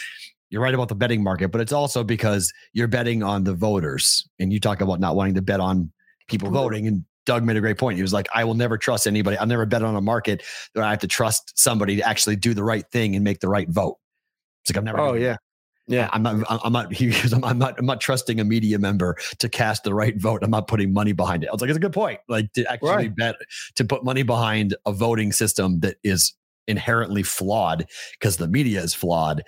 you're 0.49 0.61
right 0.61 0.73
about 0.73 0.89
the 0.89 0.95
betting 0.95 1.23
market, 1.23 1.47
but 1.47 1.61
it's 1.61 1.71
also 1.71 2.03
because 2.03 2.53
you're 2.73 2.89
betting 2.89 3.23
on 3.23 3.45
the 3.45 3.53
voters. 3.53 4.27
And 4.37 4.51
you 4.51 4.59
talk 4.59 4.81
about 4.81 4.99
not 4.99 5.15
wanting 5.15 5.35
to 5.35 5.41
bet 5.41 5.61
on 5.61 5.91
people 6.27 6.51
voting. 6.51 6.87
And 6.87 7.05
Doug 7.25 7.43
made 7.43 7.57
a 7.57 7.61
great 7.61 7.77
point. 7.77 7.97
He 7.97 8.01
was 8.01 8.13
like, 8.13 8.27
I 8.33 8.43
will 8.43 8.53
never 8.53 8.77
trust 8.77 9.07
anybody. 9.07 9.37
I'll 9.37 9.47
never 9.47 9.65
bet 9.65 9.83
on 9.83 9.95
a 9.95 10.01
market 10.01 10.43
that 10.73 10.83
I 10.83 10.89
have 10.89 10.99
to 10.99 11.07
trust 11.07 11.57
somebody 11.59 11.97
to 11.97 12.07
actually 12.07 12.35
do 12.35 12.53
the 12.53 12.63
right 12.63 12.85
thing 12.91 13.15
and 13.15 13.23
make 13.23 13.39
the 13.39 13.49
right 13.49 13.69
vote. 13.69 13.97
It's 14.63 14.71
like, 14.71 14.77
I'm 14.77 14.85
never. 14.85 14.99
Oh, 14.99 15.13
yeah. 15.13 15.37
Yeah, 15.87 16.09
I'm 16.11 16.23
not. 16.23 16.43
I'm 16.49 16.73
not. 16.73 16.91
He, 16.95 17.13
I'm 17.43 17.59
not. 17.59 17.77
I'm 17.77 17.85
not 17.85 18.01
trusting 18.01 18.39
a 18.39 18.43
media 18.43 18.79
member 18.79 19.17
to 19.39 19.49
cast 19.49 19.83
the 19.83 19.93
right 19.93 20.19
vote. 20.19 20.43
I'm 20.43 20.49
not 20.49 20.67
putting 20.67 20.93
money 20.93 21.13
behind 21.13 21.43
it. 21.43 21.49
I 21.49 21.51
was 21.51 21.61
like, 21.61 21.69
it's 21.69 21.77
a 21.77 21.81
good 21.81 21.93
point. 21.93 22.19
Like 22.27 22.51
to 22.53 22.71
actually 22.71 22.89
right. 22.89 23.15
bet 23.15 23.35
to 23.75 23.85
put 23.85 24.03
money 24.03 24.23
behind 24.23 24.75
a 24.85 24.91
voting 24.91 25.31
system 25.31 25.81
that 25.81 25.97
is 26.03 26.33
inherently 26.67 27.21
flawed 27.21 27.85
because 28.19 28.37
the 28.37 28.47
media 28.47 28.81
is 28.81 28.93
flawed 28.93 29.43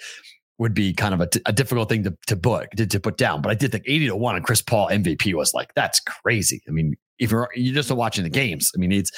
would 0.59 0.73
be 0.73 0.93
kind 0.93 1.13
of 1.13 1.21
a, 1.21 1.29
a 1.45 1.53
difficult 1.53 1.89
thing 1.89 2.03
to 2.03 2.17
to 2.27 2.35
put 2.35 2.71
to, 2.77 2.87
to, 2.87 2.99
put 2.99 3.17
down. 3.17 3.41
But 3.41 3.51
I 3.51 3.55
did 3.55 3.71
think 3.71 3.83
80 3.85 4.07
to 4.07 4.15
one 4.15 4.35
and 4.35 4.43
Chris 4.45 4.61
Paul 4.61 4.89
MVP 4.89 5.33
was 5.33 5.53
like 5.53 5.73
that's 5.75 5.99
crazy. 5.99 6.61
I 6.67 6.71
mean, 6.71 6.95
if 7.19 7.31
you're 7.31 7.49
you're 7.55 7.75
just 7.75 7.91
watching 7.91 8.23
the 8.23 8.29
games, 8.29 8.71
I 8.75 8.79
mean, 8.79 8.91
it's 8.91 9.11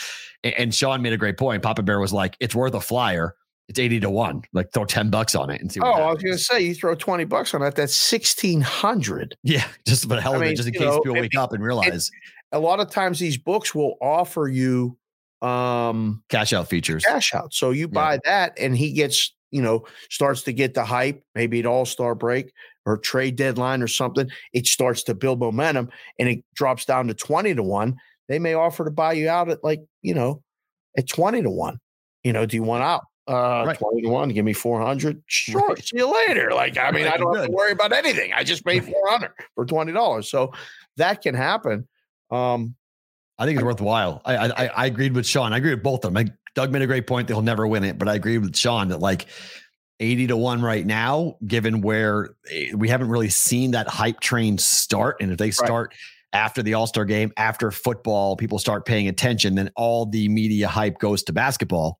and 0.43 0.73
Sean 0.73 1.01
made 1.01 1.13
a 1.13 1.17
great 1.17 1.37
point. 1.37 1.63
Papa 1.63 1.83
Bear 1.83 1.99
was 1.99 2.13
like, 2.13 2.35
it's 2.39 2.55
worth 2.55 2.73
a 2.73 2.81
flyer 2.81 3.35
it's 3.69 3.77
80 3.77 4.01
to 4.01 4.09
1. 4.09 4.41
Like 4.51 4.73
throw 4.73 4.83
10 4.83 5.11
bucks 5.11 5.35
on 5.35 5.51
it 5.51 5.61
and 5.61 5.71
see 5.71 5.79
Oh, 5.79 5.85
happens. 5.85 6.03
I 6.03 6.11
was 6.11 6.23
going 6.23 6.37
to 6.37 6.43
say, 6.43 6.61
you 6.61 6.73
throw 6.73 6.95
20 6.95 7.23
bucks 7.25 7.53
on 7.53 7.61
that, 7.61 7.75
that's 7.75 8.11
1600 8.11 9.37
Yeah, 9.43 9.65
just 9.87 10.03
for 10.03 10.09
the 10.09 10.21
hell 10.21 10.35
of 10.35 10.41
it, 10.41 10.55
just 10.55 10.67
in 10.67 10.73
case 10.73 10.81
know, 10.81 10.99
people 10.99 11.13
wake 11.13 11.37
up 11.37 11.53
and 11.53 11.63
realize. 11.63 12.11
a 12.51 12.59
lot 12.59 12.79
of 12.79 12.89
times 12.89 13.19
these 13.19 13.37
books 13.37 13.73
will 13.73 13.95
offer 14.01 14.47
you 14.47 14.97
um 15.41 16.21
cash 16.27 16.51
out 16.51 16.67
features. 16.67 17.05
Cash 17.05 17.33
out. 17.33 17.53
So 17.53 17.69
you 17.69 17.87
buy 17.87 18.13
yeah. 18.13 18.19
that 18.25 18.59
and 18.59 18.75
he 18.75 18.91
gets, 18.91 19.33
you 19.51 19.61
know, 19.61 19.85
starts 20.09 20.43
to 20.43 20.53
get 20.53 20.73
the 20.73 20.83
hype, 20.85 21.23
maybe 21.35 21.59
an 21.59 21.65
all-star 21.65 22.15
break. 22.15 22.51
or 22.85 22.97
trade 22.97 23.35
deadline 23.35 23.81
or 23.83 23.87
something, 23.87 24.27
it 24.53 24.65
starts 24.65 25.03
to 25.03 25.13
build 25.13 25.39
momentum 25.39 25.89
and 26.17 26.27
it 26.29 26.43
drops 26.55 26.85
down 26.85 27.07
to 27.07 27.13
20 27.13 27.53
to 27.55 27.61
1. 27.61 27.95
They 28.27 28.39
may 28.39 28.53
offer 28.55 28.83
to 28.85 28.89
buy 28.91 29.13
you 29.13 29.29
out 29.29 29.49
at 29.49 29.63
like, 29.63 29.81
you 30.01 30.13
know, 30.15 30.41
at 30.97 31.07
20 31.07 31.43
to 31.43 31.49
1. 31.51 31.79
You 32.23 32.33
know, 32.33 32.45
do 32.47 32.55
you 32.57 32.63
want 32.63 32.83
out? 32.83 33.03
Uh, 33.27 33.63
Right. 33.67 33.77
20 33.77 34.01
to 34.01 34.09
1, 34.09 34.29
give 34.29 34.43
me 34.43 34.53
400. 34.53 35.21
Sure. 35.27 35.67
Right. 35.67 35.83
See 35.85 35.97
you 35.97 36.11
later. 36.11 36.51
Like, 36.51 36.77
I 36.79 36.89
mean, 36.89 37.05
I 37.05 37.17
don't 37.17 37.35
have 37.35 37.45
to 37.45 37.51
worry 37.51 37.73
about 37.73 37.91
anything. 37.93 38.33
I 38.33 38.43
just 38.43 38.65
paid 38.65 38.83
400 38.85 39.31
for 39.53 39.65
$20. 39.67 40.25
So 40.25 40.51
that 40.97 41.21
can 41.21 41.35
happen. 41.35 41.87
Um, 42.31 42.75
I 43.37 43.45
think 43.45 43.57
it's 43.57 43.63
worthwhile. 43.63 44.21
I, 44.25 44.35
I 44.35 44.47
I 44.47 44.67
I 44.67 44.85
agreed 44.87 45.13
with 45.13 45.25
Sean. 45.27 45.53
I 45.53 45.57
agree 45.57 45.73
with 45.75 45.83
both 45.83 46.03
of 46.03 46.13
them. 46.13 46.13
Like, 46.15 46.33
Doug 46.59 46.73
made 46.73 46.81
a 46.81 46.87
great 46.87 47.07
point. 47.07 47.29
They'll 47.29 47.41
never 47.41 47.65
win 47.65 47.85
it, 47.85 47.97
but 47.97 48.09
I 48.09 48.15
agree 48.15 48.37
with 48.37 48.53
Sean 48.53 48.89
that 48.89 48.99
like 48.99 49.27
eighty 50.01 50.27
to 50.27 50.35
one 50.35 50.61
right 50.61 50.85
now, 50.85 51.37
given 51.47 51.79
where 51.79 52.31
eh, 52.51 52.73
we 52.75 52.89
haven't 52.89 53.07
really 53.07 53.29
seen 53.29 53.71
that 53.71 53.87
hype 53.87 54.19
train 54.19 54.57
start, 54.57 55.15
and 55.21 55.31
if 55.31 55.37
they 55.37 55.51
start 55.51 55.93
after 56.33 56.61
the 56.61 56.73
All 56.73 56.85
Star 56.85 57.05
game, 57.05 57.31
after 57.37 57.71
football, 57.71 58.35
people 58.35 58.59
start 58.59 58.85
paying 58.85 59.07
attention, 59.07 59.55
then 59.55 59.71
all 59.77 60.05
the 60.05 60.27
media 60.27 60.67
hype 60.67 60.99
goes 60.99 61.23
to 61.23 61.31
basketball, 61.31 61.97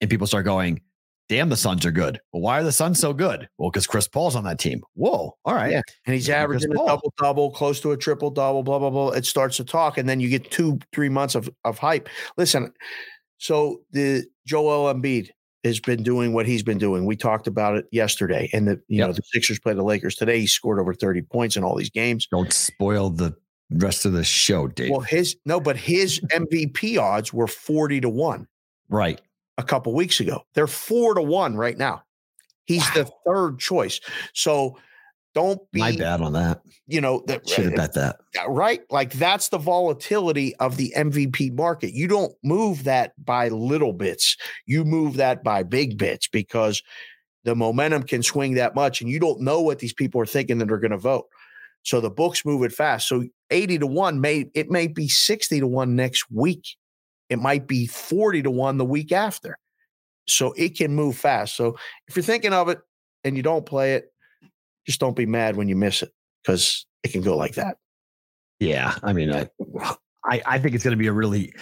and 0.00 0.08
people 0.08 0.28
start 0.28 0.44
going. 0.44 0.80
Damn, 1.28 1.48
the 1.48 1.56
Suns 1.56 1.86
are 1.86 1.90
good. 1.90 2.20
Well, 2.32 2.42
why 2.42 2.60
are 2.60 2.62
the 2.62 2.72
Suns 2.72 3.00
so 3.00 3.14
good? 3.14 3.48
Well, 3.56 3.70
because 3.70 3.86
Chris 3.86 4.06
Paul's 4.06 4.36
on 4.36 4.44
that 4.44 4.58
team. 4.58 4.82
Whoa. 4.94 5.34
All 5.46 5.54
right. 5.54 5.72
Yeah. 5.72 5.80
and 6.04 6.14
he's 6.14 6.26
Chris 6.26 6.36
averaging 6.36 6.72
a 6.72 6.74
Paul. 6.74 6.86
double 6.86 7.14
double, 7.16 7.50
close 7.50 7.80
to 7.80 7.92
a 7.92 7.96
triple 7.96 8.30
double, 8.30 8.62
blah 8.62 8.78
blah 8.78 8.90
blah. 8.90 9.08
It 9.10 9.24
starts 9.24 9.56
to 9.56 9.64
talk, 9.64 9.98
and 9.98 10.08
then 10.08 10.20
you 10.20 10.28
get 10.28 10.50
two 10.50 10.78
three 10.92 11.08
months 11.08 11.34
of 11.34 11.48
of 11.64 11.78
hype. 11.78 12.08
Listen, 12.36 12.72
so 13.42 13.80
the 13.90 14.24
Joel 14.46 14.94
Embiid 14.94 15.30
has 15.64 15.80
been 15.80 16.04
doing 16.04 16.32
what 16.32 16.46
he's 16.46 16.62
been 16.62 16.78
doing. 16.78 17.06
We 17.06 17.16
talked 17.16 17.48
about 17.48 17.76
it 17.76 17.86
yesterday, 17.90 18.48
and 18.52 18.68
the 18.68 18.80
you 18.86 19.00
know 19.00 19.12
the 19.12 19.22
Sixers 19.32 19.58
play 19.58 19.74
the 19.74 19.82
Lakers 19.82 20.14
today. 20.14 20.38
He 20.38 20.46
scored 20.46 20.78
over 20.78 20.94
thirty 20.94 21.22
points 21.22 21.56
in 21.56 21.64
all 21.64 21.74
these 21.74 21.90
games. 21.90 22.28
Don't 22.30 22.52
spoil 22.52 23.10
the 23.10 23.34
rest 23.72 24.04
of 24.04 24.12
the 24.12 24.22
show, 24.22 24.68
Dave. 24.68 24.92
Well, 24.92 25.00
his 25.00 25.36
no, 25.44 25.58
but 25.58 25.76
his 25.76 26.20
MVP 26.32 27.00
odds 27.00 27.32
were 27.32 27.48
forty 27.48 28.00
to 28.00 28.08
one 28.08 28.46
right. 28.88 29.20
a 29.58 29.64
couple 29.64 29.92
weeks 29.92 30.20
ago. 30.20 30.42
They're 30.54 30.68
four 30.68 31.14
to 31.14 31.22
one 31.22 31.56
right 31.56 31.76
now. 31.76 32.04
He's 32.64 32.88
the 32.94 33.10
third 33.26 33.58
choice. 33.58 34.00
So 34.34 34.78
don't 35.34 35.60
be 35.72 35.80
My 35.80 35.96
bad 35.96 36.20
on 36.20 36.32
that. 36.34 36.62
you 36.86 37.00
know 37.00 37.22
that 37.26 37.48
Should 37.48 37.64
have 37.64 37.72
eh, 37.72 37.76
bet 37.76 37.94
that. 37.94 38.16
Right? 38.48 38.80
Like 38.90 39.12
that's 39.12 39.48
the 39.48 39.58
volatility 39.58 40.54
of 40.56 40.76
the 40.76 40.92
MVP 40.96 41.54
market. 41.54 41.92
You 41.94 42.08
don't 42.08 42.34
move 42.42 42.84
that 42.84 43.12
by 43.24 43.48
little 43.48 43.92
bits. 43.92 44.36
You 44.66 44.84
move 44.84 45.16
that 45.16 45.42
by 45.42 45.62
big 45.62 45.98
bits 45.98 46.28
because 46.28 46.82
the 47.44 47.54
momentum 47.54 48.02
can 48.04 48.22
swing 48.22 48.54
that 48.54 48.74
much 48.74 49.00
and 49.00 49.10
you 49.10 49.18
don't 49.18 49.40
know 49.40 49.60
what 49.60 49.78
these 49.78 49.94
people 49.94 50.20
are 50.20 50.26
thinking 50.26 50.58
that 50.58 50.70
are 50.70 50.78
going 50.78 50.92
to 50.92 50.98
vote. 50.98 51.26
So 51.82 52.00
the 52.00 52.10
books 52.10 52.44
move 52.44 52.62
it 52.62 52.72
fast. 52.72 53.08
So 53.08 53.24
80 53.50 53.78
to 53.78 53.86
1 53.86 54.20
may 54.20 54.50
it 54.54 54.70
may 54.70 54.86
be 54.86 55.08
60 55.08 55.60
to 55.60 55.66
1 55.66 55.96
next 55.96 56.30
week. 56.30 56.76
It 57.28 57.38
might 57.38 57.66
be 57.66 57.86
40 57.86 58.42
to 58.42 58.50
1 58.50 58.76
the 58.76 58.84
week 58.84 59.12
after. 59.12 59.58
So 60.28 60.52
it 60.56 60.76
can 60.76 60.94
move 60.94 61.16
fast. 61.16 61.56
So 61.56 61.76
if 62.06 62.14
you're 62.14 62.22
thinking 62.22 62.52
of 62.52 62.68
it 62.68 62.78
and 63.24 63.36
you 63.36 63.42
don't 63.42 63.66
play 63.66 63.94
it, 63.94 64.11
just 64.86 65.00
don't 65.00 65.16
be 65.16 65.26
mad 65.26 65.56
when 65.56 65.68
you 65.68 65.76
miss 65.76 66.02
it 66.02 66.12
because 66.42 66.86
it 67.02 67.12
can 67.12 67.22
go 67.22 67.36
like 67.36 67.54
that. 67.54 67.76
Yeah, 68.60 68.94
I 69.02 69.12
mean, 69.12 69.32
I, 69.32 69.48
I, 70.24 70.42
I 70.46 70.58
think 70.58 70.74
it's 70.74 70.84
going 70.84 70.96
to 70.96 71.02
be 71.02 71.08
a 71.08 71.12
really 71.12 71.52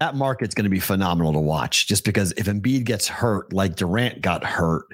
that 0.00 0.14
market's 0.14 0.54
going 0.54 0.64
to 0.64 0.70
be 0.70 0.80
phenomenal 0.80 1.32
to 1.32 1.38
watch. 1.38 1.86
Just 1.86 2.04
because 2.04 2.32
if 2.36 2.46
Embiid 2.46 2.84
gets 2.84 3.08
hurt, 3.08 3.52
like 3.52 3.76
Durant 3.76 4.20
got 4.20 4.44
hurt, 4.44 4.86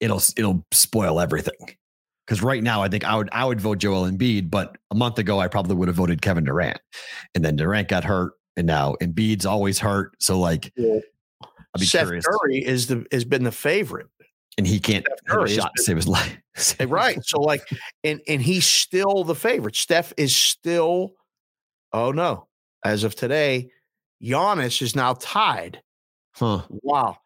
it'll 0.00 0.22
it'll 0.36 0.64
spoil 0.72 1.20
everything. 1.20 1.76
Because 2.26 2.42
right 2.42 2.62
now, 2.62 2.82
I 2.82 2.88
think 2.88 3.04
I 3.04 3.16
would 3.16 3.28
I 3.32 3.44
would 3.44 3.60
vote 3.60 3.78
Joel 3.78 4.10
Embiid, 4.10 4.50
but 4.50 4.76
a 4.90 4.94
month 4.94 5.18
ago, 5.18 5.40
I 5.40 5.48
probably 5.48 5.76
would 5.76 5.88
have 5.88 5.96
voted 5.96 6.22
Kevin 6.22 6.44
Durant, 6.44 6.80
and 7.34 7.44
then 7.44 7.56
Durant 7.56 7.88
got 7.88 8.04
hurt, 8.04 8.32
and 8.56 8.66
now 8.66 8.96
Embiid's 9.00 9.46
always 9.46 9.78
hurt. 9.78 10.12
So 10.20 10.38
like, 10.38 10.72
Yeah. 10.76 10.98
I'd 11.74 11.80
be 11.80 11.86
Seth 11.86 12.04
curious, 12.04 12.24
Curry 12.26 12.64
is 12.64 12.86
the 12.86 13.06
has 13.12 13.24
been 13.24 13.44
the 13.44 13.52
favorite. 13.52 14.08
And 14.58 14.66
he 14.66 14.78
can't 14.80 15.06
hit 15.28 15.42
a 15.42 15.48
shot 15.48 15.72
to 15.76 15.82
save 15.82 15.96
his 15.96 16.08
life. 16.08 16.36
Eh, 16.80 16.86
Right. 16.88 17.24
So 17.24 17.40
like 17.40 17.62
and 18.02 18.20
and 18.26 18.42
he's 18.42 18.66
still 18.66 19.22
the 19.22 19.36
favorite. 19.36 19.76
Steph 19.76 20.12
is 20.16 20.36
still 20.36 21.14
oh 21.92 22.10
no. 22.10 22.48
As 22.84 23.04
of 23.04 23.14
today, 23.14 23.70
Giannis 24.20 24.82
is 24.82 24.96
now 24.96 25.14
tied. 25.14 25.80
Huh. 26.32 26.62
Wow. 26.68 27.18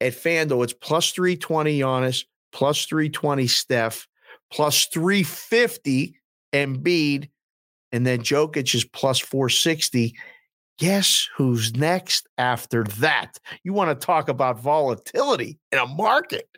At 0.00 0.12
FanDuel, 0.12 0.62
it's 0.62 0.72
plus 0.72 1.10
320 1.10 1.80
Giannis, 1.80 2.24
plus 2.52 2.84
320 2.86 3.48
Steph, 3.48 4.06
plus 4.52 4.86
350 4.86 6.16
Embiid, 6.52 7.28
and 7.90 8.06
then 8.06 8.20
Jokic 8.20 8.72
is 8.72 8.84
plus 8.84 9.18
460. 9.18 10.14
Guess 10.78 11.28
who's 11.36 11.74
next 11.74 12.28
after 12.38 12.84
that? 12.84 13.38
You 13.64 13.72
want 13.72 13.98
to 13.98 14.06
talk 14.06 14.28
about 14.28 14.60
volatility 14.60 15.58
in 15.72 15.78
a 15.78 15.86
market? 15.86 16.48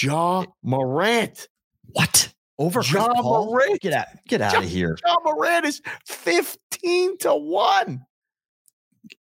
Ja 0.00 0.44
Morant. 0.62 1.48
What 1.92 2.32
over 2.58 2.82
Paul? 2.82 3.46
Morant. 3.50 3.80
Get 3.80 3.92
out! 3.92 4.06
Get 4.28 4.40
out 4.40 4.52
Ja- 4.54 4.58
of 4.60 4.64
here! 4.68 4.96
Ja 5.06 5.16
Morant 5.24 5.64
is 5.66 5.80
15 6.06 7.18
to 7.18 7.34
1. 7.34 8.04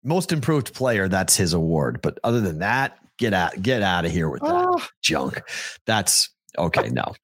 most 0.02 0.32
improved 0.32 0.74
player 0.74 1.06
that's 1.08 1.36
his 1.36 1.52
award 1.52 2.00
but 2.02 2.18
other 2.24 2.40
than 2.40 2.58
that 2.58 2.98
get 3.18 3.32
out 3.32 3.60
get 3.62 3.82
out 3.82 4.04
of 4.04 4.10
here 4.10 4.28
with 4.28 4.42
that 4.42 4.66
Oh, 4.68 4.84
junk 5.00 5.40
that's 5.86 6.28
okay 6.58 6.88
no 6.88 7.04
all 7.04 7.14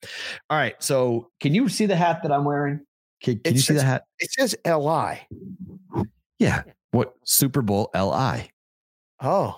right 0.59 0.80
so 0.80 1.28
can 1.40 1.55
you 1.55 1.68
see 1.68 1.86
the 1.86 1.96
hat 1.96 2.22
that 2.22 2.30
i'm 2.30 2.44
wearing 2.44 2.80
can, 3.20 3.40
can 3.40 3.55
you 3.55 3.61
see 3.61 3.74
the 3.74 3.82
hat 3.82 4.05
it 4.20 4.30
says 4.30 4.55
LI. 4.64 5.22
yeah 6.38 6.62
what 6.92 7.14
super 7.24 7.62
bowl 7.62 7.90
li 7.94 8.48
Oh, 9.24 9.57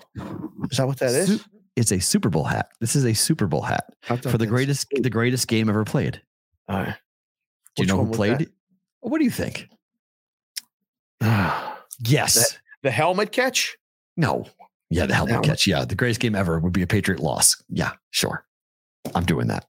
is 0.71 0.77
that 0.77 0.85
what 0.87 0.97
that 0.99 1.11
is? 1.11 1.43
It's 1.75 1.91
a 1.91 1.99
super 1.99 2.29
bowl 2.29 2.45
hat 2.45 2.69
this 2.79 2.95
is 2.95 3.03
a 3.05 3.13
super 3.13 3.47
bowl 3.47 3.61
hat 3.61 3.93
for 4.01 4.15
the 4.17 4.27
that's- 4.29 4.49
greatest 4.49 4.87
the 4.91 5.09
greatest 5.09 5.47
game 5.47 5.67
ever 5.69 5.83
played 5.83 6.21
right. 6.69 6.95
do 7.75 7.83
you 7.83 7.87
know 7.87 8.03
who 8.05 8.11
played 8.11 8.39
that? 8.39 8.49
what 9.01 9.17
do 9.19 9.23
you 9.25 9.31
think 9.31 9.67
yes. 11.21 11.23
the 12.01 12.29
yes 12.83 12.93
helmet 12.95 13.31
catch? 13.31 13.75
no 14.17 14.45
yeah 14.89 15.05
the 15.05 15.13
helmet 15.15 15.31
Helmet. 15.33 15.49
catch 15.49 15.67
yeah 15.67 15.83
the 15.85 15.95
greatest 15.95 16.19
game 16.19 16.35
ever 16.35 16.59
would 16.59 16.73
be 16.73 16.81
a 16.81 16.87
patriot 16.87 17.19
loss 17.19 17.61
yeah 17.69 17.91
sure 18.11 18.45
i'm 19.15 19.25
doing 19.25 19.47
that 19.47 19.65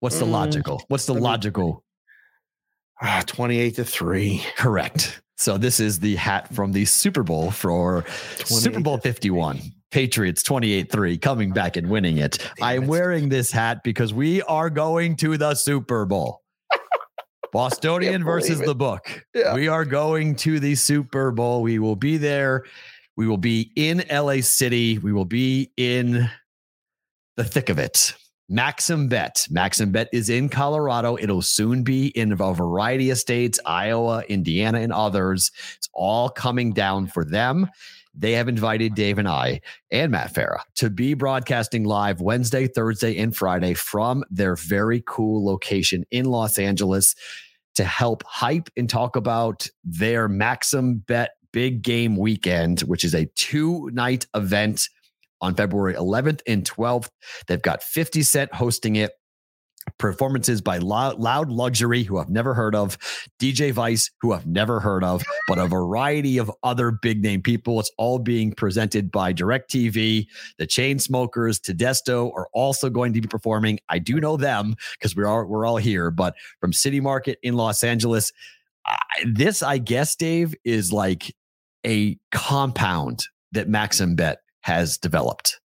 what's 0.00 0.18
the 0.18 0.24
Mm, 0.24 0.30
logical 0.32 0.82
what's 0.88 1.06
the 1.06 1.14
logical 1.14 1.84
Ah, 3.00 3.22
28 3.26 3.76
to 3.76 3.84
3. 3.84 4.42
Correct. 4.56 5.22
So 5.36 5.56
this 5.56 5.78
is 5.78 6.00
the 6.00 6.16
hat 6.16 6.52
from 6.52 6.72
the 6.72 6.84
Super 6.84 7.22
Bowl 7.22 7.52
for 7.52 8.04
Super 8.44 8.80
Bowl 8.80 8.98
51. 8.98 9.60
Patriots 9.90 10.42
28-3 10.42 11.20
coming 11.20 11.52
back 11.52 11.76
and 11.76 11.88
winning 11.88 12.18
it. 12.18 12.50
I'm 12.60 12.86
wearing 12.86 13.28
this 13.28 13.50
hat 13.50 13.82
because 13.82 14.12
we 14.12 14.42
are 14.42 14.70
going 14.70 15.16
to 15.16 15.36
the 15.36 15.54
Super 15.54 16.04
Bowl. 16.04 16.42
Bostonian 17.52 18.24
versus 18.24 18.60
it. 18.60 18.66
the 18.66 18.74
book. 18.74 19.24
Yeah. 19.34 19.54
We 19.54 19.68
are 19.68 19.84
going 19.84 20.36
to 20.36 20.60
the 20.60 20.74
Super 20.74 21.30
Bowl. 21.30 21.62
We 21.62 21.78
will 21.78 21.96
be 21.96 22.18
there. 22.18 22.64
We 23.16 23.26
will 23.26 23.38
be 23.38 23.72
in 23.76 24.04
LA 24.10 24.42
City. 24.42 24.98
We 24.98 25.12
will 25.12 25.24
be 25.24 25.72
in 25.76 26.30
the 27.36 27.44
thick 27.44 27.68
of 27.68 27.78
it. 27.78 28.14
Maxim 28.48 29.08
Bet. 29.08 29.46
Maxim 29.50 29.92
Bet 29.92 30.08
is 30.12 30.30
in 30.30 30.48
Colorado. 30.48 31.18
It'll 31.18 31.42
soon 31.42 31.82
be 31.82 32.08
in 32.08 32.32
a 32.32 32.36
variety 32.36 33.10
of 33.10 33.18
states, 33.18 33.60
Iowa, 33.66 34.22
Indiana, 34.28 34.80
and 34.80 34.92
others. 34.92 35.50
It's 35.76 35.88
all 35.92 36.30
coming 36.30 36.72
down 36.72 37.08
for 37.08 37.24
them. 37.24 37.68
They 38.18 38.32
have 38.32 38.48
invited 38.48 38.94
Dave 38.94 39.18
and 39.18 39.28
I 39.28 39.60
and 39.92 40.10
Matt 40.10 40.34
Farah 40.34 40.62
to 40.76 40.90
be 40.90 41.14
broadcasting 41.14 41.84
live 41.84 42.20
Wednesday, 42.20 42.66
Thursday, 42.66 43.16
and 43.16 43.34
Friday 43.34 43.74
from 43.74 44.24
their 44.28 44.56
very 44.56 45.02
cool 45.06 45.44
location 45.46 46.04
in 46.10 46.24
Los 46.24 46.58
Angeles 46.58 47.14
to 47.76 47.84
help 47.84 48.24
hype 48.24 48.68
and 48.76 48.90
talk 48.90 49.14
about 49.14 49.68
their 49.84 50.28
Maxim 50.28 50.96
Bet 50.96 51.30
Big 51.52 51.82
Game 51.82 52.16
Weekend, 52.16 52.80
which 52.80 53.04
is 53.04 53.14
a 53.14 53.26
two 53.36 53.88
night 53.92 54.26
event 54.34 54.88
on 55.40 55.54
February 55.54 55.94
11th 55.94 56.40
and 56.46 56.64
12th. 56.64 57.10
They've 57.46 57.62
got 57.62 57.84
50 57.84 58.22
Cent 58.22 58.52
hosting 58.52 58.96
it. 58.96 59.12
Performances 59.98 60.60
by 60.60 60.78
Loud, 60.78 61.50
Luxury, 61.50 62.02
who 62.02 62.18
I've 62.18 62.28
never 62.28 62.54
heard 62.54 62.74
of, 62.74 62.98
DJ 63.38 63.72
Vice, 63.72 64.10
who 64.20 64.32
I've 64.32 64.46
never 64.46 64.80
heard 64.80 65.04
of, 65.04 65.22
but 65.46 65.58
a 65.58 65.66
variety 65.66 66.38
of 66.38 66.50
other 66.62 66.90
big 66.90 67.22
name 67.22 67.42
people. 67.42 67.80
It's 67.80 67.90
all 67.96 68.18
being 68.18 68.52
presented 68.52 69.10
by 69.10 69.32
DirecTV. 69.32 70.26
The 70.58 70.66
Chain 70.66 70.98
Chainsmokers, 70.98 71.60
Tedesto 71.60 72.32
are 72.34 72.48
also 72.52 72.90
going 72.90 73.12
to 73.12 73.20
be 73.20 73.28
performing. 73.28 73.78
I 73.88 73.98
do 73.98 74.20
know 74.20 74.36
them 74.36 74.74
because 74.92 75.16
we're 75.16 75.26
all 75.26 75.44
we're 75.44 75.66
all 75.66 75.76
here, 75.76 76.10
but 76.10 76.34
from 76.60 76.72
City 76.72 77.00
Market 77.00 77.38
in 77.42 77.54
Los 77.54 77.82
Angeles. 77.84 78.32
I, 78.86 78.98
this, 79.26 79.62
I 79.62 79.78
guess, 79.78 80.16
Dave, 80.16 80.54
is 80.64 80.92
like 80.92 81.34
a 81.84 82.18
compound 82.32 83.24
that 83.52 83.68
Maxim 83.68 84.14
Bet 84.14 84.38
has 84.62 84.96
developed. 84.96 85.60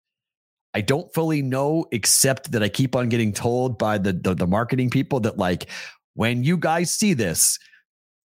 I 0.73 0.81
don't 0.81 1.13
fully 1.13 1.41
know, 1.41 1.85
except 1.91 2.51
that 2.51 2.63
I 2.63 2.69
keep 2.69 2.95
on 2.95 3.09
getting 3.09 3.33
told 3.33 3.77
by 3.77 3.97
the, 3.97 4.13
the, 4.13 4.33
the 4.33 4.47
marketing 4.47 4.89
people 4.89 5.19
that 5.21 5.37
like 5.37 5.69
when 6.15 6.43
you 6.43 6.57
guys 6.57 6.91
see 6.91 7.13
this, 7.13 7.59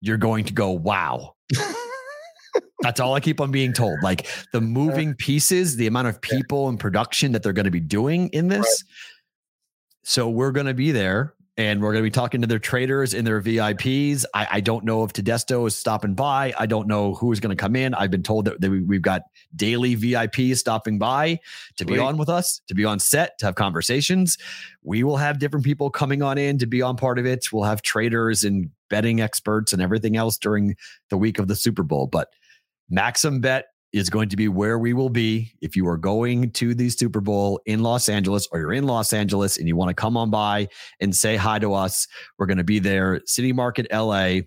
you're 0.02 0.18
going 0.18 0.46
to 0.46 0.54
go, 0.54 0.72
wow. 0.72 1.36
That's 2.82 3.00
all 3.00 3.16
I 3.16 3.20
keep 3.20 3.42
on 3.42 3.52
being 3.52 3.74
told. 3.74 4.02
Like 4.04 4.28
the 4.52 4.62
moving 4.62 5.16
pieces, 5.16 5.76
the 5.76 5.88
amount 5.88 6.08
of 6.08 6.22
people 6.22 6.70
and 6.70 6.80
production 6.80 7.32
that 7.32 7.42
they're 7.42 7.54
going 7.54 7.66
to 7.66 7.72
be 7.72 7.80
doing 7.80 8.30
in 8.30 8.48
this. 8.48 8.60
Right. 8.60 8.92
So 10.04 10.30
we're 10.30 10.52
going 10.52 10.68
to 10.68 10.74
be 10.74 10.92
there 10.92 11.35
and 11.58 11.82
we're 11.82 11.94
going 11.94 12.04
to 12.04 12.08
be 12.08 12.12
talking 12.12 12.42
to 12.42 12.48
their 12.48 12.60
traders 12.60 13.14
and 13.14 13.26
their 13.26 13.42
VIPs. 13.42 14.26
I, 14.34 14.48
I, 14.52 14.60
don't 14.60 14.84
know 14.84 15.04
if 15.04 15.14
Tedesto 15.14 15.66
is 15.66 15.76
stopping 15.76 16.14
by. 16.14 16.54
I 16.60 16.66
don't 16.66 16.88
know 16.88 17.14
who 17.14 17.32
is 17.32 17.40
going 17.40 17.56
to 17.56 17.62
come 17.62 17.78
in. 17.78 17.94
I've 17.94 18.12
been 18.12 18.24
told 18.24 18.46
that, 18.46 18.60
that 18.60 18.70
we, 18.70 18.96
have 18.96 19.02
got 19.02 19.22
daily 19.56 19.96
VIPs 19.96 20.58
stopping 20.58 21.00
by 21.00 21.40
to 21.78 21.86
be 21.86 21.98
on 21.98 22.18
with 22.18 22.28
us, 22.28 22.62
to 22.68 22.76
be 22.76 22.84
on 22.84 23.00
set, 23.00 23.38
to 23.40 23.46
have 23.46 23.56
conversations. 23.56 24.38
We 24.84 25.04
will 25.04 25.18
have 25.18 25.40
different 25.40 25.66
people 25.66 25.90
coming 25.90 26.22
on 26.22 26.38
in 26.38 26.58
to 26.58 26.66
be 26.66 26.82
on 26.82 26.98
part 26.98 27.20
of 27.20 27.26
it. 27.26 27.52
We'll 27.54 27.64
have 27.64 27.82
traders 27.82 28.44
and 28.44 28.70
betting 28.90 29.22
experts 29.22 29.72
and 29.72 29.82
everything 29.82 30.18
else 30.18 30.38
during 30.38 30.76
the 31.10 31.18
week 31.18 31.40
of 31.40 31.48
the 31.48 31.56
Super 31.56 31.84
Bowl. 31.84 32.08
But 32.08 32.30
Maxim 32.90 33.40
Bet 33.40 33.68
is 33.94 34.10
going 34.10 34.30
to 34.30 34.36
be 34.36 34.48
where 34.48 34.78
we 34.78 34.94
will 34.94 35.10
be 35.10 35.54
if 35.62 35.76
you 35.76 35.88
are 35.88 35.98
going 35.98 36.52
to 36.52 36.76
the 36.76 36.90
Super 36.90 37.22
Bowl 37.22 37.62
in 37.66 37.82
Los 37.82 38.10
Angeles 38.10 38.48
or 38.52 38.60
you're 38.60 38.74
in 38.74 38.86
Los 38.86 39.14
Angeles 39.14 39.58
and 39.58 39.68
you 39.68 39.76
want 39.76 39.90
to 39.90 39.94
come 39.94 40.18
on 40.18 40.30
by 40.30 40.68
and 41.00 41.16
say 41.16 41.36
hi 41.36 41.60
to 41.60 41.74
us. 41.74 42.08
We're 42.38 42.46
going 42.46 42.58
to 42.58 42.64
be 42.64 42.80
there, 42.80 43.22
City 43.26 43.54
Market 43.54 43.88
LA. 43.92 44.42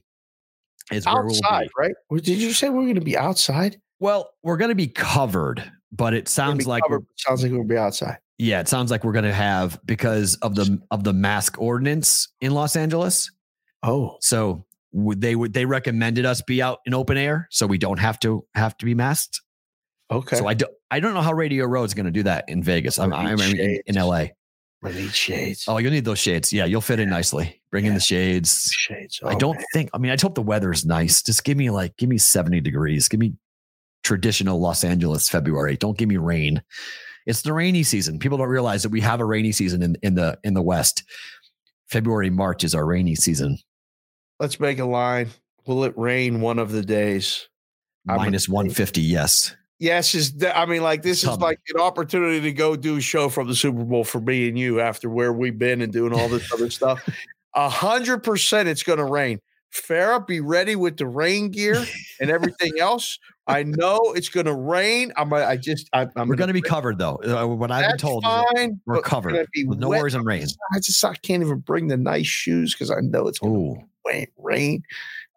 Is 0.91 1.07
outside, 1.07 1.69
we'll 1.79 1.91
right? 1.91 2.23
Did 2.23 2.39
you 2.39 2.53
say 2.53 2.71
we're 2.71 2.83
going 2.83 2.95
to 2.95 3.03
be 3.03 3.17
outside? 3.17 3.79
Well, 4.01 4.31
we're 4.43 4.57
going 4.57 4.71
to 4.71 4.75
be 4.75 4.87
covered, 4.87 5.71
but 5.93 6.15
it 6.15 6.29
sounds 6.29 6.67
like 6.67 6.83
covered, 6.83 7.05
sounds 7.17 7.43
like 7.43 7.53
we'll 7.53 7.65
be 7.65 7.77
outside. 7.77 8.19
Yeah, 8.39 8.61
it 8.61 8.69
sounds 8.69 8.91
like 8.91 9.05
we're 9.05 9.13
going 9.13 9.25
to 9.25 9.35
have 9.35 9.79
because 9.85 10.37
of 10.37 10.55
the 10.55 10.81
of 10.91 11.05
the 11.05 11.13
mask 11.13 11.61
ordinance 11.61 12.29
in 12.41 12.53
Los 12.53 12.75
Angeles. 12.75 13.31
Oh, 13.83 14.17
so 14.21 14.65
they 15.17 15.35
would 15.35 15.53
they 15.53 15.65
recommended 15.65 16.25
us 16.25 16.43
be 16.43 16.63
out 16.63 16.81
in 16.87 16.95
open 16.95 17.17
air 17.17 17.49
so 17.51 17.67
we 17.67 17.79
don't 17.79 17.99
have 17.99 18.19
to 18.21 18.45
have 18.55 18.77
to 18.79 18.85
be 18.85 18.95
masked. 18.95 19.41
Okay. 20.11 20.37
So 20.37 20.47
I 20.47 20.55
don't 20.55 20.73
I 20.91 21.01
don't 21.01 21.15
know 21.15 21.21
how 21.21 21.33
Radio 21.33 21.67
Row 21.67 21.85
is 21.85 21.95
going 21.95 22.07
to 22.07 22.13
do 22.13 22.23
that 22.25 22.45
in 22.49 22.63
Vegas. 22.63 22.99
I'm 22.99 23.13
I'm 23.13 23.39
in, 23.41 23.81
in, 23.87 23.95
LA. 23.95 24.27
I 24.83 24.93
need 24.93 25.15
shades. 25.15 25.65
Oh, 25.69 25.79
you'll 25.79 25.91
need 25.91 26.05
those 26.05 26.19
shades. 26.19 26.53
Yeah, 26.53 26.65
you'll 26.65 26.81
fit 26.81 27.01
in 27.01 27.11
nicely. 27.11 27.61
Bring 27.71 27.85
yeah. 27.85 27.91
in 27.91 27.95
the 27.95 28.01
shades. 28.01 28.71
Shades. 28.73 29.21
Oh, 29.23 29.29
I 29.29 29.35
don't 29.35 29.57
man. 29.57 29.65
think. 29.73 29.91
I 29.93 29.99
mean, 29.99 30.13
I 30.13 30.17
hope 30.21 30.35
the 30.35 30.43
weather 30.43 30.71
is 30.71 30.87
nice. 30.87 31.23
Just 31.23 31.45
give 31.45 31.59
me 31.59 31.71
like 31.71 31.97
give 31.97 32.09
me 32.09 32.19
70 32.19 32.61
degrees. 32.61 33.09
Give 33.09 33.21
me 33.21 33.35
traditional 34.05 34.61
Los 34.61 34.85
Angeles 34.85 35.29
February. 35.29 35.77
Don't 35.77 35.99
give 35.99 36.09
me 36.09 36.17
rain. 36.17 36.63
It's 37.27 37.43
the 37.43 37.53
rainy 37.53 37.83
season. 37.83 38.19
People 38.19 38.39
don't 38.39 38.49
realize 38.49 38.83
that 38.85 38.89
we 38.89 39.03
have 39.03 39.21
a 39.21 39.25
rainy 39.25 39.53
season 39.53 39.83
in, 39.83 39.97
in 40.03 40.15
the 40.15 40.39
in 40.45 40.55
the 40.55 40.63
West. 40.63 41.03
February, 41.91 42.31
March 42.31 42.65
is 42.65 42.75
our 42.75 42.87
rainy 42.87 43.15
season. 43.15 43.59
Let's 44.41 44.61
make 44.61 44.79
a 44.79 44.85
line. 44.85 45.31
Will 45.67 45.85
it 45.85 45.97
rain 45.97 46.41
one 46.41 46.59
of 46.59 46.73
the 46.73 46.83
days? 46.83 47.49
Minus 48.05 48.49
150, 48.49 49.03
yes. 49.03 49.55
Yes, 49.81 50.15
is 50.15 50.35
I 50.43 50.67
mean, 50.67 50.83
like 50.83 51.03
this 51.03 51.23
is 51.23 51.39
like 51.39 51.61
an 51.73 51.81
opportunity 51.81 52.41
to 52.41 52.53
go 52.53 52.75
do 52.75 52.97
a 52.97 53.01
show 53.01 53.29
from 53.29 53.47
the 53.47 53.55
Super 53.55 53.85
Bowl 53.85 54.03
for 54.03 54.21
me 54.21 54.49
and 54.49 54.59
you 54.59 54.81
after 54.81 55.09
where 55.09 55.33
we've 55.33 55.59
been 55.59 55.81
and 55.83 55.93
doing 55.93 56.13
all 56.13 56.29
this 56.29 56.53
other 56.53 56.69
stuff. 56.71 57.09
A 57.55 57.69
hundred 57.69 58.25
percent, 58.25 58.69
it's 58.69 58.83
going 58.83 58.99
to 58.99 59.05
rain. 59.05 59.41
Farah, 59.73 60.27
be 60.27 60.41
ready 60.41 60.75
with 60.75 60.97
the 60.97 61.07
rain 61.07 61.51
gear 61.51 61.85
and 62.21 62.31
everything 62.31 62.73
else. 62.81 63.19
I 63.47 63.63
know 63.63 63.99
it's 64.17 64.29
going 64.29 64.47
to 64.47 64.55
rain. 64.55 65.13
I'm. 65.17 65.33
I 65.33 65.57
just. 65.57 65.89
I, 65.93 66.09
am 66.17 66.29
we're 66.29 66.37
going 66.37 66.49
to 66.49 66.55
be 66.55 66.61
covered 66.61 66.99
though. 66.99 67.17
Uh, 67.17 67.47
what 67.47 67.71
I've 67.71 67.91
been 67.91 67.99
told, 67.99 68.25
fine, 68.25 68.81
we're 68.85 69.01
covered. 69.01 69.47
no 69.55 69.89
worries 69.91 70.15
on 70.15 70.25
rain. 70.25 70.47
I 70.73 70.81
just. 70.81 71.05
I 71.05 71.15
can't 71.15 71.43
even 71.43 71.59
bring 71.59 71.87
the 71.87 71.97
nice 71.97 72.27
shoes 72.27 72.75
because 72.75 72.91
I 72.91 73.01
know 73.01 73.29
it's 73.29 73.39
going 73.39 73.77
to 73.77 73.83
rain, 74.09 74.27
rain. 74.37 74.83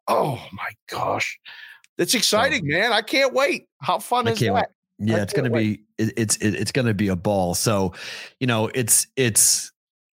Oh 0.07 0.41
my 0.53 0.69
gosh. 0.89 1.39
That's 1.97 2.15
exciting, 2.15 2.61
so, 2.69 2.77
man. 2.77 2.93
I 2.93 3.01
can't 3.01 3.33
wait. 3.33 3.67
How 3.81 3.99
fun 3.99 4.27
I 4.27 4.31
is 4.31 4.39
that? 4.39 4.53
Wait. 4.53 4.65
Yeah, 5.03 5.23
it's 5.23 5.33
going 5.33 5.51
to 5.51 5.57
be 5.57 5.83
it, 5.97 6.13
it's 6.15 6.37
it, 6.37 6.53
it's 6.53 6.71
to 6.71 6.93
be 6.93 7.07
a 7.07 7.15
ball. 7.15 7.55
So, 7.55 7.93
you 8.39 8.47
know, 8.47 8.69
it's 8.73 9.07
it's 9.15 9.71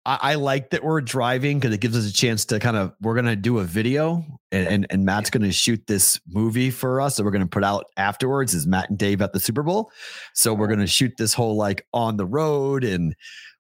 I, 0.06 0.20
I 0.22 0.36
like 0.36 0.70
that 0.70 0.84
we're 0.84 1.02
driving 1.02 1.60
because 1.60 1.74
it 1.74 1.82
gives 1.82 1.98
us 1.98 2.08
a 2.08 2.14
chance 2.14 2.46
to 2.46 2.60
kind 2.60 2.78
of 2.78 2.94
we're 3.02 3.16
going 3.16 3.26
to 3.26 3.36
do 3.36 3.58
a 3.60 3.64
video 3.64 4.24
and 4.52 4.68
and, 4.68 4.88
and 4.92 5.06
Matt's 5.06 5.32
going 5.32 5.44
to 5.44 5.52
shoot 5.52 5.86
this 5.88 6.20
movie 6.28 6.70
for 6.70 7.02
us 7.02 7.18
that 7.18 7.24
we're 7.24 7.32
going 7.32 7.42
to 7.42 7.48
put 7.48 7.64
out 7.64 7.86
afterwards. 7.98 8.54
Is 8.54 8.68
Matt 8.68 8.90
and 8.90 9.00
Dave 9.00 9.22
at 9.22 9.34
the 9.34 9.40
Super 9.40 9.64
Bowl? 9.64 9.92
So 10.34 10.54
we're 10.54 10.66
oh. 10.66 10.70
going 10.70 10.80
to 10.80 10.88
shoot 10.88 11.14
this 11.18 11.34
whole 11.34 11.56
like 11.56 11.88
on 11.94 12.18
the 12.18 12.26
road 12.26 12.84
and 12.84 13.16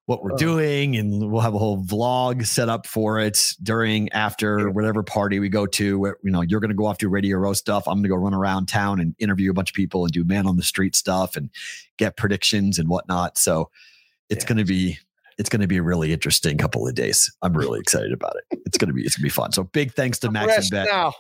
what 0.06 0.24
we're 0.24 0.34
uh. 0.34 0.38
doing 0.38 0.96
and 0.96 1.32
we'll 1.32 1.42
have 1.42 1.56
a 1.56 1.58
whole 1.58 1.84
vlog 1.84 2.46
set 2.46 2.70
up 2.70 2.86
for 2.86 3.20
it 3.20 3.54
during 3.64 4.12
after 4.12 4.70
whatever 4.70 5.02
party 5.02 5.40
we 5.40 5.50
go 5.50 5.66
to 5.66 5.98
where, 6.00 6.18
you 6.24 6.32
know 6.32 6.42
you're 6.42 6.60
going 6.60 6.70
to 6.70 6.76
go 6.76 6.86
off 6.86 6.98
to 7.00 7.10
radio 7.10 7.38
row 7.38 7.54
stuff. 7.54 7.88
I'm 7.88 7.96
going 7.96 8.04
to 8.04 8.10
go 8.10 8.16
run 8.16 8.34
around 8.34 8.68
town 8.68 9.00
and 9.00 9.16
interview 9.20 9.52
a 9.52 9.54
bunch 9.54 9.72
of 9.72 9.76
people 9.76 10.04
and 10.04 10.12
do 10.12 10.24
man 10.24 10.48
on 10.48 10.58
the 10.58 10.64
street 10.64 10.96
stuff 10.96 11.36
and 11.36 11.50
get 11.98 12.18
predictions 12.18 12.78
and 12.78 12.88
whatnot. 12.88 13.38
So 13.38 13.70
it's 14.30 14.44
yeah. 14.44 14.50
going 14.50 14.58
to 14.60 14.66
be 14.66 15.00
it's 15.38 15.50
going 15.50 15.62
to 15.62 15.68
be 15.68 15.78
a 15.78 15.84
really 15.84 16.14
interesting 16.14 16.58
couple 16.58 16.88
of 16.88 16.96
days. 16.96 17.32
I'm 17.42 17.54
really 17.54 17.80
excited 17.80 18.14
about 18.14 18.36
it. 18.38 18.60
It's 18.66 18.78
going 18.78 18.88
to 18.88 18.94
be 18.94 19.04
it's 19.04 19.18
going 19.18 19.24
to 19.24 19.26
be 19.26 19.30
fun. 19.30 19.52
So 19.52 19.64
big 19.64 19.94
thanks 19.94 20.20
to 20.20 20.32
Maxim 20.32 20.66
Bet 20.72 20.88
now. 20.90 21.14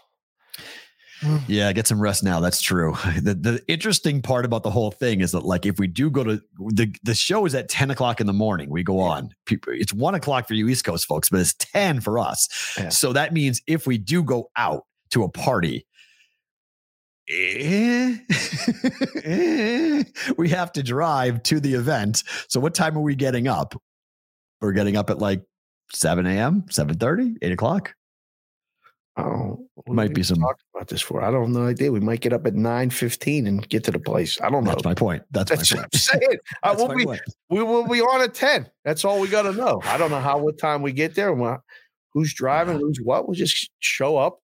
Yeah, 1.47 1.72
get 1.74 1.88
some 1.88 2.01
rest 2.01 2.24
now. 2.24 2.39
That's 2.39 2.61
true. 2.61 2.95
The 3.26 3.34
the 3.34 3.63
interesting 3.68 4.22
part 4.22 4.45
about 4.45 4.63
the 4.63 4.70
whole 4.70 4.91
thing 4.91 5.22
is 5.22 5.32
that 5.32 5.45
like 5.45 5.66
if 5.66 5.80
we 5.80 5.88
do 5.88 6.11
go 6.11 6.24
to 6.24 6.41
the 6.59 6.93
the 7.03 7.16
show 7.16 7.45
is 7.45 7.55
at 7.55 7.70
10 7.70 7.89
o'clock 7.89 8.20
in 8.20 8.28
the 8.28 8.34
morning, 8.34 8.70
we 8.70 8.84
go 8.84 8.99
on. 8.99 9.34
People 9.45 9.74
it's 9.76 9.93
one 9.93 10.16
o'clock 10.16 10.47
for 10.47 10.53
you 10.53 10.68
East 10.68 10.86
Coast 10.86 11.05
folks, 11.05 11.30
but 11.30 11.39
it's 11.39 11.53
10 11.53 12.01
for 12.01 12.20
us. 12.20 12.76
Yeah. 12.78 12.89
So 12.89 13.13
that 13.13 13.34
means 13.34 13.61
if 13.68 13.88
we 13.88 13.97
do 13.97 14.22
go 14.22 14.49
out 14.55 14.86
to 15.11 15.24
a 15.24 15.30
party, 15.30 15.88
eh, 17.30 18.18
eh, 19.24 20.03
we 20.38 20.49
have 20.49 20.72
to 20.74 20.84
drive 20.84 21.41
to 21.43 21.59
the 21.59 21.74
event. 21.74 22.24
So 22.49 22.59
what 22.59 22.76
time 22.76 22.97
are 22.97 23.01
we 23.01 23.16
getting 23.16 23.47
up? 23.47 23.76
We're 24.61 24.74
getting 24.74 24.97
up 24.97 25.09
at 25.09 25.20
like 25.20 25.41
7 25.93 26.26
a.m., 26.26 26.66
7 26.70 26.97
30, 26.97 27.36
8 27.41 27.51
o'clock. 27.51 27.95
Oh, 29.18 29.66
might 29.88 30.13
be 30.13 30.24
some 30.24 30.39
talk 30.39 30.57
about 30.74 30.89
this 30.89 31.01
for. 31.01 31.24
I 31.24 31.32
don't 31.32 31.53
know 31.53 31.68
idea. 31.68 31.89
We 31.89 32.01
might 32.01 32.20
get 32.20 32.34
up 32.34 32.45
at 32.45 32.53
nine 32.53 32.89
fifteen 32.89 33.47
and 33.47 33.68
get 33.70 33.86
to 33.86 33.91
the 33.91 33.99
place. 33.99 34.39
I 34.41 34.49
don't 34.49 34.66
know. 34.66 34.72
That's 34.72 34.84
my 34.84 34.93
point. 34.93 35.24
That's, 35.32 35.49
That's 35.49 35.74
my 35.74 35.78
point. 35.82 35.89
I'm 35.93 35.99
saying. 35.99 36.38
uh, 36.63 36.76
we'll 36.78 36.95
be, 36.95 37.05
we 37.49 37.63
will 37.63 37.88
be 37.88 38.01
on 38.01 38.22
at 38.22 38.34
ten. 38.34 38.70
That's 38.84 39.05
all 39.05 39.22
we 39.22 39.30
got 39.30 39.43
to 39.43 39.53
know. 39.53 39.82
I 39.86 39.97
don't 39.97 40.11
know 40.11 40.20
how 40.20 40.38
what 40.39 40.57
time 40.57 40.82
we 40.82 40.91
get 40.91 41.16
there. 41.16 41.34
Who's 42.13 42.34
driving? 42.34 42.80
Who's 42.82 42.99
what? 43.01 43.28
We'll 43.28 43.36
just 43.36 43.70
show 43.80 44.18
up. 44.18 44.41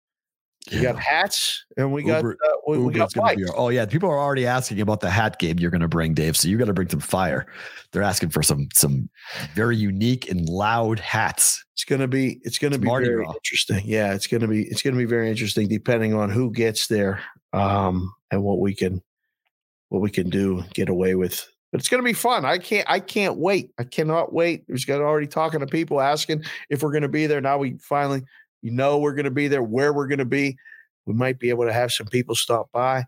We 0.72 0.82
got 0.82 1.00
hats 1.00 1.66
and 1.78 1.92
we 1.92 2.04
got 2.04 2.24
uh, 2.24 2.34
we, 2.68 2.78
we 2.78 2.94
got 2.94 3.14
bikes. 3.14 3.42
Be, 3.42 3.48
oh 3.56 3.70
yeah, 3.70 3.86
people 3.86 4.10
are 4.10 4.20
already 4.20 4.46
asking 4.46 4.82
about 4.82 5.00
the 5.00 5.10
hat 5.10 5.40
game 5.40 5.58
you're 5.58 5.72
going 5.72 5.82
to 5.82 5.88
bring, 5.88 6.14
Dave. 6.14 6.38
So 6.38 6.48
you 6.48 6.58
got 6.58 6.66
to 6.66 6.74
bring 6.74 6.90
some 6.90 7.00
fire. 7.00 7.48
They're 7.92 8.04
asking 8.04 8.30
for 8.30 8.44
some 8.44 8.68
some 8.74 9.10
very 9.56 9.78
unique 9.78 10.30
and 10.30 10.48
loud 10.48 11.00
hats. 11.00 11.64
It's 11.74 11.86
going 11.86 12.02
to 12.02 12.08
be 12.08 12.40
it's 12.44 12.60
going 12.60 12.74
to 12.74 12.80
be 12.80 12.88
very 12.88 13.24
Gras. 13.24 13.34
interesting. 13.34 13.82
Yeah, 13.86 14.14
it's 14.14 14.28
going 14.28 14.42
to 14.42 14.48
be 14.48 14.64
it's 14.64 14.82
going 14.82 14.94
to 14.94 14.98
be 14.98 15.06
very 15.06 15.30
interesting 15.30 15.68
depending 15.68 16.14
on 16.14 16.30
who 16.30 16.52
gets 16.52 16.88
there 16.88 17.22
um, 17.54 18.14
and 18.30 18.44
what 18.44 18.60
we 18.60 18.76
can 18.76 19.02
what 19.88 20.02
we 20.02 20.12
can 20.12 20.30
do 20.30 20.64
get 20.74 20.90
away 20.90 21.16
with. 21.16 21.48
But 21.72 21.82
it's 21.82 21.90
going 21.90 22.04
to 22.04 22.08
be 22.08 22.14
fun. 22.14 22.46
I 22.46 22.58
can't 22.58 22.88
I 22.90 23.00
can't 23.00 23.38
wait. 23.38 23.72
I 23.80 23.86
cannot 23.86 24.34
wait. 24.34 24.66
We've 24.68 24.86
got 24.86 25.02
already 25.02 25.28
talking 25.28 25.62
to 25.62 25.68
people 25.68 26.02
asking 26.02 26.44
if 26.70 26.84
we're 26.84 26.92
going 26.92 27.04
to 27.04 27.10
be 27.10 27.28
there. 27.28 27.42
Now 27.42 27.58
we 27.58 27.78
finally 27.78 28.24
you 28.62 28.72
know 28.72 28.98
we're 28.98 29.14
going 29.14 29.26
to 29.26 29.32
be 29.32 29.48
there, 29.48 29.64
where 29.64 29.94
we're 29.94 30.08
going 30.08 30.20
to 30.20 30.26
be. 30.26 30.58
We 31.06 31.14
might 31.14 31.40
be 31.40 31.50
able 31.50 31.66
to 31.66 31.74
have 31.74 31.92
some 31.92 32.08
people 32.08 32.36
stop 32.36 32.72
by. 32.72 33.06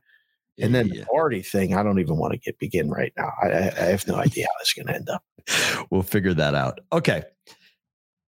And 0.60 0.76
then 0.76 0.88
yeah. 0.88 1.02
the 1.02 1.06
party 1.08 1.42
thing, 1.42 1.76
I 1.76 1.84
don't 1.84 2.00
even 2.00 2.18
want 2.18 2.34
to 2.34 2.40
get 2.40 2.60
begin 2.60 2.90
right 2.90 3.14
now. 3.18 3.32
I, 3.42 3.48
I 3.48 3.86
have 3.86 4.08
no 4.08 4.16
idea 4.16 4.46
how 4.46 4.52
it's 4.60 4.74
going 4.74 4.88
to 4.88 4.96
end 4.96 5.10
up. 5.10 5.24
We'll 5.90 6.04
figure 6.04 6.34
that 6.36 6.56
out. 6.56 6.80
Okay. 6.94 7.24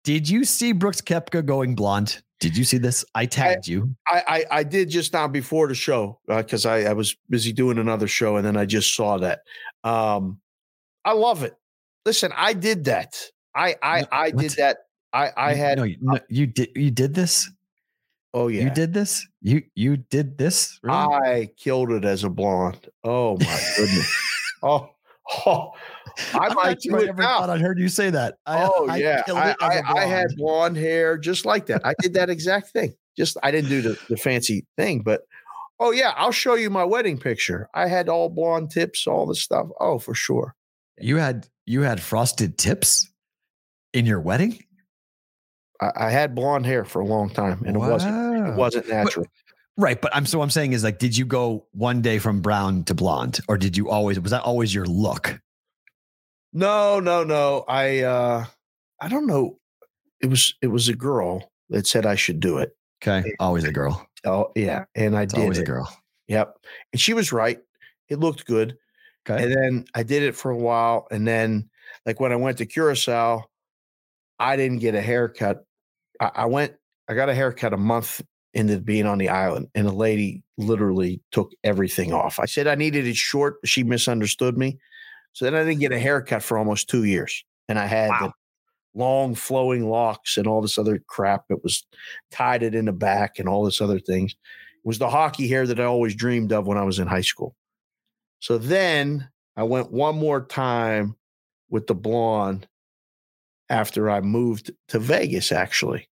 Did 0.04 0.28
you 0.28 0.44
see 0.44 0.72
Brooks 0.72 1.00
Koepka 1.00 1.44
going 1.44 1.74
blonde? 1.74 2.22
Did 2.40 2.56
you 2.56 2.64
see 2.64 2.78
this? 2.78 3.04
I 3.14 3.26
tagged 3.26 3.68
I, 3.68 3.72
you. 3.72 3.94
I, 4.08 4.22
I, 4.26 4.58
I 4.58 4.62
did 4.64 4.90
just 4.90 5.12
now 5.12 5.28
before 5.28 5.68
the 5.68 5.74
show 5.74 6.18
because 6.26 6.66
uh, 6.66 6.70
I, 6.70 6.82
I 6.84 6.92
was 6.94 7.16
busy 7.28 7.52
doing 7.52 7.78
another 7.78 8.08
show 8.08 8.36
and 8.36 8.46
then 8.46 8.56
I 8.56 8.64
just 8.64 8.96
saw 8.96 9.18
that. 9.18 9.40
Um, 9.84 10.40
I 11.04 11.12
love 11.12 11.42
it. 11.42 11.54
Listen, 12.04 12.32
I 12.36 12.54
did 12.54 12.84
that. 12.84 13.16
I 13.54 13.76
I 13.82 14.06
I 14.10 14.30
did 14.30 14.52
that 14.52 14.78
I 15.14 15.32
I 15.36 15.54
had 15.54 15.78
no, 15.78 15.86
no, 16.00 16.18
you 16.28 16.46
did 16.46 16.70
you 16.74 16.90
did 16.90 17.14
this. 17.14 17.48
Oh 18.34 18.48
yeah, 18.48 18.64
you 18.64 18.70
did 18.70 18.92
this. 18.92 19.26
You 19.40 19.62
you 19.74 19.96
did 19.96 20.36
this. 20.36 20.78
Really? 20.82 20.96
I 20.96 21.50
killed 21.56 21.92
it 21.92 22.04
as 22.04 22.24
a 22.24 22.28
blonde. 22.28 22.88
Oh 23.04 23.38
my 23.38 23.60
goodness. 23.76 24.22
oh 24.62 24.90
oh. 25.46 25.70
I 26.32 26.52
might 26.54 26.80
do 26.80 26.96
it 26.96 27.16
now. 27.16 27.40
I 27.50 27.58
heard 27.58 27.78
you 27.78 27.88
say 27.88 28.10
that. 28.10 28.38
I, 28.46 28.58
uh, 28.58 28.70
oh 28.72 28.88
I 28.88 28.96
yeah, 28.98 29.22
I, 29.28 29.54
I, 29.60 29.82
I, 30.02 30.04
had 30.04 30.28
blonde 30.36 30.76
hair 30.76 31.18
just 31.18 31.44
like 31.44 31.66
that. 31.66 31.84
I 31.84 31.94
did 32.00 32.14
that 32.14 32.30
exact 32.30 32.68
thing. 32.68 32.94
Just 33.16 33.36
I 33.42 33.50
didn't 33.50 33.70
do 33.70 33.82
the, 33.82 33.98
the 34.08 34.16
fancy 34.16 34.66
thing, 34.76 35.00
but 35.00 35.22
oh 35.80 35.90
yeah, 35.90 36.12
I'll 36.16 36.32
show 36.32 36.54
you 36.54 36.70
my 36.70 36.84
wedding 36.84 37.18
picture. 37.18 37.68
I 37.74 37.88
had 37.88 38.08
all 38.08 38.28
blonde 38.28 38.70
tips, 38.70 39.06
all 39.06 39.26
the 39.26 39.34
stuff. 39.34 39.68
Oh, 39.80 39.98
for 39.98 40.14
sure. 40.14 40.54
You 40.98 41.16
had 41.16 41.48
you 41.66 41.82
had 41.82 42.00
frosted 42.00 42.58
tips 42.58 43.10
in 43.92 44.06
your 44.06 44.20
wedding? 44.20 44.63
I, 45.80 45.90
I 45.96 46.10
had 46.10 46.34
blonde 46.34 46.66
hair 46.66 46.84
for 46.84 47.00
a 47.00 47.04
long 47.06 47.30
time, 47.30 47.62
and 47.66 47.76
it 47.76 47.78
wasn't 47.78 48.48
it 48.48 48.54
wasn't 48.56 48.88
natural. 48.88 49.26
Right, 49.76 50.00
but 50.00 50.14
I'm 50.14 50.24
so 50.26 50.40
I'm 50.40 50.50
saying 50.50 50.72
is 50.72 50.84
like, 50.84 50.98
did 50.98 51.16
you 51.16 51.24
go 51.24 51.66
one 51.72 52.00
day 52.00 52.18
from 52.18 52.40
brown 52.40 52.84
to 52.84 52.94
blonde, 52.94 53.40
or 53.48 53.58
did 53.58 53.76
you 53.76 53.90
always 53.90 54.20
was 54.20 54.30
that 54.30 54.42
always 54.42 54.72
your 54.74 54.86
look? 54.86 55.40
No, 56.52 57.00
no, 57.00 57.24
no. 57.24 57.64
I 57.68 58.00
uh 58.00 58.44
I 59.00 59.08
don't 59.08 59.26
know. 59.26 59.58
It 60.20 60.26
was 60.26 60.54
it 60.62 60.68
was 60.68 60.88
a 60.88 60.94
girl 60.94 61.50
that 61.70 61.86
said 61.86 62.06
I 62.06 62.14
should 62.14 62.40
do 62.40 62.58
it. 62.58 62.76
Okay, 63.02 63.34
always 63.40 63.64
a 63.64 63.72
girl. 63.72 64.06
Oh 64.24 64.52
yeah, 64.54 64.84
and 64.94 65.16
I 65.16 65.22
It's 65.22 65.34
did 65.34 65.42
always 65.42 65.58
it. 65.58 65.62
a 65.62 65.66
girl. 65.66 65.90
Yep, 66.28 66.56
and 66.92 67.00
she 67.00 67.12
was 67.12 67.32
right. 67.32 67.58
It 68.08 68.20
looked 68.20 68.46
good. 68.46 68.78
Okay, 69.28 69.42
And 69.42 69.52
then 69.52 69.84
I 69.94 70.02
did 70.02 70.22
it 70.22 70.36
for 70.36 70.50
a 70.50 70.56
while. 70.56 71.06
And 71.10 71.26
then, 71.26 71.68
like 72.06 72.20
when 72.20 72.32
I 72.32 72.36
went 72.36 72.58
to 72.58 72.66
Curacao, 72.66 73.44
I 74.44 74.56
didn't 74.56 74.78
get 74.78 74.94
a 74.94 75.00
haircut. 75.00 75.64
I, 76.20 76.30
I 76.34 76.46
went, 76.46 76.74
I 77.08 77.14
got 77.14 77.28
a 77.28 77.34
haircut 77.34 77.72
a 77.72 77.78
month 77.78 78.20
into 78.52 78.78
being 78.78 79.06
on 79.06 79.18
the 79.18 79.30
island, 79.30 79.68
and 79.74 79.86
a 79.86 79.92
lady 79.92 80.42
literally 80.58 81.20
took 81.32 81.52
everything 81.64 82.12
off. 82.12 82.38
I 82.38 82.44
said 82.44 82.66
I 82.66 82.74
needed 82.74 83.06
it 83.06 83.16
short. 83.16 83.56
She 83.64 83.82
misunderstood 83.82 84.56
me. 84.56 84.78
So 85.32 85.44
then 85.44 85.54
I 85.54 85.64
didn't 85.64 85.80
get 85.80 85.92
a 85.92 85.96
mm. 85.96 86.02
haircut 86.02 86.42
for 86.42 86.58
almost 86.58 86.88
two 86.88 87.04
years. 87.04 87.44
And 87.68 87.78
I 87.78 87.86
had 87.86 88.10
the 88.20 88.32
long 88.94 89.34
flowing 89.34 89.88
locks 89.88 90.36
and 90.36 90.46
all 90.46 90.60
this 90.60 90.78
other 90.78 91.02
crap. 91.08 91.44
It 91.50 91.62
was 91.64 91.84
tied 92.30 92.62
it 92.62 92.74
in 92.74 92.84
the 92.84 92.92
back 92.92 93.38
and 93.38 93.48
all 93.48 93.64
this 93.64 93.80
other 93.80 93.98
things. 93.98 94.32
It 94.32 94.86
was 94.86 94.98
the 94.98 95.10
hockey 95.10 95.48
hair 95.48 95.66
that 95.66 95.80
I 95.80 95.84
always 95.84 96.14
dreamed 96.14 96.52
of 96.52 96.66
when 96.66 96.78
I 96.78 96.84
was 96.84 96.98
in 96.98 97.08
high 97.08 97.22
school. 97.22 97.56
So 98.40 98.58
then 98.58 99.28
I 99.56 99.62
went 99.64 99.90
one 99.90 100.16
more 100.16 100.44
time 100.44 101.16
with 101.70 101.86
the 101.86 101.94
blonde 101.94 102.68
after 103.70 104.10
I 104.10 104.20
moved 104.20 104.70
to 104.88 104.98
Vegas, 104.98 105.52
actually. 105.52 106.08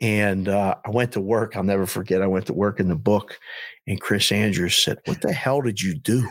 And 0.00 0.48
uh, 0.48 0.74
I 0.84 0.90
went 0.90 1.12
to 1.12 1.20
work. 1.20 1.56
I'll 1.56 1.62
never 1.62 1.86
forget. 1.86 2.20
I 2.20 2.26
went 2.26 2.46
to 2.46 2.52
work 2.52 2.80
in 2.80 2.88
the 2.88 2.96
book, 2.96 3.38
and 3.86 4.00
Chris 4.00 4.30
Andrews 4.30 4.76
said, 4.76 4.98
What 5.06 5.22
the 5.22 5.32
hell 5.32 5.62
did 5.62 5.80
you 5.80 5.94
do? 5.94 6.28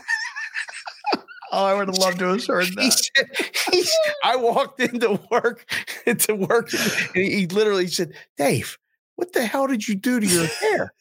oh, 1.52 1.64
I 1.64 1.74
would 1.74 1.88
have 1.88 1.98
loved 1.98 2.18
to 2.20 2.26
have 2.26 2.44
heard 2.46 2.68
He 2.78 2.90
said, 2.90 3.28
he's, 3.72 3.92
I 4.22 4.36
walked 4.36 4.80
into 4.80 5.18
work, 5.30 5.68
into 6.06 6.34
work, 6.36 6.72
and 6.72 7.24
he, 7.24 7.40
he 7.40 7.46
literally 7.48 7.88
said, 7.88 8.12
Dave, 8.36 8.78
what 9.16 9.32
the 9.32 9.44
hell 9.44 9.66
did 9.66 9.88
you 9.88 9.96
do 9.96 10.20
to 10.20 10.26
your 10.26 10.46
hair? 10.46 10.92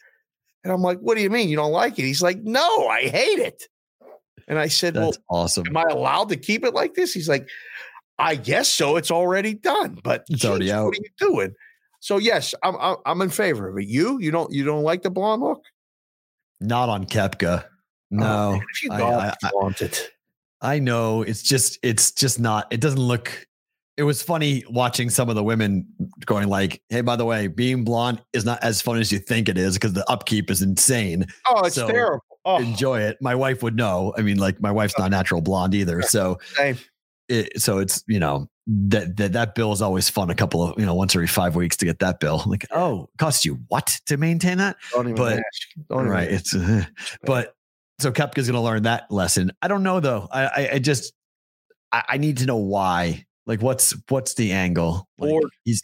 And 0.64 0.74
I'm 0.74 0.82
like, 0.82 1.00
What 1.00 1.16
do 1.18 1.22
you 1.22 1.30
mean? 1.30 1.50
You 1.50 1.58
don't 1.58 1.72
like 1.72 2.00
it? 2.00 2.04
He's 2.04 2.24
like, 2.24 2.42
No, 2.42 2.88
I 2.88 3.04
hate 3.04 3.40
it. 3.40 3.68
And 4.48 4.58
I 4.58 4.68
said, 4.68 4.96
Well, 4.96 5.12
That's 5.12 5.20
awesome. 5.30 5.68
am 5.68 5.78
I 5.78 5.86
allowed 5.90 6.30
to 6.30 6.36
keep 6.38 6.64
it 6.64 6.74
like 6.74 6.96
this? 6.96 7.14
He's 7.14 7.30
like, 7.30 7.48
I 8.18 8.36
guess 8.36 8.70
so. 8.70 8.96
It's 8.96 9.12
already 9.12 9.54
done, 9.54 10.00
but 10.04 10.26
It's 10.30 10.46
already 10.46 10.72
out. 10.72 10.86
What 10.86 10.98
are 10.98 11.02
you 11.02 11.28
doing? 11.28 11.54
So 12.00 12.18
yes, 12.18 12.54
I'm 12.64 12.76
I'm, 12.78 12.98
I'm 13.06 13.22
in 13.22 13.30
favor 13.30 13.68
of 13.68 13.78
it. 13.78 13.88
You 13.88 14.20
you 14.20 14.32
don't 14.32 14.52
you 14.54 14.64
don't 14.64 14.84
like 14.84 15.02
the 15.02 15.10
blonde 15.10 15.42
look? 15.42 15.64
Not 16.62 16.88
on 16.90 17.06
Koepka. 17.06 17.64
Oh, 17.66 17.70
No, 18.12 18.62
you 18.84 18.92
I- 18.92 19.02
I- 19.02 19.36
I- 19.44 19.50
flaunt 19.50 19.82
it. 19.82 20.12
I 20.62 20.80
know. 20.80 21.22
It's 21.22 21.42
just 21.44 21.78
it's 21.84 22.12
just 22.12 22.40
not. 22.40 22.68
It 22.72 22.80
doesn't 22.80 23.00
look. 23.00 23.46
It 23.98 24.04
was 24.04 24.22
funny 24.22 24.64
watching 24.70 25.10
some 25.10 25.30
of 25.30 25.36
the 25.36 25.44
women 25.44 25.86
going 26.26 26.48
like, 26.48 26.82
"Hey, 26.90 27.02
by 27.02 27.16
the 27.16 27.26
way, 27.26 27.48
being 27.48 27.84
blonde 27.84 28.22
is 28.34 28.46
not 28.46 28.64
as 28.64 28.82
fun 28.82 28.98
as 28.98 29.12
you 29.12 29.20
think 29.20 29.48
it 29.48 29.58
is 29.58 29.76
because 29.76 29.94
the 29.94 30.10
upkeep 30.10 30.50
is 30.50 30.62
insane. 30.62 31.26
Oh, 31.48 31.62
it's 31.66 31.76
so 31.76 31.88
terrible. 31.88 32.24
Oh, 32.46 32.58
Enjoy 32.58 33.00
it." 33.00 33.18
My 33.22 33.36
wife 33.36 33.64
would 33.64 33.76
know. 33.76 34.14
I 34.18 34.22
mean, 34.22 34.38
like 34.38 34.62
my 34.62 34.72
wife's 34.72 34.96
oh. 34.98 35.04
not 35.04 35.12
natural 35.12 35.42
blonde 35.42 35.76
either, 35.76 36.02
so 36.02 36.40
same. 36.56 36.78
It, 37.28 37.60
so 37.62 37.80
it's 37.80 38.04
you 38.08 38.20
know 38.20 38.48
that 38.68 39.18
that 39.18 39.34
that 39.34 39.56
bill 39.56 39.72
is 39.72 39.82
always 39.82 40.10
fun. 40.10 40.30
A 40.30 40.36
couple 40.36 40.64
of 40.64 40.80
you 40.80 40.86
know 40.86 40.94
once 40.94 41.16
every 41.16 41.28
five 41.28 41.56
weeks 41.56 41.76
to 41.78 41.86
get 41.86 42.00
that 42.00 42.20
bill. 42.20 42.44
Like, 42.48 42.66
oh, 42.72 43.10
it 43.14 43.18
costs 43.18 43.46
you 43.46 43.60
what 43.68 44.00
to 44.06 44.18
maintain 44.18 44.58
that? 44.60 44.78
Don't 44.92 45.06
even 45.10 45.16
but-. 45.16 45.44
Don't 45.90 46.08
right. 46.08 46.32
ask. 46.32 46.54
It's 46.54 46.56
uh, 46.56 46.86
but 47.24 47.56
so 48.00 48.12
Koepka's 48.12 48.48
going 48.48 48.56
to 48.56 48.62
learn 48.62 48.84
that 48.84 49.10
lesson. 49.10 49.52
I 49.62 49.68
don't 49.68 49.84
know 49.84 50.00
though. 50.00 50.28
I 50.32 50.46
I, 50.46 50.70
I 50.74 50.80
just 50.80 51.14
I, 51.92 52.04
I 52.10 52.18
need 52.18 52.38
to 52.38 52.46
know 52.46 52.58
why. 52.58 53.26
Like, 53.48 53.62
what's 53.62 53.96
what's 54.10 54.34
the 54.36 54.52
angle? 54.52 55.08
Like, 55.18 55.30
Bored. 55.30 55.50
he's 55.64 55.84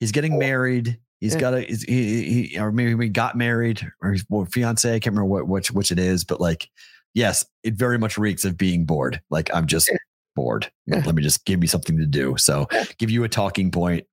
he's 0.00 0.12
getting 0.12 0.32
Bored. 0.32 0.40
married. 0.40 0.98
He's 1.20 1.34
Yeah. 1.34 1.40
got 1.40 1.54
a 1.54 1.60
he's, 1.62 1.82
he, 1.84 2.48
he 2.48 2.58
or 2.58 2.72
maybe 2.72 2.94
we 2.94 3.08
got 3.08 3.36
married 3.36 3.86
or 4.02 4.12
he's 4.12 4.24
well, 4.28 4.44
fiance. 4.46 4.88
I 4.88 4.98
can't 5.00 5.14
remember 5.14 5.26
what 5.26 5.48
which 5.48 5.70
which 5.70 5.90
it 5.92 5.98
is, 5.98 6.24
but 6.24 6.40
like, 6.40 6.68
yes, 7.14 7.46
it 7.62 7.74
very 7.74 7.98
much 7.98 8.18
reeks 8.18 8.44
of 8.44 8.58
being 8.58 8.84
bored. 8.84 9.20
Like 9.30 9.48
I'm 9.54 9.66
just. 9.66 9.90
Bored. 10.36 10.70
Yeah. 10.86 11.02
Let 11.04 11.16
me 11.16 11.22
just 11.22 11.44
give 11.44 11.58
me 11.58 11.66
something 11.66 11.98
to 11.98 12.06
do. 12.06 12.36
So 12.38 12.68
give 12.98 13.10
you 13.10 13.24
a 13.24 13.28
talking 13.28 13.72
point. 13.72 14.06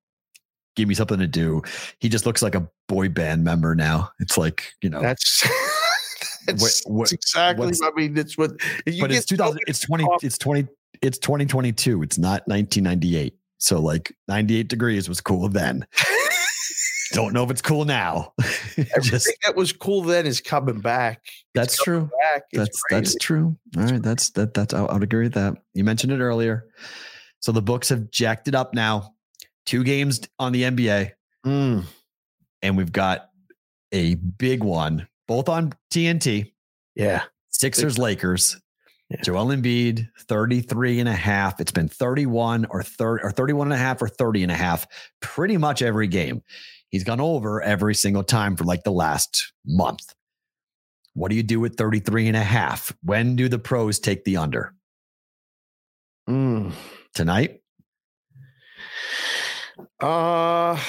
Give 0.75 0.87
me 0.89 0.95
something 0.95 1.19
to 1.19 1.27
do. 1.27 1.61
He 1.99 2.09
just 2.09 2.25
looks 2.25 2.41
like 2.41 2.55
a 2.55 2.67
boy 2.87 3.09
band 3.09 3.43
member 3.43 3.75
now. 3.75 4.09
It's 4.19 4.35
like 4.39 4.73
you 4.81 4.89
know. 4.89 5.01
That's 5.01 5.43
that's, 6.47 6.81
what- 6.87 7.01
that's 7.01 7.11
exactly. 7.13 7.71
I 7.83 7.91
mean, 7.95 8.17
it's 8.17 8.35
what. 8.39 8.51
But 8.99 9.11
it's 9.11 9.27
2000 9.27 9.59
it's 9.67 9.81
20 9.81 10.03
off- 10.05 10.23
it's 10.23 10.39
20 10.39 10.67
it's 11.01 11.17
2022 11.17 12.01
it's 12.03 12.17
not 12.17 12.47
1998 12.47 13.35
so 13.57 13.81
like 13.81 14.15
98 14.29 14.69
degrees 14.69 15.09
was 15.09 15.19
cool 15.19 15.49
then 15.49 15.85
don't 17.13 17.33
know 17.33 17.43
if 17.43 17.51
it's 17.51 17.61
cool 17.61 17.85
now 17.85 18.33
Everything 18.77 19.01
just 19.01 19.29
that 19.43 19.55
was 19.55 19.71
cool 19.71 20.01
then 20.01 20.25
is 20.25 20.41
coming 20.41 20.79
back. 20.79 21.21
It's 21.25 21.43
that's 21.53 21.79
coming 21.79 22.09
true 22.09 22.09
Back. 22.33 22.43
That's 22.53 22.81
that's 22.89 23.15
true 23.15 23.55
all 23.77 23.83
right 23.83 24.01
that's 24.01 24.29
that 24.31 24.53
that's 24.53 24.73
I 24.73 24.81
would 24.91 25.03
agree 25.03 25.23
with 25.25 25.33
that 25.35 25.55
you 25.73 25.83
mentioned 25.83 26.11
it 26.11 26.19
earlier 26.19 26.65
so 27.39 27.51
the 27.51 27.61
books 27.61 27.89
have 27.89 28.09
jacked 28.11 28.47
it 28.47 28.55
up 28.55 28.73
now 28.73 29.13
two 29.65 29.83
games 29.83 30.21
on 30.39 30.51
the 30.51 30.63
nba 30.63 31.11
Mm. 31.45 31.83
and 32.61 32.77
we've 32.77 32.91
got 32.93 33.29
a 33.91 34.15
big 34.15 34.63
one 34.63 35.07
both 35.27 35.49
on 35.49 35.73
tnt 35.91 36.51
Yeah. 36.95 37.23
Sixers 37.49 37.97
Lakers. 37.99 38.59
Yeah. 39.09 39.21
Joel 39.23 39.47
Embiid, 39.47 40.07
33 40.27 40.99
and 41.01 41.07
a 41.07 41.13
half. 41.13 41.59
It's 41.61 41.71
been 41.71 41.87
31 41.87 42.65
or 42.71 42.81
30 42.81 43.23
or 43.23 43.31
31 43.31 43.67
and 43.67 43.73
a 43.73 43.77
half 43.77 44.01
or 44.01 44.07
30 44.07 44.41
and 44.43 44.51
a 44.51 44.55
half 44.55 44.87
pretty 45.21 45.55
much 45.57 45.81
every 45.83 46.07
game. 46.07 46.41
He's 46.93 47.03
gone 47.03 47.19
over 47.19 47.59
every 47.59 47.95
single 47.95 48.23
time 48.23 48.55
for 48.55 48.65
like 48.65 48.83
the 48.83 48.91
last 48.91 49.51
month. 49.65 50.13
What 51.15 51.29
do 51.31 51.35
you 51.35 51.41
do 51.41 51.59
with 51.59 51.75
33 51.75 52.27
and 52.27 52.37
a 52.37 52.43
half? 52.43 52.95
When 53.01 53.35
do 53.35 53.49
the 53.49 53.57
pros 53.57 53.97
take 53.97 54.25
the 54.25 54.37
under? 54.37 54.75
Mm. 56.29 56.71
Tonight? 57.15 57.61
Uh, 59.99 60.79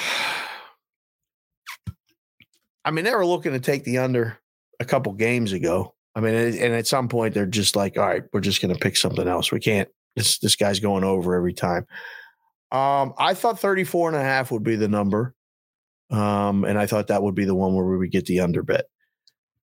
I 2.85 2.91
mean, 2.91 3.03
they 3.03 3.15
were 3.15 3.25
looking 3.25 3.53
to 3.53 3.59
take 3.59 3.83
the 3.83 3.97
under 3.97 4.37
a 4.79 4.85
couple 4.85 5.11
games 5.13 5.53
ago. 5.53 5.95
I 6.13 6.19
mean, 6.19 6.35
and 6.35 6.75
at 6.75 6.85
some 6.85 7.09
point 7.09 7.33
they're 7.33 7.47
just 7.47 7.75
like, 7.75 7.97
all 7.97 8.05
right, 8.05 8.23
we're 8.31 8.41
just 8.41 8.61
going 8.61 8.75
to 8.75 8.79
pick 8.79 8.95
something 8.95 9.27
else. 9.27 9.51
We 9.51 9.59
can't. 9.59 9.89
This 10.15 10.37
this 10.37 10.55
guy's 10.55 10.79
going 10.79 11.03
over 11.03 11.33
every 11.33 11.53
time. 11.53 11.87
Um, 12.71 13.15
I 13.17 13.33
thought 13.33 13.59
34 13.59 14.09
and 14.09 14.17
a 14.17 14.21
half 14.21 14.51
would 14.51 14.63
be 14.63 14.75
the 14.75 14.87
number. 14.87 15.34
Um, 16.15 16.63
and 16.63 16.77
I 16.77 16.85
thought 16.85 17.07
that 17.07 17.23
would 17.23 17.35
be 17.35 17.45
the 17.45 17.55
one 17.55 17.73
where 17.73 17.85
we 17.85 17.97
would 17.97 18.11
get 18.11 18.25
the 18.25 18.39
under 18.39 18.63
bet. 18.63 18.85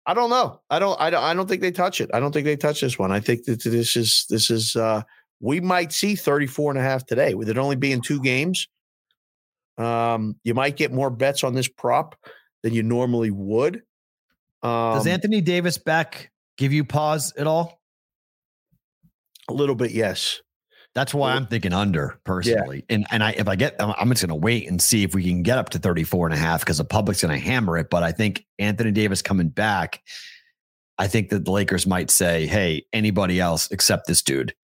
I 0.06 0.14
don't 0.14 0.30
know. 0.30 0.62
I 0.70 0.80
don't, 0.80 1.00
I 1.02 1.10
don't, 1.10 1.24
I 1.24 1.34
don't 1.34 1.48
think 1.48 1.62
they 1.62 1.72
touch 1.72 2.00
it. 2.00 2.10
I 2.14 2.20
don't 2.20 2.32
think 2.32 2.46
they 2.46 2.56
touch 2.56 2.82
this 2.82 2.98
one. 2.98 3.12
I 3.12 3.20
think 3.20 3.46
that 3.46 3.64
this 3.64 3.96
is, 3.96 4.26
this 4.30 4.50
is, 4.50 4.76
uh, 4.76 5.02
we 5.40 5.60
might 5.60 5.92
see 5.92 6.16
34 6.16 6.72
and 6.72 6.80
a 6.80 6.84
half 6.84 7.06
today 7.06 7.34
with 7.34 7.50
it 7.50 7.58
only 7.58 7.76
being 7.76 8.02
two 8.02 8.22
games. 8.22 8.68
Um, 9.78 10.36
you 10.44 10.54
might 10.54 10.78
get 10.78 10.94
more 10.94 11.10
bets 11.10 11.44
on 11.44 11.54
this 11.54 11.68
prop 11.68 12.16
than 12.64 12.74
you 12.74 12.84
normally 12.84 13.32
would. 13.32 13.84
Um, 14.64 14.96
Does 14.96 15.08
Anthony 15.08 15.42
Davis 15.42 15.78
back 15.78 16.32
give 16.58 16.74
you 16.74 16.84
pause 16.84 17.34
at 17.38 17.48
all? 17.48 17.78
a 19.50 19.54
little 19.54 19.76
bit, 19.76 19.92
yes. 19.92 20.42
That's 20.98 21.14
why 21.14 21.34
I'm 21.34 21.46
thinking 21.46 21.74
under 21.74 22.20
personally. 22.24 22.84
And 22.90 23.06
and 23.12 23.24
I 23.24 23.34
if 23.34 23.48
I 23.48 23.56
get 23.56 23.76
I'm, 23.78 24.10
just 24.10 24.26
going 24.26 24.30
to 24.30 24.44
wait 24.44 24.68
and 24.68 24.82
see 24.82 25.04
if 25.04 25.14
we 25.14 25.24
can 25.24 25.44
get 25.44 25.60
up 25.60 25.70
to 25.70 25.78
34 25.78 26.26
and 26.26 26.34
a 26.34 26.38
half 26.38 26.62
because 26.62 26.80
the 26.80 26.86
public's 26.86 27.22
going 27.22 27.40
to 27.40 27.40
hammer 27.40 27.78
it, 27.78 27.92
but 27.92 28.02
I 28.02 28.12
think 28.12 28.48
Anthony 28.58 28.90
Davis 28.90 29.22
coming 29.22 29.50
back 29.50 30.02
I 30.98 31.06
think 31.06 31.30
that 31.30 31.46
the 31.46 31.52
Lakers 31.52 31.86
might 31.86 32.10
say, 32.10 32.48
"Hey, 32.48 32.88
anybody 32.92 33.40
else 33.40 33.70
except 33.70 34.08
this 34.08 34.24
dude 34.24 34.56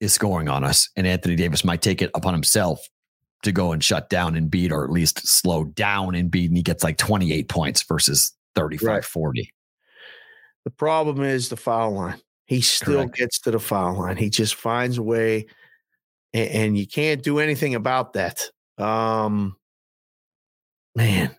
is 0.00 0.12
scoring 0.12 0.50
on 0.50 0.64
us." 0.64 0.90
And 0.96 1.06
Anthony 1.06 1.34
Davis 1.34 1.64
might 1.64 1.80
take 1.80 2.02
it 2.02 2.10
upon 2.14 2.34
himself 2.34 2.86
to 3.44 3.50
go 3.50 3.72
and 3.72 3.82
shut 3.82 4.10
down 4.10 4.36
and 4.36 4.50
beat 4.50 4.70
or 4.70 4.84
at 4.84 4.90
least 4.90 5.26
slow 5.26 5.64
down 5.64 6.14
and 6.14 6.30
beat 6.30 6.50
and 6.50 6.58
he 6.58 6.62
gets 6.62 6.84
like 6.84 6.98
28 6.98 7.48
points 7.48 7.82
versus 7.84 8.34
35 8.54 8.86
Right. 8.86 9.02
40. 9.02 9.50
The 10.64 10.70
problem 10.72 11.22
is 11.22 11.48
the 11.48 11.56
foul 11.56 11.92
line. 11.92 12.20
He 12.46 12.60
still 12.60 13.02
Correct. 13.02 13.16
gets 13.16 13.38
to 13.40 13.50
the 13.50 13.58
foul 13.58 13.98
line. 13.98 14.16
He 14.16 14.30
just 14.30 14.54
finds 14.54 14.98
a 14.98 15.02
way, 15.02 15.46
and, 16.32 16.50
and 16.50 16.78
you 16.78 16.86
can't 16.86 17.22
do 17.22 17.38
anything 17.38 17.74
about 17.74 18.12
that. 18.14 18.50
Um, 18.76 19.56
man, 20.94 21.34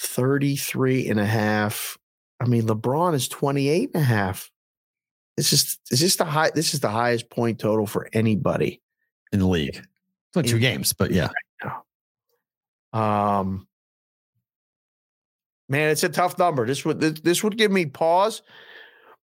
33 0.00 1.08
and 1.08 1.20
a 1.20 1.26
half. 1.26 1.96
I 2.40 2.46
mean, 2.46 2.62
LeBron 2.62 3.14
is 3.14 3.28
28 3.28 3.90
and 3.94 4.02
a 4.02 4.04
half. 4.04 4.50
This 5.36 5.52
is 5.52 5.78
is 5.90 6.00
this 6.00 6.16
the 6.16 6.24
high? 6.24 6.50
This 6.54 6.74
is 6.74 6.80
the 6.80 6.90
highest 6.90 7.30
point 7.30 7.58
total 7.58 7.86
for 7.86 8.08
anybody 8.12 8.82
in 9.32 9.38
the 9.38 9.46
league. 9.46 9.76
It's 9.76 10.36
only 10.36 10.48
two 10.48 10.58
games, 10.58 10.92
but 10.92 11.12
yeah. 11.12 11.28
Um, 12.92 13.68
man, 15.68 15.90
it's 15.90 16.02
a 16.02 16.08
tough 16.08 16.38
number. 16.38 16.66
This 16.66 16.84
would 16.84 17.00
this, 17.00 17.20
this 17.20 17.44
would 17.44 17.56
give 17.56 17.70
me 17.70 17.86
pause. 17.86 18.42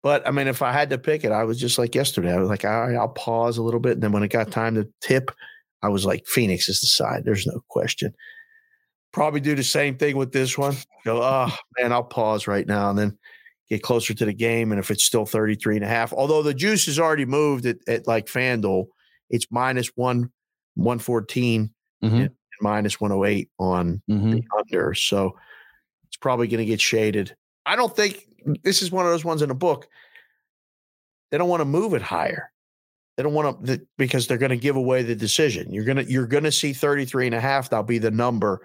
But 0.01 0.25
I 0.27 0.31
mean, 0.31 0.47
if 0.47 0.61
I 0.61 0.71
had 0.71 0.89
to 0.91 0.97
pick 0.97 1.23
it, 1.25 1.31
I 1.31 1.43
was 1.43 1.59
just 1.59 1.77
like 1.77 1.93
yesterday. 1.93 2.33
I 2.33 2.39
was 2.39 2.49
like, 2.49 2.63
all 2.65 2.87
right, 2.87 2.95
I'll 2.95 3.09
pause 3.09 3.57
a 3.57 3.63
little 3.63 3.79
bit. 3.81 3.93
And 3.93 4.01
then 4.03 4.11
when 4.13 4.23
it 4.23 4.29
got 4.31 4.51
time 4.51 4.75
to 4.75 4.87
tip, 5.01 5.31
I 5.81 5.89
was 5.89 6.05
like, 6.05 6.25
Phoenix 6.25 6.69
is 6.69 6.79
the 6.79 6.87
side. 6.87 7.23
There's 7.25 7.45
no 7.45 7.61
question. 7.69 8.13
Probably 9.11 9.39
do 9.39 9.55
the 9.55 9.63
same 9.63 9.97
thing 9.97 10.15
with 10.17 10.31
this 10.31 10.57
one. 10.57 10.75
Go, 11.05 11.21
oh 11.21 11.53
man, 11.77 11.91
I'll 11.91 12.03
pause 12.03 12.47
right 12.47 12.67
now 12.67 12.89
and 12.89 12.97
then 12.99 13.17
get 13.69 13.81
closer 13.83 14.13
to 14.13 14.25
the 14.25 14.33
game. 14.33 14.71
And 14.71 14.79
if 14.79 14.89
it's 14.91 15.03
still 15.03 15.25
33 15.25 15.77
and 15.77 15.85
a 15.85 15.87
half, 15.87 16.13
although 16.13 16.43
the 16.43 16.53
juice 16.53 16.85
has 16.85 16.99
already 16.99 17.25
moved 17.25 17.65
at, 17.65 17.77
at 17.87 18.07
like 18.07 18.27
FanDuel, 18.27 18.85
it's 19.29 19.47
minus 19.51 19.87
one 19.95 20.31
114 20.75 21.73
Mhm. 22.03 22.21
and 22.21 22.29
minus 22.61 23.01
108 23.01 23.49
on 23.59 24.01
Mhm. 24.09 24.31
the 24.31 24.43
under. 24.57 24.93
So 24.93 25.37
it's 26.07 26.17
probably 26.17 26.47
going 26.47 26.59
to 26.59 26.65
get 26.65 26.79
shaded. 26.81 27.35
I 27.65 27.75
don't 27.75 27.95
think 27.95 28.25
this 28.63 28.81
is 28.81 28.91
one 28.91 29.05
of 29.05 29.11
those 29.11 29.25
ones 29.25 29.41
in 29.41 29.49
a 29.51 29.55
book. 29.55 29.87
They 31.31 31.37
don't 31.37 31.49
want 31.49 31.61
to 31.61 31.65
move 31.65 31.93
it 31.93 32.01
higher. 32.01 32.51
They 33.17 33.23
don't 33.23 33.33
want 33.33 33.65
to 33.65 33.81
because 33.97 34.27
they're 34.27 34.37
going 34.37 34.49
to 34.51 34.57
give 34.57 34.75
away 34.77 35.03
the 35.03 35.15
decision. 35.15 35.71
You're 35.73 35.83
going 35.83 35.97
to 35.97 36.09
you're 36.09 36.25
going 36.27 36.45
to 36.45 36.51
see 36.51 36.73
33 36.73 37.27
and 37.27 37.35
a 37.35 37.39
half. 37.41 37.69
That'll 37.69 37.83
be 37.83 37.97
the 37.97 38.11
number. 38.11 38.61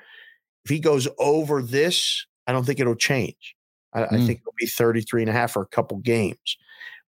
If 0.65 0.71
he 0.71 0.79
goes 0.79 1.09
over 1.19 1.61
this, 1.61 2.25
I 2.47 2.53
don't 2.53 2.65
think 2.65 2.81
it'll 2.81 2.95
change. 2.95 3.57
I, 3.93 4.05
I 4.05 4.07
Mm. 4.07 4.27
think 4.27 4.41
it'll 4.41 4.55
be 4.59 4.67
33 4.67 5.23
and 5.23 5.31
a 5.31 5.33
half 5.33 5.53
for 5.53 5.63
a 5.63 5.67
couple 5.67 5.99
games. 5.99 6.57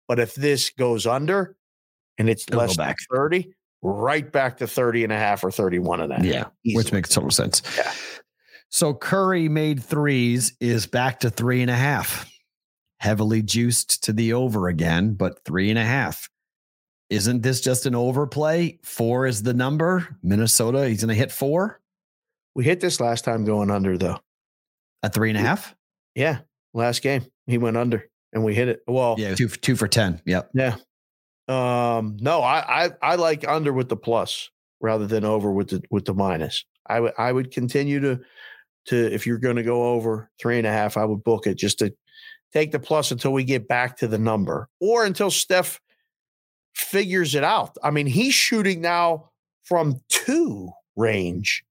But 0.09 0.19
if 0.19 0.35
this 0.35 0.71
goes 0.71 1.07
under 1.07 1.57
and 2.19 2.29
it's 2.29 2.45
It'll 2.49 2.59
less 2.61 2.77
than 2.77 2.87
back. 2.89 2.97
30, 3.13 3.53
right 3.83 4.31
back 4.31 4.57
to 4.59 4.67
30 4.67 5.05
and 5.05 5.13
a 5.13 5.17
half 5.17 5.43
or 5.45 5.51
31 5.51 6.01
and 6.01 6.13
a 6.13 6.17
half. 6.17 6.25
Yeah, 6.25 6.45
which 6.75 6.93
makes 6.93 7.09
total 7.11 7.31
sense. 7.31 7.63
Yeah. 7.77 7.93
So 8.77 8.93
Curry 8.93 9.49
made 9.49 9.83
threes 9.83 10.53
is 10.61 10.87
back 10.87 11.21
to 11.21 11.31
three 11.31 11.63
and 11.63 11.71
a 11.71 11.75
half. 11.75 12.31
Heavily 13.01 13.41
juiced 13.41 14.05
to 14.05 14.13
the 14.13 14.35
over 14.35 14.69
again, 14.69 15.15
but 15.15 15.43
three 15.47 15.71
and 15.71 15.79
a 15.79 15.83
half. 15.83 16.29
Isn't 17.09 17.41
this 17.41 17.63
just 17.63 17.87
an 17.87 17.95
overplay? 17.95 18.79
Four 18.83 19.25
is 19.25 19.43
the 19.43 19.55
number. 19.55 20.19
Minnesota, 20.23 20.87
he's 20.87 21.01
going 21.01 21.09
to 21.09 21.15
hit 21.15 21.33
four 21.33 21.81
We 22.55 22.65
hit 22.65 22.81
this 22.81 23.01
last 23.01 23.25
time 23.25 23.47
going 23.47 23.71
under 23.71 23.97
though. 23.97 24.21
at 25.03 25.15
three 25.15 25.31
and 25.31 25.39
a 25.39 25.41
half. 25.41 25.75
Yeah, 26.15 26.41
last 26.75 27.01
game 27.01 27.25
he 27.47 27.57
went 27.57 27.79
under 27.79 28.11
and 28.35 28.45
we 28.45 28.55
hit 28.55 28.69
it. 28.69 28.83
Well, 28.87 29.15
Yeah, 29.17 29.37
two 29.37 29.49
two 29.49 29.77
for 29.77 29.89
ten. 29.89 30.21
Yep. 30.27 30.51
yeah. 30.53 30.77
Um, 31.49 32.19
no, 32.21 32.43
I, 32.43 32.85
I 32.85 32.91
I 33.01 33.15
like 33.15 33.49
under 33.49 33.73
with 33.73 33.89
the 33.89 33.97
plus 33.97 34.51
rather 34.83 35.07
than 35.07 35.25
over 35.25 35.51
with 35.51 35.69
the 35.69 35.83
with 35.91 36.05
the 36.05 36.13
minus. 36.13 36.67
I 36.87 37.01
would 37.01 37.15
I 37.17 37.33
would 37.33 37.51
continue 37.51 38.01
to 38.01 38.21
to 38.87 39.13
if 39.13 39.27
you're 39.27 39.39
going 39.39 39.57
to 39.57 39.63
go 39.63 39.85
over 39.95 40.31
three 40.41 40.59
and 40.59 40.67
a 40.67 40.71
half, 40.73 40.97
I 40.97 41.05
would 41.05 41.25
book 41.25 41.47
it 41.47 41.55
just 41.57 41.79
to 41.81 41.95
take 42.53 42.73
the 42.73 42.79
plus 42.79 43.11
until 43.11 43.33
we 43.33 43.45
get 43.45 43.69
back 43.69 43.97
to 43.99 44.09
the 44.09 44.19
number 44.19 44.69
or 44.81 45.05
until 45.05 45.31
Steph 45.31 45.81
figures 46.75 47.35
it 47.35 47.45
out. 47.45 47.77
I 47.83 47.91
mean, 47.91 48.07
he's 48.07 48.35
shooting 48.35 48.81
now 48.81 49.31
from 49.65 50.01
two 50.09 50.71
range 50.97 51.65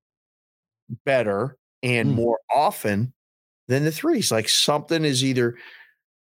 better 1.05 1.57
and 1.83 2.09
Hmm. 2.09 2.15
more 2.15 2.39
often 2.53 3.13
than 3.67 3.83
the 3.83 3.91
threes. 3.91 4.31
Like 4.31 4.49
something 4.49 5.03
is 5.05 5.23
either, 5.23 5.55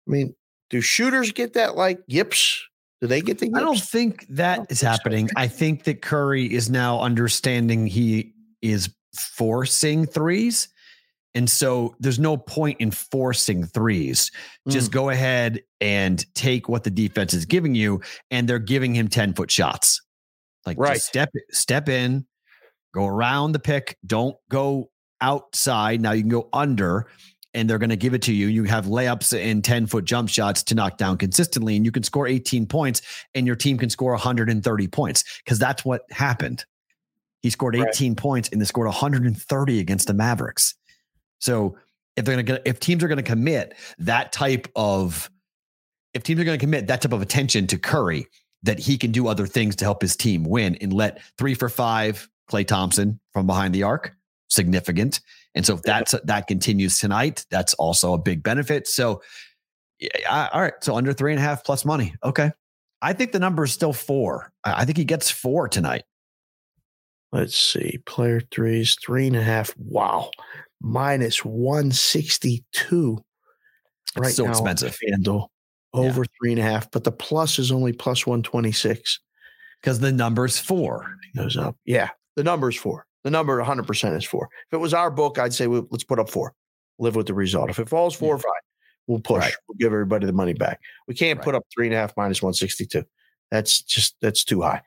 I 0.07 0.11
mean, 0.11 0.35
do 0.69 0.81
shooters 0.81 1.31
get 1.31 1.53
that 1.53 1.75
like 1.75 1.99
yips? 2.07 2.61
Do 3.01 3.07
they 3.07 3.21
get 3.21 3.39
the 3.39 3.47
yips? 3.47 3.57
I 3.57 3.61
don't 3.61 3.79
think 3.79 4.27
that 4.29 4.55
don't 4.57 4.71
is 4.71 4.79
think 4.81 4.87
so. 4.87 4.87
happening. 4.87 5.29
I 5.35 5.47
think 5.47 5.83
that 5.85 6.01
Curry 6.01 6.53
is 6.53 6.69
now 6.69 6.99
understanding 7.01 7.87
he 7.87 8.33
is 8.61 8.93
forcing 9.15 10.05
threes. 10.05 10.67
And 11.33 11.49
so 11.49 11.95
there's 11.99 12.19
no 12.19 12.35
point 12.35 12.81
in 12.81 12.91
forcing 12.91 13.65
threes. 13.65 14.31
Just 14.67 14.89
Mm. 14.91 14.93
go 14.93 15.09
ahead 15.09 15.61
and 15.79 16.25
take 16.35 16.67
what 16.67 16.83
the 16.83 16.91
defense 16.91 17.33
is 17.33 17.45
giving 17.45 17.73
you, 17.75 18.01
and 18.29 18.47
they're 18.47 18.59
giving 18.59 18.93
him 18.95 19.07
10 19.07 19.33
foot 19.33 19.49
shots. 19.49 20.01
Like 20.65 20.77
Right. 20.77 20.95
just 20.95 21.07
step 21.07 21.29
step 21.51 21.87
in, 21.89 22.25
go 22.93 23.07
around 23.07 23.53
the 23.53 23.59
pick, 23.59 23.97
don't 24.05 24.35
go 24.49 24.91
outside. 25.21 26.01
Now 26.01 26.11
you 26.11 26.21
can 26.21 26.29
go 26.29 26.49
under, 26.51 27.07
and 27.53 27.69
they're 27.69 27.77
going 27.79 27.89
to 27.89 27.95
give 27.95 28.13
it 28.13 28.21
to 28.23 28.33
you. 28.33 28.47
You 28.47 28.63
have 28.65 28.85
layups 28.85 29.37
and 29.37 29.63
10 29.63 29.85
foot 29.87 30.05
jump 30.05 30.29
shots 30.29 30.63
to 30.63 30.75
knock 30.75 30.97
down 30.97 31.17
consistently, 31.17 31.75
and 31.75 31.85
you 31.85 31.91
can 31.91 32.03
score 32.03 32.27
18 32.27 32.65
points, 32.65 33.01
and 33.35 33.47
your 33.47 33.55
team 33.55 33.77
can 33.77 33.89
score 33.89 34.11
130 34.13 34.87
points 34.87 35.23
because 35.43 35.59
that's 35.59 35.83
what 35.85 36.03
happened. 36.11 36.65
He 37.41 37.49
scored 37.49 37.75
Right. 37.75 37.87
18 37.89 38.15
points 38.15 38.49
and 38.51 38.61
they 38.61 38.65
scored 38.65 38.87
130 38.87 39.79
against 39.79 40.07
the 40.07 40.13
Mavericks. 40.13 40.75
So 41.41 41.77
if 42.15 42.25
they're 42.25 42.41
going 42.41 42.45
to 42.45 42.69
if 42.69 42.79
teams 42.79 43.03
are 43.03 43.07
going 43.07 43.17
to 43.17 43.23
commit 43.23 43.75
that 43.99 44.31
type 44.31 44.67
of, 44.75 45.29
if 46.13 46.23
teams 46.23 46.39
are 46.39 46.45
going 46.45 46.57
to 46.57 46.63
commit 46.63 46.87
that 46.87 47.01
type 47.01 47.13
of 47.13 47.21
attention 47.21 47.67
to 47.67 47.77
Curry, 47.77 48.27
that 48.63 48.79
he 48.79 48.97
can 48.97 49.11
do 49.11 49.27
other 49.27 49.47
things 49.47 49.75
to 49.77 49.85
help 49.85 50.01
his 50.01 50.15
team 50.15 50.43
win 50.43 50.75
and 50.81 50.93
let 50.93 51.21
three 51.37 51.53
for 51.53 51.67
five 51.67 52.29
Klay 52.49 52.65
Thompson 52.65 53.19
from 53.33 53.47
behind 53.47 53.73
the 53.73 53.83
arc 53.83 54.15
significant. 54.49 55.21
And 55.55 55.65
so 55.65 55.75
if 55.75 55.81
that's 55.81 56.15
that 56.23 56.47
continues 56.47 56.99
tonight, 56.99 57.45
that's 57.49 57.73
also 57.75 58.13
a 58.13 58.17
big 58.17 58.43
benefit. 58.43 58.87
So, 58.87 59.21
yeah, 59.99 60.49
all 60.53 60.61
right. 60.61 60.73
So 60.81 60.95
under 60.95 61.13
three 61.13 61.31
and 61.31 61.39
a 61.39 61.43
half 61.43 61.63
plus 61.63 61.85
money. 61.85 62.13
Okay. 62.23 62.51
I 63.01 63.13
think 63.13 63.31
the 63.31 63.39
number 63.39 63.63
is 63.63 63.71
still 63.71 63.93
four. 63.93 64.51
I 64.63 64.81
I 64.81 64.85
think 64.85 64.97
he 64.97 65.05
gets 65.05 65.31
four 65.31 65.67
tonight. 65.67 66.03
Let's 67.31 67.57
see. 67.57 67.99
Player 68.05 68.41
threes, 68.51 68.97
three 69.03 69.27
and 69.27 69.35
a 69.35 69.43
half. 69.43 69.73
Wow. 69.77 70.31
Minus 70.81 71.45
162. 71.45 73.23
right 74.17 74.27
It's 74.27 74.35
so 74.35 74.47
expensive. 74.49 74.97
FanDuel. 74.97 75.47
Over 75.93 76.23
three 76.39 76.51
and 76.51 76.59
a 76.59 76.63
half, 76.63 76.89
but 76.89 77.03
the 77.03 77.11
plus 77.11 77.59
is 77.59 77.71
only 77.71 77.91
plus 77.93 78.25
126. 78.25 79.19
because 79.81 79.99
the 79.99 80.11
number's 80.11 80.57
four. 80.57 81.15
goes 81.35 81.57
up. 81.57 81.75
Yeah, 81.85 82.09
the 82.35 82.43
number 82.43 82.69
is 82.69 82.75
four. 82.77 83.05
The 83.23 83.29
number 83.31 83.61
100% 83.61 84.15
is 84.17 84.23
four. 84.25 84.47
If 84.67 84.73
it 84.73 84.77
was 84.77 84.93
our 84.93 85.11
book, 85.11 85.37
I'd 85.37 85.53
say 85.53 85.67
well, 85.67 85.85
let's 85.91 86.03
put 86.05 86.17
up 86.19 86.29
four. 86.29 86.53
Live 86.97 87.15
with 87.15 87.27
the 87.27 87.33
result. 87.33 87.69
If 87.69 87.77
it 87.79 87.89
falls 87.89 88.15
four 88.15 88.35
or 88.35 88.39
five, 88.39 88.51
we'll 89.07 89.19
push. 89.19 89.39
Right. 89.41 89.53
We'll 89.67 89.77
give 89.77 89.91
everybody 89.91 90.25
the 90.27 90.33
money 90.33 90.53
back. 90.53 90.79
We 91.07 91.13
can't 91.15 91.37
Right. 91.39 91.43
put 91.45 91.55
up 91.55 91.63
three 91.73 91.87
and 91.87 91.95
a 91.95 91.97
half 91.97 92.13
minus 92.15 92.41
162. 92.41 93.03
That's 93.51 93.81
just 93.81 94.15
that's 94.21 94.43
too 94.45 94.61
high. 94.61 94.81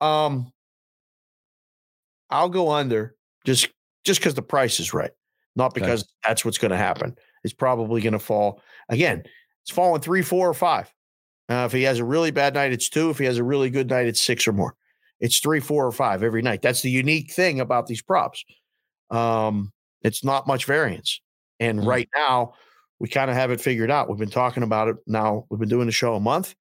Um, 0.00 0.50
I'll 2.30 2.48
go 2.48 2.70
under 2.72 3.14
just 3.44 3.68
just 4.04 4.20
because 4.20 4.34
the 4.34 4.42
price 4.42 4.80
is 4.80 4.92
right, 4.92 5.12
not 5.58 5.72
Okay. 5.72 5.80
because 5.82 6.10
that's 6.24 6.44
what's 6.44 6.56
going 6.58 6.70
to 6.70 6.76
happen. 6.78 7.14
It's 7.44 7.52
probably 7.52 8.00
going 8.00 8.14
to 8.14 8.18
fall 8.18 8.62
again. 8.88 9.24
It's 9.62 9.70
falling 9.70 10.00
three, 10.00 10.22
four, 10.22 10.48
or 10.48 10.54
five. 10.54 10.90
Uh, 11.50 11.64
if 11.66 11.72
he 11.72 11.82
has 11.82 11.98
a 11.98 12.04
really 12.04 12.30
bad 12.30 12.54
night, 12.54 12.72
it's 12.72 12.88
two. 12.88 13.10
If 13.10 13.18
he 13.18 13.24
has 13.26 13.36
a 13.38 13.44
really 13.44 13.68
good 13.70 13.90
night, 13.90 14.06
it's 14.06 14.20
six 14.22 14.46
or 14.48 14.52
more. 14.52 14.74
It's 15.20 15.38
three, 15.40 15.60
four, 15.60 15.86
or 15.86 15.92
five 15.92 16.22
every 16.22 16.40
night. 16.42 16.62
That's 16.62 16.80
the 16.82 16.90
unique 16.90 17.32
thing 17.32 17.60
about 17.60 17.86
these 17.86 18.00
props. 18.02 18.44
Um, 19.10 19.72
it's 20.02 20.22
not 20.24 20.46
much 20.46 20.64
variance. 20.64 21.20
And 21.60 21.80
Mhm. 21.80 21.86
right 21.86 22.08
now, 22.16 22.54
we 23.00 23.08
kind 23.08 23.30
of 23.30 23.36
have 23.36 23.50
it 23.50 23.60
figured 23.60 23.90
out. 23.90 24.08
We've 24.08 24.18
been 24.18 24.30
talking 24.30 24.62
about 24.62 24.88
it 24.88 24.96
now. 25.06 25.44
We've 25.50 25.58
been 25.60 25.68
doing 25.68 25.86
the 25.86 25.92
show 25.92 26.14
a 26.14 26.20
month 26.20 26.54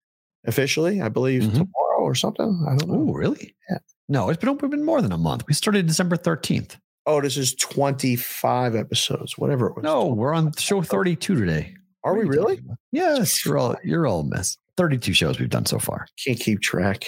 officially, 0.45 1.02
I 1.02 1.10
believe 1.10 1.43
Mhm. 1.43 1.52
tomorrow 1.52 2.00
or 2.00 2.16
something. 2.16 2.66
I 2.68 2.76
don't 2.76 2.89
know. 2.89 3.10
Oh, 3.10 3.14
really? 3.14 3.56
Yeah. 3.70 3.78
No, 4.10 4.30
it's 4.30 4.39
been 4.39 4.50
it's 4.56 4.62
been 4.62 4.86
more 4.86 5.02
than 5.02 5.12
a 5.12 5.18
month. 5.18 5.43
We 5.48 5.54
started 5.54 5.86
December 5.88 6.16
13th. 6.16 6.78
Oh, 7.08 7.22
this 7.22 7.38
is 7.38 7.55
25 7.55 8.76
episodes, 8.76 9.38
whatever 9.38 9.68
it 9.68 9.76
was. 9.78 9.84
No, 9.84 10.08
we're 10.08 10.34
on 10.34 10.51
show 10.53 10.82
32 10.82 11.36
today. 11.39 11.74
Are 12.03 12.14
What 12.14 12.24
we 12.24 12.28
really? 12.30 12.60
Yes, 12.91 13.45
you're 13.45 13.58
all 13.58 13.76
you're 13.84 14.05
all 14.05 14.24
mess. 14.24 14.58
32 14.76 15.14
shows 15.14 15.39
we've 15.39 15.49
done 15.49 15.66
so 15.66 15.80
far. 15.80 16.05
Can't 16.24 16.38
keep 16.39 16.62
track. 16.62 17.05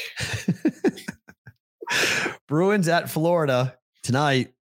Bruins 2.47 2.87
at 2.87 3.09
Florida 3.09 3.75
tonight. 4.01 4.53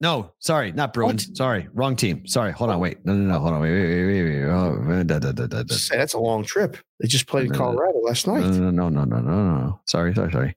No, 0.00 0.32
sorry, 0.38 0.70
not 0.72 0.92
Bruins. 0.92 1.30
Sorry, 1.36 1.66
wrong 1.72 1.96
team. 1.96 2.26
Sorry, 2.26 2.52
hold 2.52 2.68
on, 2.70 2.78
wait. 2.78 2.98
No, 3.06 3.14
no, 3.14 3.32
no, 3.32 3.38
hold 3.40 3.54
on, 3.54 3.60
wait, 3.60 3.72
wait, 3.72 4.06
wait, 4.06 4.22
wait, 4.22 4.42
wait. 4.42 4.50
Oh, 4.50 5.02
da, 5.04 5.18
da, 5.18 5.32
da, 5.32 5.46
da. 5.46 5.62
Say, 5.74 5.96
That's 5.96 6.12
a 6.14 6.18
long 6.18 6.44
trip. 6.44 6.76
They 7.00 7.08
just 7.08 7.26
played 7.26 7.46
in. 7.46 7.52
Colorado 7.52 7.98
last 8.00 8.26
No, 8.26 8.34
night. 8.34 8.50
no, 8.54 8.70
no, 8.70 8.88
no, 8.90 9.04
no, 9.04 9.20
no, 9.20 9.20
no. 9.60 9.80
Sorry, 9.86 10.14
sorry, 10.14 10.30
sorry. 10.30 10.56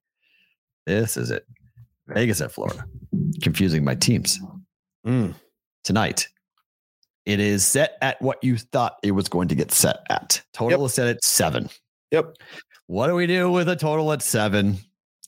This 0.85 1.15
is 1.17 1.31
it. 1.31 1.45
Vegas 2.07 2.41
at 2.41 2.51
Florida. 2.51 2.85
Confusing 3.41 3.83
my 3.83 3.95
teams 3.95 4.39
Mm. 5.05 5.33
tonight. 5.83 6.27
It 7.25 7.39
is 7.39 7.65
set 7.65 7.97
at 8.01 8.21
what 8.21 8.41
you 8.43 8.57
thought 8.57 8.97
it 9.03 9.11
was 9.11 9.27
going 9.29 9.47
to 9.49 9.55
get 9.55 9.71
set 9.71 9.97
at. 10.09 10.41
Total 10.53 10.85
is 10.85 10.93
set 10.93 11.07
at 11.07 11.23
seven. 11.23 11.69
Yep. 12.11 12.35
What 12.87 13.07
do 13.07 13.15
we 13.15 13.27
do 13.27 13.51
with 13.51 13.67
a 13.69 13.75
total 13.75 14.11
at 14.13 14.21
seven? 14.21 14.77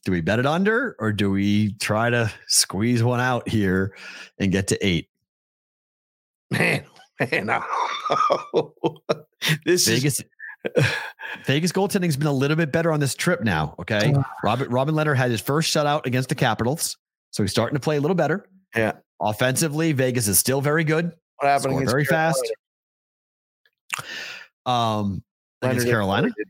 Do 0.05 0.13
we 0.13 0.21
bet 0.21 0.39
it 0.39 0.45
under 0.45 0.95
or 0.99 1.11
do 1.11 1.30
we 1.30 1.73
try 1.73 2.09
to 2.09 2.32
squeeze 2.47 3.03
one 3.03 3.19
out 3.19 3.47
here 3.49 3.95
and 4.38 4.51
get 4.51 4.67
to 4.69 4.86
eight? 4.86 5.09
Man, 6.51 6.86
man. 7.32 7.45
Know. 7.47 7.63
this 9.65 9.88
is 9.88 10.23
Vegas 11.45 11.72
goaltending's 11.72 12.18
been 12.18 12.28
a 12.28 12.34
little 12.34 12.57
bit 12.57 12.72
better 12.72 12.91
on 12.91 12.99
this 12.99 13.16
trip 13.16 13.41
now. 13.41 13.76
Okay. 13.80 14.14
Robert 14.43 14.70
Robin 14.70 14.95
Lehner 14.95 15.16
had 15.16 15.32
his 15.32 15.41
first 15.41 15.74
shutout 15.74 16.05
against 16.05 16.30
the 16.30 16.36
Capitals. 16.36 16.97
So 17.32 17.43
he's 17.43 17.51
starting 17.51 17.76
to 17.76 17.80
play 17.80 17.97
a 17.97 18.01
little 18.01 18.16
better. 18.16 18.47
Yeah. 18.76 18.93
Offensively, 19.22 19.91
Vegas 19.93 20.28
is 20.28 20.39
still 20.39 20.62
very 20.62 20.84
good. 20.84 21.12
What 21.38 21.47
happened 21.47 21.89
very 21.89 22.05
Carolina? 22.05 22.34
fast. 22.34 22.53
Um 24.66 25.24
against 25.62 25.80
Leonard 25.86 25.91
Carolina. 25.91 26.28
play. 26.28 26.45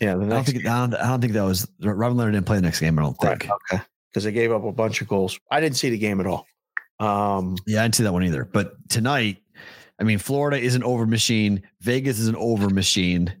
Yeah, 0.00 0.14
the 0.16 0.24
I 0.26 0.28
don't 0.28 0.44
think 0.44 0.66
I 0.66 0.78
don't, 0.80 0.94
I 0.94 1.06
don't 1.08 1.20
think 1.20 1.32
that 1.34 1.42
was 1.44 1.68
Robin 1.80 2.18
Lehner 2.18 2.32
didn't 2.32 2.46
play 2.46 2.56
the 2.56 2.62
next 2.62 2.80
game, 2.80 2.98
I 2.98 3.02
don't 3.02 3.14
think. 3.14 3.44
Right, 3.44 3.50
okay. 3.72 3.82
Because 4.10 4.24
they 4.24 4.32
gave 4.32 4.52
up 4.52 4.64
a 4.64 4.72
bunch 4.72 5.00
of 5.00 5.08
goals. 5.08 5.38
I 5.50 5.60
didn't 5.60 5.76
see 5.76 5.90
the 5.90 5.98
game 5.98 6.20
at 6.20 6.26
all. 6.26 6.46
Um, 7.00 7.56
Yeah, 7.66 7.80
I 7.80 7.84
didn't 7.84 7.94
see 7.96 8.02
that 8.04 8.12
one 8.12 8.24
either. 8.24 8.44
But 8.44 8.74
tonight, 8.88 9.38
I 10.00 10.04
mean, 10.04 10.18
Florida 10.18 10.58
is 10.58 10.74
an 10.74 10.82
over 10.82 11.06
machine. 11.06 11.62
Vegas 11.80 12.18
is 12.18 12.28
an 12.28 12.36
over 12.36 12.68
machine. 12.70 13.32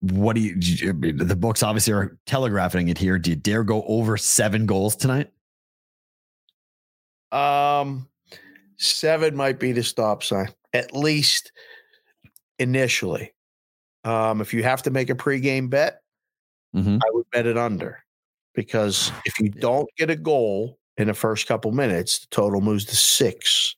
What 0.00 0.36
do 0.36 0.42
you, 0.42 0.52
the 0.52 1.36
books 1.36 1.62
obviously 1.62 1.92
are 1.92 2.18
telegraphing 2.26 2.88
it 2.88 2.98
here. 2.98 3.18
Do 3.18 3.30
you 3.30 3.36
dare 3.36 3.64
go 3.64 3.82
over 3.84 4.16
seven 4.16 4.66
goals 4.66 4.96
tonight? 4.96 5.30
um, 7.32 8.08
seven 8.76 9.34
might 9.34 9.58
be 9.58 9.72
the 9.72 9.82
stop 9.82 10.22
sign, 10.22 10.48
at 10.72 10.94
least 10.94 11.50
initially. 12.58 13.32
Um, 14.04 14.40
if 14.40 14.54
you 14.54 14.62
have 14.62 14.82
to 14.84 14.90
make 14.90 15.10
a 15.10 15.14
pregame 15.14 15.68
bet, 15.68 16.02
Mhm. 16.74 17.00
I 17.04 17.10
would 17.10 17.26
bet 17.32 17.46
it 17.46 17.56
under 17.58 17.98
because 18.54 19.10
if 19.24 19.38
you 19.40 19.48
don't 19.50 19.88
get 19.96 20.08
a 20.10 20.16
goal 20.16 20.78
in 20.98 21.08
the 21.08 21.14
first 21.14 21.46
couple 21.48 21.72
minutes, 21.72 22.20
the 22.20 22.26
total 22.30 22.60
moves 22.60 22.84
to 22.86 22.96
six. 22.96 23.74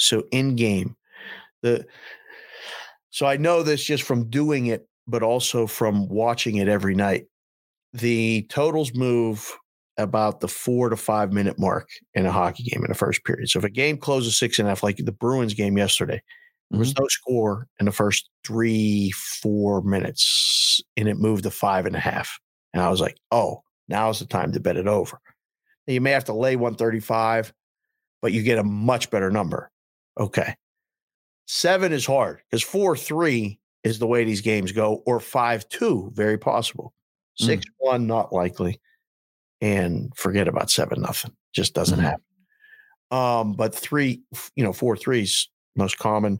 So 0.00 0.24
in 0.30 0.56
game, 0.56 0.96
the 1.62 1.86
so 3.10 3.26
I 3.26 3.36
know 3.36 3.62
this 3.62 3.84
just 3.84 4.02
from 4.02 4.30
doing 4.30 4.66
it, 4.66 4.86
but 5.06 5.22
also 5.22 5.66
from 5.66 6.08
watching 6.08 6.56
it 6.56 6.68
every 6.68 6.94
night. 6.94 7.26
The 7.92 8.46
totals 8.48 8.94
move 8.94 9.52
about 9.98 10.40
the 10.40 10.48
four 10.48 10.88
to 10.88 10.96
five 10.96 11.32
minute 11.32 11.58
mark 11.58 11.88
in 12.14 12.24
a 12.24 12.32
hockey 12.32 12.62
game 12.62 12.84
in 12.84 12.88
the 12.88 12.96
first 12.96 13.24
period. 13.24 13.48
So 13.48 13.58
if 13.58 13.64
a 13.64 13.70
game 13.70 13.98
closes 13.98 14.38
six 14.38 14.58
and 14.58 14.66
a 14.66 14.70
half, 14.70 14.82
like 14.82 14.96
the 14.96 15.12
Bruins 15.12 15.54
game 15.54 15.76
yesterday, 15.76 16.22
there 16.70 16.78
was 16.78 16.94
mm-hmm. 16.94 17.02
no 17.02 17.08
score 17.08 17.66
in 17.80 17.86
the 17.86 17.92
first 17.92 18.30
three, 18.46 19.10
four 19.10 19.82
minutes, 19.82 20.80
and 20.96 21.08
it 21.08 21.18
moved 21.18 21.42
to 21.42 21.50
five 21.50 21.84
and 21.84 21.96
a 21.96 22.00
half. 22.00 22.38
And 22.72 22.82
I 22.82 22.88
was 22.88 23.00
like, 23.00 23.16
oh, 23.32 23.62
now's 23.88 24.20
the 24.20 24.26
time 24.26 24.52
to 24.52 24.60
bet 24.60 24.76
it 24.76 24.86
over. 24.86 25.18
Now, 25.86 25.94
you 25.94 26.00
may 26.00 26.12
have 26.12 26.26
to 26.26 26.32
lay 26.32 26.54
135, 26.54 27.52
but 28.22 28.32
you 28.32 28.42
get 28.42 28.58
a 28.58 28.64
much 28.64 29.10
better 29.10 29.30
number. 29.30 29.70
Okay. 30.20 30.54
Seven 31.46 31.92
is 31.92 32.06
hard 32.06 32.40
because 32.48 32.62
four, 32.62 32.96
three 32.96 33.58
is 33.82 33.98
the 33.98 34.06
way 34.06 34.22
these 34.24 34.42
games 34.42 34.72
go, 34.72 35.02
or 35.06 35.18
five, 35.18 35.68
two, 35.68 36.12
very 36.14 36.38
possible. 36.38 36.92
Six, 37.36 37.64
one, 37.78 38.06
not 38.06 38.32
likely. 38.32 38.78
And 39.62 40.12
forget 40.14 40.46
about 40.46 40.70
seven, 40.70 41.00
nothing. 41.00 41.32
Just 41.54 41.74
doesn't 41.74 41.98
Mhm. 41.98 42.02
happen. 42.02 42.22
Um, 43.10 43.52
but 43.54 43.74
three, 43.74 44.22
you 44.54 44.62
know, 44.62 44.72
four 44.74 44.96
threes 44.96 45.48
most 45.74 45.98
common. 45.98 46.38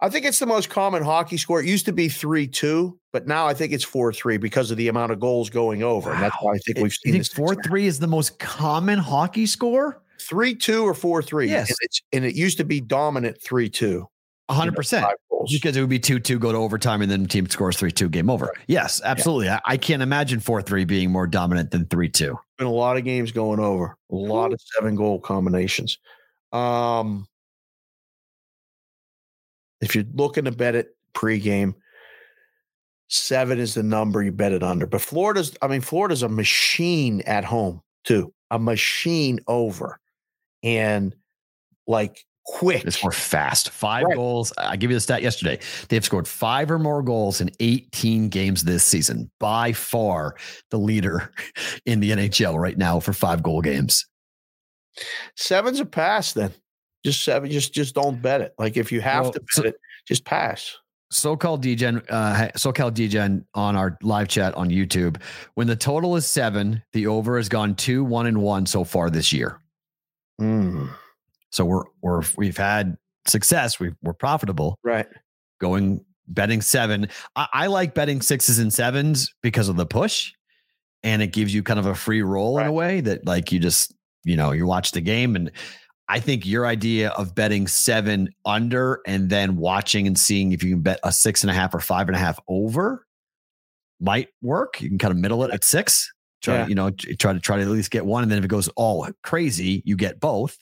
I 0.00 0.08
think 0.10 0.26
it's 0.26 0.38
the 0.38 0.46
most 0.46 0.68
common 0.70 1.02
hockey 1.02 1.36
score. 1.36 1.60
It 1.60 1.66
used 1.66 1.86
to 1.86 1.92
be 1.92 2.08
three 2.08 2.46
two, 2.46 2.98
but 3.12 3.26
now 3.26 3.46
I 3.46 3.54
think 3.54 3.72
it's 3.72 3.84
four 3.84 4.12
three 4.12 4.36
because 4.36 4.70
of 4.70 4.76
the 4.76 4.88
amount 4.88 5.12
of 5.12 5.20
goals 5.20 5.50
going 5.50 5.82
over. 5.82 6.12
And 6.12 6.22
that's 6.22 6.36
why 6.40 6.52
I 6.54 6.58
think 6.58 6.78
we've 6.78 6.86
you 6.86 6.90
seen 6.90 7.12
think 7.12 7.24
this 7.24 7.32
four 7.32 7.54
three 7.54 7.86
is 7.86 7.98
the 8.00 8.06
most 8.06 8.38
common 8.38 8.98
hockey 8.98 9.46
score? 9.46 10.02
Three 10.28 10.54
two 10.54 10.86
or 10.86 10.94
four 10.94 11.22
three. 11.22 11.48
Yes. 11.48 11.70
and, 11.70 11.76
it's, 11.80 12.02
and 12.12 12.24
it 12.24 12.34
used 12.34 12.58
to 12.58 12.64
be 12.64 12.80
dominant 12.80 13.40
three 13.42 13.68
two. 13.68 14.08
Hundred 14.50 14.76
percent. 14.76 15.06
Because 15.50 15.76
it 15.76 15.80
would 15.80 15.90
be 15.90 16.00
two 16.00 16.18
two, 16.18 16.38
go 16.38 16.52
to 16.52 16.58
overtime, 16.58 17.00
and 17.00 17.10
then 17.10 17.22
the 17.22 17.28
team 17.28 17.48
scores 17.48 17.76
three 17.76 17.92
two, 17.92 18.08
game 18.08 18.28
over. 18.28 18.52
Yes, 18.66 19.00
absolutely. 19.04 19.48
I, 19.48 19.60
I 19.64 19.76
can't 19.76 20.02
imagine 20.02 20.40
four 20.40 20.62
three 20.62 20.84
being 20.84 21.10
more 21.10 21.26
dominant 21.26 21.70
than 21.70 21.86
three 21.86 22.08
two. 22.08 22.38
been 22.56 22.66
a 22.66 22.70
lot 22.70 22.96
of 22.96 23.04
games 23.04 23.30
going 23.30 23.60
over, 23.60 23.96
a 24.10 24.14
lot 24.14 24.52
of 24.52 24.60
seven 24.74 24.96
goal 24.96 25.20
combinations. 25.20 25.98
Um, 26.52 27.26
if 29.80 29.94
you're 29.94 30.04
looking 30.14 30.44
to 30.46 30.50
bet 30.50 30.74
it 30.74 30.96
pregame, 31.14 31.74
seven 33.08 33.58
is 33.58 33.74
the 33.74 33.82
number 33.82 34.22
you 34.22 34.32
bet 34.32 34.52
it 34.52 34.62
under. 34.62 34.86
But 34.86 35.02
Florida's, 35.02 35.56
I 35.62 35.68
mean, 35.68 35.82
Florida's 35.82 36.22
a 36.22 36.28
machine 36.28 37.22
at 37.26 37.44
home 37.44 37.82
too, 38.04 38.32
a 38.50 38.58
machine 38.58 39.38
over, 39.46 40.00
and 40.62 41.14
like 41.86 42.24
quick. 42.46 42.82
They 42.82 42.90
score 42.90 43.12
fast. 43.12 43.70
Five 43.70 44.04
Right. 44.04 44.16
goals. 44.16 44.52
I 44.56 44.76
give 44.76 44.90
you 44.90 44.96
the 44.96 45.00
stat 45.00 45.22
yesterday. 45.22 45.58
They've 45.88 46.04
scored 46.04 46.26
five 46.26 46.70
or 46.70 46.78
more 46.78 47.02
goals 47.02 47.40
in 47.40 47.50
18 47.60 48.28
games 48.30 48.64
this 48.64 48.84
season. 48.84 49.30
By 49.38 49.72
far 49.72 50.34
the 50.70 50.78
leader 50.78 51.30
in 51.86 52.00
the 52.00 52.10
NHL 52.12 52.58
right 52.58 52.76
now 52.78 53.00
for 53.00 53.12
five 53.12 53.42
goal 53.42 53.60
games. 53.60 54.06
Seven's 55.36 55.80
a 55.80 55.84
pass. 55.84 56.32
Then 56.32 56.52
just 57.04 57.22
seven. 57.24 57.50
Just 57.50 57.72
just 57.72 57.94
don't 57.94 58.20
bet 58.20 58.40
it. 58.40 58.54
Like 58.58 58.76
if 58.76 58.90
you 58.92 59.00
have 59.00 59.24
Well, 59.24 59.32
to 59.32 59.40
bet 59.40 59.48
so- 59.50 59.62
it, 59.64 59.76
just 60.06 60.24
pass. 60.24 60.76
SoCal 61.10 61.58
DGen, 61.58 62.04
uh, 62.10 62.48
SoCal 62.58 62.90
DGen 62.92 63.42
on 63.54 63.76
our 63.76 63.96
live 64.02 64.28
chat 64.28 64.54
on 64.56 64.68
YouTube. 64.68 65.16
When 65.54 65.66
the 65.66 65.74
total 65.76 66.16
is 66.16 66.26
seven, 66.26 66.82
the 66.92 67.06
over 67.06 67.38
has 67.38 67.48
gone 67.48 67.74
two, 67.76 68.04
one, 68.04 68.26
and 68.26 68.42
one 68.42 68.66
so 68.66 68.84
far 68.84 69.08
this 69.08 69.32
year. 69.32 69.58
Mm, 70.40 70.90
So 71.50 71.64
we're 71.64 71.84
we're 72.02 72.22
we've 72.36 72.56
had 72.56 72.96
success. 73.26 73.80
We 73.80 73.92
we're 74.02 74.12
profitable 74.12 74.78
right. 74.84 75.06
going 75.60 76.04
betting 76.28 76.60
seven. 76.60 77.08
I, 77.36 77.48
I 77.52 77.66
like 77.66 77.94
betting 77.94 78.20
sixes 78.20 78.58
and 78.58 78.72
sevens 78.72 79.34
because 79.42 79.68
of 79.68 79.76
the 79.76 79.86
push, 79.86 80.32
and 81.02 81.22
it 81.22 81.28
gives 81.32 81.52
you 81.54 81.62
kind 81.62 81.78
of 81.78 81.86
a 81.86 81.94
free 81.94 82.22
roll 82.22 82.58
in 82.58 82.66
a 82.66 82.72
way 82.72 83.00
that 83.00 83.26
like 83.26 83.50
you 83.52 83.58
just 83.58 83.94
you 84.24 84.36
know 84.36 84.52
you 84.52 84.66
watch 84.66 84.92
the 84.92 85.00
game 85.00 85.36
and. 85.36 85.50
I 86.10 86.20
think 86.20 86.46
your 86.46 86.64
idea 86.64 87.10
of 87.10 87.34
betting 87.34 87.66
seven 87.66 88.30
under 88.46 89.02
and 89.06 89.28
then 89.28 89.56
watching 89.56 90.06
and 90.06 90.18
seeing 90.18 90.52
if 90.52 90.62
you 90.62 90.70
can 90.70 90.80
bet 90.80 90.98
a 91.02 91.12
six 91.12 91.42
and 91.42 91.50
a 91.50 91.52
half 91.52 91.74
or 91.74 91.80
five 91.80 92.08
and 92.08 92.16
a 92.16 92.18
half 92.18 92.40
over 92.48 93.06
might 94.00 94.28
work. 94.40 94.80
You 94.80 94.88
can 94.88 94.96
kind 94.96 95.12
of 95.12 95.18
middle 95.18 95.44
it 95.44 95.50
at 95.52 95.64
six. 95.64 96.10
Try 96.42 96.54
Yeah. 96.54 96.62
to, 96.64 96.68
you 96.68 96.74
know, 96.74 96.90
try 96.90 97.32
to 97.32 97.40
try 97.40 97.56
to 97.56 97.62
at 97.62 97.68
least 97.68 97.90
get 97.90 98.06
one. 98.06 98.22
And 98.22 98.30
then 98.30 98.38
if 98.38 98.44
it 98.44 98.48
goes 98.48 98.68
all 98.76 99.08
crazy, 99.22 99.82
you 99.84 99.96
get 99.96 100.20
both 100.20 100.58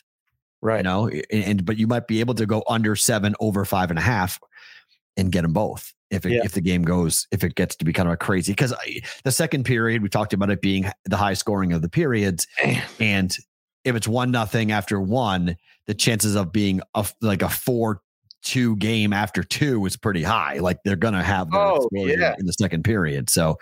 Right. 0.62 0.78
you 0.78 0.82
know 0.84 1.08
and, 1.08 1.44
and 1.44 1.64
but 1.64 1.76
you 1.76 1.86
might 1.86 2.06
be 2.08 2.20
able 2.20 2.34
to 2.34 2.46
go 2.46 2.64
under 2.68 2.96
seven 2.96 3.34
over 3.40 3.64
five 3.64 3.90
and 3.90 3.98
a 3.98 4.02
half 4.02 4.40
and 5.18 5.30
get 5.30 5.42
them 5.42 5.52
both 5.52 5.92
if 6.10 6.24
it, 6.24 6.32
Yeah. 6.32 6.40
if 6.44 6.52
the 6.52 6.60
game 6.62 6.82
goes 6.82 7.26
if 7.30 7.44
it 7.44 7.54
gets 7.54 7.76
to 7.76 7.84
be 7.84 7.92
kind 7.92 8.08
of 8.08 8.14
a 8.14 8.16
crazy 8.16 8.52
because 8.52 8.72
the 9.22 9.30
second 9.30 9.64
period 9.64 10.02
we 10.02 10.08
talked 10.08 10.32
about 10.32 10.50
it 10.50 10.62
being 10.62 10.90
the 11.04 11.16
high 11.16 11.34
scoring 11.34 11.72
of 11.74 11.82
the 11.82 11.88
periods 11.90 12.46
and 12.98 13.36
if 13.84 13.94
it's 13.94 14.08
one 14.08 14.30
nothing 14.30 14.72
after 14.72 14.98
one 15.00 15.56
the 15.86 15.94
chances 15.94 16.34
of 16.36 16.52
being 16.52 16.80
a, 16.94 17.06
like 17.20 17.42
a 17.42 17.48
four 17.50 18.00
two 18.42 18.76
game 18.76 19.12
after 19.12 19.42
two 19.44 19.84
is 19.84 19.96
pretty 19.96 20.22
high 20.22 20.58
like 20.58 20.78
they're 20.84 20.96
gonna 20.96 21.22
have 21.22 21.48
Oh, 21.52 21.86
yeah. 21.92 22.34
in 22.38 22.46
the 22.46 22.52
second 22.54 22.82
period 22.82 23.28
so 23.28 23.58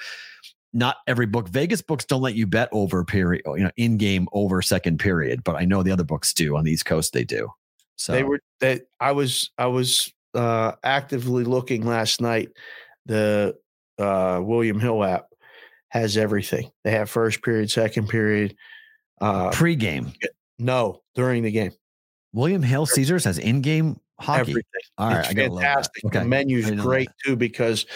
not 0.74 0.96
every 1.06 1.24
book 1.26 1.48
vegas 1.48 1.80
books 1.80 2.04
don't 2.04 2.20
let 2.20 2.34
you 2.34 2.46
bet 2.46 2.68
over 2.72 3.04
period 3.04 3.42
you 3.46 3.62
know 3.64 3.70
in 3.76 3.96
game 3.96 4.28
over 4.32 4.60
second 4.60 4.98
period 4.98 5.42
but 5.44 5.54
i 5.56 5.64
know 5.64 5.82
the 5.82 5.90
other 5.92 6.04
books 6.04 6.34
do 6.34 6.56
on 6.56 6.64
the 6.64 6.72
east 6.72 6.84
coast 6.84 7.12
they 7.14 7.24
do 7.24 7.48
so 7.96 8.12
They 8.12 8.24
were 8.24 8.40
that 8.60 8.82
I 8.98 9.12
was 9.12 9.50
I 9.56 9.66
was 9.66 10.12
uh 10.34 10.72
actively 10.82 11.44
looking 11.44 11.86
last 11.86 12.20
night. 12.20 12.48
The 13.06 13.56
uh 13.98 14.40
William 14.42 14.80
Hill 14.80 15.04
app 15.04 15.26
has 15.90 16.16
everything. 16.16 16.72
They 16.82 16.90
have 16.90 17.08
first 17.08 17.40
period, 17.42 17.70
second 17.70 18.08
period. 18.08 18.56
Uh 19.20 19.50
pre-game 19.50 20.12
no, 20.58 21.02
during 21.14 21.44
the 21.44 21.52
game. 21.52 21.70
william 22.32 22.62
hill 22.62 22.84
caesars 22.84 23.24
has 23.24 23.38
in-game 23.38 23.96
hockey 24.20 24.40
Everything. 24.50 24.62
all 24.98 25.10
right 25.10 25.20
it's 25.20 25.28
i 25.28 25.32
gotta 25.34 25.52
love 25.52 25.60
that. 25.60 25.68
fantastic. 25.74 26.04
okay 26.06 26.18
The 26.18 26.24
menu's 26.24 26.68
I 26.70 26.74
great 26.74 27.08
too 27.24 27.36
because 27.36 27.86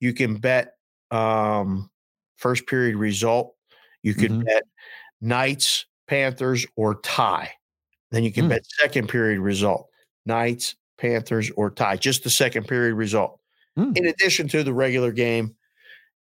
you 0.00 0.12
can 0.12 0.36
bet 0.38 0.72
um 1.12 1.88
first 2.36 2.66
period 2.66 2.96
result. 2.96 3.54
You 4.02 4.14
can 4.14 4.42
Mhm. 4.42 4.44
bet 4.46 4.62
Knights, 5.20 5.86
Panthers, 6.06 6.66
or 6.76 6.96
tie. 7.00 7.50
Then 8.10 8.22
you 8.24 8.32
can 8.32 8.44
Hmm. 8.44 8.50
bet 8.50 8.66
second 8.80 9.08
period 9.08 9.40
result. 9.40 9.88
Knights, 10.26 10.76
Panthers, 10.98 11.50
or 11.56 11.70
tie. 11.70 11.96
Just 11.96 12.22
the 12.24 12.30
second 12.30 12.68
period 12.68 12.94
result. 12.94 13.40
Hmm. 13.76 13.92
In 13.94 14.06
addition 14.06 14.48
to 14.48 14.62
the 14.62 14.72
regular 14.72 15.12
game 15.12 15.56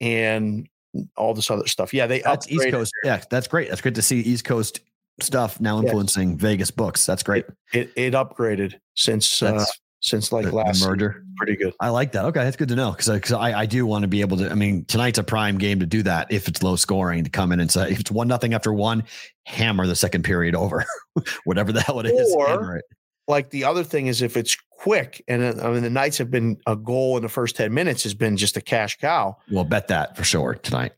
and 0.02 0.68
all 1.16 1.34
this 1.34 1.50
other 1.52 1.68
stuff. 1.68 1.94
Yeah, 1.94 2.08
they 2.08 2.22
that's 2.22 2.50
east 2.50 2.70
coast 2.72 2.92
yeah 3.04 3.22
that's 3.30 3.48
great 3.48 3.70
that's 3.70 3.82
great 3.82 3.96
to 3.96 4.02
see 4.02 4.20
east 4.20 4.46
coast 4.46 4.80
stuff 5.22 5.60
now 5.62 5.78
Yes. 5.78 5.86
influencing 5.86 6.38
vegas 6.38 6.72
books 6.72 7.06
that's 7.06 7.24
great 7.24 7.46
It, 7.74 7.92
it 7.96 8.14
upgraded 8.14 8.76
since 8.96 9.42
uh, 9.44 9.64
since 10.00 10.32
like 10.32 10.46
the, 10.46 10.52
the 10.52 10.56
last 10.56 10.76
season. 10.76 10.90
merger 10.90 11.24
Pretty 11.38 11.56
good. 11.56 11.74
I 11.80 11.90
like 11.90 12.14
that. 12.14 12.26
Okay, 12.26 12.44
that's 12.44 12.56
good 12.56 12.70
to 12.70 12.76
know 12.76 12.92
because 12.92 13.10
because 13.10 13.32
I, 13.32 13.60
I 13.60 13.66
do 13.68 13.86
want 13.86 14.02
to 14.02 14.08
be 14.08 14.22
able 14.22 14.38
to. 14.38 14.50
I 14.50 14.56
mean, 14.56 14.86
tonight's 14.86 15.20
a 15.20 15.24
prime 15.24 15.60
game 15.60 15.80
to 15.80 15.86
do 15.86 16.02
that 16.04 16.32
if 16.32 16.48
it's 16.48 16.64
low 16.64 16.76
scoring 16.76 17.24
to 17.24 17.30
come 17.30 17.52
in 17.52 17.60
and 17.60 17.70
say 17.70 17.92
if 17.92 18.00
it's 18.00 18.10
one 18.10 18.28
nothing 18.28 18.56
after 18.56 18.74
one, 18.74 19.04
hammer 19.46 19.86
the 19.86 19.96
second 19.96 20.24
period 20.24 20.56
over, 20.56 20.84
whatever 21.44 21.72
the 21.72 21.82
hell 21.82 22.00
it 22.00 22.08
is. 22.08 22.34
Or- 22.34 22.48
hammer 22.48 22.78
it. 22.78 22.86
like 23.28 23.52
the 23.52 23.66
other 23.66 23.84
thing 23.84 24.08
is 24.08 24.24
if 24.24 24.36
it's 24.36 24.58
quick. 24.72 25.24
And 25.28 25.44
uh, 25.44 25.68
I 25.68 25.72
mean, 25.72 25.84
the 25.84 25.92
Knights 25.92 26.18
have 26.18 26.32
been 26.32 26.58
a 26.66 26.76
goal 26.76 27.18
in 27.18 27.24
the 27.24 27.30
first 27.30 27.56
10 27.56 27.74
minutes 27.74 28.04
has 28.04 28.14
been 28.14 28.36
just 28.38 28.58
a 28.58 28.62
cash 28.62 28.98
cow. 28.98 29.38
We'll 29.52 29.64
bet 29.64 29.90
that 29.90 30.18
for 30.18 30.24
sure 30.24 30.56
tonight. 30.56 30.94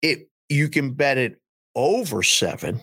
It 0.00 0.30
you 0.48 0.68
can 0.68 0.92
bet 0.92 1.18
it 1.18 1.40
over 1.74 2.22
seven. 2.22 2.80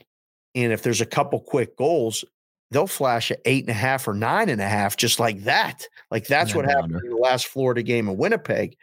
And 0.54 0.72
if 0.74 0.84
there's 0.84 1.02
a 1.02 1.06
couple 1.06 1.40
quick 1.40 1.78
goals, 1.78 2.26
they'll 2.72 2.88
flash 2.88 3.32
at 3.32 3.42
eight 3.46 3.64
and 3.64 3.70
a 3.70 3.74
half 3.74 4.08
or 4.08 4.14
nine 4.14 4.50
and 4.50 4.62
a 4.62 4.68
half, 4.68 4.98
just 4.98 5.20
like 5.20 5.44
that. 5.44 5.86
Like 6.10 6.26
that's 6.28 6.56
what 6.56 6.66
happened 6.66 7.00
in 7.04 7.10
the 7.10 7.18
last 7.18 7.48
Florida 7.48 7.84
game 7.84 8.10
in 8.10 8.18
Winnipeg. 8.18 8.76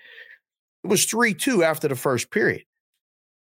It 0.85 0.89
was 0.89 1.05
3 1.07 1.35
2 1.35 1.65
after 1.65 1.89
the 1.89 1.97
first 1.97 2.31
period. 2.31 2.63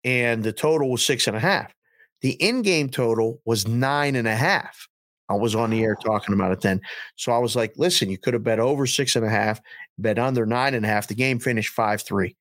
And 0.03 0.43
the 0.43 0.53
total 0.53 0.91
was 0.91 1.03
six 1.03 1.25
and 1.27 1.35
a 1.35 1.39
half. 1.39 1.73
The 2.21 2.33
in 2.33 2.61
game 2.61 2.89
total 2.89 3.41
was 3.45 3.67
nine 3.67 4.15
and 4.15 4.27
a 4.27 4.35
half. 4.35 4.87
I 5.29 5.33
was 5.33 5.55
on 5.55 5.71
the 5.71 5.83
air 5.83 5.95
talking 5.95 6.35
about 6.35 6.51
it 6.51 6.61
then. 6.61 6.79
So 7.15 7.31
I 7.31 7.39
was 7.39 7.55
like, 7.55 7.73
listen, 7.77 8.11
you 8.11 8.19
could 8.19 8.35
have 8.35 8.43
bet 8.43 8.59
over 8.59 8.85
six 8.85 9.15
and 9.15 9.25
a 9.25 9.29
half, 9.29 9.59
bet 9.97 10.19
under 10.19 10.45
nine 10.45 10.75
and 10.75 10.85
a 10.85 10.87
half. 10.87 11.07
The 11.07 11.15
game 11.15 11.39
finished 11.39 11.73
5 11.73 12.03
3 12.03 12.35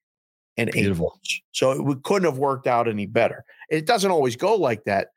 and 0.58 0.68
eight. 0.70 0.74
Beautiful. 0.74 1.18
So 1.52 1.90
it 1.90 2.02
couldn't 2.02 2.28
have 2.28 2.38
worked 2.38 2.66
out 2.66 2.88
any 2.88 3.06
better. 3.06 3.44
It 3.70 3.86
doesn't 3.86 4.10
always 4.10 4.36
go 4.36 4.54
like 4.54 4.84
that, 4.84 5.08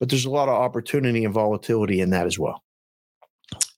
but 0.00 0.08
there's 0.08 0.24
a 0.24 0.30
lot 0.30 0.48
of 0.48 0.54
opportunity 0.54 1.24
and 1.24 1.32
volatility 1.32 2.00
in 2.00 2.10
that 2.10 2.26
as 2.26 2.38
well. 2.38 2.64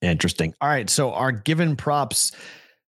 Interesting. 0.01 0.55
All 0.61 0.69
right. 0.69 0.89
So 0.89 1.13
our 1.13 1.33
given 1.33 1.77
props 1.77 2.33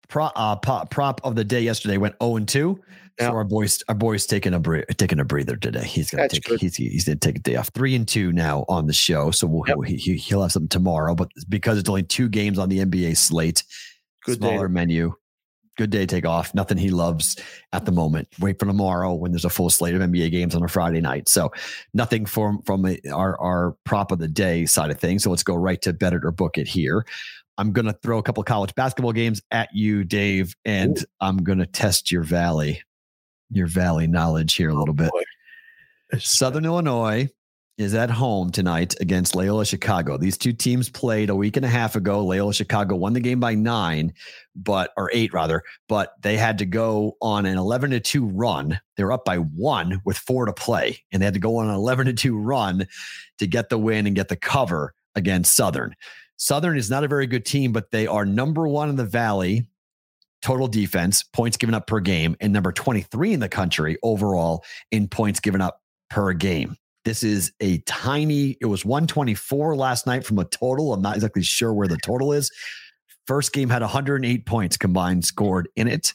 prop, 0.09 0.33
uh, 0.37 0.57
prop 0.57 1.21
of 1.25 1.35
the 1.35 1.45
day 1.45 1.61
yesterday 1.61 1.99
went 1.99 2.15
0 2.23 2.37
and 2.37 2.49
2. 2.49 2.81
So 3.19 3.27
our 3.33 3.45
boys, 3.45 3.83
our 3.89 3.95
boys 3.95 4.27
taking 4.27 4.53
a 4.53 4.61
bre- 4.61 4.83
taking 4.99 5.21
a 5.21 5.25
breather 5.25 5.57
today. 5.57 5.85
He's 5.85 6.11
gonna 6.11 6.29
take 6.29 6.45
good. 6.45 6.61
he's 6.61 6.77
he's 6.77 7.07
gonna 7.07 7.17
take 7.17 7.37
a 7.37 7.41
day 7.41 7.57
off. 7.57 7.71
Three 7.75 7.95
and 7.95 8.07
two 8.07 8.31
now 8.31 8.67
on 8.69 8.87
the 8.87 8.93
show, 8.93 9.31
so 9.31 9.47
we'll, 9.47 9.63
yep. 9.67 9.79
he, 9.87 10.17
he'll 10.17 10.43
have 10.43 10.53
something 10.53 10.69
tomorrow. 10.69 11.15
But 11.15 11.31
because 11.49 11.79
it's 11.79 11.89
only 11.89 12.03
two 12.03 12.29
games 12.29 12.59
on 12.59 12.69
the 12.69 12.81
NBA 12.81 13.17
slate, 13.17 13.65
good 14.27 14.37
smaller 14.37 14.69
day. 14.69 14.75
menu, 14.75 15.15
good 15.77 15.91
day 15.91 16.07
take 16.07 16.27
off. 16.27 16.55
Nothing 16.55 16.79
he 16.79 16.91
loves 16.91 17.37
at 17.73 17.85
the 17.85 17.93
moment. 17.93 18.29
Wait 18.41 18.59
for 18.59 18.67
tomorrow 18.67 19.15
when 19.15 19.33
there's 19.33 19.45
a 19.45 19.51
full 19.51 19.71
slate 19.71 19.95
of 19.95 20.03
NBA 20.03 20.31
games 20.31 20.55
on 20.55 20.63
a 20.63 20.69
Friday 20.69 21.01
night. 21.01 21.29
So 21.29 21.53
nothing 21.95 22.27
from 22.27 22.63
from 22.63 22.85
our 23.13 23.39
our 23.41 23.77
prop 23.85 24.13
of 24.13 24.19
the 24.19 24.29
day 24.29 24.67
side 24.67 24.91
of 24.91 24.99
things. 24.99 25.23
So 25.23 25.31
let's 25.31 25.43
go 25.43 25.55
right 25.55 25.81
to 25.83 25.93
bet 25.93 26.13
it 26.13 26.25
or 26.25 26.33
book 26.33 26.59
it 26.59 26.69
here. 26.69 27.07
I'm 27.59 27.73
going 27.73 27.87
to 27.87 27.95
throw 28.03 28.19
a 28.19 28.23
couple 28.23 28.43
college 28.43 28.75
basketball 28.75 29.13
games 29.13 29.41
at 29.51 29.71
you, 29.73 30.05
Dave, 30.05 30.55
and 30.67 30.99
Ooh. 30.99 31.05
I'm 31.21 31.39
going 31.39 31.59
to 31.59 31.67
test 31.67 32.11
your 32.11 32.23
valley 32.23 32.83
your 33.51 33.67
valley 33.67 34.07
knowledge 34.07 34.55
here 34.55 34.71
a 34.71 34.75
oh, 34.75 34.79
little 34.79 34.95
bit. 34.95 35.11
Oh, 35.15 36.19
Southern 36.19 36.65
Illinois 36.65 37.29
is 37.79 37.95
at 37.95 38.11
home 38.11 38.51
tonight 38.51 38.95
against 39.01 39.35
Loyola 39.35 39.67
Chicago. 39.67 40.17
These 40.17 40.39
two 40.39 40.53
teams 40.53 40.89
played 40.89 41.29
a 41.29 41.35
week 41.35 41.57
and 41.57 41.67
a 41.67 41.69
half 41.69 41.95
ago. 41.95 42.25
Loyola 42.25 42.55
Chicago 42.55 42.97
won 42.97 43.13
the 43.13 43.21
game 43.21 43.39
by 43.39 43.55
nine, 43.55 44.15
but 44.55 44.93
or 44.97 45.11
eight 45.13 45.33
rather, 45.33 45.63
but 45.89 46.15
they 46.23 46.37
had 46.37 46.59
to 46.59 46.67
go 46.67 47.17
on 47.21 47.45
an 47.45 47.59
11 47.59 47.91
to 47.91 48.01
2 48.01 48.25
run. 48.27 48.81
They 48.97 49.05
were 49.05 49.13
up 49.13 49.25
by 49.25 49.37
one 49.37 50.01
with 50.05 50.17
four 50.17 50.47
to 50.47 50.53
play, 50.53 51.05
and 51.13 51.21
they 51.21 51.27
had 51.27 51.35
to 51.35 51.41
go 51.41 51.57
on 51.59 51.69
an 51.69 51.75
11 51.75 52.07
to 52.07 52.13
2 52.15 52.39
run 52.39 52.87
to 53.39 53.47
get 53.47 53.69
the 53.69 53.79
win 53.79 54.07
and 54.07 54.17
get 54.17 54.29
the 54.29 54.37
cover 54.37 54.95
against 55.15 55.55
Southern. 55.55 55.95
Southern 56.39 56.79
is 56.79 56.91
not 56.91 57.05
a 57.05 57.09
very 57.09 57.27
good 57.27 57.45
team, 57.45 57.73
but 57.73 57.91
they 57.91 58.07
are 58.07 58.25
number 58.25 58.67
one 58.67 58.89
in 58.89 58.97
the 58.97 59.05
valley 59.05 59.67
total 60.43 60.69
defense, 60.69 61.25
points 61.25 61.57
given 61.57 61.75
up 61.75 61.87
per 61.87 61.99
game, 61.99 62.37
and 62.41 62.53
number 62.53 62.71
23 62.71 63.33
in 63.33 63.41
the 63.41 63.49
country 63.49 63.97
overall 64.03 64.65
in 64.91 65.09
points 65.09 65.41
given 65.41 65.61
up 65.61 65.81
per 66.09 66.33
game. 66.33 66.77
This 67.07 67.23
is 67.23 67.53
a 67.61 67.79
tiny, 67.87 68.57
it 68.61 68.67
was 68.67 68.85
124 68.85 69.77
last 69.77 70.09
night 70.09 70.27
from 70.27 70.41
a 70.41 70.45
total. 70.45 70.93
I'm 70.93 71.01
not 71.01 71.15
exactly 71.15 71.45
sure 71.45 71.73
where 71.73 71.87
the 71.87 71.99
total 71.99 72.33
is. 72.33 72.51
First 73.29 73.53
game 73.53 73.69
had 73.69 73.81
108 73.81 74.45
points 74.45 74.77
combined 74.77 75.25
scored 75.25 75.69
in 75.77 75.87
it. 75.87 76.13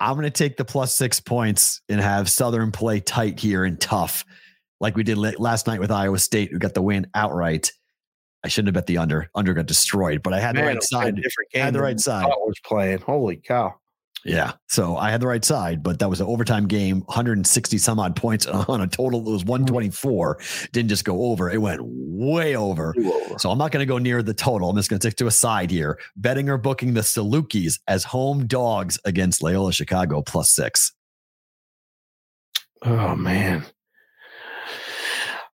I'm 0.00 0.14
going 0.14 0.24
to 0.24 0.30
take 0.30 0.56
the 0.56 0.64
plus 0.64 0.92
six 0.92 1.20
points 1.20 1.82
and 1.88 2.00
have 2.00 2.28
Southern 2.28 2.72
play 2.72 2.98
tight 2.98 3.38
here 3.38 3.64
and 3.64 3.80
tough, 3.80 4.24
like 4.80 4.96
we 4.96 5.04
did 5.04 5.18
last 5.18 5.68
night 5.68 5.78
with 5.78 5.92
Iowa 5.92 6.18
State, 6.18 6.50
who 6.50 6.58
got 6.58 6.74
the 6.74 6.82
win 6.82 7.06
outright. 7.14 7.70
I 8.44 8.48
shouldn't 8.48 8.74
have 8.74 8.74
bet 8.74 8.88
the 8.88 8.98
under. 8.98 9.30
Under 9.36 9.54
got 9.54 9.66
destroyed, 9.66 10.20
but 10.24 10.32
I 10.32 10.40
had 10.40 10.56
Man, 10.56 10.64
the 10.64 10.70
right 10.72 10.82
side. 10.82 11.14
Different 11.14 11.50
game. 11.52 11.62
I 11.62 11.64
had 11.66 11.74
the 11.74 11.82
right 11.82 12.00
side. 12.00 12.26
was 12.26 12.58
playing. 12.64 13.02
Holy 13.02 13.36
cow! 13.36 13.76
Yeah, 14.28 14.52
so 14.66 14.96
I 14.96 15.10
had 15.10 15.20
the 15.20 15.26
right 15.26 15.44
side, 15.44 15.82
but 15.82 15.98
that 16.00 16.10
was 16.10 16.20
an 16.20 16.26
overtime 16.26 16.66
game, 16.66 17.00
160 17.06 17.78
some 17.78 17.98
odd 17.98 18.14
points 18.14 18.46
on 18.68 18.80
a 18.80 18.86
total. 18.86 19.20
It 19.20 19.32
was 19.32 19.44
124. 19.44 20.38
Didn't 20.72 20.88
just 20.88 21.04
go 21.04 21.24
over; 21.26 21.50
it 21.50 21.62
went 21.62 21.80
way 21.82 22.54
over. 22.54 22.94
over. 22.98 23.38
So 23.38 23.50
I'm 23.50 23.58
not 23.58 23.72
going 23.72 23.80
to 23.80 23.86
go 23.86 23.98
near 23.98 24.22
the 24.22 24.34
total. 24.34 24.70
I'm 24.70 24.76
just 24.76 24.90
going 24.90 25.00
to 25.00 25.08
stick 25.08 25.16
to 25.18 25.26
a 25.26 25.30
side 25.30 25.70
here. 25.70 25.98
Betting 26.16 26.48
or 26.48 26.58
booking 26.58 26.94
the 26.94 27.00
Salukis 27.00 27.80
as 27.88 28.04
home 28.04 28.46
dogs 28.46 28.98
against 29.04 29.42
Loyola 29.42 29.72
Chicago 29.72 30.22
plus 30.22 30.50
six. 30.50 30.92
Oh 32.82 33.16
man, 33.16 33.64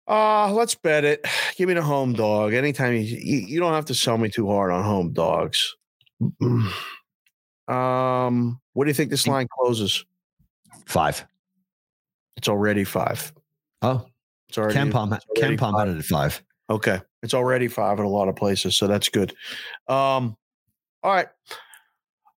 uh, 0.06 0.52
let's 0.52 0.74
bet 0.74 1.04
it. 1.04 1.24
Give 1.56 1.68
me 1.68 1.74
the 1.74 1.82
home 1.82 2.12
dog. 2.12 2.52
Anytime 2.52 2.94
you, 2.94 3.00
you, 3.00 3.38
you 3.38 3.60
don't 3.60 3.72
have 3.72 3.86
to 3.86 3.94
sell 3.94 4.18
me 4.18 4.28
too 4.28 4.48
hard 4.48 4.70
on 4.70 4.84
home 4.84 5.12
dogs. 5.12 5.74
Um, 7.68 8.60
what 8.72 8.84
do 8.84 8.90
you 8.90 8.94
think 8.94 9.10
this 9.10 9.26
line 9.26 9.48
closes? 9.48 10.04
Five. 10.86 11.26
It's 12.36 12.48
already 12.48 12.84
five. 12.84 13.32
Oh, 13.82 14.06
it's 14.48 14.58
already. 14.58 14.74
KenPom 14.74 15.78
had 15.78 15.88
it 15.88 15.98
at 15.98 16.04
five. 16.04 16.42
Okay, 16.68 17.00
it's 17.22 17.34
already 17.34 17.68
five 17.68 17.98
in 17.98 18.04
a 18.04 18.08
lot 18.08 18.28
of 18.28 18.36
places, 18.36 18.76
so 18.76 18.86
that's 18.86 19.08
good. 19.08 19.34
Um, 19.88 20.36
all 21.02 21.12
right. 21.12 21.28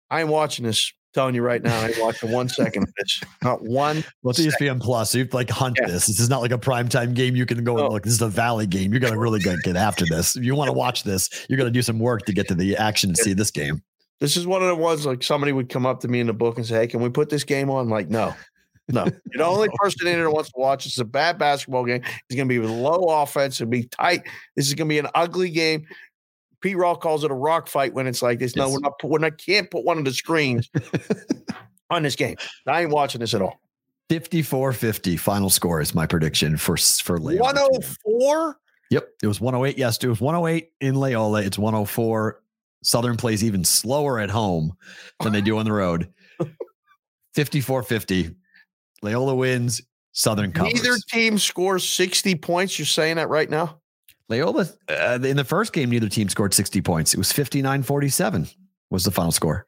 I 0.09 0.21
am 0.21 0.30
watching 0.30 0.65
this 0.65 0.93
telling 1.13 1.36
you 1.36 1.41
right 1.41 1.61
now, 1.63 1.80
I 1.80 1.93
watching 1.99 2.32
one 2.32 2.47
second 2.47 2.84
of 2.84 2.93
this. 2.97 3.21
Not 3.43 3.63
one. 3.63 4.03
Well, 4.21 4.32
it's 4.32 4.39
ESPN 4.39 4.80
Plus. 4.80 5.15
You 5.15 5.28
like 5.32 5.49
hunt 5.49 5.78
yeah. 5.82 5.88
this. 5.88 6.07
This 6.07 6.19
is 6.19 6.30
not 6.30 6.41
like 6.41 6.51
a 6.51 6.57
prime 6.57 6.88
time 6.88 7.13
game. 7.13 7.36
You 7.36 7.45
can 7.45 7.63
go 7.63 7.78
and 7.78 7.93
look. 7.93 8.03
This 8.03 8.13
is 8.13 8.21
a 8.21 8.28
Valley 8.28 8.67
game. 8.67 8.91
You're 8.91 8.99
gonna 8.99 9.17
really 9.17 9.39
get 9.39 9.75
after 9.75 10.05
this. 10.05 10.36
If 10.36 10.43
you 10.43 10.55
want 10.55 10.67
to 10.67 10.73
watch 10.73 11.03
this, 11.03 11.45
you're 11.49 11.57
gonna 11.57 11.71
do 11.71 11.82
some 11.82 11.99
work 11.99 12.25
to 12.25 12.34
get 12.34 12.47
to 12.49 12.55
the 12.55 12.78
action 12.78 13.13
to 13.13 13.15
see 13.15 13.34
this 13.34 13.51
game. 13.51 13.82
This 14.20 14.36
is 14.36 14.47
one 14.47 14.61
of 14.61 14.68
the 14.68 14.76
ones 14.76 15.05
like 15.05 15.22
somebody 15.22 15.51
would 15.51 15.70
come 15.70 15.86
up 15.86 15.99
to 16.01 16.07
me 16.07 16.20
in 16.20 16.28
the 16.28 16.34
book 16.34 16.57
and 16.57 16.65
say, 16.65 16.76
"Hey, 16.76 16.88
can 16.88 17.01
we 17.01 17.09
put 17.09 17.30
this 17.30 17.43
game 17.43 17.70
on?" 17.70 17.86
I'm 17.86 17.89
like, 17.89 18.09
no, 18.09 18.34
no. 18.89 19.03
You're 19.05 19.13
the 19.34 19.45
only 19.45 19.70
person 19.76 20.07
in 20.07 20.15
here 20.15 20.24
that 20.24 20.32
wants 20.32 20.51
to 20.51 20.59
watch. 20.59 20.86
It's 20.86 20.97
a 20.97 21.05
bad 21.05 21.38
basketball 21.38 21.86
game. 21.86 22.01
It's 22.03 22.36
going 22.36 22.47
to 22.47 22.53
be 22.53 22.59
with 22.59 22.70
low 22.70 23.22
offense. 23.22 23.61
It'll 23.61 23.70
be 23.70 23.84
tight. 23.84 24.24
This 24.55 24.68
is 24.68 24.74
going 24.74 24.88
to 24.88 24.93
be 24.93 24.99
an 24.99 25.07
ugly 25.13 25.49
game. 25.49 25.86
Pete 26.61 26.78
Raw 26.78 26.95
calls 26.95 27.24
it 27.24 27.32
a 27.32 27.36
rock 27.36 27.68
fight 27.68 27.93
when 27.93 28.07
it's 28.07 28.22
like 28.22 28.39
this. 28.39 28.55
Yes. 28.55 28.68
No, 28.68 28.74
we're 28.74 28.80
not. 28.80 28.93
When 29.03 29.24
I 29.24 29.30
can't 29.30 29.70
put 29.70 29.84
one 29.84 29.97
of 29.97 30.05
the 30.05 30.13
screens 30.13 30.70
on 31.89 32.03
this 32.03 32.15
game. 32.15 32.36
I 32.65 32.82
ain't 32.82 32.91
watching 32.91 33.22
this 33.22 33.34
at 33.34 33.41
all. 33.41 33.61
54-50 34.09 35.20
final 35.20 35.49
score 35.49 35.82
is 35.82 35.93
my 35.93 36.05
prediction 36.05 36.57
for 36.57 36.78
for 36.78 37.20
Loyola. 37.20 37.53
104? 37.53 38.57
Yep. 38.89 39.09
It 39.22 39.28
was 39.28 39.41
108. 39.41 39.78
Yes, 39.78 40.01
it 40.01 40.07
was 40.07 40.22
108 40.22 40.72
in 40.80 40.95
Loyola. 40.95 41.41
It's 41.41 41.59
104. 41.59 42.41
Southern 42.88 43.18
plays 43.18 43.44
even 43.44 43.66
slower 43.66 44.18
at 44.18 44.30
home 44.30 44.72
than 45.20 45.34
they 45.34 45.42
do 45.42 45.58
on 45.58 45.66
the 45.66 45.74
road. 45.74 46.08
54-50. 47.36 48.34
Loyola 49.02 49.36
wins. 49.36 49.82
Southern 50.14 50.54
covers. 50.54 50.74
Neither 50.74 50.96
team 51.12 51.38
scores 51.38 51.88
60 51.88 52.36
points. 52.36 52.80
You're 52.80 52.86
saying 52.86 53.18
that 53.18 53.28
right 53.28 53.50
now? 53.50 53.82
Loyola, 54.30 54.68
uh, 54.88 55.20
in 55.22 55.36
the 55.36 55.44
first 55.44 55.74
game, 55.74 55.90
neither 55.90 56.08
team 56.08 56.30
scored 56.30 56.54
60 56.54 56.82
points. 56.82 57.14
It 57.14 57.18
was 57.18 57.34
59 57.34 57.84
47 57.84 58.48
was 58.90 59.04
the 59.04 59.12
final 59.12 59.34
score. 59.34 59.66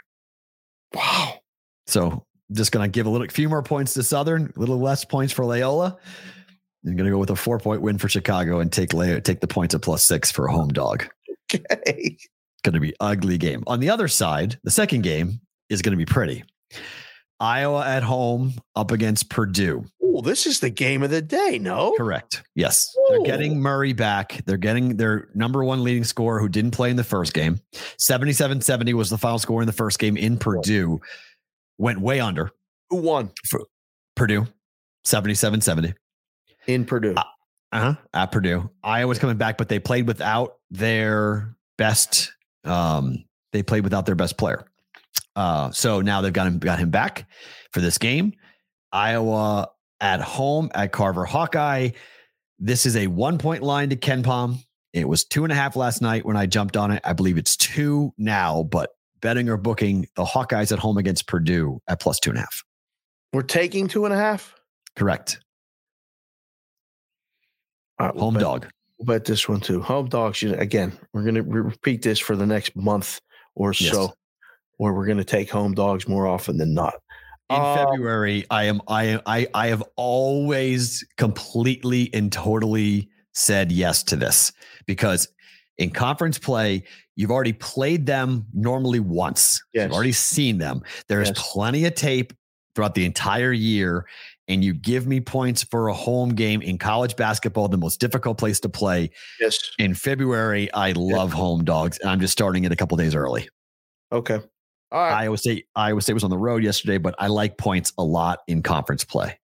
Wow. 0.93 1.41
So 1.87 2.25
just 2.53 2.71
going 2.71 2.89
to 2.89 2.91
give 2.91 3.05
a 3.05 3.09
little 3.09 3.27
few 3.27 3.49
more 3.49 3.61
points 3.61 3.93
to 3.95 4.03
Southern, 4.03 4.53
a 4.55 4.59
little 4.59 4.79
less 4.79 5.03
points 5.03 5.33
for 5.33 5.43
Loyola. 5.43 5.97
I'm 6.85 6.95
going 6.95 7.05
to 7.05 7.11
go 7.11 7.17
with 7.17 7.31
a 7.31 7.35
four 7.35 7.59
point 7.59 7.81
win 7.81 7.97
for 7.97 8.07
Chicago 8.07 8.61
and 8.61 8.71
take 8.71 8.93
Loyola, 8.93 9.19
take 9.19 9.41
the 9.41 9.47
points 9.47 9.75
at 9.75 9.81
plus 9.81 10.07
six 10.07 10.31
for 10.31 10.47
a 10.47 10.53
home 10.53 10.69
dog. 10.69 11.05
Okay. 11.53 12.17
Going 12.63 12.73
to 12.73 12.79
be 12.79 12.93
ugly 12.99 13.37
game. 13.37 13.63
On 13.67 13.79
the 13.79 13.89
other 13.89 14.07
side, 14.07 14.59
the 14.63 14.71
second 14.71 15.03
game 15.03 15.39
is 15.69 15.81
going 15.81 15.91
to 15.91 15.97
be 15.97 16.05
pretty. 16.05 16.43
Iowa 17.39 17.85
at 17.87 18.03
home 18.03 18.53
up 18.75 18.91
against 18.91 19.29
Purdue. 19.29 19.85
Oh, 20.03 20.21
this 20.21 20.45
is 20.45 20.59
the 20.59 20.69
game 20.69 21.03
of 21.03 21.09
the 21.09 21.21
day, 21.21 21.57
no? 21.59 21.93
Correct. 21.95 22.43
Yes. 22.55 22.93
Ooh. 22.97 23.05
They're 23.09 23.21
getting 23.23 23.61
Murray 23.61 23.93
back. 23.93 24.43
They're 24.45 24.57
getting 24.57 24.97
their 24.97 25.29
number 25.33 25.63
one 25.63 25.83
leading 25.83 26.03
scorer 26.03 26.39
who 26.39 26.49
didn't 26.49 26.71
play 26.71 26.89
in 26.89 26.97
the 26.97 27.03
first 27.03 27.33
game. 27.33 27.59
77 27.97 28.61
70 28.61 28.93
was 28.93 29.09
the 29.09 29.17
final 29.17 29.39
score 29.39 29.61
in 29.61 29.67
the 29.67 29.73
first 29.73 29.99
game 29.99 30.17
in 30.17 30.37
Purdue. 30.37 30.99
Went 31.77 32.01
way 32.01 32.19
under. 32.19 32.51
Who 32.89 32.97
won? 32.97 33.31
For 33.47 33.61
Purdue, 34.15 34.47
77 35.05 35.61
70. 35.61 35.93
In 36.67 36.83
Purdue. 36.83 37.15
Uh 37.15 37.23
huh. 37.71 37.93
At 38.13 38.31
Purdue. 38.31 38.69
Iowa's 38.83 39.19
coming 39.19 39.37
back, 39.37 39.57
but 39.57 39.69
they 39.69 39.79
played 39.79 40.07
without 40.07 40.55
their 40.71 41.55
best. 41.77 42.33
Um, 42.63 43.25
they 43.51 43.63
played 43.63 43.83
without 43.83 44.05
their 44.05 44.15
best 44.15 44.37
player. 44.37 44.65
Uh, 45.35 45.71
so 45.71 46.01
now 46.01 46.21
they've 46.21 46.33
got 46.33 46.47
him 46.47 46.59
got 46.59 46.79
him 46.79 46.89
back 46.89 47.29
for 47.71 47.81
this 47.81 47.97
game. 47.97 48.33
Iowa 48.91 49.69
at 50.01 50.21
home 50.21 50.69
at 50.73 50.91
Carver 50.91 51.25
Hawkeye. 51.25 51.91
This 52.59 52.85
is 52.85 52.95
a 52.95 53.07
one 53.07 53.37
point 53.37 53.63
line 53.63 53.89
to 53.89 53.95
KenPom. 53.95 54.57
It 54.91 55.07
was 55.07 55.23
two 55.23 55.43
and 55.43 55.53
a 55.53 55.55
half 55.55 55.75
last 55.75 56.01
night 56.01 56.25
when 56.25 56.35
I 56.35 56.45
jumped 56.45 56.75
on 56.75 56.91
it. 56.91 57.01
I 57.03 57.13
believe 57.13 57.37
it's 57.37 57.55
two 57.55 58.11
now, 58.17 58.63
but 58.63 58.89
betting 59.21 59.49
or 59.49 59.57
booking 59.57 60.07
the 60.15 60.25
Hawkeyes 60.25 60.71
at 60.71 60.79
home 60.79 60.97
against 60.97 61.27
Purdue 61.27 61.79
at 61.87 61.99
plus 61.99 62.19
two 62.19 62.31
and 62.31 62.37
a 62.39 62.41
half. 62.41 62.63
We're 63.31 63.43
taking 63.43 63.87
two 63.87 64.05
and 64.05 64.13
a 64.13 64.17
half. 64.17 64.55
Correct. 64.95 65.39
All 67.99 68.07
right, 68.07 68.15
we'll 68.15 68.23
Home 68.25 68.33
bet- 68.35 68.41
dog. 68.41 68.67
Bet 69.01 69.25
this 69.25 69.47
one 69.47 69.61
too. 69.61 69.81
Home 69.81 70.07
dogs. 70.07 70.41
you 70.41 70.49
know, 70.51 70.57
Again, 70.57 70.97
we're 71.13 71.23
going 71.23 71.35
to 71.35 71.43
repeat 71.43 72.01
this 72.01 72.19
for 72.19 72.35
the 72.35 72.45
next 72.45 72.75
month 72.75 73.19
or 73.55 73.71
Yes. 73.73 73.91
so, 73.93 74.13
where 74.77 74.93
we're 74.93 75.05
going 75.05 75.17
to 75.17 75.23
take 75.23 75.49
home 75.49 75.73
dogs 75.73 76.07
more 76.07 76.27
often 76.27 76.57
than 76.57 76.73
not. 76.73 76.95
In 77.49 77.55
Um, 77.55 77.77
February, 77.77 78.45
I 78.51 78.65
am 78.65 78.81
I 78.87 79.19
I 79.25 79.47
I 79.53 79.67
have 79.67 79.83
always 79.95 81.03
completely 81.17 82.13
and 82.13 82.31
totally 82.31 83.09
said 83.33 83.71
yes 83.71 84.03
to 84.03 84.15
this 84.15 84.51
because 84.85 85.27
in 85.77 85.89
conference 85.89 86.37
play, 86.37 86.83
you've 87.15 87.31
already 87.31 87.53
played 87.53 88.05
them 88.05 88.45
normally 88.53 88.99
once. 88.99 89.61
Yes. 89.73 89.85
You've 89.85 89.93
already 89.93 90.11
seen 90.11 90.57
them. 90.57 90.81
There's 91.07 91.29
Yes. 91.29 91.51
plenty 91.53 91.85
of 91.85 91.95
tape 91.95 92.33
throughout 92.75 92.95
the 92.95 93.05
entire 93.05 93.51
year. 93.53 94.05
And 94.49 94.63
you 94.63 94.73
give 94.73 95.05
me 95.07 95.21
points 95.21 95.63
for 95.63 95.87
a 95.87 95.93
home 95.93 96.29
game 96.29 96.61
in 96.61 96.77
college 96.79 97.15
basketball, 97.15 97.67
the 97.67 97.77
most 97.77 97.99
difficult 97.99 98.37
place 98.39 98.59
to 98.61 98.69
play. 98.69 99.11
Yes. 99.39 99.57
In 99.77 99.93
February, 99.93 100.73
I 100.73 100.91
love 100.93 101.31
home 101.31 101.63
dogs, 101.63 101.99
and 101.99 102.09
I'm 102.09 102.19
just 102.19 102.33
starting 102.33 102.63
it 102.65 102.71
a 102.71 102.75
couple 102.75 102.97
days 102.97 103.13
early. 103.15 103.47
Okay. 104.11 104.39
All 104.91 104.99
right. 104.99 105.13
Iowa 105.13 105.37
State, 105.37 105.67
Iowa 105.75 106.01
State 106.01 106.13
was 106.13 106.23
on 106.23 106.31
the 106.31 106.37
road 106.37 106.63
yesterday, 106.63 106.97
but 106.97 107.13
I 107.19 107.27
like 107.27 107.57
points 107.59 107.93
a 107.99 108.03
lot 108.03 108.39
in 108.47 108.63
conference 108.63 109.03
play. 109.05 109.39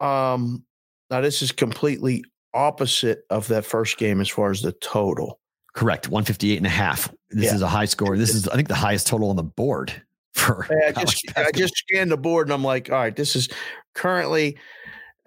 Um, 0.00 0.64
now 1.10 1.20
this 1.20 1.42
is 1.42 1.52
completely 1.52 2.24
opposite 2.54 3.24
of 3.30 3.48
that 3.48 3.64
first 3.66 3.98
game 3.98 4.20
as 4.20 4.28
far 4.30 4.50
as 4.50 4.62
the 4.62 4.72
total. 4.72 5.38
Correct. 5.74 6.08
158 6.08 6.56
and 6.56 6.66
a 6.66 6.70
half. 6.70 7.12
This 7.30 7.46
Yeah. 7.46 7.54
is 7.54 7.62
a 7.62 7.68
high 7.68 7.84
score. 7.84 8.16
This 8.16 8.34
is, 8.34 8.48
I 8.48 8.56
think, 8.56 8.68
the 8.68 8.74
highest 8.74 9.06
total 9.06 9.30
on 9.30 9.36
the 9.36 9.42
board 9.42 9.92
for 10.34 10.62
Hey, 10.64 10.92
I 10.96 11.04
just 11.04 11.22
I 11.36 11.50
just 11.54 11.76
scanned 11.76 12.10
the 12.10 12.16
board 12.16 12.46
and 12.46 12.54
I'm 12.54 12.64
like, 12.64 12.90
all 12.90 12.96
right, 12.96 13.14
this 13.14 13.36
is 13.36 13.48
currently 13.94 14.56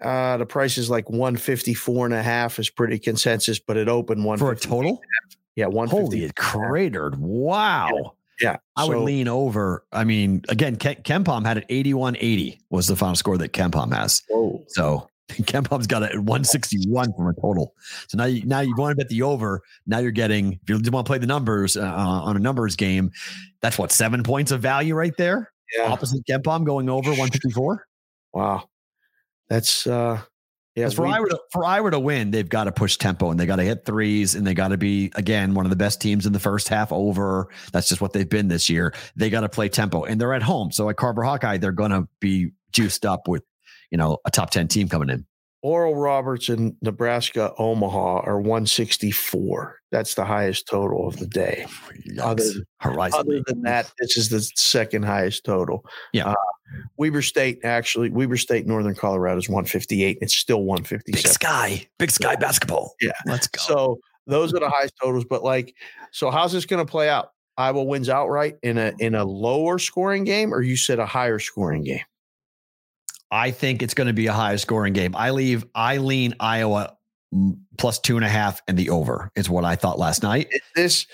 uh 0.02 0.36
the 0.36 0.46
price 0.46 0.76
is 0.76 0.90
like 0.90 1.08
154 1.08 2.06
and 2.06 2.14
a 2.14 2.22
half 2.22 2.58
is 2.58 2.70
pretty 2.70 2.98
consensus, 2.98 3.58
but 3.58 3.76
it 3.76 3.88
opened 3.88 4.24
one 4.24 4.38
for 4.38 4.52
a 4.52 4.56
total. 4.56 5.00
Yeah, 5.54 5.66
150. 5.66 6.18
Holy, 6.18 6.24
it 6.26 6.36
cratered. 6.36 7.18
Wow. 7.18 8.16
Yeah. 8.40 8.58
I 8.76 8.84
would 8.84 8.98
lean 8.98 9.28
over. 9.28 9.84
I 9.92 10.04
mean, 10.04 10.42
again, 10.48 10.76
Ken, 10.76 10.96
KenPom 10.96 11.46
had 11.46 11.58
it 11.58 11.64
81 11.68 12.16
80 12.16 12.60
was 12.70 12.86
the 12.86 12.96
final 12.96 13.14
score 13.14 13.38
that 13.38 13.52
KenPom 13.52 13.92
has. 13.94 14.22
Whoa. 14.28 14.62
So 14.68 15.08
KenPom's 15.30 15.86
got 15.86 16.02
it 16.02 16.10
at 16.10 16.18
161 16.18 17.12
from 17.14 17.28
a 17.28 17.34
total. 17.40 17.74
So 18.08 18.18
now 18.18 18.24
you 18.26 18.44
now 18.44 18.60
you 18.60 18.74
want 18.76 18.92
to 18.92 18.96
bet 18.96 19.08
the 19.08 19.22
over. 19.22 19.62
Now 19.86 19.98
you're 19.98 20.10
getting 20.10 20.60
if 20.68 20.68
you 20.68 20.90
want 20.90 21.06
to 21.06 21.10
play 21.10 21.18
the 21.18 21.26
numbers 21.26 21.76
uh, 21.76 21.82
on 21.82 22.36
a 22.36 22.40
numbers 22.40 22.76
game, 22.76 23.10
that's 23.60 23.78
what 23.78 23.90
seven 23.90 24.22
points 24.22 24.50
of 24.52 24.60
value 24.60 24.94
right 24.94 25.16
there. 25.16 25.50
Yeah. 25.76 25.90
Opposite 25.90 26.24
KenPom 26.28 26.64
going 26.64 26.88
over 26.88 27.10
154. 27.10 27.86
Wow. 28.32 28.68
That's 29.48 29.86
uh 29.86 30.20
yeah, 30.74 30.90
for 30.90 31.06
we- 31.06 31.12
Iowa 31.12 31.28
to, 31.30 31.40
for 31.52 31.64
Iowa 31.64 31.90
to 31.92 31.98
win, 31.98 32.30
they've 32.30 32.48
got 32.48 32.64
to 32.64 32.72
push 32.72 32.98
tempo 32.98 33.30
and 33.30 33.40
they 33.40 33.46
got 33.46 33.56
to 33.56 33.62
hit 33.62 33.86
threes 33.86 34.34
and 34.34 34.46
they 34.46 34.52
got 34.52 34.68
to 34.68 34.76
be 34.76 35.10
again 35.14 35.54
one 35.54 35.64
of 35.64 35.70
the 35.70 35.76
best 35.76 36.02
teams 36.02 36.26
in 36.26 36.34
the 36.34 36.38
first 36.38 36.68
half 36.68 36.92
over. 36.92 37.48
That's 37.72 37.88
just 37.88 38.02
what 38.02 38.12
they've 38.12 38.28
been 38.28 38.48
this 38.48 38.68
year. 38.68 38.92
They 39.16 39.30
got 39.30 39.40
to 39.40 39.48
play 39.48 39.70
tempo 39.70 40.04
and 40.04 40.20
they're 40.20 40.34
at 40.34 40.42
home. 40.42 40.72
So 40.72 40.90
at 40.90 40.96
Carver 40.96 41.22
Hawkeye, 41.22 41.56
they're 41.56 41.72
going 41.72 41.92
to 41.92 42.06
be 42.20 42.50
juiced 42.72 43.06
up 43.06 43.26
with 43.26 43.42
you 43.90 43.96
know 43.96 44.18
a 44.26 44.30
top 44.30 44.50
ten 44.50 44.68
team 44.68 44.88
coming 44.90 45.08
in. 45.08 45.24
Oral 45.66 45.96
Roberts 45.96 46.48
in 46.48 46.76
Nebraska 46.80 47.52
Omaha 47.58 48.20
are 48.20 48.38
164. 48.38 49.80
That's 49.90 50.14
the 50.14 50.24
highest 50.24 50.68
total 50.68 51.08
of 51.08 51.16
the 51.16 51.26
day. 51.26 51.66
Other- 52.20 52.44
Horizon. 52.78 53.18
Other 53.18 53.42
than 53.44 53.62
that, 53.62 53.90
this 53.98 54.16
is 54.16 54.28
the 54.28 54.42
second 54.54 55.04
highest 55.04 55.44
total. 55.44 55.84
Yeah. 56.12 56.28
Uh, 56.28 56.34
Weber 56.98 57.20
State 57.20 57.58
actually, 57.64 58.10
Weber 58.10 58.36
State, 58.36 58.68
Northern 58.68 58.94
Colorado 58.94 59.38
is 59.38 59.48
158. 59.48 60.18
It's 60.20 60.36
still 60.36 60.64
Big 60.64 61.26
Sky, 61.26 61.84
Big 61.98 62.12
Sky 62.12 62.36
basketball. 62.36 62.94
Yeah. 63.00 63.10
let's 63.26 63.48
go. 63.48 63.60
So 63.60 63.98
those 64.28 64.54
are 64.54 64.60
the 64.60 64.70
highest 64.70 64.94
totals. 65.02 65.24
But 65.24 65.42
like, 65.42 65.74
so 66.12 66.30
how's 66.30 66.52
this 66.52 66.64
going 66.64 66.86
to 66.86 66.88
play 66.88 67.08
out? 67.08 67.30
Iowa 67.56 67.82
wins 67.82 68.08
outright 68.08 68.54
in 68.62 68.78
a 68.78 68.92
in 69.00 69.16
a 69.16 69.24
lower 69.24 69.80
scoring 69.80 70.22
game, 70.22 70.54
or 70.54 70.62
you 70.62 70.76
said 70.76 71.00
a 71.00 71.06
higher 71.06 71.40
scoring 71.40 71.82
game? 71.82 72.04
I 73.30 73.50
think 73.50 73.82
it's 73.82 73.94
going 73.94 74.06
to 74.06 74.12
be 74.12 74.26
a 74.26 74.32
high 74.32 74.56
scoring 74.56 74.92
game. 74.92 75.14
I 75.16 75.30
leave. 75.30 75.64
I 75.74 75.96
lean 75.98 76.34
Iowa 76.40 76.96
plus 77.76 77.98
two 77.98 78.16
and 78.16 78.24
a 78.24 78.28
half 78.28 78.62
and 78.68 78.78
the 78.78 78.90
over 78.90 79.30
is 79.36 79.50
what 79.50 79.64
I 79.64 79.74
thought 79.76 79.98
last 79.98 80.22
night. 80.22 80.48
Is 80.50 80.60
this 80.74 81.06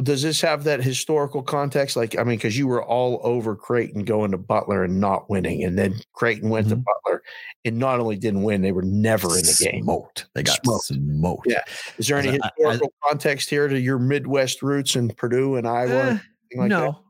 does 0.00 0.22
this 0.22 0.40
have 0.42 0.62
that 0.62 0.80
historical 0.80 1.42
context? 1.42 1.96
Like, 1.96 2.16
I 2.16 2.22
mean, 2.22 2.36
because 2.36 2.56
you 2.56 2.68
were 2.68 2.84
all 2.84 3.20
over 3.24 3.56
Creighton 3.56 4.04
going 4.04 4.30
to 4.30 4.38
Butler 4.38 4.84
and 4.84 5.00
not 5.00 5.28
winning, 5.28 5.64
and 5.64 5.76
then 5.76 5.94
Creighton 6.12 6.50
went 6.50 6.68
to 6.68 6.76
Mhm. 6.76 6.84
Butler 6.84 7.22
and 7.64 7.78
not 7.78 7.98
only 7.98 8.16
didn't 8.16 8.44
win, 8.44 8.62
they 8.62 8.70
were 8.70 8.82
never 8.82 9.26
in 9.36 9.42
the 9.42 9.68
game. 9.72 9.82
Smoked. 9.82 10.26
They 10.34 10.44
got 10.44 10.60
Smoked. 10.64 10.84
smoked. 10.84 11.46
Yeah. 11.50 11.62
Is 11.96 12.06
there 12.06 12.18
any 12.18 12.28
As 12.28 12.34
a- 12.36 12.44
as- 12.44 12.50
historical 12.58 12.92
context 13.02 13.50
here 13.50 13.66
to 13.66 13.80
your 13.80 13.98
Midwest 13.98 14.62
roots 14.62 14.94
in 14.94 15.08
Purdue 15.08 15.56
and 15.56 15.66
Iowa? 15.66 16.00
Anything 16.10 16.20
like 16.58 16.68
no. 16.68 17.02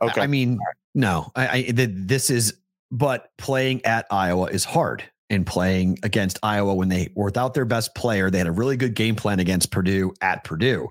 that? 0.00 0.06
Okay. 0.10 0.20
I 0.20 0.28
mean, 0.28 0.58
no. 0.94 1.32
I, 1.34 1.48
I 1.48 1.62
the, 1.72 1.86
this 1.86 2.30
is, 2.30 2.54
but 2.90 3.30
playing 3.38 3.84
at 3.84 4.06
Iowa 4.10 4.46
is 4.46 4.64
hard. 4.64 5.04
And 5.28 5.44
playing 5.44 5.98
against 6.04 6.38
Iowa 6.44 6.72
when 6.72 6.88
they 6.88 7.08
were 7.16 7.24
without 7.24 7.52
their 7.52 7.64
best 7.64 7.96
player, 7.96 8.30
they 8.30 8.38
had 8.38 8.46
a 8.46 8.52
really 8.52 8.76
good 8.76 8.94
game 8.94 9.16
plan 9.16 9.40
against 9.40 9.72
Purdue 9.72 10.14
at 10.20 10.44
Purdue, 10.44 10.88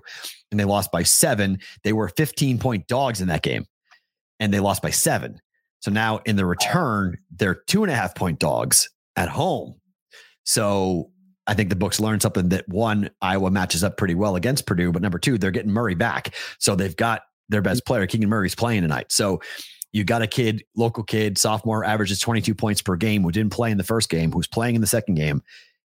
and 0.50 0.60
they 0.60 0.64
lost 0.64 0.92
by 0.92 1.04
seven. 1.04 1.58
They 1.84 1.94
were 1.94 2.10
15 2.10 2.58
point 2.58 2.86
dogs 2.86 3.22
in 3.22 3.28
that 3.28 3.40
game, 3.40 3.64
and 4.38 4.52
they 4.52 4.60
lost 4.60 4.82
by 4.82 4.90
seven. 4.90 5.40
So 5.80 5.90
now 5.90 6.20
in 6.26 6.36
the 6.36 6.44
return, 6.44 7.16
they're 7.34 7.54
two 7.54 7.82
and 7.82 7.90
a 7.90 7.94
half 7.94 8.14
point 8.14 8.38
dogs 8.38 8.90
at 9.16 9.30
home. 9.30 9.80
So 10.44 11.10
I 11.46 11.54
think 11.54 11.70
the 11.70 11.76
books 11.76 12.00
learned 12.00 12.22
something 12.22 12.48
that 12.50 12.68
one, 12.68 13.10
Iowa 13.22 13.50
matches 13.50 13.84
up 13.84 13.96
pretty 13.96 14.14
well 14.14 14.36
against 14.36 14.66
Purdue, 14.66 14.92
but 14.92 15.02
number 15.02 15.18
two, 15.18 15.38
they're 15.38 15.50
getting 15.50 15.72
Murray 15.72 15.94
back. 15.94 16.34
So 16.58 16.74
they've 16.74 16.96
got 16.96 17.22
their 17.48 17.62
best 17.62 17.84
mm-hmm. 17.84 17.92
player, 17.92 18.06
Keegan 18.06 18.28
Murray's 18.28 18.54
playing 18.54 18.82
tonight. 18.82 19.06
So 19.10 19.40
you 19.96 20.04
got 20.04 20.20
a 20.20 20.26
kid, 20.26 20.62
local 20.76 21.02
kid, 21.02 21.38
sophomore, 21.38 21.82
averages 21.82 22.18
22 22.20 22.54
points 22.54 22.82
per 22.82 22.96
game, 22.96 23.22
who 23.22 23.32
didn't 23.32 23.52
play 23.52 23.70
in 23.70 23.78
the 23.78 23.84
first 23.84 24.10
game, 24.10 24.30
who's 24.30 24.46
playing 24.46 24.74
in 24.74 24.82
the 24.82 24.86
second 24.86 25.14
game. 25.14 25.42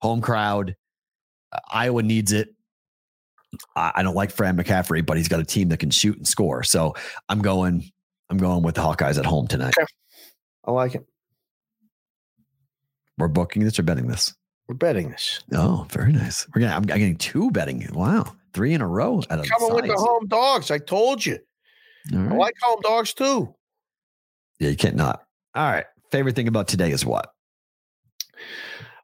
Home 0.00 0.20
crowd. 0.20 0.74
Uh, 1.52 1.60
Iowa 1.70 2.02
needs 2.02 2.32
it. 2.32 2.48
I, 3.76 3.92
I 3.96 4.02
don't 4.02 4.16
like 4.16 4.32
Fran 4.32 4.56
McCaffery, 4.56 5.06
but 5.06 5.16
he's 5.16 5.28
got 5.28 5.38
a 5.38 5.44
team 5.44 5.68
that 5.68 5.76
can 5.76 5.90
shoot 5.90 6.16
and 6.16 6.26
score. 6.26 6.64
So 6.64 6.96
I'm 7.28 7.42
going, 7.42 7.92
I'm 8.28 8.38
going 8.38 8.64
with 8.64 8.74
the 8.74 8.80
Hawkeyes 8.80 9.20
at 9.20 9.24
home 9.24 9.46
tonight. 9.46 9.74
Okay. 9.78 9.86
I 10.64 10.72
like 10.72 10.96
it. 10.96 11.06
We're 13.18 13.28
booking 13.28 13.62
this 13.62 13.78
or 13.78 13.84
betting 13.84 14.08
this. 14.08 14.34
We're 14.66 14.74
betting 14.74 15.10
this. 15.10 15.44
Oh, 15.52 15.86
very 15.90 16.12
nice. 16.12 16.48
We're 16.52 16.62
gonna. 16.62 16.72
I'm, 16.72 16.82
I'm 16.82 16.98
getting 16.98 17.16
two 17.16 17.52
betting. 17.52 17.88
Wow, 17.92 18.34
three 18.52 18.74
in 18.74 18.80
a 18.80 18.86
row. 18.86 19.22
Coming 19.28 19.74
with 19.74 19.86
the 19.86 19.94
home 19.94 20.26
dogs. 20.26 20.72
I 20.72 20.78
told 20.78 21.24
you. 21.24 21.38
All 22.12 22.18
I 22.18 22.34
like 22.34 22.54
home 22.62 22.80
dogs 22.82 23.12
too. 23.14 23.54
Yeah, 24.62 24.68
you 24.68 24.76
can't 24.76 24.94
not. 24.94 25.24
All 25.56 25.68
right. 25.68 25.86
Favorite 26.12 26.36
thing 26.36 26.46
about 26.46 26.68
today 26.68 26.92
is 26.92 27.04
what? 27.04 27.32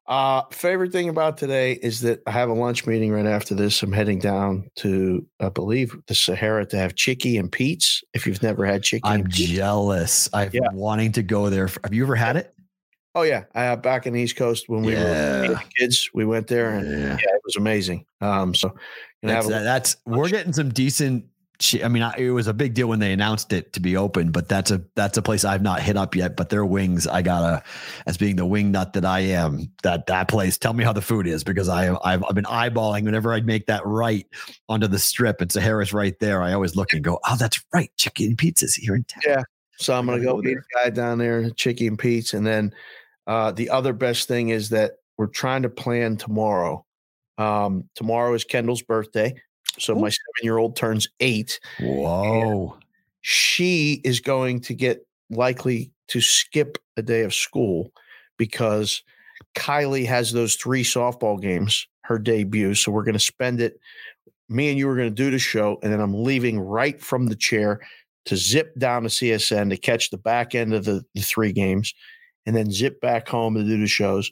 Uh, 0.07 0.43
favorite 0.53 0.93
thing 0.93 1.09
about 1.09 1.37
today 1.37 1.73
is 1.73 2.01
that 2.03 2.23
I 2.29 2.31
have 2.31 2.49
a 2.49 2.53
lunch 2.55 2.87
meeting 2.87 3.11
right 3.11 3.27
after 3.27 3.57
this. 3.57 3.83
I'm 3.83 3.91
heading 3.93 4.21
down 4.21 4.71
to, 4.77 5.27
I 5.41 5.49
believe, 5.49 5.97
the 6.07 6.15
Sahara 6.15 6.65
to 6.67 6.77
have 6.79 6.95
chicky 6.95 7.37
and 7.39 7.51
Pete's. 7.51 8.05
If 8.15 8.25
you've 8.25 8.41
never 8.43 8.65
had 8.65 8.85
chicky, 8.85 9.03
I'm 9.05 9.23
and 9.23 9.31
jealous. 9.31 10.29
I've 10.33 10.55
Yeah. 10.55 10.61
been 10.69 10.77
wanting 10.77 11.11
to 11.13 11.25
go 11.25 11.51
there. 11.51 11.67
For, 11.67 11.81
have 11.83 11.93
you 11.93 12.05
ever 12.05 12.15
had 12.15 12.37
it? 12.37 12.55
oh 13.15 13.23
yeah, 13.23 13.43
uh, 13.57 13.75
back 13.75 14.07
in 14.07 14.13
the 14.13 14.21
East 14.21 14.37
Coast 14.37 14.69
when 14.69 14.83
we 14.85 14.93
Yeah. 14.93 15.49
were 15.49 15.61
kids, 15.77 16.09
we 16.15 16.25
went 16.25 16.47
there 16.47 16.71
and 16.71 16.87
Yeah. 16.89 17.09
yeah, 17.21 17.35
it 17.35 17.41
was 17.45 17.57
amazing. 17.57 18.05
Um, 18.21 18.55
so 18.55 18.69
gonna 18.69 18.79
That's, 19.35 19.49
have 19.49 19.61
a- 19.61 19.65
that's 19.65 19.97
we're 20.07 20.29
getting 20.29 20.53
some 20.53 20.69
decent. 20.69 21.25
Chi- 21.61 21.83
I 21.85 21.89
mean, 21.89 22.03
I, 22.03 22.15
it 22.17 22.31
was 22.31 22.47
a 22.47 22.55
big 22.55 22.75
deal 22.75 22.87
when 22.87 23.01
they 23.01 23.13
announced 23.13 23.53
it 23.53 23.73
to 23.73 23.81
be 23.81 23.97
open, 23.97 24.31
but 24.31 24.49
that's 24.49 24.71
a 24.71 24.83
that's 24.95 25.19
a 25.19 25.23
place 25.23 25.45
I've 25.45 25.63
not 25.63 25.81
hit 25.83 25.97
up 25.97 26.15
yet. 26.15 26.37
But 26.37 26.51
their 26.51 26.65
wings, 26.65 27.07
I 27.07 27.23
gotta, 27.23 27.65
as 28.07 28.17
being 28.17 28.37
the 28.37 28.47
wing 28.47 28.71
nut 28.71 28.93
that 28.93 29.05
I 29.05 29.21
am, 29.21 29.73
that 29.83 30.07
that 30.07 30.29
place. 30.29 30.57
Tell 30.57 30.73
me 30.73 30.85
how 30.85 30.93
the 30.93 31.03
food 31.03 31.27
is 31.27 31.43
because 31.43 31.69
I 31.69 31.97
I've, 32.05 32.23
I've 32.25 32.35
been 32.35 32.45
eyeballing 32.45 33.05
whenever 33.05 33.33
I'd 33.33 33.47
make 33.47 33.67
that 33.67 33.85
right 33.85 34.27
onto 34.69 34.87
the 34.87 35.01
strip 35.01 35.41
and 35.41 35.51
Sahara's 35.51 35.93
right 35.93 36.19
there. 36.21 36.43
I 36.43 36.53
always 36.53 36.77
look 36.77 36.93
and 36.93 37.03
go, 37.03 37.19
oh, 37.29 37.37
that's 37.37 37.61
right, 37.75 37.91
chicken 37.97 38.37
pizzas 38.37 38.75
here 38.75 38.95
in 38.95 39.05
town. 39.05 39.23
Yeah. 39.27 39.43
So 39.79 39.95
I'm 39.95 40.07
gonna 40.07 40.23
go 40.23 40.37
go 40.37 40.43
meet 40.43 40.59
a 40.59 40.63
guy 40.75 40.91
down 40.91 41.19
there, 41.19 41.51
Chickie's 41.51 41.89
and 41.89 41.99
Pete's, 41.99 42.35
and 42.35 42.47
then 42.47 42.73
uh, 43.27 43.53
the 43.53 43.71
other 43.71 43.93
best 43.93 44.29
thing 44.29 44.49
is 44.49 44.71
that 44.71 44.93
we're 45.17 45.27
trying 45.27 45.63
to 45.63 45.69
plan 45.69 46.17
tomorrow. 46.17 46.85
Um, 47.37 47.89
tomorrow 47.95 48.35
is 48.35 48.45
Kendall's 48.45 48.83
birthday, 48.83 49.35
so 49.79 49.95
my 49.95 50.09
seven 50.09 50.43
year 50.43 50.59
old 50.59 50.77
turns 50.77 51.09
eight. 51.21 51.61
Whoa. 51.81 52.77
She 53.21 54.01
is 54.05 54.21
going 54.21 54.61
to 54.63 54.75
get 54.75 55.07
likely 55.31 55.93
to 56.09 56.21
skip 56.21 56.79
a 56.97 57.03
day 57.03 57.23
of 57.23 57.35
school 57.35 57.93
because 58.37 59.03
Kylie 59.57 60.07
has 60.07 60.33
those 60.33 60.55
three 60.55 60.83
softball 60.85 61.41
games, 61.41 61.87
her 62.03 62.19
debut. 62.19 62.75
So 62.75 62.93
we're 62.93 63.05
going 63.05 63.15
to 63.15 63.19
spend 63.19 63.61
it. 63.61 63.79
Me 64.49 64.71
and 64.71 64.79
you 64.79 64.89
are 64.89 64.97
going 64.97 65.09
to 65.11 65.15
do 65.15 65.31
the 65.31 65.39
show, 65.39 65.79
and 65.83 65.93
then 65.93 66.01
I'm 66.01 66.25
leaving 66.25 66.59
right 66.59 66.99
from 66.99 67.27
the 67.27 67.37
chair 67.37 67.81
to 68.25 68.37
zip 68.37 68.75
down 68.79 69.03
to 69.03 69.09
CSN 69.09 69.71
to 69.71 69.77
catch 69.77 70.11
the 70.11 70.17
back 70.17 70.55
end 70.55 70.73
of 70.73 70.85
the, 70.85 71.05
the 71.15 71.21
three 71.21 71.53
games, 71.53 71.95
and 72.47 72.57
then 72.57 72.71
zip 72.71 73.01
back 73.01 73.29
home 73.29 73.55
to 73.55 73.65
do 73.65 73.79
the 73.79 73.87
shows. 73.87 74.31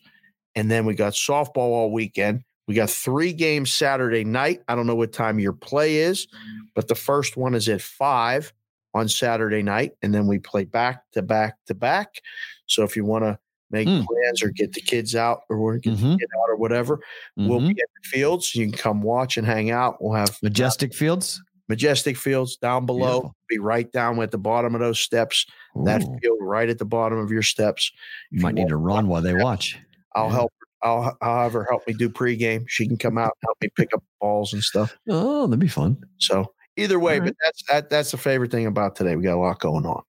And 0.55 0.71
then 0.71 0.87
we 0.87 0.95
got 0.95 1.13
softball 1.13 1.57
all 1.57 1.93
weekend. 1.93 2.45
We 2.69 2.75
got 2.75 2.91
three 2.91 3.33
games 3.33 3.73
Saturday 3.73 4.25
night. 4.25 4.63
I 4.69 4.75
don't 4.75 4.87
know 4.87 4.95
what 4.97 5.13
time 5.13 5.39
your 5.39 5.53
play 5.53 5.97
is, 5.99 6.27
but 6.75 6.89
the 6.89 6.95
first 6.97 7.37
one 7.37 7.55
is 7.55 7.69
at 7.69 7.81
five 7.81 8.53
on 8.95 9.09
Saturday 9.09 9.63
night, 9.63 9.93
and 10.03 10.13
then 10.15 10.27
we 10.27 10.39
play 10.39 10.65
back 10.65 11.03
to 11.13 11.23
back 11.23 11.57
to 11.67 11.75
back. 11.75 12.21
So 12.67 12.83
if 12.83 12.97
you 12.97 13.05
want 13.05 13.25
to 13.25 13.39
make 13.71 13.87
Mm. 13.89 14.05
plans 14.07 14.43
or 14.43 14.51
get 14.51 14.73
the 14.73 14.81
kids 14.81 15.15
out 15.15 15.41
or 15.49 15.77
get 15.79 15.95
Mhm. 15.95 16.13
the 16.13 16.19
kid 16.19 16.29
out 16.41 16.49
or 16.51 16.57
whatever, 16.57 17.01
we'll 17.37 17.61
Mhm. 17.61 17.75
be 17.75 17.83
at 17.83 17.89
the 18.03 18.09
fields. 18.09 18.55
You 18.55 18.65
can 18.69 18.77
come 18.79 19.03
watch 19.03 19.37
and 19.37 19.47
hang 19.47 19.71
out. 19.71 20.03
We'll 20.03 20.15
have 20.15 20.41
Majestic 20.43 20.95
Fields. 20.95 21.43
majestic 21.69 22.17
fields 22.17 22.57
down 22.57 22.87
below. 22.87 23.21
Beautiful. 23.21 23.37
Be 23.49 23.59
right 23.59 23.91
down 23.93 24.21
at 24.23 24.31
the 24.31 24.39
bottom 24.39 24.75
of 24.75 24.81
those 24.81 25.01
steps. 25.01 25.47
That 25.85 26.01
field 26.23 26.39
right 26.41 26.69
at 26.69 26.79
the 26.79 26.85
bottom 26.85 27.19
of 27.19 27.31
your 27.31 27.43
steps. 27.43 27.93
you 28.31 28.41
might 28.41 28.55
need 28.55 28.69
to 28.69 28.77
run 28.77 29.09
while 29.09 29.21
they 29.23 29.35
watch. 29.35 29.79
I'll 30.15 30.27
Yeah. 30.29 30.33
help. 30.33 30.53
I'll, 30.87 31.17
I'll 31.21 31.43
have 31.43 31.53
her 31.55 31.67
help 31.69 31.87
me 31.87 31.95
do 31.95 32.09
pregame. 32.09 32.65
She 32.69 32.87
can 32.87 32.97
come 32.97 33.19
out 33.19 33.33
and 33.43 33.49
help 33.49 33.57
me 33.61 33.69
pick 33.77 33.93
up 33.93 34.03
balls 34.21 34.53
and 34.53 34.63
stuff. 34.63 34.97
Oh, 35.09 35.47
that'd 35.47 35.59
be 35.59 35.67
fun. 35.67 35.99
So 36.19 36.53
either 36.77 37.01
way, 37.01 37.15
All 37.15 37.21
right. 37.21 37.27
but 37.27 37.37
that's 37.45 37.63
that, 37.69 37.91
that's 37.91 38.11
the 38.13 38.19
favorite 38.19 38.53
thing 38.53 38.67
about 38.67 38.95
today. 38.95 39.17
We 39.17 39.25
got 39.25 39.35
a 39.35 39.41
lot 39.41 39.59
going 39.59 39.85
on. 39.85 40.03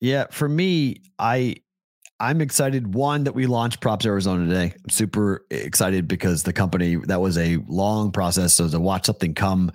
Yeah, 0.00 0.26
for 0.30 0.48
me, 0.48 1.02
I 1.18 1.56
I'm 2.18 2.40
excited 2.40 2.94
one 2.94 3.24
that 3.24 3.34
we 3.34 3.44
launched 3.44 3.82
Props 3.82 4.06
Arizona 4.06 4.46
today. 4.46 4.72
I'm 4.82 4.88
super 4.88 5.44
excited 5.50 6.08
because 6.08 6.44
the 6.44 6.52
company 6.52 6.96
that 7.08 7.20
was 7.20 7.36
a 7.36 7.58
long 7.68 8.10
process. 8.10 8.54
So 8.54 8.66
to 8.70 8.80
watch 8.80 9.04
something 9.04 9.34
come 9.34 9.70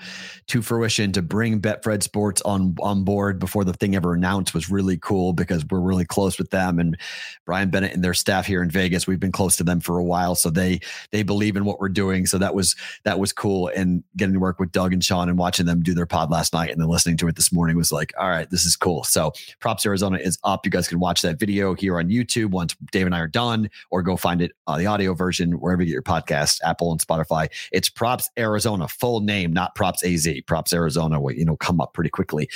to 0.47 0.63
fruition 0.63 1.11
to 1.11 1.21
bring 1.21 1.61
Betfred 1.61 2.01
Sports 2.01 2.41
on 2.41 2.75
on 2.81 3.03
board 3.03 3.37
before 3.37 3.63
the 3.63 3.73
thing 3.73 3.95
ever 3.95 4.15
announced 4.15 4.55
was 4.55 4.71
really 4.71 4.97
cool 4.97 5.33
because 5.33 5.63
we're 5.69 5.81
really 5.81 6.03
close 6.03 6.39
with 6.39 6.49
them 6.49 6.79
and 6.79 6.97
Brian 7.45 7.69
Bennett 7.69 7.93
and 7.93 8.03
their 8.03 8.15
staff 8.15 8.47
here 8.47 8.63
in 8.63 8.71
Vegas. 8.71 9.05
We've 9.05 9.19
been 9.19 9.31
close 9.31 9.55
to 9.57 9.63
them 9.63 9.79
for 9.79 9.99
a 9.99 10.03
while, 10.03 10.33
so 10.33 10.49
they 10.49 10.79
they 11.11 11.21
believe 11.21 11.55
in 11.55 11.63
what 11.63 11.79
we're 11.79 11.89
doing. 11.89 12.25
So 12.25 12.39
that 12.39 12.55
was 12.55 12.75
that 13.03 13.19
was 13.19 13.31
cool. 13.33 13.69
And 13.75 14.03
getting 14.17 14.33
to 14.33 14.39
work 14.39 14.59
with 14.59 14.71
Doug 14.71 14.93
and 14.93 15.03
Sean 15.03 15.29
and 15.29 15.37
watching 15.37 15.67
them 15.67 15.83
do 15.83 15.93
their 15.93 16.07
pod 16.07 16.31
last 16.31 16.53
night 16.53 16.71
and 16.71 16.81
then 16.81 16.87
listening 16.87 17.17
to 17.17 17.27
it 17.27 17.35
this 17.35 17.53
morning 17.53 17.77
was 17.77 17.91
like, 17.91 18.13
all 18.19 18.29
right, 18.29 18.49
this 18.49 18.65
is 18.65 18.75
cool. 18.75 19.03
So 19.03 19.31
Props 19.59 19.85
Arizona 19.85 20.17
is 20.17 20.39
up. 20.43 20.65
You 20.65 20.71
guys 20.71 20.87
can 20.87 20.99
watch 20.99 21.21
that 21.21 21.37
video 21.37 21.75
here 21.75 21.99
on 21.99 22.09
YouTube 22.09 22.30
once 22.37 22.75
Dave 22.91 23.05
and 23.05 23.15
I 23.15 23.19
are 23.19 23.27
done, 23.27 23.69
or 23.89 24.01
go 24.01 24.17
find 24.17 24.41
it 24.41 24.51
uh, 24.67 24.77
the 24.77 24.85
audio 24.85 25.13
version 25.13 25.59
wherever 25.59 25.81
you 25.81 25.87
get 25.87 25.93
your 25.93 26.01
podcast, 26.01 26.59
Apple 26.63 26.91
and 26.91 26.99
Spotify. 26.99 27.49
It's 27.71 27.89
Props 27.89 28.29
Arizona, 28.37 28.87
full 28.87 29.19
name, 29.21 29.53
not 29.53 29.75
Props 29.75 30.03
AZ. 30.03 30.27
Props 30.47 30.73
Arizona 30.73 31.19
will 31.19 31.33
you 31.33 31.45
know 31.45 31.57
come 31.57 31.79
up 31.81 31.93
pretty 31.93 32.09
quickly 32.09 32.49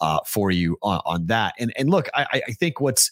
uh, 0.00 0.20
for 0.26 0.50
you 0.50 0.76
on, 0.82 1.00
on 1.04 1.26
that. 1.26 1.54
And 1.58 1.72
and 1.76 1.90
look, 1.90 2.08
I, 2.14 2.26
I- 2.32 2.42
I 2.48 2.52
think 2.52 2.80
what's 2.80 3.10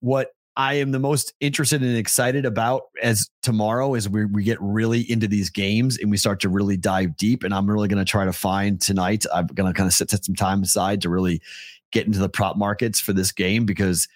what 0.00 0.28
I 0.56 0.74
am 0.74 0.90
the 0.90 0.98
most 0.98 1.34
interested 1.40 1.82
and 1.82 1.96
excited 1.96 2.44
about 2.44 2.82
as 3.00 3.30
tomorrow 3.42 3.94
is 3.94 4.08
we, 4.08 4.24
we 4.24 4.42
get 4.42 4.58
really 4.60 5.00
into 5.10 5.28
these 5.28 5.50
games 5.50 5.98
and 5.98 6.10
we 6.10 6.16
start 6.16 6.40
to 6.40 6.48
really 6.48 6.76
dive 6.76 7.16
deep. 7.16 7.44
And 7.44 7.54
I'm 7.54 7.70
really 7.70 7.86
going 7.86 8.04
to 8.04 8.10
try 8.10 8.24
to 8.24 8.32
find 8.32 8.80
tonight. 8.80 9.24
I'm 9.32 9.46
going 9.46 9.72
to 9.72 9.76
kind 9.76 9.86
of 9.86 9.94
set, 9.94 10.10
set 10.10 10.24
some 10.24 10.34
time 10.34 10.62
aside 10.64 11.00
to 11.02 11.10
really 11.10 11.40
get 11.92 12.06
into 12.06 12.18
the 12.18 12.28
prop 12.28 12.56
markets 12.56 12.98
for 13.00 13.12
this 13.12 13.30
game 13.30 13.66
because 13.66 14.08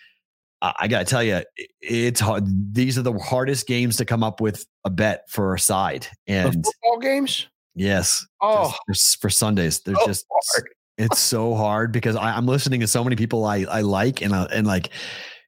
I, 0.63 0.87
got 0.89 1.01
to 1.01 1.05
tell 1.05 1.23
you, 1.25 1.43
it's 1.81 2.21
hard. 2.21 2.45
These 2.73 2.97
are 2.97 3.03
the 3.03 3.13
hardest 3.15 3.67
games 3.67 3.97
to 3.97 4.05
come 4.05 4.23
up 4.23 4.41
with 4.41 4.65
a 4.85 4.91
bet 4.91 5.25
for 5.29 5.55
a 5.55 5.59
side. 5.59 6.07
The 6.27 6.33
And 6.33 6.65
football 6.65 6.99
games. 7.01 7.49
yes, 7.75 8.25
Oh, 8.41 8.73
for, 9.21 9.29
Sundays, 9.29 9.81
they're 9.81 9.97
so 9.97 10.07
just 10.07 10.27
hard. 10.55 10.69
it's 10.99 11.19
so 11.19 11.55
hard 11.55 11.91
because 11.91 12.15
I, 12.15 12.37
I'm 12.37 12.47
listening 12.47 12.81
to 12.81 12.87
so 12.87 13.03
many 13.03 13.17
people 13.17 13.45
I 13.45 13.65
I 13.69 13.81
like 13.81 14.23
and 14.23 14.33
uh, 14.33 14.47
and 14.53 14.67
like 14.67 14.91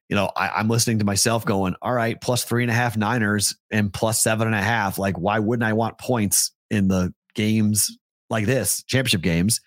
you 0.09 0.15
know 0.15 0.29
I, 0.35 0.49
I'm 0.49 0.67
listening 0.67 0.99
to 0.99 1.05
myself 1.05 1.45
going 1.45 1.75
all 1.81 1.93
right 1.93 2.19
plus 2.19 2.43
three 2.43 2.63
and 2.63 2.71
a 2.71 2.75
half 2.75 2.97
Niners 2.97 3.55
and 3.71 3.93
plus 3.93 4.21
seven 4.21 4.47
and 4.47 4.55
a 4.55 4.61
half 4.61 4.97
like 4.97 5.17
why 5.17 5.39
wouldn't 5.39 5.63
I 5.67 5.73
want 5.73 5.97
points 5.97 6.51
in 6.69 6.87
the 6.89 7.13
games 7.35 7.97
like 8.29 8.45
this 8.45 8.83
championship 8.83 9.21
games 9.21 9.61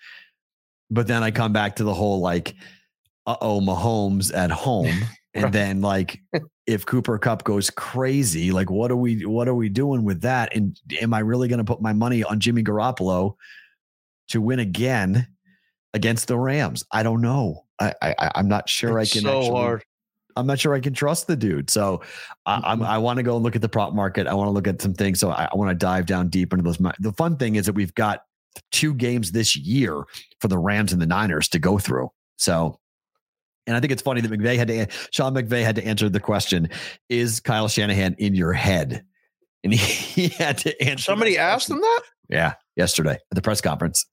but 0.91 1.07
then 1.07 1.23
I 1.23 1.31
come 1.31 1.53
back 1.53 1.77
to 1.77 1.83
the 1.83 1.93
whole 1.93 2.19
like 2.19 2.55
uh 3.25 3.37
oh 3.41 3.61
Mahomes 3.61 4.33
at 4.35 4.51
home 4.51 4.93
and 5.39 5.45
Right. 5.45 5.53
then 5.53 5.81
like 5.81 6.19
if 6.67 6.85
Cooper 6.85 7.17
Kupp 7.17 7.43
goes 7.45 7.69
crazy 7.69 8.51
like 8.51 8.69
what 8.69 8.91
are 8.91 8.95
we 8.97 9.25
what 9.25 9.47
are 9.47 9.55
we 9.55 9.69
doing 9.69 10.03
with 10.03 10.21
that 10.21 10.53
and 10.55 10.77
am 11.01 11.13
I 11.13 11.19
really 11.19 11.47
going 11.47 11.59
to 11.59 11.63
put 11.63 11.81
my 11.81 11.93
money 11.93 12.23
on 12.23 12.39
Jimmy 12.39 12.61
Garoppolo 12.63 13.35
to 14.29 14.41
win 14.41 14.59
again 14.59 15.27
against 15.93 16.27
the 16.27 16.37
Rams. 16.37 16.83
I 16.91 17.01
don't 17.03 17.21
know. 17.21 17.65
I, 17.79 17.93
I 18.01 18.31
I'm 18.35 18.47
not 18.47 18.67
sure 18.69 18.99
It's 18.99 19.11
I 19.11 19.13
can. 19.13 19.23
so 19.23 19.39
actually, 19.39 19.59
hard. 19.59 19.83
I'm 20.35 20.45
not 20.45 20.59
sure 20.59 20.73
I 20.75 20.79
can 20.79 20.93
trust 20.93 21.27
the 21.27 21.35
dude. 21.35 21.69
So 21.69 22.01
I, 22.45 22.57
mm, 22.57 22.61
I'm, 22.65 22.79
mm. 22.81 22.85
I 22.85 22.97
want 22.97 23.17
to 23.17 23.23
go 23.23 23.35
and 23.35 23.43
look 23.43 23.55
at 23.55 23.61
the 23.61 23.69
prop 23.69 23.93
market. 23.93 24.27
I 24.27 24.33
want 24.33 24.47
to 24.47 24.51
look 24.51 24.67
at 24.67 24.81
some 24.81 24.93
things. 24.93 25.19
So 25.19 25.31
I, 25.31 25.47
I 25.51 25.55
want 25.55 25.71
to 25.71 25.75
dive 25.75 26.05
down 26.05 26.27
deep 26.29 26.53
into 26.53 26.63
those. 26.63 26.77
The 26.99 27.13
fun 27.13 27.37
thing 27.37 27.55
is 27.55 27.65
that 27.65 27.73
we've 27.73 27.95
got 27.95 28.21
two 28.71 28.93
games 28.93 29.31
this 29.31 29.55
year 29.55 30.03
for 30.41 30.47
the 30.49 30.57
Rams 30.59 30.91
and 30.93 31.01
the 31.01 31.07
Niners 31.07 31.47
to 31.49 31.59
go 31.59 31.79
through. 31.79 32.09
So. 32.37 32.77
And 33.69 33.77
I 33.77 33.81
think 33.81 33.91
it's 33.91 34.01
funny 34.01 34.19
that 34.19 34.31
McVay 34.31 34.57
had 34.57 34.67
to, 34.69 34.87
Sean 35.11 35.35
McVay 35.35 35.63
had 35.63 35.75
to 35.75 35.85
answer 35.85 36.09
the 36.09 36.19
question, 36.19 36.69
is 37.07 37.39
Kyle 37.39 37.67
Shanahan 37.67 38.15
in 38.17 38.33
your 38.33 38.51
head? 38.51 39.05
And 39.63 39.71
he, 39.71 39.77
he 40.27 40.27
had 40.29 40.57
to 40.59 40.81
answer. 40.81 41.03
Somebody 41.03 41.37
asked 41.37 41.69
him 41.69 41.79
that. 41.79 42.01
Yeah, 42.29 42.53
yesterday 42.75 43.13
at 43.13 43.35
the 43.35 43.43
press 43.43 43.61
conference. 43.61 44.07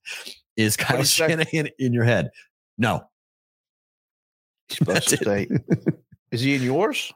Is 0.57 0.77
Kyle 0.77 1.03
say? 1.03 1.27
Shanahan 1.27 1.69
in 1.79 1.91
your 1.91 2.03
head? 2.03 2.29
No. 2.77 3.01
He's 4.67 4.77
supposed 4.77 5.09
That's 5.09 5.23
to 5.23 5.25
say, 5.25 5.47
"Is 6.31 6.41
he 6.41 6.53
in 6.53 6.61
yours?" 6.61 7.11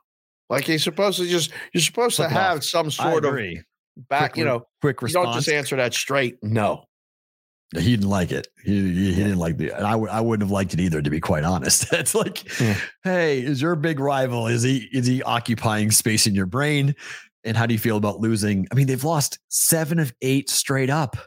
Like 0.49 0.63
he's 0.63 0.83
supposed 0.83 1.19
to 1.19 1.27
just. 1.27 1.51
You're 1.73 1.81
supposed 1.81 2.15
to 2.17 2.29
have 2.29 2.57
off. 2.57 2.63
some 2.63 2.89
sort 2.89 3.25
of 3.25 3.35
back. 4.09 4.31
Quick 4.33 4.37
You 4.37 4.45
know, 4.45 4.67
quick 4.79 5.01
you 5.01 5.09
don't 5.09 5.33
just 5.33 5.49
answer 5.49 5.75
that 5.75 5.93
straight. 5.93 6.37
No. 6.41 6.85
He 7.77 7.91
didn't 7.95 8.09
like 8.09 8.31
it. 8.31 8.47
He, 8.63 8.73
he, 8.93 9.13
he 9.13 9.23
didn't 9.23 9.37
like 9.39 9.57
the. 9.57 9.71
And 9.71 9.85
I 9.85 9.95
would 9.95 10.09
I 10.09 10.21
wouldn't 10.21 10.43
have 10.47 10.51
liked 10.51 10.73
it 10.73 10.79
either, 10.79 11.01
to 11.01 11.09
be 11.09 11.19
quite 11.19 11.43
honest. 11.43 11.91
It's 11.93 12.13
like, 12.15 12.59
Yeah. 12.59 12.77
hey, 13.03 13.39
is 13.41 13.61
your 13.61 13.75
big 13.75 13.99
rival? 13.99 14.47
Is 14.47 14.63
he 14.63 14.87
is 14.91 15.05
he 15.07 15.23
occupying 15.23 15.91
space 15.91 16.27
in 16.27 16.35
your 16.35 16.45
brain? 16.47 16.95
And 17.43 17.55
how 17.57 17.65
do 17.65 17.73
you 17.73 17.79
feel 17.79 17.97
about 17.97 18.19
losing? 18.19 18.67
I 18.71 18.75
mean, 18.75 18.87
they've 18.87 19.03
lost 19.03 19.39
seven 19.49 19.99
of 19.99 20.13
eight 20.21 20.49
straight 20.49 20.89
up. 20.89 21.17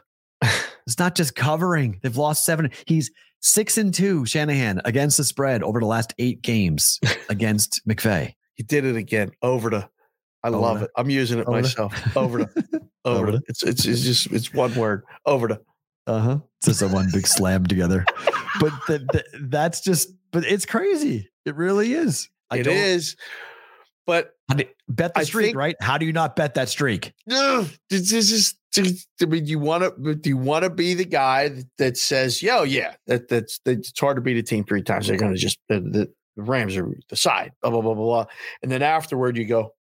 It's 0.87 0.99
not 0.99 1.15
just 1.15 1.33
covering. 1.33 1.99
They've 2.03 2.15
lost 2.15 2.45
seven. 2.45 2.69
He's 2.85 3.09
six 3.39 3.79
and 3.79 3.91
two, 3.91 4.23
Shanahan, 4.27 4.81
against 4.85 5.17
the 5.17 5.23
spread 5.23 5.63
over 5.63 5.79
the 5.79 5.87
last 5.87 6.13
eight 6.19 6.43
games 6.43 6.99
against 7.29 7.81
McVay. 7.89 8.33
He 8.53 8.61
did 8.61 8.85
it 8.85 8.95
again. 8.95 9.31
Over 9.41 9.71
to. 9.71 9.89
I 10.43 10.49
love 10.49 10.83
it. 10.83 10.91
I'm 10.95 11.09
using 11.09 11.39
it 11.39 11.47
myself. 11.47 12.15
Over 12.15 12.45
to. 12.45 12.81
Over 13.03 13.31
to. 13.31 13.41
It's 13.47 13.63
it's 13.63 13.85
it's 13.87 14.01
just 14.01 14.31
it's 14.31 14.53
one 14.53 14.75
word. 14.75 15.01
Over 15.25 15.47
to. 15.47 15.59
Uh 16.07 16.19
huh. 16.19 16.37
It's 16.59 16.67
just 16.67 16.81
a 16.81 16.87
one 16.87 17.07
big 17.11 17.27
slam 17.27 17.65
together. 17.65 18.05
But 18.59 18.71
th- 18.87 19.01
th- 19.11 19.25
that's 19.41 19.81
just, 19.81 20.09
but 20.31 20.45
it's 20.45 20.65
crazy. 20.65 21.29
It 21.45 21.55
really 21.55 21.93
is. 21.93 22.29
I 22.49 22.57
It 22.59 22.63
don't- 22.63 23.15
But 24.05 24.31
How 24.49 24.55
do- 24.57 24.65
bet 24.87 25.15
the 25.15 25.21
I 25.21 25.23
streak, 25.23 25.45
think- 25.47 25.57
right? 25.57 25.75
How 25.81 25.97
do 25.97 26.05
you 26.05 26.13
not 26.13 26.35
bet 26.35 26.53
that 26.53 26.69
streak? 26.69 27.13
No, 27.25 27.65
this 27.89 28.11
is 28.13 28.29
just. 28.29 28.57
I 29.21 29.25
mean, 29.25 29.45
you 29.47 29.57
want 29.57 29.83
to? 29.83 30.15
Do 30.15 30.29
you 30.29 30.37
want 30.37 30.63
to 30.63 30.69
be 30.69 30.93
the 30.93 31.05
guy 31.05 31.49
that, 31.49 31.65
that 31.79 31.97
says, 31.97 32.43
"Yo, 32.43 32.63
yeah, 32.63 32.95
that 33.07 33.27
that's 33.29 33.59
that 33.65 33.79
it's 33.79 33.99
hard 33.99 34.17
to 34.17 34.21
beat 34.21 34.37
a 34.37 34.43
team 34.43 34.63
three 34.63 34.83
times. 34.83 35.07
They're 35.07 35.17
going 35.17 35.33
to 35.33 35.39
just 35.39 35.57
the, 35.69 35.79
the, 35.79 36.11
the 36.35 36.43
Rams 36.43 36.77
are 36.77 36.87
the 37.09 37.15
side." 37.15 37.53
Blah 37.61 37.71
blah 37.71 37.81
blah 37.81 37.93
blah 37.95 38.03
blah. 38.03 38.25
And 38.61 38.71
then 38.71 38.81
afterward, 38.83 39.37
you 39.37 39.45
go, 39.45 39.73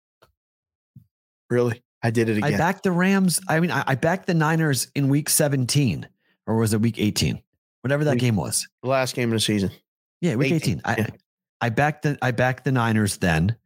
"Really? 1.50 1.82
I 2.04 2.10
did 2.10 2.28
it 2.28 2.42
I 2.42 2.50
backed 2.56 2.82
the 2.82 2.90
Rams. 2.92 3.40
I 3.48 3.60
mean, 3.60 3.70
I, 3.70 3.84
I 3.86 3.94
backed 3.94 4.26
the 4.26 4.34
Niners 4.34 4.88
in 4.94 5.08
week 5.08 5.28
17, 5.28 6.08
or 6.47 6.56
was 6.56 6.73
it 6.74 6.81
week 6.81 6.98
18? 6.98 7.40
Whatever 7.82 8.05
that 8.05 8.12
Week- 8.12 8.20
game 8.20 8.36
was. 8.36 8.69
the 8.82 8.89
last 8.89 9.14
game 9.14 9.31
of 9.31 9.35
the 9.35 9.40
season. 9.40 9.70
Yeah, 10.20 10.36
week 10.36 10.52
18. 10.52 10.78
18, 10.78 10.81
I, 10.85 10.97
yeah. 10.98 11.06
I 11.60 11.69
backed 11.70 12.02
the 12.02 12.16
I 12.23 12.31
backed 12.31 12.64
the 12.64 12.73
Niners 12.73 13.16
then. 13.16 13.56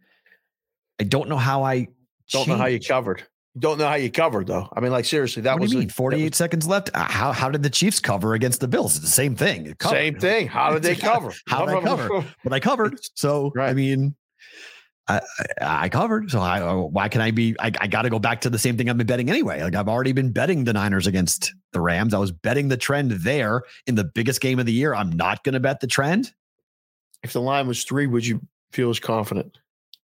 I 1.01 1.05
don't 1.05 1.29
know 1.29 1.37
how 1.37 1.63
I 1.63 1.89
Don't 2.31 2.49
know 2.49 2.57
how 2.57 2.67
you 2.67 2.81
covered. 2.81 3.23
Don't 3.59 3.79
know 3.79 3.87
how 3.89 3.95
you 3.95 4.11
covered 4.11 4.47
though. 4.47 4.69
I 4.75 4.81
mean, 4.81 4.91
like 4.93 5.05
seriously, 5.07 5.43
that 5.43 5.55
what 5.55 5.63
was 5.63 5.73
a- 5.75 5.79
mean? 5.79 5.89
that 5.89 5.95
48 5.95 6.35
seconds 6.35 6.67
left. 6.67 6.91
Uh, 6.95 7.05
How 7.05 7.33
how 7.33 7.51
did 7.51 7.63
the 7.63 7.71
Chiefs 7.71 8.01
cover 8.01 8.35
against 8.35 8.61
the 8.61 8.69
Bills? 8.69 8.97
It's 8.97 9.05
the 9.05 9.11
same 9.11 9.35
thing. 9.35 9.75
Was 9.83 9.91
same 9.91 10.19
thing. 10.19 10.47
How 10.47 10.73
did 10.73 10.83
they 10.83 10.95
cover? 11.11 11.33
How 11.49 11.65
did 11.67 11.75
I 11.77 11.81
cover? 11.83 12.25
but 12.45 12.53
I 12.53 12.61
covered. 12.61 12.99
So 13.15 13.53
I 13.59 13.73
mean, 13.75 14.15
I, 15.09 15.21
I, 15.61 15.89
covered. 15.89 16.31
So 16.31 16.41
I, 16.41 16.61
uh, 16.61 16.75
why 16.77 17.09
can 17.09 17.21
I 17.21 17.31
be? 17.31 17.55
I, 17.61 17.71
I 17.81 17.87
got 17.87 18.03
to 18.03 18.11
go 18.11 18.19
back 18.19 18.41
to 18.41 18.51
the 18.51 18.59
same 18.59 18.77
thing 18.77 18.91
I've 18.91 18.99
been 18.99 19.07
betting 19.07 19.31
anyway. 19.31 19.63
Like 19.63 19.77
I've 19.77 19.89
already 19.89 20.13
been 20.13 20.33
betting 20.33 20.65
the 20.65 20.73
Niners 20.73 21.07
against 21.07 21.55
the 21.73 21.81
Rams. 21.81 22.13
I 22.13 22.19
was 22.19 22.33
betting 22.33 22.69
the 22.69 22.77
trend 22.77 23.13
there 23.13 23.63
in 23.87 23.95
the 23.95 24.05
biggest 24.05 24.41
game 24.41 24.59
of 24.59 24.67
the 24.67 24.73
year. 24.73 24.95
I'm 24.95 25.11
not 25.11 25.45
going 25.45 25.53
to 25.53 25.61
bet 25.61 25.81
the 25.81 25.87
trend. 25.87 26.33
If 27.23 27.33
the 27.33 27.41
line 27.41 27.69
was 27.69 27.85
three, 27.85 28.07
would 28.07 28.27
you 28.27 28.41
feel 28.73 28.91
as 28.91 28.99
confident? 28.99 29.59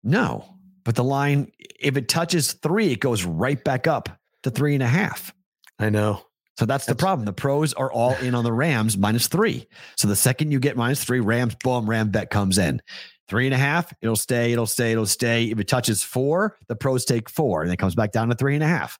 No, 0.05 0.57
but 0.85 0.95
the 0.95 1.05
line, 1.05 1.53
if 1.81 1.97
it 1.97 2.09
touches 2.09 2.53
three, 2.55 2.93
it 2.93 3.01
goes 3.01 3.25
right 3.25 3.63
back 3.63 3.87
up 3.87 4.09
to 4.43 4.51
three 4.51 4.75
and 4.75 4.83
a 4.83 4.89
half. 4.89 5.33
I 5.79 5.91
know. 5.91 6.23
So 6.59 6.67
that's, 6.67 6.87
the 6.87 6.95
problem. 6.95 7.25
The 7.25 7.33
pros 7.33 7.73
are 7.75 7.91
all 7.91 8.15
in 8.17 8.35
on 8.35 8.45
the 8.45 8.53
Rams 8.53 8.99
minus 8.99 9.27
three. 9.27 9.67
So 9.97 10.07
the 10.07 10.17
second 10.17 10.53
you 10.53 10.61
get 10.61 10.77
minus 10.77 11.03
three, 11.03 11.21
Rams, 11.21 11.57
boom, 11.57 11.89
Ram 11.89 12.11
bet 12.11 12.31
comes 12.31 12.59
in. 12.59 12.83
Three 13.29 13.47
and 13.47 13.55
a 13.55 13.59
half, 13.59 13.93
it'll 14.03 14.17
stay, 14.17 14.53
it'll 14.53 14.67
stay, 14.67 14.93
it'll 14.93 15.07
stay. 15.07 15.45
If 15.45 15.59
it 15.59 15.69
touches 15.69 16.03
four, 16.03 16.59
the 16.69 16.77
pros 16.77 17.05
take 17.05 17.31
four 17.31 17.63
and 17.63 17.73
it 17.73 17.79
comes 17.79 17.95
back 17.95 18.13
down 18.13 18.29
to 18.29 18.35
three 18.35 18.55
and 18.55 18.65
a 18.65 18.69
half. 18.69 18.99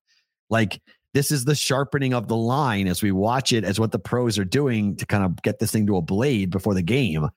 Like 0.49 0.81
this 1.15 1.31
is 1.31 1.45
the 1.45 1.55
sharpening 1.55 2.15
of 2.15 2.29
the 2.29 2.37
line 2.37 2.87
as 2.87 3.03
we 3.03 3.13
watch 3.13 3.53
it, 3.53 3.65
as 3.65 3.79
what 3.79 3.93
the 3.93 3.99
pros 3.99 4.39
are 4.39 4.45
doing 4.45 4.97
to 4.97 5.07
kind 5.07 5.25
of 5.25 5.43
get 5.43 5.59
this 5.59 5.71
thing 5.71 5.87
to 5.87 5.97
a 5.97 6.03
blade 6.03 6.51
before 6.51 6.75
the 6.75 6.83
game. 6.83 7.29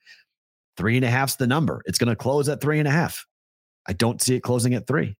Three 0.76 0.96
and 0.96 1.04
a 1.04 1.10
half's 1.10 1.36
the 1.36 1.46
number. 1.46 1.82
It's 1.86 1.98
going 1.98 2.08
to 2.08 2.16
close 2.16 2.48
at 2.48 2.60
three 2.60 2.78
and 2.78 2.88
a 2.88 2.90
half. 2.90 3.26
I 3.86 3.92
don't 3.92 4.20
see 4.20 4.34
it 4.34 4.40
closing 4.40 4.74
at 4.74 4.86
three. 4.86 5.16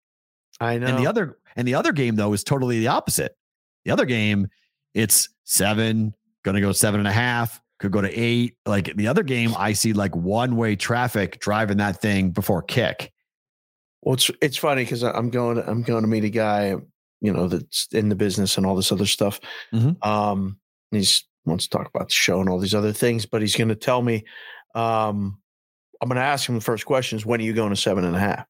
I 0.61 0.79
know. 0.79 0.87
And 0.87 0.99
the 0.99 1.07
other 1.07 1.39
and 1.57 1.69
the 1.69 1.75
other 1.75 1.93
game 1.93 2.17
though 2.17 2.33
is 2.33 2.45
totally 2.45 2.81
the 2.81 2.89
opposite. 2.89 3.37
The 3.85 3.91
other 3.91 4.07
game, 4.07 4.49
it's 4.95 5.29
seven, 5.45 6.15
gonna 6.43 6.61
go 6.61 6.73
seven 6.73 7.01
and 7.01 7.09
a 7.09 7.13
half, 7.13 7.61
could 7.79 7.93
go 7.93 8.01
to 8.01 8.11
eight. 8.19 8.57
Like 8.65 8.97
the 8.97 9.09
other 9.09 9.23
game, 9.23 9.55
I 9.57 9.73
see 9.73 9.93
like 9.93 10.15
one 10.15 10.57
way 10.57 10.77
traffic 10.77 11.41
driving 11.41 11.79
that 11.79 12.01
thing 12.01 12.31
before 12.31 12.63
kick. 12.63 13.13
Well, 14.03 14.15
it's 14.15 14.31
it's 14.41 14.57
funny 14.57 14.85
because 14.85 15.03
I'm 15.03 15.31
going 15.31 15.59
I'm 15.59 15.83
going 15.83 16.03
to 16.03 16.09
meet 16.09 16.25
a 16.25 16.31
guy, 16.31 16.77
you 17.21 17.33
know, 17.33 17.49
that's 17.49 17.89
in 17.93 18.09
the 18.09 18.15
business 18.15 18.57
and 18.57 18.67
all 18.67 18.77
this 18.77 18.93
other 18.93 19.07
stuff. 19.07 19.41
Mhm. 19.73 20.05
Um, 20.07 20.59
he's 20.91 21.25
wants 21.45 21.69
to 21.69 21.71
talk 21.71 21.89
about 21.93 22.09
the 22.09 22.15
show 22.15 22.41
and 22.41 22.49
all 22.49 22.59
these 22.59 22.75
other 22.75 22.93
things, 22.93 23.25
but 23.25 23.41
he's 23.41 23.57
going 23.57 23.69
to 23.69 23.77
tell 23.77 24.03
me. 24.03 24.25
Um, 24.75 25.39
I'm 26.01 26.09
going 26.09 26.17
to 26.17 26.23
ask 26.23 26.49
him 26.49 26.55
the 26.57 26.61
first 26.61 26.85
question 26.85 27.17
is 27.17 27.25
when 27.25 27.41
are 27.41 27.45
you 27.45 27.55
going 27.55 27.71
to 27.71 27.77
seven 27.77 28.05
and 28.05 28.15
a 28.15 28.21
half? 28.21 28.47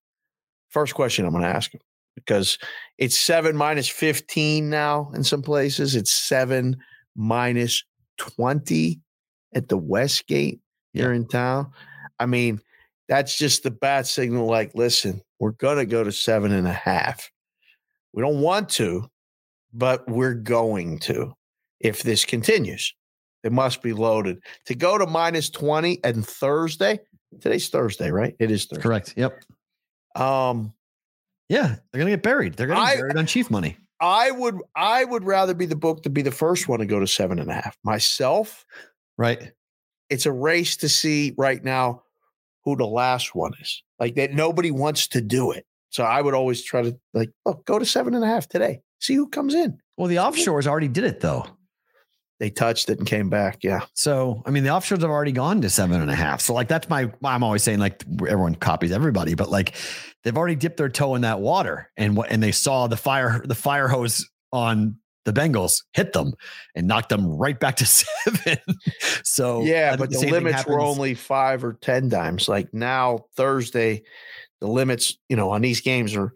First 0.70 0.94
question 0.94 1.24
I'm 1.24 1.30
going 1.30 1.44
to 1.44 1.48
ask 1.48 1.72
him 1.72 1.80
because 2.16 2.58
it's 2.98 3.16
seven 3.16 3.56
minus 3.56 3.88
15 3.88 4.68
now 4.68 5.10
in 5.14 5.22
some 5.22 5.42
places. 5.42 5.94
It's 5.94 6.12
seven 6.12 6.76
minus 7.14 7.84
20 8.18 9.00
at 9.54 9.68
the 9.68 9.76
Westgate 9.78 10.60
here 10.92 11.12
in 11.12 11.26
town. 11.26 11.70
I 12.18 12.26
mean, 12.26 12.60
that's 13.08 13.36
just 13.38 13.62
the 13.62 13.70
bat 13.70 14.06
signal 14.06 14.46
like, 14.46 14.72
listen, 14.74 15.20
we're 15.38 15.52
going 15.52 15.76
to 15.78 15.86
go 15.86 16.02
to 16.02 16.12
seven 16.12 16.52
and 16.52 16.66
a 16.66 16.72
half. 16.72 17.30
We 18.12 18.22
don't 18.22 18.40
want 18.40 18.68
to, 18.70 19.08
but 19.72 20.08
we're 20.08 20.34
going 20.34 20.98
to 21.00 21.34
if 21.80 22.02
this 22.02 22.24
continues. 22.24 22.94
It 23.44 23.52
must 23.52 23.82
be 23.82 23.92
loaded. 23.92 24.38
To 24.66 24.74
go 24.74 24.98
to 24.98 25.06
minus 25.06 25.50
20 25.50 26.00
and 26.02 26.26
Thursday, 26.26 26.98
today's 27.40 27.68
Thursday, 27.68 28.10
right? 28.10 28.34
It 28.40 28.50
is 28.50 28.64
Thursday. 28.64 28.82
Correct. 28.82 29.14
Yep. 29.16 29.40
Um, 30.16 30.72
Yeah, 31.48 31.76
they're 31.92 31.98
gonna 32.00 32.10
get 32.10 32.22
buried. 32.22 32.54
They're 32.54 32.66
gonna 32.66 32.80
I- 32.80 32.94
get 32.94 33.00
buried 33.02 33.16
on 33.18 33.26
chief 33.26 33.50
money. 33.50 33.76
I 34.00 34.30
would 34.30 34.56
I 34.74 35.04
would 35.04 35.24
rather 35.24 35.54
be 35.54 35.64
the 35.66 35.76
book 35.76 36.02
to 36.02 36.10
be 36.10 36.20
the 36.22 36.30
first 36.32 36.68
one 36.68 36.80
to 36.80 36.86
go 36.86 36.98
to 37.00 37.06
seven 37.06 37.38
and 37.38 37.50
a 37.50 37.54
half. 37.54 37.78
Myself, 37.84 38.64
Right. 39.18 39.52
it's 40.10 40.26
a 40.26 40.32
race 40.32 40.76
to 40.78 40.88
see 40.88 41.34
right 41.36 41.62
now 41.62 42.02
who 42.64 42.76
the 42.76 42.86
last 42.86 43.34
one 43.34 43.52
is. 43.60 43.82
Like 43.98 44.14
that 44.16 44.32
nobody 44.34 44.70
wants 44.70 45.08
to 45.08 45.20
do 45.20 45.52
it. 45.52 45.64
So 45.90 46.04
I 46.04 46.20
would 46.20 46.34
always 46.34 46.62
try 46.62 46.82
to 46.82 46.98
like, 47.14 47.30
look, 47.44 47.64
go 47.64 47.78
to 47.78 47.86
seven 47.86 48.14
and 48.14 48.22
a 48.24 48.26
half 48.26 48.48
today. 48.48 48.80
See 49.00 49.14
who 49.14 49.28
comes 49.28 49.54
in. 49.54 49.78
Well, 49.96 50.08
the 50.08 50.16
offshores 50.16 50.66
already 50.66 50.88
did 50.88 51.04
it 51.04 51.20
though. 51.20 51.46
They 52.38 52.50
touched 52.50 52.90
it 52.90 52.98
and 52.98 53.06
came 53.06 53.30
back. 53.30 53.64
Yeah. 53.64 53.86
So, 53.94 54.42
I 54.44 54.50
mean, 54.50 54.62
the 54.62 54.68
offshores 54.68 55.00
have 55.00 55.10
already 55.10 55.32
gone 55.32 55.62
to 55.62 55.70
seven 55.70 56.02
and 56.02 56.10
a 56.10 56.14
half. 56.14 56.42
So, 56.42 56.52
like, 56.52 56.68
that's 56.68 56.86
my, 56.90 57.10
I'm 57.24 57.42
always 57.42 57.62
saying, 57.62 57.78
like, 57.78 58.04
everyone 58.28 58.56
copies 58.56 58.92
everybody, 58.92 59.34
but 59.34 59.48
like, 59.48 59.74
they've 60.22 60.36
already 60.36 60.54
dipped 60.54 60.76
their 60.76 60.90
toe 60.90 61.14
in 61.14 61.22
that 61.22 61.40
water 61.40 61.90
and 61.96 62.14
what, 62.14 62.30
and 62.30 62.42
they 62.42 62.52
saw 62.52 62.88
the 62.88 62.96
fire, 62.98 63.42
the 63.42 63.54
fire 63.54 63.88
hose 63.88 64.28
on 64.52 64.98
the 65.26 65.32
Bengals 65.32 65.82
hit 65.92 66.12
them 66.12 66.32
and 66.74 66.86
knocked 66.86 67.10
them 67.10 67.26
right 67.26 67.58
back 67.58 67.76
to 67.76 67.86
seven. 67.86 68.58
so, 69.24 69.62
yeah, 69.62 69.96
but 69.96 70.10
the 70.10 70.18
thing 70.18 70.30
limits 70.30 70.64
were 70.64 70.80
only 70.80 71.14
five 71.14 71.62
or 71.62 71.74
ten 71.74 72.08
dimes. 72.08 72.48
Like 72.48 72.72
now, 72.72 73.26
Thursday, 73.36 74.04
the 74.60 74.68
limits, 74.68 75.18
you 75.28 75.36
know, 75.36 75.50
on 75.50 75.60
these 75.60 75.82
games 75.82 76.16
are 76.16 76.32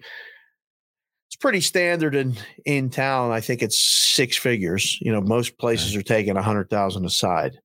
it's 1.28 1.36
pretty 1.36 1.60
standard 1.60 2.16
in 2.16 2.36
in 2.66 2.90
town. 2.90 3.30
I 3.30 3.40
think 3.40 3.62
it's 3.62 3.78
six 3.78 4.36
figures. 4.36 4.98
You 5.00 5.12
know, 5.12 5.20
most 5.20 5.56
places 5.58 5.94
are 5.94 6.02
taking 6.02 6.36
a 6.36 6.42
hundred 6.42 6.68
thousand 6.68 7.06
aside. 7.06 7.58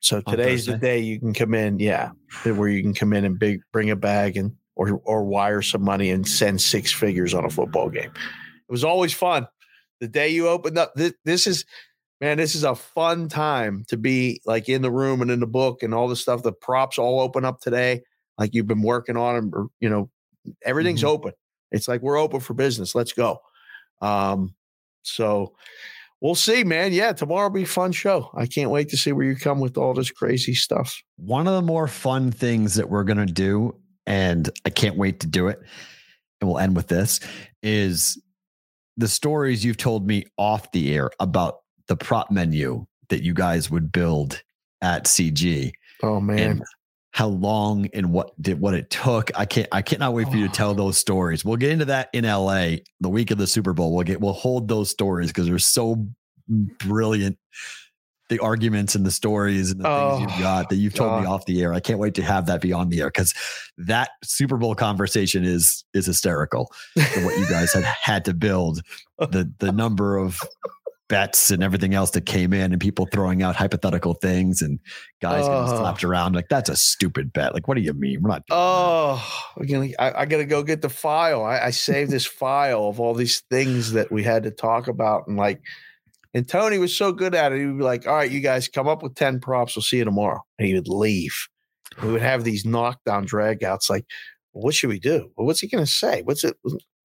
So 0.00 0.20
today's 0.20 0.66
the 0.66 0.76
day 0.76 0.98
you 0.98 1.18
can 1.18 1.32
come 1.32 1.54
in, 1.54 1.78
yeah, 1.78 2.10
where 2.44 2.68
you 2.68 2.82
can 2.82 2.94
come 2.94 3.12
in 3.12 3.24
and 3.24 3.38
big 3.38 3.60
bring 3.72 3.90
a 3.90 3.96
bag 3.96 4.36
and 4.36 4.52
or 4.74 5.00
or 5.04 5.24
wire 5.24 5.62
some 5.62 5.82
money 5.82 6.10
and 6.10 6.26
send 6.26 6.60
six 6.60 6.92
figures 6.92 7.34
on 7.34 7.44
a 7.44 7.50
football 7.50 7.88
game. 7.88 8.10
It 8.10 8.72
was 8.72 8.84
always 8.84 9.14
fun. 9.14 9.46
The 10.00 10.08
day 10.08 10.28
you 10.28 10.48
opened 10.48 10.78
up, 10.78 10.94
this, 10.94 11.14
this 11.24 11.46
is 11.46 11.64
man, 12.20 12.38
this 12.38 12.54
is 12.54 12.64
a 12.64 12.74
fun 12.74 13.28
time 13.28 13.84
to 13.88 13.96
be 13.96 14.40
like 14.46 14.68
in 14.68 14.82
the 14.82 14.90
room 14.90 15.20
and 15.22 15.30
in 15.30 15.40
the 15.40 15.46
book 15.46 15.82
and 15.82 15.92
all 15.94 16.08
the 16.08 16.16
stuff. 16.16 16.42
The 16.42 16.52
props 16.52 16.98
all 16.98 17.20
open 17.20 17.44
up 17.44 17.60
today, 17.60 18.02
like 18.38 18.54
you've 18.54 18.66
been 18.66 18.82
working 18.82 19.16
on 19.16 19.34
them, 19.34 19.50
or 19.54 19.66
you 19.80 19.88
know, 19.88 20.10
everything's 20.64 21.02
Mhm. 21.02 21.08
open. 21.08 21.32
It's 21.72 21.88
like 21.88 22.02
we're 22.02 22.18
open 22.18 22.40
for 22.40 22.54
business. 22.54 22.94
Let's 22.94 23.12
go. 23.12 23.40
Um, 24.00 24.54
so 25.02 25.54
we'll 26.20 26.34
see, 26.34 26.64
man. 26.64 26.92
Yeah, 26.92 27.12
tomorrow 27.12 27.48
will 27.48 27.54
be 27.54 27.62
a 27.62 27.66
fun 27.66 27.92
show. 27.92 28.30
I 28.34 28.46
can't 28.46 28.70
wait 28.70 28.88
to 28.90 28.96
see 28.96 29.12
where 29.12 29.26
you 29.26 29.36
come 29.36 29.60
with 29.60 29.76
all 29.76 29.94
this 29.94 30.10
crazy 30.10 30.54
stuff. 30.54 31.02
one 31.16 31.46
of 31.46 31.54
the 31.54 31.62
more 31.62 31.88
fun 31.88 32.30
things 32.30 32.74
that 32.74 32.88
we're 32.90 33.04
going 33.04 33.24
to 33.26 33.32
do, 33.32 33.74
and 34.06 34.50
I 34.64 34.70
can't 34.70 34.96
wait 34.96 35.20
to 35.20 35.26
do 35.26 35.48
it, 35.48 35.60
and 36.40 36.48
we'll 36.48 36.58
end 36.58 36.76
with 36.76 36.88
this, 36.88 37.20
is 37.62 38.20
the 38.96 39.08
stories 39.08 39.64
you've 39.64 39.76
told 39.76 40.06
me 40.06 40.24
off 40.36 40.70
the 40.72 40.94
air 40.94 41.10
about 41.20 41.60
the 41.88 41.96
prop 41.96 42.30
menu 42.30 42.86
that 43.08 43.22
you 43.22 43.34
guys 43.34 43.70
would 43.70 43.92
build 43.92 44.42
at 44.82 45.04
CG 45.04 45.72
Oh 46.02 46.20
man. 46.20 46.62
how 47.12 47.28
long 47.28 47.88
and 47.94 48.12
what 48.12 48.30
did 48.40 48.60
what 48.60 48.74
it 48.74 48.90
took. 48.90 49.30
I 49.38 49.46
can't 49.46 49.68
I 49.72 49.82
cannot 49.82 50.12
wait 50.12 50.28
for 50.28 50.36
you 50.36 50.46
to 50.46 50.52
tell 50.52 50.70
oh. 50.70 50.74
those 50.74 50.98
stories. 50.98 51.44
We'll 51.44 51.56
get 51.56 51.70
into 51.70 51.86
that 51.86 52.10
in 52.12 52.24
LA 52.24 52.76
the 53.00 53.08
week 53.08 53.30
of 53.30 53.38
the 53.38 53.46
Super 53.46 53.72
Bowl. 53.72 53.94
We'll 53.94 54.04
get 54.04 54.20
we'll 54.20 54.32
hold 54.32 54.68
those 54.68 54.90
stories 54.90 55.28
because 55.28 55.46
they're 55.46 55.58
so 55.58 56.06
brilliant. 56.48 57.38
The 58.28 58.38
arguments 58.40 58.94
and 58.96 59.06
the 59.06 59.10
stories 59.12 59.70
and 59.70 59.80
the 59.80 59.84
things 59.84 60.20
you've 60.22 60.40
Oh, 60.40 60.42
got 60.42 60.68
that 60.70 60.76
you've 60.76 60.94
told 60.94 61.20
me 61.22 61.26
off 61.28 61.46
the 61.46 61.62
air. 61.62 61.72
I 61.72 61.80
can't 61.80 61.98
wait 62.00 62.14
to 62.14 62.22
have 62.22 62.46
that 62.46 62.60
be 62.60 62.72
on 62.72 62.88
the 62.88 63.00
air 63.00 63.06
because 63.08 63.32
that 63.78 64.10
Super 64.24 64.56
Bowl 64.56 64.74
conversation 64.74 65.44
is 65.44 65.84
is 65.94 66.06
hysterical. 66.06 66.72
what 66.94 67.38
you 67.38 67.46
guys 67.48 67.72
had 67.72 67.84
had 68.02 68.24
to 68.24 68.34
build 68.34 68.80
the 69.18 69.52
the 69.60 69.70
number 69.70 70.16
of 70.16 70.40
bets 71.08 71.52
and 71.52 71.62
everything 71.62 71.94
else 71.94 72.10
that 72.10 72.26
came 72.26 72.52
in 72.52 72.72
and 72.72 72.80
people 72.80 73.06
throwing 73.12 73.40
out 73.40 73.54
hypothetical 73.54 74.14
things 74.14 74.60
and 74.60 74.80
guys 75.22 75.46
getting 75.46 75.62
Oh. 75.72 75.78
slapped 75.78 76.02
around 76.02 76.34
like 76.34 76.48
that's 76.48 76.68
a 76.68 76.74
stupid 76.74 77.32
bet 77.32 77.54
like 77.54 77.68
what 77.68 77.76
do 77.76 77.80
you 77.80 77.92
mean 77.92 78.20
we're 78.22 78.28
not 78.30 78.42
doing 78.48 78.58
that." 78.58 78.64
Oh, 78.64 79.46
gonna, 79.68 79.90
I, 80.00 80.22
I 80.22 80.26
got 80.26 80.38
to 80.38 80.44
go 80.44 80.64
get 80.64 80.82
the 80.82 80.88
file. 80.88 81.44
I, 81.44 81.60
I 81.66 81.70
saved 81.70 82.10
this 82.10 82.26
file 82.26 82.88
of 82.88 82.98
all 82.98 83.14
these 83.14 83.38
things 83.50 83.92
that 83.92 84.10
we 84.10 84.24
had 84.24 84.42
to 84.42 84.50
talk 84.50 84.88
about. 84.88 85.28
And 85.28 85.36
like, 85.36 85.60
and 86.36 86.46
Tony 86.46 86.76
was 86.76 86.94
so 86.94 87.12
good 87.12 87.34
at 87.34 87.52
it. 87.52 87.60
He 87.60 87.64
would 87.64 87.78
be 87.78 87.82
like, 87.82 88.06
all 88.06 88.16
right, 88.16 88.30
you 88.30 88.40
guys 88.40 88.68
come 88.68 88.86
up 88.86 89.02
with 89.02 89.14
10 89.14 89.40
props. 89.40 89.74
We'll 89.74 89.82
see 89.82 89.96
you 89.96 90.04
tomorrow. 90.04 90.42
And 90.58 90.68
he 90.68 90.74
would 90.74 90.86
leave. 90.86 91.34
We 92.02 92.12
would 92.12 92.20
have 92.20 92.44
these 92.44 92.66
knockdown 92.66 93.26
dragouts 93.26 93.88
like, 93.88 94.04
what 94.52 94.74
should 94.74 94.90
we 94.90 95.00
do? 95.00 95.30
Well, 95.34 95.46
what's 95.46 95.60
he 95.60 95.66
going 95.66 95.82
to 95.82 95.90
say? 95.90 96.20
What's 96.24 96.44
it? 96.44 96.54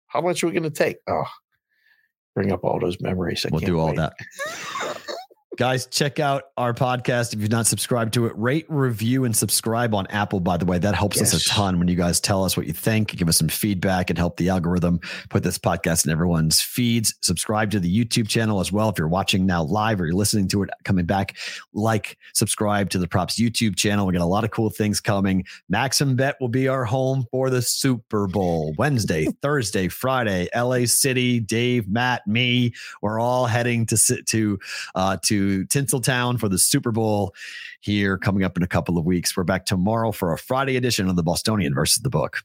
How 0.08 0.20
much 0.20 0.44
are 0.44 0.48
we 0.48 0.52
going 0.52 0.64
to 0.64 0.70
take? 0.70 0.98
Oh, 1.08 1.24
bring 2.36 2.52
up 2.52 2.66
all 2.66 2.78
those 2.78 3.00
memories. 3.00 3.46
I 3.46 3.50
we'll 3.54 3.62
do 3.62 3.80
all 3.80 3.88
wait. 3.88 3.96
that 3.96 4.14
guys 5.62 5.86
check 5.86 6.20
out 6.20 6.46
our 6.58 6.74
podcast. 6.74 7.36
If 7.36 7.40
you've 7.40 7.52
not 7.52 7.68
subscribed 7.68 8.16
to 8.16 8.26
it 8.26 8.34
rate 8.36 8.66
review 8.68 9.26
and 9.26 9.38
subscribe 9.38 9.94
on 9.94 10.08
apple 10.08 10.40
by 10.40 10.58
the 10.58 10.66
way. 10.66 10.80
That 10.80 10.96
helps 10.96 11.22
us 11.22 11.36
a 11.36 11.48
ton 11.48 11.78
when 11.78 11.88
you 11.88 11.94
guys 11.94 12.20
tell 12.20 12.44
us 12.44 12.58
what 12.58 12.66
you 12.66 12.74
think 12.74 13.16
give 13.16 13.30
us 13.30 13.38
some 13.38 13.48
feedback 13.48 14.10
and 14.10 14.18
help 14.18 14.38
the 14.38 14.50
algorithm 14.50 15.00
put 15.30 15.44
this 15.44 15.60
podcast 15.60 16.04
in 16.04 16.12
everyone's 16.12 16.62
feeds. 16.62 17.14
Subscribe 17.22 17.70
to 17.70 17.80
the 17.80 17.96
youtube 17.96 18.28
channel 18.28 18.60
as 18.60 18.72
well 18.72 18.90
if 18.90 18.98
you're 18.98 19.08
watching 19.08 19.46
now 19.46 19.62
live 19.62 20.02
or 20.02 20.06
you're 20.08 20.16
listening 20.16 20.48
to 20.48 20.64
it 20.64 20.72
coming 20.84 21.06
back. 21.06 21.38
Like 21.76 22.18
subscribe 22.34 22.90
to 22.90 22.98
the 22.98 23.08
props 23.08 23.40
youtube 23.40 23.76
channel. 23.76 24.08
We 24.08 24.14
got 24.14 24.24
a 24.24 24.26
lot 24.26 24.44
of 24.44 24.50
cool 24.50 24.72
things 24.72 25.00
coming. 25.00 25.46
Maxim 25.70 26.16
bet 26.16 26.38
will 26.42 26.50
be 26.50 26.70
our 26.70 26.86
home 26.86 27.28
for 27.30 27.52
the 27.52 27.62
super 27.62 28.26
bowl. 28.26 28.74
Wednesday 28.80 29.28
thursday 29.44 29.90
friday 29.90 30.50
la 30.56 30.86
city 30.86 31.40
dave 31.40 31.88
matt 31.88 32.26
me 32.26 32.74
we're 33.04 33.20
all 33.20 33.46
heading 33.46 33.86
to 33.86 33.96
sit 33.96 34.26
to 34.26 34.58
uh, 34.96 35.18
to 35.52 35.66
Tinseltown 35.66 36.40
for 36.40 36.48
the 36.48 36.58
Super 36.58 36.92
Bowl 36.92 37.34
here 37.82 38.18
coming 38.18 38.44
up 38.44 38.56
in 38.56 38.64
a 38.64 38.68
couple 38.68 38.98
of 38.98 39.06
weeks. 39.06 39.36
We're 39.36 39.44
back 39.44 39.66
tomorrow 39.66 40.12
for 40.12 40.32
a 40.34 40.38
Friday 40.38 40.78
edition 40.78 41.10
of 41.10 41.16
the 41.16 41.24
Bostonian 41.24 41.74
versus 41.74 42.02
the 42.02 42.10
book. 42.10 42.44